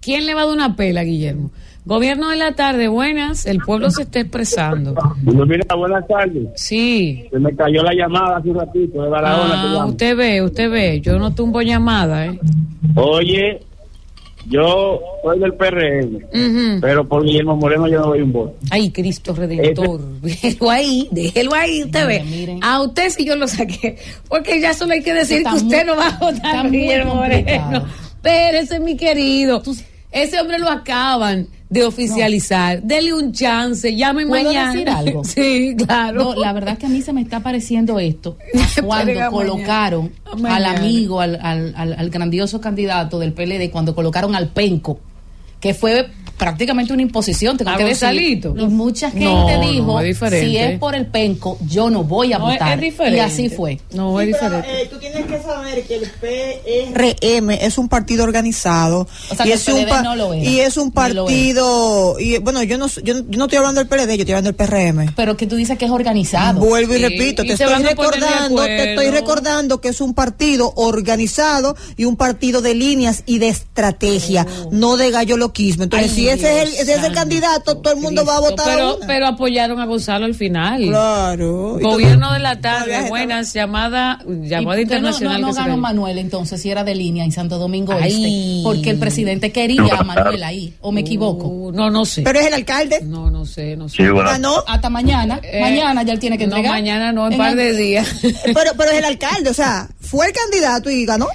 [0.01, 1.51] ¿Quién le va a dar una pela, Guillermo?
[1.85, 3.45] Gobierno de la tarde, buenas.
[3.45, 4.95] El pueblo se está expresando.
[5.21, 6.47] Mira, buenas tardes.
[6.55, 7.25] Sí.
[7.31, 9.81] Se me cayó la llamada hace un ratito de Barahona.
[9.81, 10.99] Ah, usted ve, usted ve.
[11.01, 12.39] Yo no tumbo llamada, ¿eh?
[12.95, 13.61] Oye,
[14.47, 18.55] yo soy del PRM, pero por Guillermo Moreno yo no doy un voto.
[18.69, 20.01] Ay, Cristo Redentor.
[20.21, 22.57] Déjelo ahí, déjelo ahí, usted ve.
[22.61, 23.97] A usted sí yo lo saqué.
[24.29, 27.15] Porque ya solo hay que decir que usted muy- no va a votar por Guillermo.
[27.15, 27.85] Moreno.
[28.15, 29.61] Espérese, mi querido.
[30.15, 32.81] Ese hombre lo acaban de oficializar.
[32.81, 34.71] Dele un chance, llame ¿Puedo mañana.
[34.71, 35.23] decir algo?
[35.25, 36.23] Sí, claro.
[36.23, 38.37] No, la verdad que a mí se me está pareciendo esto
[38.85, 40.55] cuando colocaron mañana.
[40.55, 44.99] al amigo, al, al, al- al grandioso candidato del PLD, cuando colocaron al penco,
[45.59, 46.07] que fue
[46.37, 47.57] prácticamente una imposición.
[47.57, 48.21] Tengo ¿A que decir.
[48.21, 52.33] Y mucha gente No, no, dijo, es si es por el penco, yo no voy
[52.33, 52.73] a No, es- votar.
[52.77, 53.17] es diferente.
[53.17, 53.79] Y así fue.
[53.93, 54.81] No, es diferente.
[54.81, 59.49] eh, tú tienes que saber que el PRM es un partido organizado O sea, y
[59.49, 62.63] que es el un PLD pa- no lo era, y es un partido y bueno
[62.63, 65.37] yo no yo, yo no estoy hablando del PLD yo estoy hablando del PRM Pero
[65.37, 66.59] que tú dices que es organizado.
[66.59, 70.73] Vuelvo y Sí, repito, y te estoy recordando, te estoy recordando que es un partido
[70.75, 75.83] organizado y un partido de líneas y de estrategia, no de gallo loquismo.
[75.83, 78.37] Entonces, Ay, si ese es el, Dios ese es el candidato, todo el mundo va
[78.37, 79.07] a votar a Pero, una.
[79.07, 80.83] pero apoyaron a Gonzalo al final.
[80.85, 81.77] Claro.
[81.81, 85.41] Gobierno de la tarde, buenas, llamada, ¿Y llamada por qué internacional.
[85.41, 85.77] No, no, se ganó.
[85.77, 88.13] Manuel entonces si era de línea en Santo Domingo Ay.
[88.13, 91.47] Este, porque el presidente quería a Manuel ahí, o me equivoco.
[91.47, 92.21] Uh, no, no sé.
[92.23, 92.99] Pero es el alcalde.
[93.03, 93.97] No, no sé, no sé.
[93.97, 94.29] Sí, bueno.
[94.29, 94.63] Ganó.
[94.67, 96.71] Hasta mañana, Eh, mañana ya él tiene que no, entregar.
[96.79, 98.07] mañana no, en En par el- de días.
[98.45, 101.27] Pero, pero es el alcalde, o sea, fue el candidato y ganó.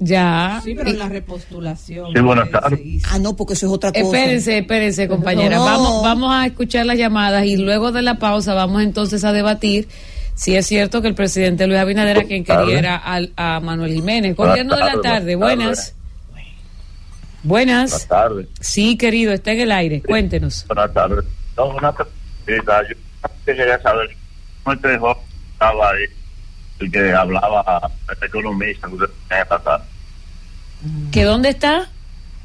[0.00, 0.60] Ya.
[0.64, 2.12] Sí, pero en la repostulación.
[2.14, 2.80] Sí, buenas tardes.
[3.10, 4.04] Ah, no, porque eso es otra cosa.
[4.04, 5.56] Espérense, espérense, compañera.
[5.56, 5.64] No.
[5.64, 9.88] Vamos, vamos a escuchar las llamadas y luego de la pausa vamos entonces a debatir
[10.34, 14.36] si es cierto que el presidente Luis Abinader a quien quería al- a Manuel Jiménez.
[14.36, 15.94] Buenas Gobierno de la tardes, tarde, buenas buenas.
[17.42, 18.08] Buenas Buenas.
[18.08, 18.46] tardes.
[18.60, 20.02] Sí, querido, está en el aire.
[20.02, 20.64] Cuéntenos.
[20.66, 21.24] Buenas tardes.
[21.56, 21.92] No, una
[22.44, 22.82] pregunta.
[22.88, 24.10] Yo quería saber
[24.62, 25.16] cómo este joven
[25.52, 26.04] estaba ahí,
[26.80, 27.90] el que hablaba,
[28.20, 29.82] el economista, que pasar.
[31.12, 31.88] ¿Que dónde está?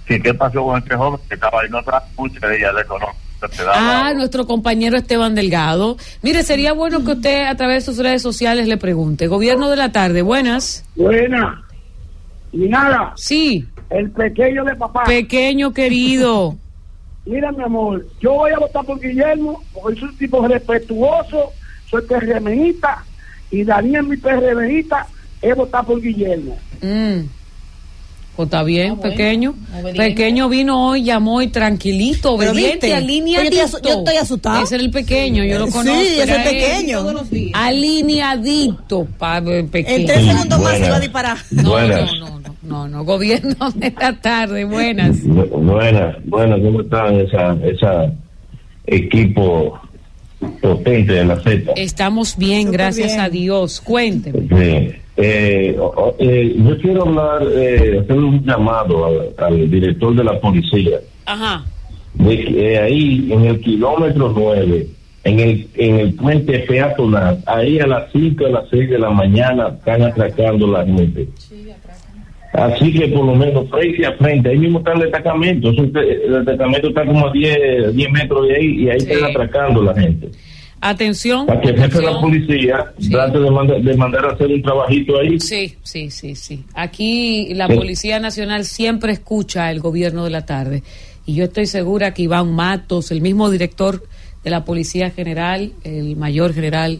[0.07, 1.69] Sí, ¿Qué pasó con este joven que estaba ahí?
[1.69, 3.19] No trajo mucha de ella de economista.
[3.51, 5.97] se daba- Ah, nuestro compañero Esteban Delgado.
[6.21, 9.27] Mire, sería bueno que usted a través de sus redes sociales le pregunte.
[9.27, 10.85] Gobierno de la tarde, buenas.
[10.95, 11.61] Buena.
[12.53, 15.03] Y nada, Sí, el pequeño de papá.
[15.03, 16.55] pequeño querido.
[17.25, 21.51] Mira, mi amor, yo voy a votar por Guillermo, porque soy un tipo respetuoso,
[21.89, 23.03] soy PRMista,
[23.53, 25.07] y Daniel, mi PRMista,
[25.41, 26.57] es votar por Guillermo.
[26.81, 27.27] Mm.
[28.35, 29.11] Pues está bien, Ah, bueno.
[29.11, 29.53] pequeño.
[29.73, 29.97] Obediente.
[29.99, 33.55] Pequeño vino hoy, llamó y tranquilo, Pero obediente, viste, alineadito.
[33.55, 34.63] yo estoy asu- yo estoy asustada.
[34.63, 35.99] Ese era el pequeño, yo lo Sí, conozco.
[36.01, 36.43] ese es él.
[36.43, 36.99] pequeño.
[37.01, 37.51] Todos los días.
[37.53, 39.97] Alineadito, pa, eh, pequeño.
[39.97, 41.37] En tres segundos más se va a disparar.
[41.51, 42.11] No, Buenas.
[42.19, 45.17] no, no, no, no, no, gobierno de la tarde, buenas.
[45.23, 48.11] Bu- Buenas, buenas, ¿cómo están esa, esa
[48.87, 49.79] equipo
[50.61, 51.71] potente de la Z?
[51.75, 53.19] Estamos bien, gracias bien.
[53.19, 53.81] a Dios.
[53.81, 54.41] Cuénteme.
[54.47, 54.95] Sí.
[55.15, 55.77] Eh,
[56.19, 61.63] eh, yo quiero hablar, eh, hacer un llamado al, al director de la policía, Ajá.
[62.15, 64.87] de que eh, ahí en el kilómetro 9,
[65.25, 69.11] en el, en el puente peatonal, ahí a las 5 a las 6 de la
[69.11, 71.27] mañana están atracando la gente.
[72.53, 76.87] Así que por lo menos frente a frente, ahí mismo está el destacamento, el destacamento
[76.89, 79.11] está como a 10, 10 metros de ahí y ahí Sí.
[79.11, 80.29] están atracando la gente.
[80.81, 81.45] Atención.
[81.47, 83.09] Para que el jefe de la policía Sí.
[83.09, 85.39] trate de, mandar- de mandar a hacer un trabajito ahí.
[85.39, 86.63] Sí, sí, sí, sí.
[86.73, 87.73] Aquí la Sí.
[87.75, 90.83] Policía Nacional siempre escucha el gobierno de la tarde.
[91.25, 94.03] Y yo estoy segura que Iván Matos, el mismo director
[94.43, 96.99] de la Policía General, el mayor general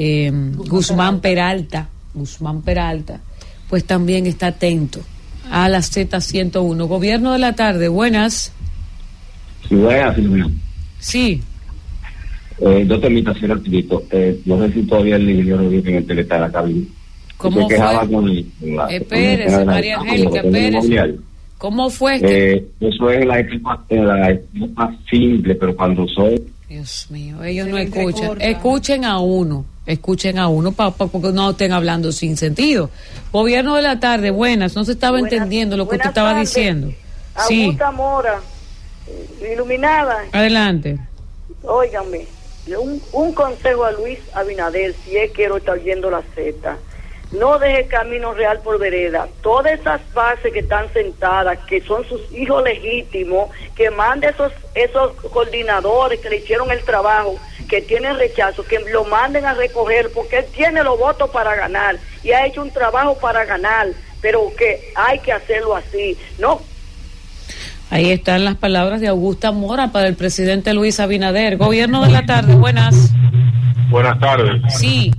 [0.00, 3.20] eh, Guzmán Peralta, Guzmán Peralta,
[3.68, 5.00] pues también está atento
[5.50, 6.86] a la Z101.
[6.86, 8.52] Gobierno de la tarde, buenas.
[9.68, 10.46] Sí, buenas, Silvia.
[10.98, 11.42] Sí,
[12.60, 14.02] Eh, dos temitas así rapidito.
[14.10, 16.86] Eh, no sé si todavía el ingeniero vive en el teléfono de la cabina.
[17.36, 18.08] ¿Cómo Se fue?
[18.10, 18.26] con
[18.74, 21.14] la- Espérese, con la- María Angélica, espérese.
[21.56, 22.18] ¿cómo fue?
[22.20, 26.30] Eh, eso es la etapa, eh, la etapa simple, pero cuando son
[26.78, 28.40] Dios mío, ellos no escuchan.
[28.40, 32.88] Escuchen a uno, escuchen a uno pa, pa- porque no estén hablando sin sentido.
[33.32, 36.92] Gobierno de la tarde, buenas, no se estaba Buenas- entendiendo lo que usted estaba diciendo.
[37.48, 38.40] Sí, Augusta Mora,
[39.08, 41.00] eh, iluminada, adelante.
[41.64, 42.26] óigame,
[42.78, 46.76] un, un consejo a Luis Abinader, si es que lo está oyendo la Z.
[47.32, 49.28] No deje camino real por vereda.
[49.42, 55.12] Todas esas bases que están sentadas, que son sus hijos legítimos, que mande esos, esos
[55.30, 57.36] coordinadores que le hicieron el trabajo,
[57.68, 61.98] que tienen rechazo, que lo manden a recoger, porque él tiene los votos para ganar
[62.22, 63.88] y ha hecho un trabajo para ganar,
[64.22, 66.16] pero que hay que hacerlo así.
[66.38, 66.60] No
[67.90, 71.56] Ahí están las palabras de Augusta Mora para el presidente Luis Abinader.
[71.56, 73.12] Gobierno de la tarde, buenas.
[73.88, 74.60] Buenas tardes.
[74.74, 75.10] Sí,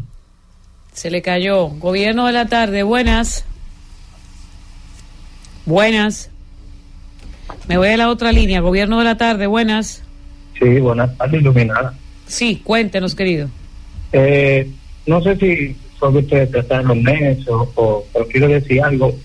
[1.00, 1.70] se le cayó.
[1.70, 3.46] Gobierno de la tarde, buenas.
[5.66, 6.30] Buenas.
[7.70, 8.60] Me voy a la otra línea.
[8.60, 10.04] Gobierno de la tarde, buenas.
[10.60, 11.94] Sí, buenas tardes, iluminada.
[12.28, 13.50] Sí, cuéntenos, querido.
[14.12, 14.70] Eh,
[15.06, 19.16] no sé si que ustedes trataron eso o, o quiero decir algo.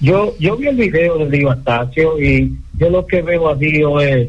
[0.00, 4.00] Yo yo vi el video de Dio Astacio y yo lo que veo a Dio
[4.00, 4.28] es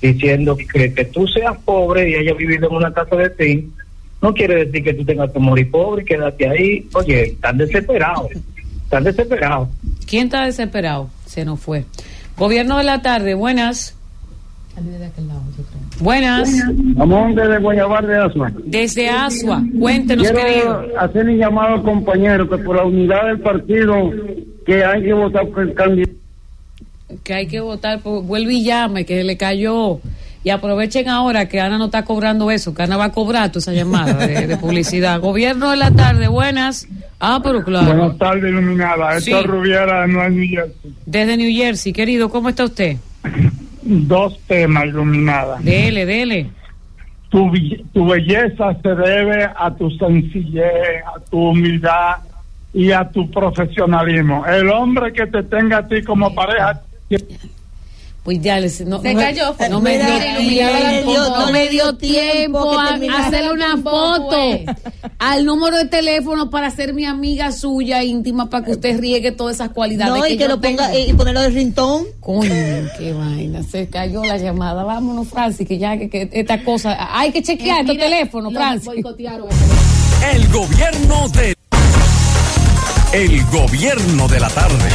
[0.00, 3.68] diciendo que, que tú seas pobre y hayas vivido en una casa de ti,
[4.26, 6.88] no quiere decir que tú tengas que morir pobre y quedarte ahí.
[6.94, 8.32] Oye, están desesperados,
[8.82, 9.68] están desesperados.
[10.04, 11.08] ¿Quién está desesperado?
[11.26, 11.84] Se nos fue.
[12.36, 13.94] Gobierno de la tarde, buenas.
[16.00, 16.50] Buenas.
[16.96, 18.52] Ramón desde Guayabar de Asua.
[18.64, 19.62] Desde Asua.
[19.78, 20.98] Cuéntenos, Quiero querido.
[20.98, 24.10] hacer mi llamado al compañero que por la unidad del partido
[24.66, 26.12] que hay que votar por el candidato.
[27.22, 28.00] Que hay que votar.
[28.00, 30.00] Por, vuelve y llame, que le cayó.
[30.46, 33.58] Y aprovechen ahora que Ana no está cobrando eso, que Ana va a cobrar toda
[33.58, 35.18] esa llamada de, de publicidad.
[35.18, 36.86] Gobierno de la tarde, buenas.
[37.18, 37.86] Ah, pero claro.
[37.86, 39.20] Buenas tardes, iluminada.
[39.20, 39.32] Sí.
[39.32, 40.94] Esto es Rubiera de Nueva New Jersey.
[41.04, 42.96] Desde New Jersey, querido, ¿cómo está usted?
[43.82, 45.58] Dos temas, iluminada.
[45.58, 46.48] Dele, dele.
[47.28, 47.50] Tu,
[47.92, 52.18] tu belleza se debe a tu sencillez, a tu humildad
[52.72, 54.46] y a tu profesionalismo.
[54.46, 56.82] El hombre que te tenga a ti como pareja
[58.26, 59.54] Pues ya les, no, Se no- cayó.
[59.70, 64.66] No me dio, no me dio tiempo a hacerle una foto eh.
[65.20, 69.54] al número de teléfono para ser mi amiga suya íntima para que usted riegue todas
[69.54, 70.12] esas cualidades.
[70.12, 71.08] No, y que yo lo ponga tengo.
[71.08, 72.06] y ponerlo de rintón.
[72.18, 72.50] Coño,
[72.98, 73.62] qué vaina.
[73.62, 74.82] Se cayó la llamada.
[74.82, 76.96] Vámonos, Francis, que ya que, que esta cosa.
[77.16, 78.88] Hay que chequear estos teléfonos, Francis.
[78.88, 81.54] El gobierno de...
[83.12, 84.88] El gobierno de la tarde.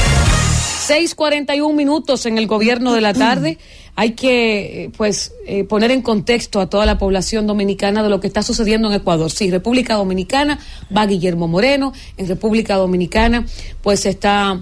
[0.92, 3.58] 6:41 minutos en el gobierno de la tarde.
[3.96, 8.20] Hay que, eh, pues, eh, poner en contexto a toda la población dominicana de lo
[8.20, 9.32] que está sucediendo en Ecuador.
[9.32, 10.60] Sí, República Dominicana
[10.96, 11.94] va Guillermo Moreno.
[12.18, 13.46] En República Dominicana,
[13.82, 14.62] pues, está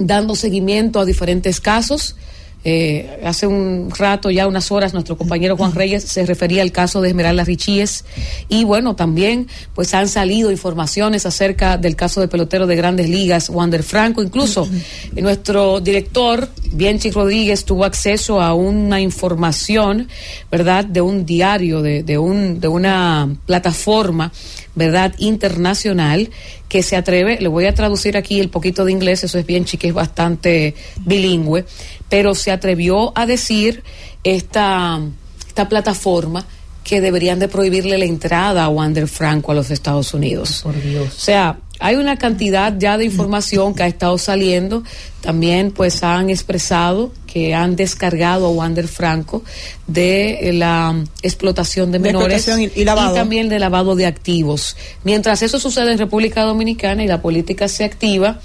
[0.00, 2.16] dando seguimiento a diferentes casos.
[2.62, 7.00] Eh, hace un rato, ya unas horas, nuestro compañero Juan Reyes se refería al caso
[7.00, 8.04] de Esmeralda Richíes
[8.50, 13.48] y bueno, también pues han salido informaciones acerca del caso de pelotero de grandes ligas,
[13.48, 14.68] Wander Franco, incluso
[15.16, 20.08] eh, nuestro director, Bienchi Rodríguez, tuvo acceso a una información,
[20.50, 24.32] ¿verdad?, de un diario, de, de, un, de una plataforma,
[24.74, 26.30] ¿verdad?, internacional
[26.70, 29.64] que se atreve, le voy a traducir aquí el poquito de inglés, eso es bien
[29.64, 31.66] que es bastante bilingüe,
[32.08, 33.82] pero se atrevió a decir
[34.22, 35.00] esta,
[35.48, 36.46] esta plataforma
[36.84, 40.60] que deberían de prohibirle la entrada a Wander Franco a los Estados Unidos.
[40.62, 41.08] Por Dios.
[41.08, 44.84] O sea, hay una cantidad ya de información que ha estado saliendo.
[45.22, 49.42] También pues han expresado que han descargado a Wander Franco
[49.86, 53.14] de eh, la explotación de De menores explotación y- y lavado.
[53.14, 54.76] también de lavado de activos.
[55.04, 58.40] Mientras eso sucede en República Dominicana y la política se activa,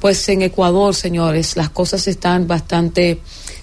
[0.00, 3.18] pues en Ecuador, señores, las cosas están bastante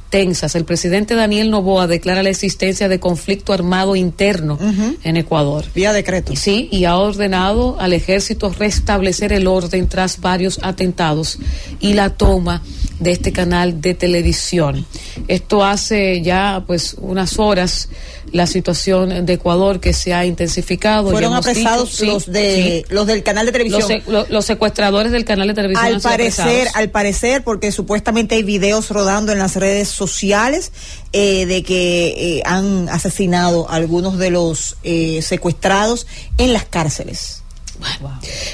[0.09, 0.55] tensas.
[0.55, 4.57] El presidente Daniel Novoa declara la existencia de conflicto armado interno
[5.03, 5.65] en Ecuador.
[5.73, 6.35] Vía decreto.
[6.35, 11.39] Sí, y ha ordenado al ejército restablecer el orden tras varios atentados
[11.79, 12.61] y la toma
[12.99, 14.85] de este canal de televisión.
[15.27, 17.89] Esto hace ya pues unas horas
[18.31, 21.11] la situación de Ecuador que se ha intensificado.
[21.11, 22.93] Fueron apresados dicho, sí, los de sí.
[22.93, 23.81] los del canal de televisión.
[23.81, 26.75] Los, se- lo- los secuestradores del canal de televisión al han parecer, apresados.
[26.75, 30.71] al parecer, porque supuestamente hay videos rodando en las redes sociales
[31.13, 36.07] eh, de que eh, han asesinado a algunos de los eh, secuestrados
[36.37, 37.41] en las cárceles.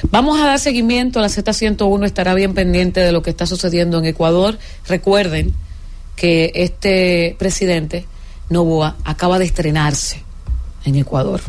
[0.09, 3.99] Vamos a dar seguimiento a la Z101, estará bien pendiente de lo que está sucediendo
[3.99, 4.57] en Ecuador.
[4.87, 5.53] Recuerden
[6.15, 8.05] que este presidente,
[8.49, 10.23] Novoa, acaba de estrenarse
[10.85, 11.41] en Ecuador.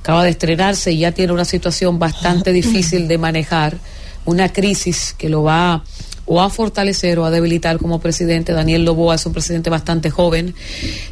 [0.00, 3.78] Acaba de estrenarse y ya tiene una situación bastante difícil de manejar,
[4.24, 5.82] una crisis que lo va
[6.26, 8.52] o a fortalecer o a debilitar como presidente.
[8.52, 10.54] Daniel Novoa es un presidente bastante joven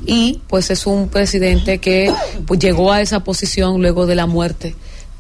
[0.06, 2.12] y pues es un presidente que
[2.46, 4.74] pues, llegó a esa posición luego de la muerte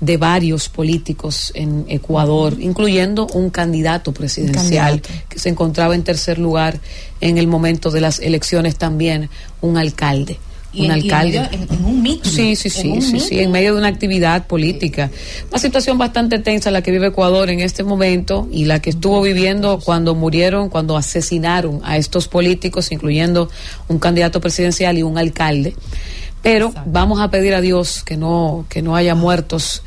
[0.04, 5.24] de varios políticos en Ecuador, incluyendo un candidato presidencial candidato.
[5.28, 6.78] que se encontraba en tercer lugar
[7.20, 10.38] en el momento de las elecciones también, un alcalde.
[10.76, 11.40] Y un en- y en alcalde.
[11.40, 12.30] medio- en- en un meeting.
[12.30, 15.08] Sí, sí, sí, sí, sí, en medio de una actividad política.
[15.50, 19.22] Una situación bastante tensa la que vive Ecuador en este momento y la que estuvo
[19.22, 23.48] viviendo cuando murieron, cuando asesinaron a estos políticos, incluyendo
[23.86, 25.74] un candidato presidencial y un alcalde.
[26.44, 29.82] Pero vamos a pedir a Dios que no, que no haya muertos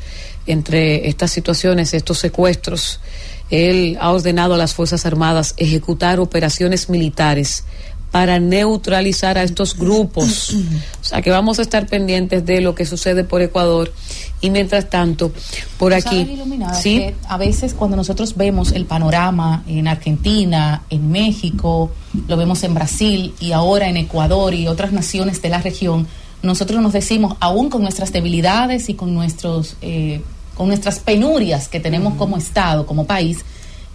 [0.46, 3.00] entre estas situaciones, estos secuestros.
[3.48, 7.64] Él ha ordenado a las Fuerzas Armadas ejecutar operaciones militares
[8.10, 10.54] para neutralizar a estos grupos.
[11.00, 13.92] O sea que vamos a estar pendientes de lo que sucede por Ecuador
[14.40, 15.30] y mientras tanto
[15.78, 16.38] por aquí.
[16.80, 16.98] Sí.
[16.98, 21.92] que a veces cuando nosotros vemos el panorama en Argentina, en México,
[22.26, 26.08] lo vemos en Brasil y ahora en Ecuador y otras naciones de la región,
[26.48, 30.20] nosotros nos decimos, aún con nuestras debilidades y con nuestros eh,
[30.56, 33.44] con nuestras penurias que tenemos como Estado, como país,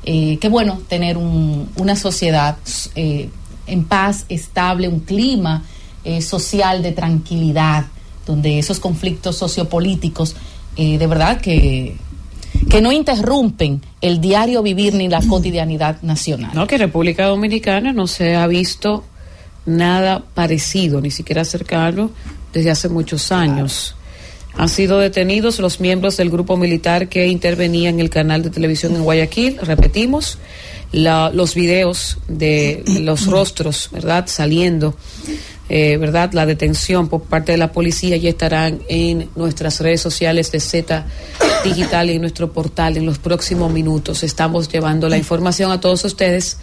[0.06, 2.56] eh, qué bueno tener un- una sociedad
[2.96, 3.28] eh,
[3.68, 5.64] en paz, estable, un clima
[6.06, 7.86] eh, social de tranquilidad,
[8.26, 10.36] donde esos conflictos sociopolíticos
[10.76, 11.96] de verdad que,
[12.70, 16.52] que no interrumpen el diario vivir ni la cotidianidad nacional.
[16.56, 19.04] No, que República Dominicana no se ha visto
[19.66, 22.10] nada parecido, ni siquiera cercano,
[22.54, 23.96] desde hace muchos años.
[24.56, 28.96] Han sido detenidos los miembros del grupo militar que intervenía en el canal de televisión
[28.96, 30.38] en Guayaquil, repetimos,
[30.92, 34.26] la- los videos de los rostros, ¿verdad?
[34.28, 34.96] Saliendo,
[35.70, 36.34] eh, ¿verdad?
[36.34, 41.04] La detención por parte de la policía ya estarán en nuestras redes sociales de Z
[41.64, 44.22] Digital y en nuestro portal en los próximos minutos.
[44.22, 46.58] Estamos llevando la información a todos ustedes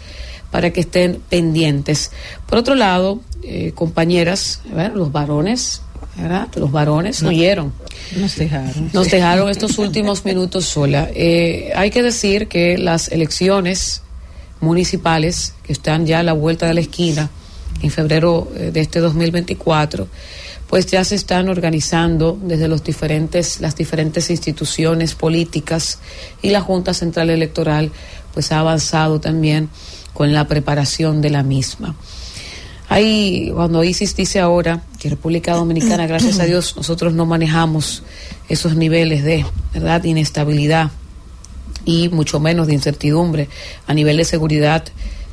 [0.51, 2.11] para que estén pendientes.
[2.47, 4.93] Por otro lado, eh, compañeras, ¿verdad?
[4.93, 5.81] los varones,
[6.17, 6.47] ¿verdad?
[6.55, 7.29] Los varones No.
[7.29, 7.73] huyeron.
[8.17, 8.89] Nos dejaron.
[8.93, 11.09] Nos dejaron estos últimos minutos sola.
[11.15, 14.01] Eh, hay que decir que las elecciones
[14.59, 17.29] municipales, que están ya a la vuelta de la esquina,
[17.81, 20.07] en febrero eh, de este 2024,
[20.67, 25.99] pues ya se están organizando desde los diferentes, las diferentes instituciones políticas
[26.41, 27.91] y la Junta Central Electoral,
[28.33, 29.69] pues ha avanzado también
[30.13, 31.95] con la preparación de la misma.
[32.89, 38.03] Hay, cuando ISIS dice ahora que República Dominicana, gracias a Dios, nosotros no manejamos
[38.49, 40.91] esos niveles de verdad inestabilidad
[41.85, 43.47] y mucho menos de incertidumbre
[43.87, 44.83] a nivel de seguridad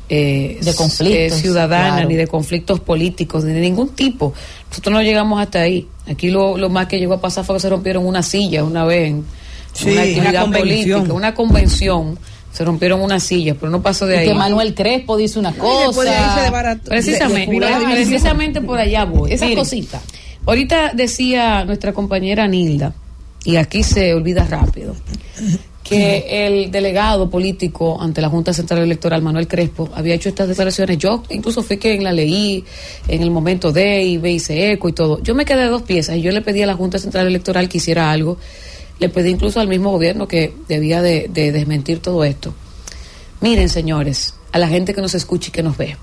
[0.07, 2.09] eh, De conflictos, eh, ciudadana claro.
[2.09, 4.33] ni de conflictos políticos ni de ningún tipo.
[4.69, 5.87] Nosotros no llegamos hasta ahí.
[6.09, 8.85] Aquí lo, lo más que llegó a pasar fue que se rompieron una silla una
[8.85, 9.25] vez en
[9.73, 12.17] Sí, una actividad política, una convención.
[12.59, 14.27] Se rompieron una silla, pero no pasó de Y ahí.
[14.27, 16.41] que Manuel Crespo dice una después de ahí se cosa.
[16.43, 16.89] desbarató.
[16.89, 17.91] Precisamente, De- de fulano.
[17.95, 19.31] precisamente por allá voy.
[19.31, 20.01] Esa Miren, cosita.
[20.45, 22.93] Ahorita decía nuestra compañera Nilda,
[23.45, 24.93] y aquí se olvida rápido,
[25.85, 30.97] que el delegado político ante la Junta Central Electoral, Manuel Crespo, había hecho estas declaraciones.
[30.97, 32.65] Yo incluso fui quien la leí
[33.07, 35.23] en el momento de y me hice eco y todo.
[35.23, 37.69] Yo me quedé de dos piezas y yo le pedí a la Junta Central Electoral
[37.69, 38.37] que hiciera algo.
[38.99, 42.53] Le pedí incluso al mismo gobierno que debía de, de desmentir todo esto.
[43.41, 45.95] Miren, señores, a la gente que nos escucha y que nos ve.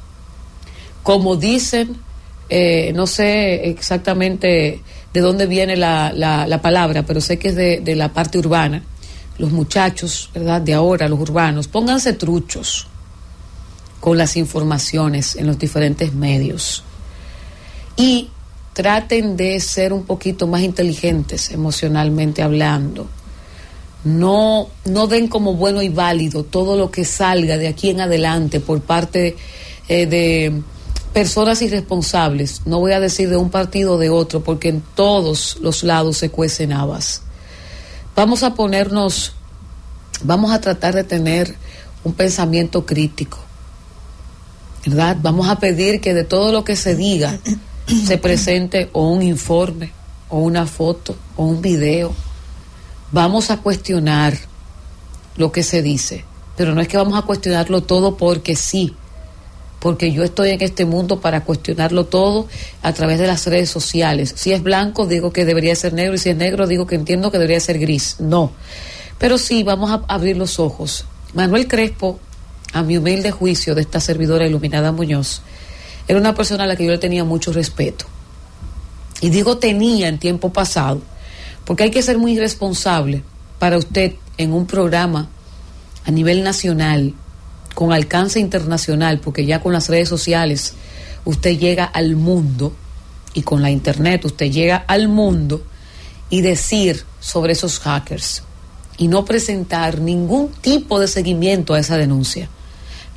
[1.02, 1.97] Como dicen,
[2.49, 4.81] eh, no sé exactamente
[5.12, 8.39] de dónde viene la, la- la palabra, pero sé que es de, de la parte
[8.39, 8.83] urbana.
[9.39, 10.62] Los muchachos, ¿verdad?
[10.62, 12.86] De ahora, los urbanos, pónganse truchos
[14.00, 16.83] con las informaciones en los diferentes medios.
[17.97, 18.31] Y
[18.77, 23.09] traten de ser un poquito más inteligentes emocionalmente hablando.
[24.05, 28.61] No, no den como bueno y válido todo lo que salga de aquí en adelante
[28.61, 29.35] por parte
[29.89, 30.61] eh, de
[31.15, 32.67] personas irresponsables.
[32.67, 36.19] No voy a decir de un partido o de otro, porque en todos los lados
[36.19, 37.23] se cuecen habas.
[38.15, 39.33] Vamos a ponernos,
[40.23, 41.55] vamos a tratar de tener
[42.05, 43.39] un pensamiento crítico.
[44.85, 45.17] ¿Verdad?
[45.23, 47.41] Vamos a pedir que de todo lo que se diga
[47.86, 49.92] se presente o un informe,
[50.28, 52.12] o una foto, o un video.
[53.12, 54.36] Vamos a cuestionar
[55.36, 56.24] lo que se dice,
[56.56, 58.94] pero no es que vamos a cuestionarlo todo porque sí,
[59.78, 62.48] porque yo estoy en este mundo para cuestionarlo todo
[62.82, 64.34] a través de las redes sociales.
[64.36, 67.31] Si es blanco, digo que debería ser negro, y si es negro, digo que entiendo
[67.31, 68.16] que debería ser gris.
[68.18, 68.52] No.
[69.18, 71.05] Pero sí, vamos a abrir los ojos.
[71.34, 72.18] Manuel Crespo,
[72.73, 75.42] a mi humilde juicio de esta servidora iluminada Muñoz,
[76.09, 78.05] era una persona a la que yo le tenía mucho respeto.
[79.20, 81.01] Y digo tenía en tiempo pasado,
[81.65, 83.23] porque hay que ser muy responsable
[83.59, 85.28] para usted en un programa
[86.05, 87.15] a nivel nacional,
[87.75, 90.75] con alcance internacional, porque ya con las redes sociales
[91.25, 92.73] usted llega al mundo
[93.35, 95.62] y con la internet usted llega al mundo
[96.31, 98.43] y decir sobre esos hackers
[98.97, 102.49] y no presentar ningún tipo de seguimiento a esa denuncia.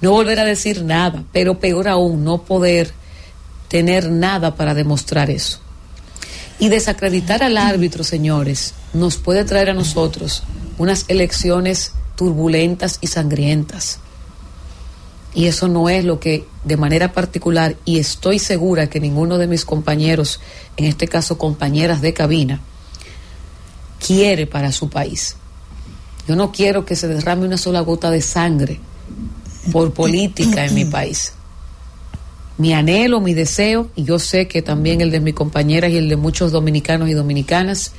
[0.01, 2.93] No volver a decir nada, pero peor aún, no poder
[3.67, 5.59] tener nada para demostrar eso.
[6.57, 10.43] Y desacreditar al árbitro, señores, nos puede traer a nosotros
[10.77, 13.99] unas elecciones turbulentas y sangrientas.
[15.33, 19.47] Y eso no es lo que de manera particular, y estoy segura que ninguno de
[19.47, 20.39] mis compañeros,
[20.75, 22.61] en este caso compañeras de cabina,
[24.05, 25.35] quiere para su país.
[26.27, 28.79] Yo no quiero que se derrame una sola gota de sangre
[29.71, 31.33] por política en mi país.
[32.57, 36.09] Mi anhelo, mi deseo, y yo sé que también el de mis compañeras y el
[36.09, 37.93] de muchos dominicanos y dominicanas,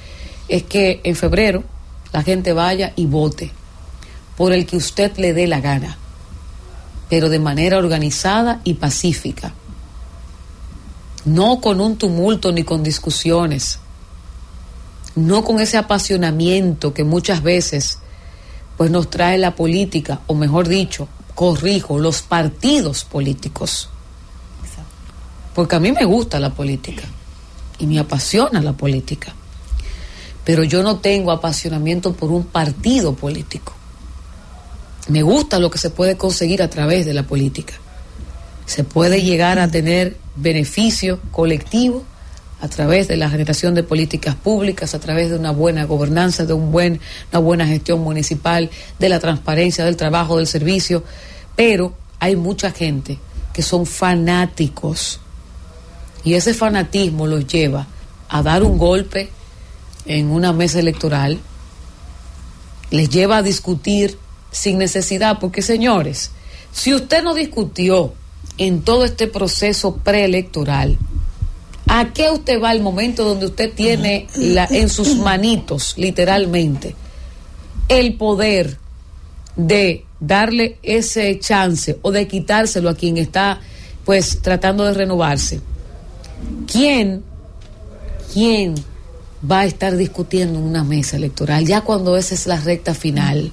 [0.49, 1.65] es que en febrero
[2.13, 3.53] la gente vaya y vote
[4.37, 5.97] por el que usted le dé la gana,
[7.09, 9.55] pero de manera organizada y pacífica.
[11.25, 13.79] No con un tumulto ni con discusiones,
[15.15, 17.99] no con ese apasionamiento que muchas veces
[18.77, 21.07] pues nos trae la política, o mejor dicho,
[21.41, 23.89] corrijo, los partidos políticos.
[25.55, 27.05] Porque a mí me gusta la política
[27.79, 29.33] y me apasiona la política.
[30.45, 33.73] Pero yo no tengo apasionamiento por un partido político.
[35.09, 37.73] Me gusta lo que se puede conseguir a través de la política.
[38.67, 42.05] Se puede llegar a tener beneficio colectivo
[42.61, 46.53] a través de la generación de políticas públicas, a través de una buena gobernanza, de
[46.53, 47.01] un buen,
[47.33, 51.03] una buena gestión municipal, de la transparencia del trabajo, del servicio,
[51.57, 53.19] pero hay mucha gente
[53.53, 55.21] que son fanáticos
[56.23, 57.87] y ese fanatismo los lleva
[58.29, 59.31] a dar un golpe
[60.05, 61.39] en una mesa electoral,
[62.91, 64.19] les lleva a discutir
[64.51, 66.31] sin necesidad, porque señores,
[66.73, 68.13] si usted no discutió
[68.59, 70.99] en todo este proceso preelectoral,
[71.93, 76.95] ¿a qué usted va al momento donde usted tiene en sus manitos, literalmente,
[77.89, 78.79] el poder
[79.57, 83.61] de darle ese chance o de quitárselo a quien está
[84.05, 85.61] pues tratando de renovarse?
[86.71, 87.25] ¿Quién,
[88.33, 88.77] quién
[89.51, 93.53] va a estar discutiendo en una mesa electoral ya cuando esa es la recta final?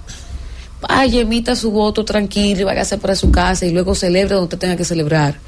[0.80, 4.60] vaya, emita su voto tranquilo y váyase para su casa y luego celebre donde usted
[4.60, 5.40] tenga que celebrar.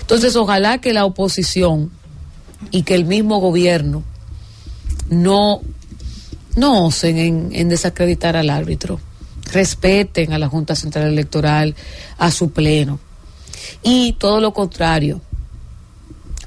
[0.00, 1.90] Entonces, ojalá que la oposición
[2.70, 4.02] y que el mismo gobierno
[5.10, 5.60] no,
[6.56, 9.00] no osen en, en desacreditar al árbitro,
[9.52, 11.74] respeten a la Junta Central Electoral,
[12.18, 12.98] a su pleno
[13.82, 15.20] y todo lo contrario.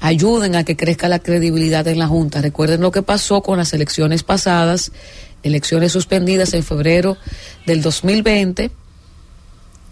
[0.00, 2.42] Ayuden a que crezca la credibilidad en la Junta.
[2.42, 4.90] Recuerden lo que pasó con las elecciones pasadas
[5.42, 7.16] elecciones suspendidas en febrero
[7.66, 8.70] del 2020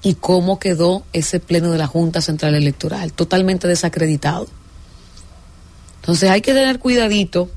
[0.02, 4.46] y cómo quedó ese pleno de la Junta Central Electoral, totalmente desacreditado.
[6.00, 7.50] Entonces hay que tener cuidadito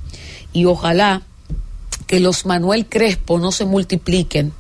[0.52, 1.24] y ojalá
[2.08, 4.54] que los Manuel Crespo no se multipliquen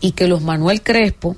[0.00, 1.36] y que los Manuel Crespo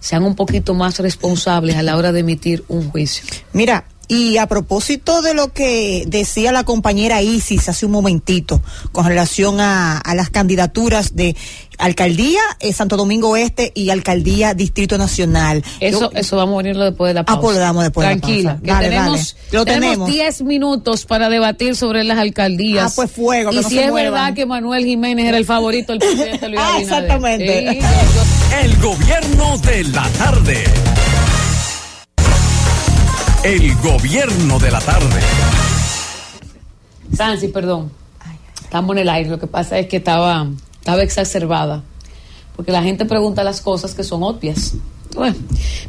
[0.00, 3.24] sean un poquito más responsables a la hora de emitir un juicio.
[3.52, 8.60] Mira, y a propósito de lo que decía la compañera Isis hace un momentito
[8.92, 11.34] con relación a, a las candidaturas de
[11.78, 15.64] alcaldía eh, Santo Domingo Este y alcaldía Distrito Nacional.
[15.80, 17.38] Eso, Yo- eso vamos a venirlo después de la pausa.
[17.38, 18.62] Ah, pues lo damos después de la Tranquila, pausa.
[18.62, 19.48] que Dale, tenemos, dale.
[19.52, 20.08] Lo tenemos tenemos.
[20.12, 22.90] 10 minutos para debatir sobre las alcaldías.
[22.90, 24.12] Ah, pues fuego, que Y no si se es muevan.
[24.12, 26.82] verdad que Manuel Jiménez era el favorito del presidente Luis Ah, Abinader.
[27.04, 27.70] exactamente.
[27.72, 27.78] Sí,
[28.62, 30.64] El gobierno de la tarde.
[33.44, 35.20] El gobierno de la tarde.
[37.12, 37.92] Sansi, perdón.
[38.62, 39.28] Estamos en el aire.
[39.28, 40.46] Lo que pasa es que estaba,
[40.78, 41.82] estaba exacerbada.
[42.56, 44.76] Porque la gente pregunta las cosas que son obvias.
[45.14, 45.36] Bueno,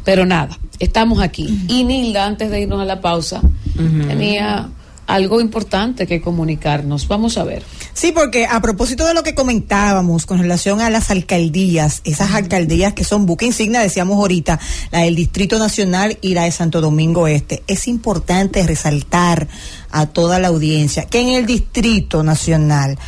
[0.04, 1.64] pero nada, estamos aquí.
[1.66, 3.40] Y Nilda, antes de irnos a la pausa,
[3.74, 4.68] tenía
[5.06, 7.08] algo importante que comunicarnos.
[7.08, 7.62] Vamos a ver.
[7.94, 12.92] Sí, porque a propósito de lo que comentábamos con relación a las alcaldías, esas alcaldías
[12.92, 14.58] que son buque insignia, decíamos ahorita,
[14.90, 19.48] la del Distrito Nacional y la de Santo Domingo Este, es importante resaltar
[19.90, 22.98] a toda la audiencia que en el Distrito Nacional,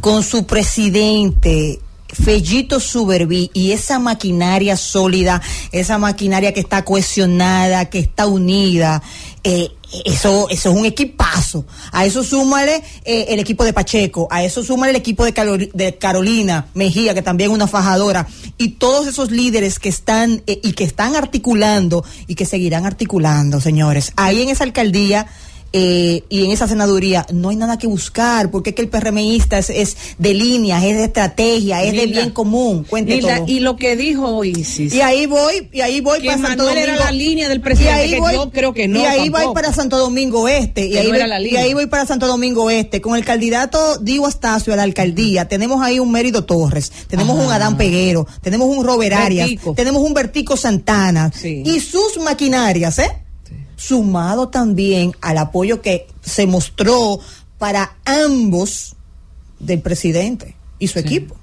[0.00, 1.80] con su presidente,
[2.12, 5.40] Fellito Suberví y esa maquinaria sólida,
[5.72, 9.02] esa maquinaria que está cohesionada, que está unida,
[9.44, 9.70] eh,
[10.04, 11.66] eso, eso es un equipazo.
[11.92, 15.98] A eso súmale eh, el equipo de Pacheco, a eso súmale el equipo de, de
[15.98, 18.26] Carolina Mejía, que también es una fajadora,
[18.58, 23.60] y todos esos líderes que están eh, y que están articulando y que seguirán articulando,
[23.60, 24.12] señores.
[24.16, 25.26] Ahí en esa alcaldía
[25.72, 29.58] eh, y en esa senaduría no hay nada que buscar, porque es que el PRMista
[29.58, 32.84] es, es de líneas, es de estrategia, es de bien común.
[32.88, 33.30] Cuente todo.
[33.46, 34.92] y lo que dijo Isis.
[34.94, 37.04] Y ahí voy, y ahí voy Que para Santo Manuel era Domingo.
[37.04, 39.30] la línea del presidente, Y ahí que voy- yo creo que no, Y ahí voy
[39.40, 39.54] tampoco.
[39.54, 40.86] para Santo Domingo Este.
[40.86, 43.00] Y ahí, no voy, la y ahí voy para Santo Domingo Este.
[43.00, 45.46] Con el candidato Diego Astacio a la alcaldía.
[45.46, 46.90] Tenemos ahí un Mérido Torres.
[47.08, 47.46] Tenemos Ajá.
[47.46, 48.26] un Adán Peguero.
[48.42, 49.48] Tenemos un Robert Arias.
[49.48, 49.74] Bertico.
[49.74, 51.30] Tenemos un Bertico Santana.
[51.34, 51.62] Sí.
[51.64, 53.10] Y sus maquinarias, ¿eh?
[53.80, 57.18] Sumado también al apoyo que se mostró
[57.58, 58.94] para ambos
[59.58, 61.34] del presidente y su equipo.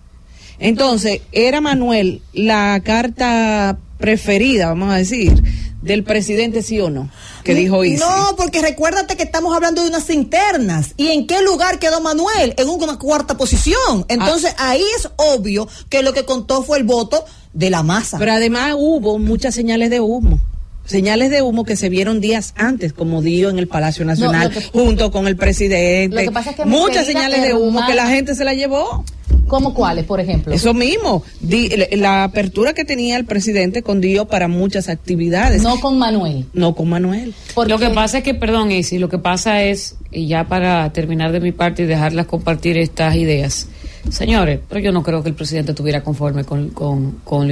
[0.59, 5.33] Entonces, ¿era Manuel la carta preferida, vamos a decir,
[5.82, 7.09] del presidente, sí o no?
[7.43, 7.83] Que dijo.
[7.83, 10.93] No, porque recuérdate que estamos hablando de unas internas.
[10.95, 12.53] ¿Y en qué lugar quedó Manuel?
[12.57, 14.06] En una cuarta posición.
[14.09, 14.69] Entonces Ah.
[14.72, 18.19] ahí es obvio que lo que contó fue el voto de la masa.
[18.19, 20.40] Pero además hubo muchas señales de humo.
[20.88, 24.61] Señales de humo que se vieron días antes, como dio en el Palacio Nacional, que-
[24.61, 26.16] junto con el presidente.
[26.16, 28.53] Lo que pasa es que mi muchas señales de humo que la gente se la
[28.53, 29.03] llevó.
[29.48, 30.53] ¿Cómo cuáles, por ejemplo?
[30.53, 35.61] Eso mismo, di- la, apertura que tenía el presidente con Dio para muchas actividades.
[35.61, 36.45] No con Manuel.
[36.53, 37.33] No con Manuel.
[37.66, 41.32] Lo que pasa es que, perdón, Isi, lo que pasa es, y ya para terminar
[41.32, 43.67] de mi parte y dejarlas compartir estas ideas,
[44.09, 47.48] señores, pero yo no creo que el presidente estuviera conforme con, con, con,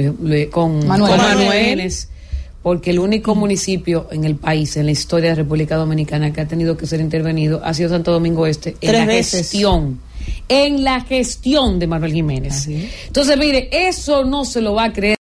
[0.50, 1.10] con Manuel.
[1.12, 1.92] con Manuel.
[2.66, 6.48] Porque el único municipio en el país, en la historia de República Dominicana, que ha
[6.48, 9.38] tenido que ser intervenido ha sido Santo Domingo Este en Tres la veces.
[9.42, 10.00] gestión.
[10.48, 12.66] En la gestión de Manuel Jiménez.
[13.06, 15.15] Entonces, mire, eso no se lo va a creer.